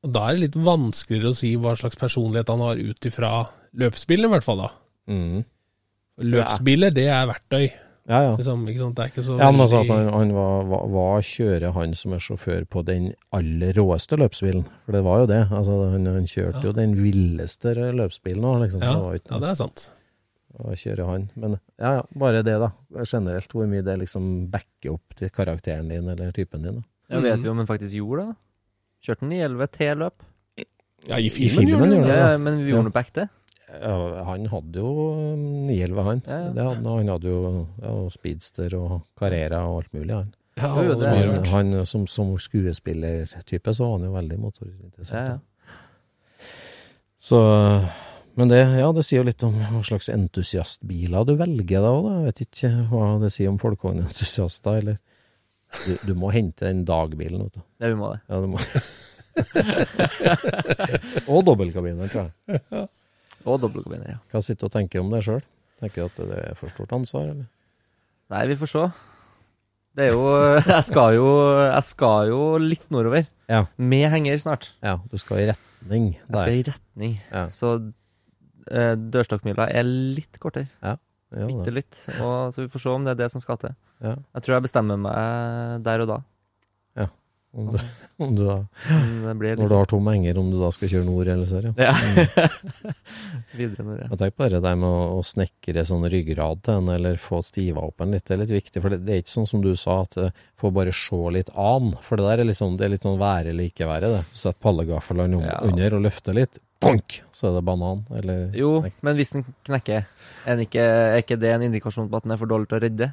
og 0.05 0.13
da 0.15 0.27
er 0.27 0.37
det 0.37 0.45
litt 0.45 0.59
vanskeligere 0.67 1.33
å 1.33 1.39
si 1.39 1.55
hva 1.59 1.75
slags 1.79 1.99
personlighet 1.99 2.51
han 2.53 2.63
har 2.63 2.79
ut 2.79 3.09
ifra 3.09 3.33
løpsbilen, 3.79 4.29
i 4.29 4.33
hvert 4.35 4.47
fall. 4.47 4.67
da. 4.67 4.71
mm. 5.15 5.47
Løpsbiler, 6.19 6.91
det 6.95 7.07
er 7.09 7.27
verktøy. 7.31 7.69
Ja, 8.09 8.19
ja. 8.25 8.31
Liksom, 8.39 8.63
ikke 8.71 8.81
sant? 8.81 8.95
Det 8.97 9.03
er 9.05 9.11
ikke 9.13 9.23
så 9.27 9.35
Ja, 9.39 9.51
men 9.53 9.61
altså 9.61 9.83
at 9.83 9.91
han, 9.93 10.07
han 10.15 10.31
var, 10.33 10.63
hva, 10.65 10.79
var, 10.95 11.21
kjører 11.29 11.75
han 11.77 11.93
som 11.95 12.15
er 12.17 12.23
sjåfør 12.25 12.65
på 12.73 12.83
den 12.89 13.11
aller 13.37 13.77
råeste 13.77 14.17
løpsbilen? 14.17 14.65
For 14.87 14.97
det 14.97 15.03
var 15.05 15.19
jo 15.21 15.27
det. 15.29 15.43
Altså, 15.53 15.77
han, 15.93 16.07
han 16.09 16.25
kjørte 16.27 16.63
Ja. 16.63 16.67
jo 16.71 16.73
den 16.73 16.95
villeste 16.97 17.75
løpsbilen 17.77 18.47
òg, 18.49 18.63
liksom. 18.65 18.81
ja, 18.83 18.95
Det 18.95 19.05
var 19.05 19.19
ja, 19.21 19.41
det 19.45 19.51
er 19.51 19.59
sant. 19.61 19.91
å 20.59 20.73
kjøre 20.73 21.05
han. 21.11 21.29
Men 21.37 21.59
ja, 21.79 21.93
ja, 22.01 22.03
bare 22.17 22.43
det, 22.43 22.57
da. 22.65 22.71
Generelt 23.05 23.53
hvor 23.53 23.69
mye 23.69 23.85
det 23.85 23.99
liksom 24.01 24.49
backer 24.51 24.97
opp 24.97 25.15
til 25.21 25.29
karakteren 25.31 25.93
din 25.93 26.09
eller 26.09 26.33
typen 26.33 26.65
din. 26.65 26.81
da. 26.81 26.87
Ja, 27.13 27.21
vet 27.21 27.45
vi 27.45 27.49
om 27.53 27.61
han 27.61 27.69
faktisk 27.69 27.93
gjorde 28.01 28.25
det? 28.31 28.37
Kjørte 29.05 29.21
han 29.29 29.33
i 29.37 29.43
11 29.45 29.69
T-løp? 29.77 30.25
Ja, 31.09 31.17
i 31.21 31.29
filmen 31.31 31.69
filmen, 31.69 31.69
gjorde 31.77 31.93
han 31.93 32.09
det. 32.09 32.17
Ja, 32.17 32.31
ja, 32.33 32.39
men 32.41 32.57
vi 32.65 32.71
Ja. 32.71 32.75
gjorde 32.75 32.89
noe 32.89 32.97
back 32.97 33.13
det. 33.15 33.29
Ja, 33.69 34.25
han 34.25 34.47
hadde 34.49 34.81
jo 34.81 34.91
911, 35.37 36.03
han. 36.07 36.23
Ja, 36.25 36.39
ja. 36.41 36.51
Det 36.57 36.65
hadde, 36.65 36.83
han. 36.89 36.99
han 37.03 37.09
hadde 37.13 37.29
jo 37.33 37.41
ja, 37.83 37.95
speedster 38.15 38.75
og 38.79 38.95
Carrera 39.21 39.61
og 39.69 39.83
alt 39.83 39.93
mulig, 39.99 40.15
han. 40.15 40.31
Ja, 40.59 40.71
Jo, 40.83 40.95
det 40.99 41.07
er 41.07 41.29
rart. 41.29 41.51
han 41.53 41.87
som, 41.87 42.07
som 42.11 42.33
skuespillertype 42.43 43.75
så 43.77 43.85
var 43.85 43.93
han 43.99 44.07
jo 44.09 44.15
veldig 44.17 44.39
motorinteressert. 44.43 45.15
Ja, 45.15 45.37
ja. 45.37 45.39
Så 47.19 47.39
Men 48.39 48.49
det, 48.53 48.59
ja, 48.79 48.89
det 48.95 49.03
sier 49.07 49.21
jo 49.21 49.27
litt 49.27 49.43
om 49.43 49.57
hva 49.59 49.81
slags 49.83 50.09
entusiastbiler 50.15 51.25
du 51.27 51.35
velger 51.39 51.83
da 51.83 51.91
òg, 51.91 52.05
da. 52.07 52.13
Jeg 52.19 52.27
vet 52.29 52.43
ikke 52.47 52.71
hva 52.91 53.07
det 53.23 53.33
sier 53.35 53.51
om 53.51 53.59
folkevognentusiaster, 53.59 54.79
eller 54.83 54.99
du, 55.85 55.97
du 56.07 56.13
må 56.17 56.31
hente 56.33 56.65
den 56.65 56.85
dagbilen, 56.89 57.43
vet 57.49 57.59
du. 57.59 57.65
Ja, 57.83 57.91
vi 57.91 57.99
må 57.99 58.13
det. 58.15 58.21
Ja, 58.31 58.39
du 58.41 58.47
må. 58.55 58.63
og 61.35 61.43
dobbeltkabiner, 61.47 62.09
tror 62.11 62.31
jeg. 62.31 62.87
Og 63.47 63.61
dobbeltkabiner, 63.63 64.17
ja. 64.17 64.19
Hva 64.33 64.43
sitter 64.45 64.67
du 64.67 64.71
og 64.71 64.75
tenker 64.75 65.03
om 65.03 65.13
det 65.13 65.23
sjøl? 65.27 65.43
Tenker 65.83 66.03
du 66.03 66.09
at 66.11 66.19
det 66.33 66.41
er 66.51 66.59
for 66.59 66.73
stort 66.73 66.95
ansvar, 66.97 67.31
eller? 67.31 67.47
Nei, 68.33 68.43
vi 68.51 68.57
får 68.61 68.73
se. 68.73 68.85
Det 69.99 70.09
er 70.09 70.15
jo 70.15 70.25
Jeg 70.75 70.85
skal 70.89 71.17
jo, 71.17 71.29
jeg 71.65 71.85
skal 71.87 72.33
jo 72.33 72.41
litt 72.63 72.87
nordover. 72.95 73.29
Ja. 73.49 73.65
Med 73.81 74.09
henger 74.13 74.41
snart. 74.43 74.73
Ja, 74.85 74.99
du 75.09 75.17
skal 75.21 75.43
i 75.43 75.49
retning 75.53 76.11
Jeg 76.19 76.35
skal 76.35 76.57
i 76.59 76.65
retning. 76.67 77.15
Ja. 77.33 77.45
Så 77.55 77.75
eh, 78.69 78.95
dørstokkmila 78.99 79.71
er 79.73 79.87
litt 79.89 80.41
kortere. 80.43 80.69
Ja, 80.83 80.99
Bitte 81.29 81.73
litt. 81.75 81.93
Og, 82.23 82.55
så 82.55 82.65
vi 82.65 82.71
får 82.73 82.81
se 82.85 82.93
om 82.93 83.05
det 83.05 83.15
er 83.15 83.23
det 83.23 83.31
som 83.35 83.43
skal 83.45 83.59
til. 83.61 83.75
Ja. 84.05 84.15
Jeg 84.37 84.45
tror 84.45 84.59
jeg 84.59 84.67
bestemmer 84.69 85.01
meg 85.01 85.83
der 85.85 86.05
og 86.05 86.13
da. 86.13 86.21
Om 87.57 87.71
du, 87.73 87.79
om 88.25 88.35
du 88.37 88.43
da, 88.45 88.57
litt... 89.41 89.59
når 89.59 89.71
du 89.71 89.75
har 89.75 89.89
tomme 89.89 90.13
enger, 90.19 90.39
om 90.41 90.51
du 90.53 90.59
da 90.61 90.69
skal 90.75 90.91
kjøre 90.93 91.07
nord 91.07 91.31
eller 91.33 91.49
sør, 91.49 91.71
ja. 91.71 91.89
Ja. 91.89 92.45
Videre 93.59 93.87
nord, 93.87 94.03
ja. 94.03 94.09
Tenker 94.13 94.37
på 94.37 94.49
det 94.53 94.75
med 94.83 94.89
å, 94.89 95.17
å 95.17 95.25
snekre 95.25 95.85
sånn 95.89 96.05
ryggrad 96.13 96.61
til 96.67 96.83
en, 96.83 96.93
eller 96.99 97.17
få 97.23 97.41
stiva 97.47 97.87
opp 97.89 98.05
en 98.05 98.13
litt. 98.13 98.27
Det 98.29 98.37
er 98.37 98.43
litt 98.45 98.55
viktig, 98.59 98.85
for 98.85 98.93
det, 98.93 99.01
det 99.07 99.17
er 99.17 99.25
ikke 99.25 99.35
sånn 99.39 99.51
som 99.51 99.65
du 99.65 99.73
sa, 99.81 100.03
at 100.05 100.21
uh, 100.21 100.45
få 100.61 100.73
bare 100.77 100.93
se 100.95 101.21
litt 101.35 101.51
an. 101.57 101.95
For 102.05 102.21
det 102.21 102.29
der 102.29 102.45
er 102.45 102.51
liksom, 102.51 102.77
det 102.79 102.89
er 102.89 102.95
litt 102.95 103.07
sånn 103.07 103.21
være 103.21 103.55
eller 103.55 103.73
ikke 103.73 103.89
være, 103.89 104.13
det. 104.19 104.23
Sett 104.37 104.61
pallegaffelen 104.65 105.41
Ja. 105.41 105.59
under 105.65 105.99
og 105.99 106.05
løfte 106.05 106.37
litt, 106.37 106.61
bonk, 106.85 107.23
så 107.35 107.49
er 107.49 107.59
det 107.59 107.65
banan. 107.67 108.05
Eller 108.21 108.53
Jo, 108.57 108.77
men 109.03 109.19
hvis 109.19 109.35
den 109.35 109.49
knekker, 109.67 110.05
er, 110.45 110.65
ikke, 110.69 110.85
er 110.85 111.23
ikke 111.25 111.41
det 111.41 111.57
en 111.57 111.67
indikasjon 111.71 112.11
på 112.13 112.21
at 112.21 112.29
den 112.29 112.37
er 112.37 112.41
for 112.41 112.51
dårlig 112.51 112.69
til 112.71 112.79
å 112.79 112.85
redde? 112.85 113.13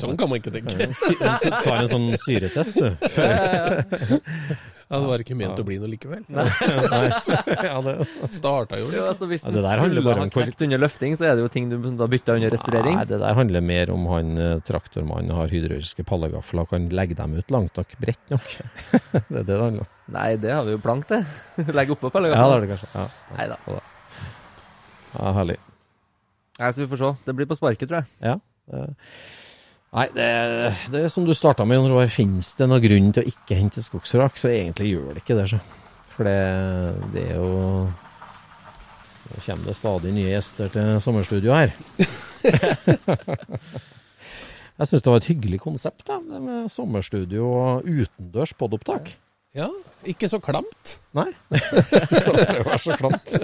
Sånn 0.00 0.18
kan 0.20 0.30
man 0.30 0.40
ikke 0.40 0.52
tenke. 0.54 0.90
Du 0.90 1.50
tar 1.50 1.76
en 1.80 1.90
sånn 1.90 2.08
syretest, 2.24 2.78
du. 2.80 2.88
Ja, 4.84 4.98
det 5.00 5.08
var 5.08 5.22
ikke 5.24 5.36
ment 5.38 5.58
å 5.58 5.64
bli 5.66 5.78
noe 5.80 5.88
likevel. 5.88 6.20
Nei. 6.28 6.44
Ja, 7.64 7.78
det, 7.86 7.94
Starta 8.34 8.78
jo 8.78 8.90
litt. 8.90 9.00
altså 9.00 9.28
Hvis 9.30 9.46
Ja, 9.46 9.54
det 9.56 9.64
der 9.64 9.80
handler 9.80 10.04
bare 10.04 10.26
om 10.26 10.32
knekt 10.34 10.60
under 10.66 10.82
løfting, 10.82 11.16
så 11.18 11.30
er 11.30 11.38
det 11.38 11.46
jo 11.46 11.50
ting 11.52 11.70
du 11.72 11.78
da 11.98 12.08
bytter 12.10 12.38
under 12.38 12.52
restaurering. 12.52 12.98
Nei, 13.00 13.06
det 13.08 13.20
der 13.22 13.38
handler 13.38 13.64
mer 13.64 13.92
om 13.94 14.06
han 14.12 14.34
eh, 14.38 14.54
traktormannen 14.68 15.32
har 15.34 15.52
hydrauliske 15.52 16.04
pallegafler 16.06 16.66
og 16.66 16.74
kan 16.74 16.88
legge 16.94 17.16
dem 17.18 17.36
ut 17.38 17.54
langt 17.54 17.80
nok, 17.80 17.96
bredt 18.02 18.34
nok. 18.34 18.48
det 18.92 19.24
er 19.24 19.40
det 19.40 19.46
det 19.50 19.60
handler 19.62 19.86
om. 19.86 19.92
Nei, 20.14 20.28
det 20.40 20.52
har 20.52 20.68
vi 20.68 20.76
jo 20.76 20.82
plankt 20.84 21.14
det. 21.14 21.22
Legge 21.78 21.96
oppå 21.96 22.12
Ja, 22.12 22.28
det 22.28 22.42
har 22.44 22.60
det 22.60 22.72
kanskje. 22.74 22.90
Ja, 22.92 23.06
Nei 23.38 23.46
da. 23.54 23.60
ja 25.16 25.36
herlig. 25.40 25.60
Nei, 26.60 26.70
så 26.70 26.84
vi 26.84 26.90
får 26.92 27.00
se. 27.00 27.14
Det 27.24 27.34
blir 27.34 27.48
på 27.50 27.56
sparket, 27.58 27.88
tror 27.88 28.04
jeg. 28.04 28.12
Ja. 28.22 28.36
Det- 28.70 28.94
Nei, 29.94 30.08
det, 30.10 30.24
det 30.90 31.00
er 31.04 31.10
som 31.12 31.22
du 31.26 31.30
starta 31.38 31.62
med, 31.64 31.76
Jon 31.78 31.92
Roar. 31.92 32.08
Fins 32.10 32.48
det 32.58 32.66
noen 32.66 32.82
grunn 32.82 33.12
til 33.14 33.22
å 33.22 33.30
ikke 33.30 33.54
hente 33.60 33.78
skogsvrak, 33.84 34.34
så 34.40 34.50
egentlig 34.50 34.88
gjør 34.90 35.12
det 35.14 35.22
ikke 35.22 35.36
det. 35.38 35.44
Så. 35.52 35.60
For 36.16 36.26
det, 36.26 37.12
det 37.14 37.22
er 37.30 37.36
jo 37.38 37.52
Nå 39.24 39.38
kommer 39.40 39.70
det 39.70 39.76
stadig 39.78 40.10
nye 40.12 40.32
gjester 40.34 40.68
til 40.74 40.98
sommerstudio 41.00 41.54
her. 41.54 41.70
Jeg 44.74 44.88
syns 44.90 45.04
det 45.06 45.12
var 45.12 45.20
et 45.22 45.28
hyggelig 45.30 45.60
konsept, 45.62 46.02
da, 46.08 46.18
med 46.18 46.66
sommerstudio 46.72 47.46
og 47.46 47.86
utendørs 47.86 48.52
podopptak. 48.58 49.12
Ja, 49.54 49.68
ikke 50.10 50.26
så 50.28 50.40
klamt. 50.42 50.96
Nei, 51.14 51.28
så 52.10 52.18
kan 52.24 52.34
det 52.40 52.64
være 52.66 52.80
så 52.82 52.96
klamt. 52.98 53.30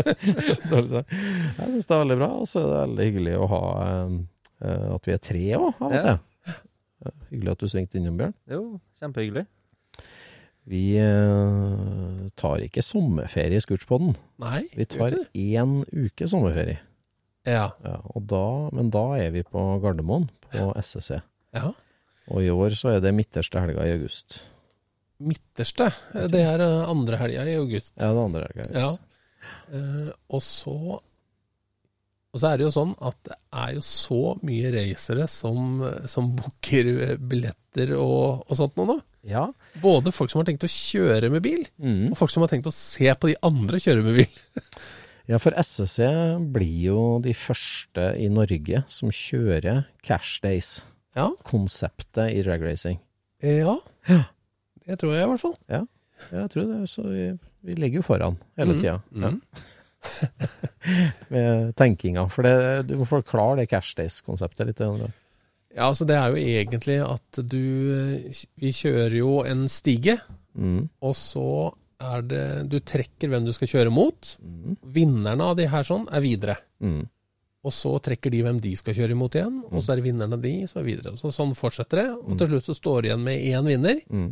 Jeg 0.66 1.70
syns 1.70 1.86
det 1.86 1.94
er 1.94 2.02
veldig 2.02 2.18
bra, 2.18 2.30
og 2.42 2.50
så 2.50 2.64
er 2.64 2.66
det 2.72 2.80
veldig 2.82 3.06
hyggelig 3.12 3.36
å 3.38 3.48
ha 3.54 3.62
eh, 3.86 4.16
at 4.61 5.06
vi 5.08 5.12
er 5.16 5.22
tre 5.24 5.44
òg, 5.56 5.70
av 5.80 5.86
og 5.88 5.94
til. 5.96 6.11
Ja, 6.11 6.18
Hyggelig 7.30 7.52
at 7.54 7.62
du 7.62 7.68
svingte 7.72 7.96
innom, 7.96 8.16
Bjørn. 8.20 8.34
Jo, 8.52 8.62
kjempehyggelig. 9.00 9.46
Vi 10.70 10.82
eh, 11.00 12.28
tar 12.38 12.61
ikke 12.66 12.82
sommerferie 12.84 13.56
i 13.56 13.62
skurtspodden. 13.64 14.12
Nei. 14.42 14.66
Vi 14.76 14.84
tar 14.92 15.16
én 15.32 15.78
uke 15.88 16.28
sommerferie. 16.30 16.78
Ja. 17.48 17.70
Ja, 17.82 17.96
og 18.12 18.26
da, 18.28 18.42
men 18.76 18.90
da 18.92 19.04
er 19.16 19.32
vi 19.34 19.42
på 19.48 19.62
Gardermoen, 19.82 20.28
på 20.50 20.70
SSC. 20.82 21.22
ja. 21.56 21.72
Og 22.30 22.44
i 22.46 22.50
år 22.52 22.76
så 22.78 22.92
er 22.92 23.00
det 23.02 23.11
midterste 23.16 23.58
helga 23.58 23.82
i 23.88 23.94
august. 23.96 24.36
Midterste. 25.18 25.88
Det 26.30 26.38
er 26.46 26.62
eh, 26.62 26.82
andre 26.86 27.16
helga 27.18 27.42
i 27.48 27.56
august. 27.58 27.94
Ja, 27.96 28.12
det 28.12 28.20
er 28.20 28.26
andre 28.28 28.44
helga 28.46 28.66
i 28.68 28.76
Ja. 28.76 28.84
august. 28.92 29.06
Eh, 29.72 30.12
og 30.36 30.42
så 30.44 30.76
Og 32.30 32.38
så 32.38 32.46
er 32.52 32.60
det 32.60 32.66
jo 32.68 32.72
sånn 32.74 32.92
at 33.02 33.16
det 33.26 33.36
er 33.58 33.72
jo 33.74 33.80
så 33.82 34.18
mye 34.46 34.68
racere 34.70 35.24
som, 35.30 35.80
som 36.06 36.28
booker 36.38 37.16
billetter 37.18 37.90
og, 37.98 38.44
og 38.46 38.54
sånt 38.58 38.76
nå, 38.78 38.84
da. 38.86 38.96
Ja. 39.26 39.42
Både 39.82 40.12
folk 40.14 40.30
som 40.32 40.38
har 40.40 40.46
tenkt 40.48 40.64
å 40.64 40.70
kjøre 40.70 41.28
med 41.34 41.42
bil, 41.44 41.66
Mm. 41.82 42.12
og 42.12 42.16
folk 42.20 42.30
som 42.32 42.44
har 42.46 42.52
tenkt 42.52 42.70
å 42.70 42.74
se 42.76 43.10
på 43.18 43.32
de 43.32 43.36
andre 43.42 43.80
kjøre 43.82 44.06
med 44.06 44.22
bil. 44.22 44.40
Ja, 45.30 45.38
for 45.38 45.54
SSC 45.54 46.00
blir 46.50 46.78
jo 46.88 47.00
de 47.22 47.30
første 47.38 48.08
i 48.18 48.24
Norge 48.32 48.80
som 48.90 49.12
kjører 49.14 49.84
cash 50.02 50.40
days. 50.42 50.70
Ja. 51.14 51.28
Konseptet 51.46 52.32
i 52.34 52.40
dragracing. 52.42 52.96
Ja. 53.44 53.76
ja. 54.08 54.24
Det 54.88 54.96
tror 54.98 55.14
jeg 55.14 55.22
i 55.22 55.28
hvert 55.30 55.42
fall. 55.44 55.54
Ja, 55.70 55.84
jeg 56.34 56.50
tror 56.50 56.66
det. 56.72 56.80
Så 56.90 57.04
vi, 57.06 57.28
vi 57.62 57.76
ligger 57.78 58.00
jo 58.00 58.06
foran 58.08 58.40
hele 58.58 58.74
tida. 58.80 58.96
Ja. 59.22 59.30
Med 61.34 61.74
tenkinga. 61.78 62.26
For 62.32 62.46
det, 62.46 62.55
du 62.90 62.96
må 63.01 63.07
forklare 63.09 63.61
det 63.62 63.68
cash 63.70 63.94
days-konseptet 63.98 64.70
litt. 64.70 64.80
Ja, 64.82 65.86
altså 65.90 66.07
det 66.09 66.16
er 66.18 66.32
jo 66.34 66.40
egentlig 66.42 66.96
at 67.07 67.40
du 67.46 67.61
Vi 68.59 68.72
kjører 68.74 69.18
jo 69.20 69.40
en 69.46 69.66
stige, 69.70 70.18
Mm. 70.51 70.88
og 71.07 71.12
så 71.14 71.42
er 72.03 72.22
det 72.26 72.68
Du 72.72 72.80
trekker 72.82 73.28
hvem 73.30 73.44
du 73.46 73.53
skal 73.55 73.68
kjøre 73.70 73.92
mot. 73.94 74.32
Mm. 74.42 74.74
Vinnerne 74.82 75.44
av 75.46 75.55
de 75.61 75.68
her 75.70 75.84
sånn 75.86 76.09
er 76.11 76.20
videre. 76.24 76.57
Mm. 76.82 77.05
Og 77.62 77.70
så 77.76 77.92
trekker 78.03 78.32
de 78.34 78.40
hvem 78.42 78.59
de 78.61 78.72
skal 78.74 78.96
kjøre 78.96 79.14
imot 79.14 79.36
igjen, 79.38 79.61
og 79.70 79.78
så 79.84 79.92
er 79.92 80.01
det 80.01 80.07
vinnerne 80.09 80.32
av 80.34 80.42
de 80.42 80.66
som 80.66 80.80
er 80.80 80.88
videre. 80.88 81.12
Så, 81.20 81.30
sånn 81.30 81.55
fortsetter 81.55 82.01
det, 82.01 82.07
og 82.18 82.36
til 82.40 82.48
slutt 82.51 82.66
så 82.66 82.74
står 82.74 83.03
det 83.03 83.11
igjen 83.12 83.22
med 83.28 83.46
én 83.53 83.68
vinner, 83.68 84.01
Mm. 84.11 84.30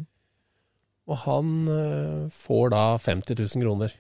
og 1.06 1.16
han 1.26 1.68
eh, 1.68 2.28
får 2.34 2.70
da 2.74 2.82
50 2.98 3.38
000 3.38 3.62
kroner. 3.62 3.94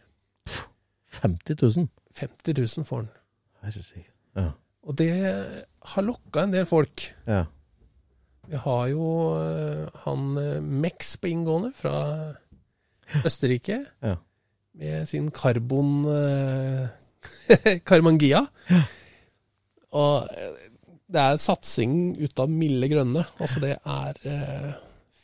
50 1.20 1.58
000. 1.62 1.88
50 2.18 2.54
000 2.58 2.88
får 2.88 3.02
han. 3.02 3.12
Herregud. 3.62 4.10
Ja. 4.38 4.50
Og 4.88 4.98
det 4.98 5.12
har 5.92 6.04
lokka 6.06 6.46
en 6.46 6.54
del 6.54 6.68
folk. 6.68 7.08
ja. 7.26 7.44
Vi 8.48 8.56
har 8.56 8.86
jo 8.88 9.08
eh, 9.36 9.88
han 10.06 10.28
eh, 10.40 10.60
Mex 10.64 11.16
på 11.20 11.28
inngående 11.28 11.72
fra 11.76 11.98
Østerrike. 13.24 13.82
Ja. 14.04 14.16
Med 14.78 15.08
sin 15.10 15.30
karbon 15.34 16.04
uh, 16.06 16.86
Karmangia. 17.88 18.44
Og 19.98 20.28
eh, 20.30 20.68
det 21.08 21.24
er 21.24 21.40
satsing 21.40 22.14
ut 22.20 22.40
av 22.40 22.52
milde 22.52 22.88
grønne. 22.92 23.24
Altså 23.40 23.62
det 23.64 23.74
er 23.80 24.20
uh, 24.28 24.70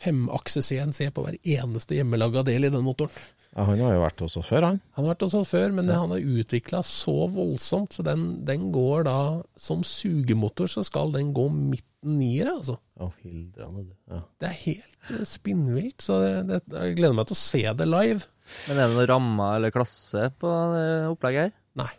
femakse 0.00 0.64
CNC 0.64 1.10
på 1.14 1.24
hver 1.24 1.38
eneste 1.38 1.96
hjemmelaga 1.96 2.42
del 2.48 2.66
i 2.66 2.72
den 2.72 2.84
motoren. 2.84 3.12
Ja, 3.54 3.64
han 3.68 3.78
har 3.78 3.92
jo 3.94 4.02
vært 4.02 4.22
hos 4.24 4.34
oss 4.40 4.48
før, 4.50 4.64
han. 4.66 4.78
Han 4.96 5.04
har 5.04 5.12
vært 5.12 5.24
hos 5.28 5.34
oss 5.38 5.50
før, 5.54 5.74
men 5.76 5.90
han 5.92 6.10
har 6.10 6.30
utvikla 6.38 6.80
så 6.86 7.14
voldsomt, 7.30 7.94
så 7.94 8.02
den, 8.02 8.24
den 8.48 8.70
går 8.74 9.04
da 9.06 9.18
Som 9.60 9.84
sugemotor 9.86 10.66
så 10.70 10.82
skal 10.86 11.14
den 11.14 11.30
gå 11.36 11.46
midten 11.54 12.16
nier, 12.18 12.50
altså. 12.50 12.80
Å, 12.98 13.12
hildrande, 13.22 13.86
du. 13.86 13.92
Ja. 14.10 14.22
Det 14.42 14.48
er 14.48 14.58
helt 14.64 15.12
eh, 15.14 15.22
spinnvilt, 15.28 16.02
så 16.02 16.18
det, 16.24 16.32
det, 16.50 16.58
jeg 16.74 16.98
gleder 16.98 17.14
meg 17.20 17.30
til 17.30 17.38
å 17.38 17.42
se 17.44 17.62
det 17.78 17.86
live. 17.88 18.26
Men 18.66 18.80
er 18.80 18.90
det 18.90 18.96
noen 18.98 19.08
rammer 19.12 19.60
eller 19.60 19.74
klasse 19.74 20.26
på 20.40 20.50
det 20.74 20.88
opplegget 21.12 21.46
her? 21.46 21.54
Nei. 21.80 21.92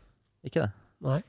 Ikke 0.46 0.68
det? 0.68 0.70
Nei. 1.08 1.22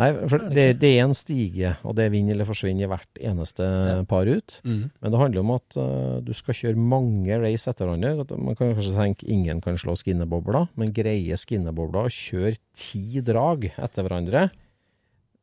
Nei, 0.00 0.06
for 0.24 0.40
det 0.48 0.78
det, 0.80 0.88
er 0.96 1.02
en 1.04 1.12
stige, 1.12 1.74
og 1.84 1.92
det 1.98 2.06
vinner 2.14 2.32
eller 2.32 2.46
forsvinner 2.48 2.86
i 2.86 2.88
hvert 2.88 3.18
eneste 3.20 3.66
Ja. 3.66 3.96
par 4.08 4.24
ut. 4.24 4.54
Men 4.64 4.88
det 5.12 5.18
handler 5.20 5.42
om 5.42 5.50
at 5.58 5.76
uh, 5.76 6.20
du 6.24 6.32
skal 6.32 6.56
kjøre 6.56 6.80
mange 6.80 7.36
race 7.42 7.68
etter 7.68 7.84
hverandre. 7.84 8.24
Man 8.40 8.56
kan 8.56 8.72
kanskje 8.72 8.94
tenke 8.96 9.28
ingen 9.28 9.60
kan 9.60 9.76
slå 9.76 9.92
skinnebobler, 10.00 10.70
men 10.80 10.94
greier 10.96 11.36
skinnebobler 11.36 12.08
å 12.08 12.12
kjøre 12.12 12.56
ti 12.72 13.20
drag 13.20 13.68
etter 13.76 14.06
hverandre, 14.08 14.46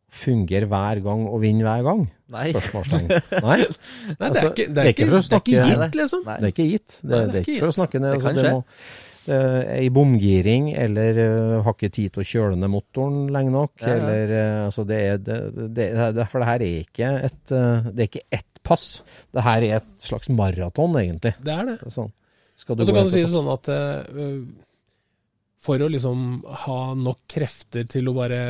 fungerer 0.10 0.66
hver 0.66 1.04
gang 1.06 1.28
og 1.30 1.44
vinner 1.44 1.68
hver 1.70 1.84
gang? 1.86 2.02
Nei. 2.34 2.48
Spørsmålstegn. 2.56 3.12
Nei, 3.46 3.60
Nei, 3.60 3.68
det 3.70 4.16
er 4.18 4.26
Altså, 4.32 4.48
ikke, 4.50 4.66
det 4.66 4.82
er 4.82 4.90
ikke 4.90 5.06
det 5.06 5.20
er 5.20 5.38
ikke 5.44 5.68
gitt, 5.70 6.00
liksom. 6.02 6.26
Nei. 6.26 6.40
det 6.40 6.48
er 6.50 6.56
ikke 6.56 6.68
gitt. 6.72 6.98
Det, 7.04 7.12
Nei, 7.14 7.22
det 7.30 7.38
er 7.44 7.46
ikke 7.46 7.62
for 7.62 7.70
å 7.70 7.78
snakke 7.78 8.02
ned. 8.02 8.10
Det 8.10 8.18
Altså, 8.18 8.34
kan 8.34 8.42
det 8.42 8.48
skje. 8.50 9.06
Er 9.34 9.68
ei 9.76 9.90
bomgiring, 9.94 10.70
eller 10.78 11.20
uh, 11.20 11.56
har 11.66 11.76
ikke 11.76 11.92
tid 11.96 12.14
til 12.16 12.24
å 12.24 12.28
kjøle 12.28 12.60
ned 12.60 12.72
motoren 12.74 13.28
lenge 13.34 13.54
nok, 13.54 13.74
Ja, 13.82 13.92
ja. 13.92 13.98
eller 14.00 14.34
uh, 14.34 14.66
altså 14.68 14.86
det 14.90 15.00
er, 15.06 15.20
det, 15.24 15.38
det, 15.58 15.90
det, 16.18 16.26
For 16.32 16.42
det 16.44 16.50
her 16.50 16.66
er 16.66 16.80
ikke 16.84 17.12
et 17.30 17.54
uh, 17.54 17.90
Det 17.90 18.06
er 18.06 18.10
ikke 18.12 18.26
ett 18.40 18.64
pass. 18.66 18.88
Det 19.34 19.46
her 19.46 19.66
er 19.68 19.78
et 19.80 19.94
slags 20.04 20.32
maraton, 20.34 20.98
egentlig. 21.00 21.36
Det 21.44 21.56
er 21.56 21.72
det. 21.72 21.78
Sånn. 21.94 22.12
Skal 22.60 22.76
du 22.76 22.84
Og 22.84 22.90
så 22.90 22.98
kan 22.98 23.08
du 23.08 23.14
si 23.14 23.24
det 23.24 23.32
sånn 23.32 23.54
at 23.54 23.72
for 25.60 25.82
å 25.84 25.90
liksom 25.92 26.20
ha 26.66 26.80
nok 26.96 27.24
krefter 27.32 27.88
til 27.88 28.08
å 28.12 28.16
bare 28.16 28.42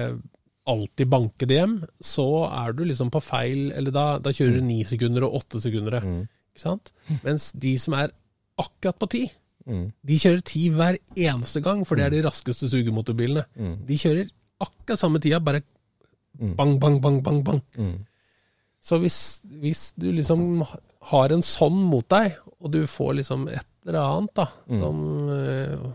alltid 0.70 1.10
banke 1.10 1.48
det 1.50 1.58
hjem, 1.58 1.76
så 2.06 2.26
er 2.50 2.76
du 2.78 2.84
liksom 2.86 3.10
på 3.14 3.22
feil 3.24 3.72
Eller 3.74 3.94
da, 3.96 4.06
da 4.22 4.34
kjører 4.36 4.60
du 4.60 4.68
ni 4.68 4.84
sekunder 4.86 5.26
og 5.26 5.40
åtte 5.42 5.62
sekunder. 5.64 5.98
Ikke 6.04 6.62
sant? 6.62 6.92
Mens 7.26 7.52
de 7.58 7.74
som 7.82 7.96
er 7.98 8.14
akkurat 8.60 9.00
på 9.00 9.10
ti, 9.10 9.24
de 9.68 10.16
kjører 10.18 10.42
ti 10.46 10.70
hver 10.74 10.98
eneste 11.16 11.62
gang, 11.62 11.86
for 11.88 11.96
det 11.96 12.06
er 12.06 12.10
de 12.16 12.24
raskeste 12.26 12.70
sugemotorbilene. 12.72 13.44
De 13.88 13.98
kjører 13.98 14.30
akkurat 14.60 15.00
samme 15.00 15.20
tida, 15.20 15.40
bare 15.40 15.62
bang, 16.58 16.80
bang, 16.80 17.02
bang, 17.02 17.24
bang, 17.24 17.44
bang. 17.46 17.62
Så 18.82 18.98
hvis, 19.00 19.42
hvis 19.62 19.94
du 20.00 20.12
liksom 20.12 20.64
har 21.12 21.32
en 21.36 21.42
sånn 21.44 21.82
mot 21.84 22.08
deg, 22.10 22.38
og 22.60 22.72
du 22.72 22.86
får 22.88 23.14
liksom 23.20 23.48
et 23.52 23.66
eller 23.88 24.00
annet 24.00 24.34
da, 24.36 24.46
som 24.80 25.30
eh, 25.34 25.90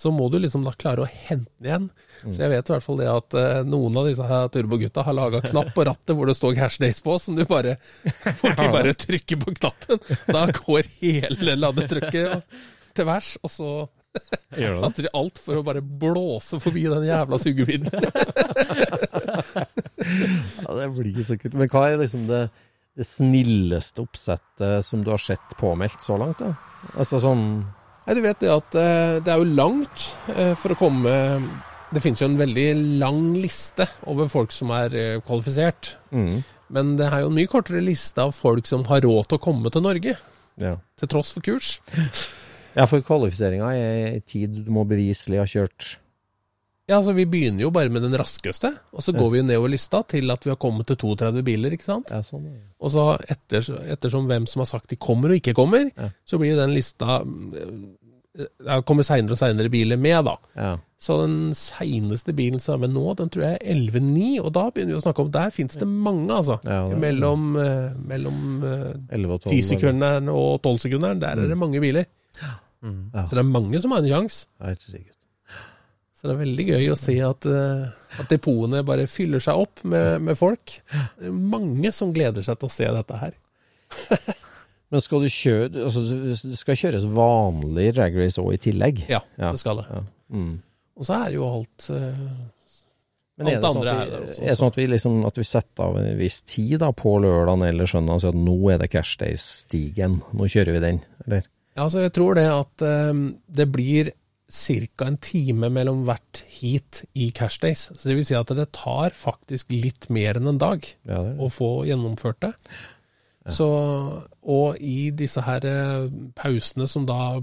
så 0.00 0.08
må 0.14 0.30
du 0.32 0.38
liksom 0.40 0.62
da 0.64 0.72
klare 0.80 1.04
å 1.04 1.08
hente 1.08 1.50
den 1.60 1.68
igjen. 1.68 1.86
Så 2.22 2.40
jeg 2.40 2.52
vet 2.54 2.70
i 2.70 2.72
hvert 2.72 2.84
fall 2.86 3.00
det 3.02 3.08
at 3.12 3.36
uh, 3.36 3.60
noen 3.68 3.98
av 4.00 4.06
disse 4.08 4.24
her 4.24 4.48
turbogutta 4.52 5.04
har 5.04 5.16
laga 5.16 5.42
knapp 5.44 5.74
på 5.76 5.84
rattet 5.88 6.16
hvor 6.16 6.30
det 6.30 6.36
står 6.38 6.56
Hashdays 6.56 7.02
på, 7.04 7.18
som 7.20 7.36
du 7.36 7.44
bare 7.48 7.76
får 8.40 8.56
de 8.56 8.68
bare 8.72 8.94
trykker 8.96 9.40
på 9.42 9.52
knappen. 9.58 10.00
Da 10.24 10.46
går 10.56 10.88
hele 11.02 11.56
ladetrykket 11.58 12.46
til 12.96 13.08
værs, 13.08 13.34
og 13.44 13.52
så 13.52 13.70
satser 14.80 15.04
de 15.04 15.12
alt 15.14 15.38
for 15.38 15.60
å 15.60 15.64
bare 15.66 15.82
blåse 15.84 16.58
forbi 16.62 16.86
den 16.88 17.06
jævla 17.10 17.40
sugebilen. 17.40 17.92
Ja, 20.00 20.72
det 20.74 20.86
blir 20.96 21.24
så 21.26 21.36
kult. 21.36 21.54
Men 21.60 21.68
hva 21.70 21.82
er 21.90 21.98
liksom 22.00 22.24
det, 22.28 22.38
det 22.96 23.04
snilleste 23.04 24.00
oppsettet 24.02 24.86
som 24.86 25.02
du 25.04 25.10
har 25.12 25.20
sett 25.20 25.52
påmeldt 25.60 26.00
så 26.02 26.16
langt, 26.20 26.40
da? 26.40 26.54
Altså 26.96 27.20
sånn 27.20 27.44
Nei, 28.10 28.16
du 28.18 28.24
vet 28.24 28.40
det 28.42 28.48
at 28.50 28.74
eh, 28.74 29.16
det 29.22 29.30
er 29.30 29.38
jo 29.38 29.52
langt 29.54 30.08
eh, 30.34 30.56
for 30.58 30.74
å 30.74 30.78
komme 30.80 31.12
Det 31.94 32.00
finnes 32.02 32.18
jo 32.18 32.26
en 32.26 32.40
veldig 32.40 32.64
lang 32.98 33.20
liste 33.38 33.86
over 34.10 34.26
folk 34.32 34.50
som 34.50 34.72
er 34.74 34.96
eh, 34.98 35.20
kvalifisert. 35.22 35.92
mm, 36.10 36.42
Men 36.74 36.96
det 36.98 37.06
er 37.06 37.22
jo 37.22 37.30
en 37.30 37.38
mye 37.38 37.50
kortere 37.50 37.84
liste 37.86 38.18
av 38.26 38.34
folk 38.34 38.66
som 38.66 38.82
har 38.90 39.06
råd 39.06 39.30
til 39.30 39.38
å 39.38 39.44
komme 39.46 39.70
til 39.70 39.86
Norge, 39.86 40.16
ja. 40.58 40.74
til 40.98 41.10
tross 41.14 41.30
for 41.38 41.46
kurs. 41.46 41.76
ja, 42.78 42.86
for 42.90 42.98
kvalifiseringa 43.06 43.70
er 43.78 44.20
tid 44.26 44.58
du 44.66 44.74
må 44.74 44.82
beviselig 44.90 45.38
ha 45.44 45.46
kjørt 45.54 45.92
Ja, 46.90 46.96
altså 46.98 47.14
Vi 47.14 47.26
begynner 47.30 47.62
jo 47.68 47.70
bare 47.70 47.90
med 47.94 48.02
den 48.02 48.14
raskeste, 48.18 48.72
og 48.90 49.02
så 49.06 49.14
går 49.14 49.28
vi 49.30 49.38
jo 49.38 49.46
nedover 49.46 49.70
lista 49.70 50.00
til 50.10 50.30
at 50.34 50.42
vi 50.42 50.50
har 50.50 50.58
kommet 50.58 50.88
til 50.90 50.98
32 50.98 51.44
biler. 51.46 51.74
ikke 51.78 51.86
sant? 51.86 52.10
Ja, 52.10 52.18
sånn. 52.26 52.48
ja. 52.50 52.56
Og 52.82 52.90
så 52.90 53.04
etter, 53.30 53.66
ettersom 53.94 54.26
hvem 54.26 54.46
som 54.50 54.64
har 54.64 54.70
sagt 54.72 54.90
de 54.90 54.98
kommer 54.98 55.30
og 55.30 55.38
ikke 55.38 55.54
kommer, 55.54 55.90
Ja. 55.94 56.08
så 56.26 56.38
blir 56.42 56.56
jo 56.56 56.58
den 56.58 56.74
lista 56.74 57.20
mm, 58.40 58.62
Det 58.66 58.78
kommer 58.88 59.06
seinere 59.06 59.36
og 59.36 59.40
seinere 59.40 59.72
biler 59.72 60.00
med, 60.00 60.24
da. 60.28 60.36
Ja. 60.56 60.72
Så 61.00 61.16
den 61.22 61.52
seineste 61.56 62.34
bilen 62.36 62.60
som 62.60 62.76
er 62.76 62.82
med 62.84 62.96
nå, 62.96 63.14
den 63.16 63.30
tror 63.32 63.46
jeg 63.46 63.60
er 63.60 63.76
11.9, 63.76 64.26
og 64.42 64.50
da 64.56 64.66
begynner 64.68 64.96
vi 64.96 64.98
å 64.98 65.04
snakke 65.04 65.24
om 65.24 65.30
Der 65.32 65.54
finnes 65.54 65.78
det 65.80 65.88
mange, 65.88 66.28
altså. 66.34 66.58
Ja, 66.66 66.82
det 66.90 66.98
mellom 67.00 67.54
eh, 67.60 67.94
mellom 68.10 68.42
eh, 68.68 68.90
11 69.16 69.36
og 69.38 69.46
12. 69.46 69.54
10-sekunderen 69.54 70.28
og 70.34 70.50
12-sekunderen, 70.60 71.22
der 71.22 71.40
er 71.40 71.48
det 71.48 71.56
mange 71.60 71.80
biler. 71.80 72.10
Mm. 72.80 73.08
Så 73.14 73.32
det 73.36 73.42
er 73.42 73.48
mange 73.48 73.80
som 73.80 73.96
har 73.96 74.04
en 74.04 74.12
sjanse. 74.12 74.44
Herregud. 74.60 75.16
Så 76.20 76.28
det 76.28 76.34
er 76.34 76.40
veldig 76.42 76.64
gøy 76.68 76.90
å 76.92 76.98
se 77.00 77.14
at, 77.24 77.46
eh, 77.48 78.18
at 78.20 78.28
depotene 78.28 78.82
bare 78.84 79.08
fyller 79.08 79.40
seg 79.40 79.56
opp 79.56 79.80
med, 79.88 80.20
med 80.26 80.36
folk. 80.36 80.76
Det 81.16 81.30
er 81.30 81.38
mange 81.56 81.92
som 81.96 82.12
gleder 82.12 82.44
seg 82.44 82.60
til 82.60 82.68
å 82.68 82.74
se 82.74 82.90
dette 82.98 83.20
her. 83.22 83.38
Men 84.90 85.02
skal 85.04 85.22
du 85.22 85.28
kjøre 85.30 85.84
Altså, 85.86 86.00
det 86.50 86.58
skal 86.58 86.78
kjøres 86.80 87.04
vanlig 87.14 87.90
drag 87.94 88.16
race 88.18 88.40
òg 88.42 88.54
i 88.56 88.62
tillegg? 88.68 89.04
Ja, 89.10 89.20
Ja. 89.38 89.52
det 89.54 89.60
skal 89.62 89.82
det. 89.82 89.86
Ja. 89.90 90.00
Mm. 90.34 90.56
Og 91.00 91.06
så 91.06 91.14
er 91.26 91.36
jo 91.36 91.44
alt 91.48 91.86
eh, 91.94 92.24
Men 93.40 93.48
er 93.54 93.60
det 93.62 93.70
sånn 93.72 93.84
vi, 93.86 93.92
er 94.44 94.50
det 94.50 94.56
sånn 94.58 94.72
at 94.72 94.76
vi, 94.80 94.86
liksom, 94.90 95.20
at 95.30 95.38
vi 95.40 95.46
setter 95.48 95.84
av 95.86 95.96
en 96.02 96.18
viss 96.18 96.40
tid 96.42 96.78
da, 96.82 96.90
på 96.92 97.14
lørdagen 97.22 97.62
eller 97.70 97.88
søndagen 97.88 98.18
og 98.18 98.24
sier 98.24 98.34
at 98.34 98.42
nå 98.44 98.56
er 98.74 98.82
det 98.82 98.90
Cashdays-stigen, 98.92 100.18
nå 100.36 100.48
kjører 100.52 100.76
vi 100.76 100.82
den, 100.84 100.98
eller? 101.24 101.46
Ja, 101.76 101.86
altså 101.86 102.02
jeg 102.04 102.12
tror 102.18 102.36
det 102.36 102.44
at 102.52 102.84
um, 103.14 103.22
det 103.48 103.68
blir 103.72 104.10
ca. 104.50 105.06
en 105.06 105.16
time 105.22 105.70
mellom 105.72 106.02
hvert 106.04 106.42
heat 106.58 107.04
i 107.14 107.30
Cashdays. 107.30 107.86
Så 107.94 108.08
det 108.10 108.16
vil 108.18 108.26
si 108.26 108.34
at 108.36 108.50
det 108.58 108.66
tar 108.76 109.14
faktisk 109.16 109.70
litt 109.72 110.08
mer 110.10 110.36
enn 110.40 110.50
en 110.50 110.58
dag 110.60 110.82
Ja, 111.06 111.22
det 111.22 111.36
det. 111.36 111.36
å 111.40 111.48
få 111.54 111.70
gjennomført 111.88 112.40
det. 112.44 112.52
Så, 113.48 113.66
og 114.42 114.76
i 114.84 115.10
disse 115.16 115.40
her 115.40 115.64
eh, 115.64 116.10
pausene 116.36 116.84
som 116.90 117.06
da 117.08 117.38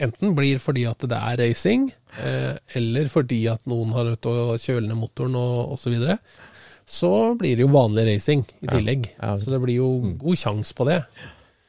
enten 0.00 0.34
blir 0.36 0.60
fordi 0.60 0.84
at 0.88 1.00
det 1.08 1.16
er 1.16 1.40
racing, 1.40 1.88
eh, 2.20 2.58
eller 2.76 3.08
fordi 3.12 3.42
at 3.52 3.64
noen 3.68 3.92
har 3.96 4.04
nødt 4.10 4.20
til 4.24 4.36
å 4.36 4.58
kjøle 4.60 4.86
ned 4.88 4.98
motoren 5.00 5.36
og 5.40 5.74
osv., 5.76 5.86
så, 5.86 5.92
videre, 5.94 6.18
så 6.90 7.10
blir 7.40 7.56
det 7.56 7.64
jo 7.64 7.72
vanlig 7.72 8.06
racing 8.08 8.44
i 8.60 8.68
tillegg. 8.68 9.10
Ja. 9.16 9.36
Så 9.40 9.52
det 9.54 9.60
blir 9.62 9.78
jo 9.80 9.90
god 10.20 10.40
sjanse 10.40 10.76
på 10.76 10.88
det. 10.88 11.02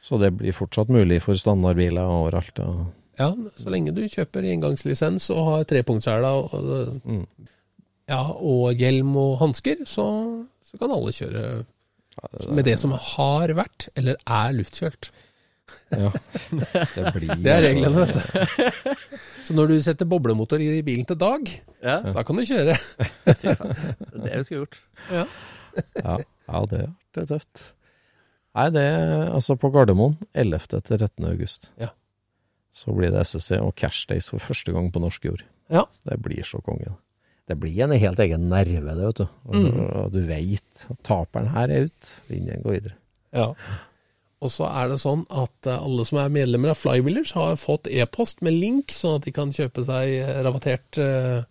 Så 0.02 0.18
det 0.20 0.32
blir 0.36 0.52
fortsatt 0.56 0.90
mulig 0.92 1.20
for 1.22 1.38
standardbiler 1.38 2.02
overalt? 2.02 2.58
Og, 2.64 2.90
Ja, 3.20 3.28
så 3.60 3.70
lenge 3.70 3.92
du 3.94 4.00
kjøper 4.08 4.44
engangslisens 4.48 5.28
og 5.30 5.44
har 5.48 5.64
trepunktssela 5.68 6.32
og, 6.32 7.00
Mm. 7.04 7.26
ja, 8.08 8.22
og 8.32 8.72
hjelm 8.74 9.16
og 9.16 9.38
hansker, 9.38 9.84
så, 9.86 10.06
så 10.64 10.78
kan 10.80 10.90
alle 10.90 11.12
kjøre 11.12 11.64
med 12.50 12.64
det 12.68 12.78
som 12.80 12.92
har 12.94 13.52
vært, 13.56 13.88
eller 13.96 14.16
er 14.26 14.56
luftkjølt. 14.56 15.10
ja. 15.94 16.10
Det 16.96 17.12
blir 17.14 17.34
Det 17.36 17.52
er 17.52 17.56
altså- 17.56 17.68
reglene, 17.68 18.06
vet 18.06 18.14
du. 18.14 18.94
Så 19.42 19.54
når 19.56 19.66
du 19.72 19.76
setter 19.82 20.06
boblemotor 20.06 20.60
i 20.62 20.82
bilen 20.86 21.06
til 21.08 21.18
Dag, 21.18 21.48
Ja, 21.82 22.00
da 22.12 22.22
kan 22.22 22.36
du 22.36 22.42
kjøre. 22.46 22.76
det 23.26 23.54
er 23.54 24.26
det 24.26 24.36
vi 24.36 24.44
skulle 24.44 24.60
gjort. 24.64 24.82
Ja, 25.10 25.24
ja 26.46 26.60
det, 26.70 26.82
det 27.14 27.24
er 27.24 27.30
tøft. 27.32 27.64
Nei, 28.54 28.68
det 28.70 28.82
er 28.84 29.30
altså 29.32 29.56
på 29.56 29.70
Gardermoen 29.72 30.18
11. 30.34 30.58
til 30.84 30.98
13. 30.98 31.24
august. 31.30 31.70
Ja. 31.80 31.88
Så 32.72 32.92
blir 32.96 33.10
det 33.12 33.24
SSC 33.26 33.56
og 33.60 33.74
Cash 33.76 34.06
Days 34.08 34.28
for 34.30 34.38
første 34.38 34.72
gang 34.72 34.90
på 34.92 35.00
norsk 35.00 35.24
jord. 35.24 35.42
Ja. 35.72 35.86
Det 36.04 36.18
blir 36.22 36.44
så 36.44 36.60
konge. 36.64 36.92
Det 37.50 37.56
blir 37.58 37.80
en 37.84 37.90
helt 37.98 38.20
egen 38.22 38.48
nerve, 38.48 38.94
det, 38.94 39.06
vet 39.06 39.16
du. 39.22 39.24
Og, 39.48 39.54
Mm. 39.54 39.80
og 39.98 40.12
du 40.14 40.20
veit 40.28 40.84
at 40.90 41.00
taperen 41.02 41.48
her 41.52 41.68
er 41.70 41.88
ut, 41.88 42.12
vinneren 42.30 42.62
går 42.62 42.76
videre. 42.78 42.94
Ja. 43.34 43.48
Og 44.42 44.50
så 44.50 44.66
er 44.70 44.88
det 44.90 45.00
sånn 45.02 45.24
at 45.30 45.66
eh, 45.70 45.78
alle 45.78 46.04
som 46.04 46.18
er 46.18 46.28
medlemmer 46.34 46.70
av 46.72 46.78
Flywheelers 46.78 47.32
har 47.36 47.54
fått 47.56 47.86
e-post 47.90 48.42
med 48.42 48.54
link, 48.54 48.90
sånn 48.94 49.16
at 49.20 49.26
de 49.26 49.32
kan 49.34 49.52
kjøpe 49.54 49.84
seg 49.86 50.14
eh, 50.22 50.40
rabattert 50.42 50.98
eh, 50.98 51.42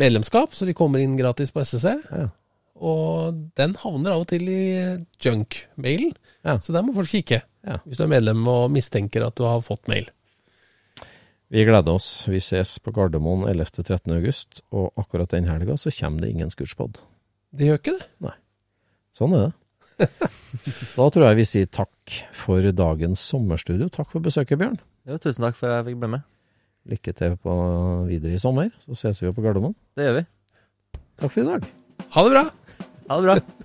medlemskap, 0.00 0.52
så 0.56 0.66
de 0.68 0.74
kommer 0.76 1.00
inn 1.00 1.16
gratis 1.16 1.50
på 1.52 1.60
SSC. 1.64 1.94
Ja. 2.12 2.28
Og 2.78 3.34
den 3.58 3.74
havner 3.80 4.12
av 4.14 4.20
og 4.22 4.28
til 4.30 4.48
i 4.48 4.60
junk-mailen, 5.24 6.12
Ja. 6.44 6.58
så 6.58 6.72
der 6.72 6.82
må 6.86 6.94
folk 6.94 7.08
kikke. 7.10 7.42
Ja. 7.66 7.78
Hvis 7.84 7.96
du 7.98 8.04
er 8.04 8.12
medlem 8.12 8.46
og 8.48 8.70
mistenker 8.70 9.26
at 9.26 9.34
du 9.36 9.44
har 9.44 9.60
fått 9.60 9.88
mail. 9.88 10.06
Vi 11.48 11.64
gleder 11.64 11.94
oss. 11.96 12.28
Vi 12.28 12.40
ses 12.44 12.74
på 12.84 12.92
Gardermoen 12.92 13.46
11. 13.48 13.70
til 13.78 13.86
13. 13.86 14.12
august, 14.18 14.60
og 14.68 14.92
akkurat 15.00 15.32
den 15.32 15.48
helga 15.48 15.78
så 15.80 15.92
kommer 15.96 16.24
det 16.24 16.32
ingen 16.34 16.50
Scootspod. 16.52 17.00
Det 17.56 17.70
gjør 17.70 17.80
ikke 17.80 17.94
det. 17.96 18.08
Nei. 18.26 18.34
Sånn 19.16 19.36
er 19.36 19.46
det. 19.46 19.54
da 20.98 21.06
tror 21.08 21.24
jeg 21.24 21.38
vi 21.38 21.46
sier 21.48 21.70
takk 21.72 22.18
for 22.36 22.68
dagens 22.82 23.22
sommerstudio. 23.32 23.88
Takk 23.92 24.12
for 24.12 24.24
besøket, 24.24 24.60
Bjørn. 24.60 24.76
Jo, 25.08 25.16
tusen 25.16 25.46
takk 25.46 25.56
for 25.56 25.72
at 25.72 25.80
jeg 25.80 25.88
fikk 25.88 26.02
bli 26.02 26.12
med. 26.18 26.26
Lykke 26.92 27.16
til 27.16 27.38
på 27.40 27.54
videre 28.10 28.36
i 28.36 28.42
sommer, 28.42 28.68
så 28.84 28.98
ses 29.00 29.22
vi 29.22 29.30
jo 29.30 29.36
på 29.36 29.44
Gardermoen. 29.44 29.76
Det 29.96 30.04
gjør 30.04 30.20
vi. 30.20 30.26
Takk 31.18 31.32
for 31.32 31.42
i 31.42 31.48
dag. 31.48 31.72
Ha 32.12 32.26
det 32.26 32.36
bra! 32.36 32.44
Ha 33.08 33.18
det 33.18 33.24
bra. 33.30 33.64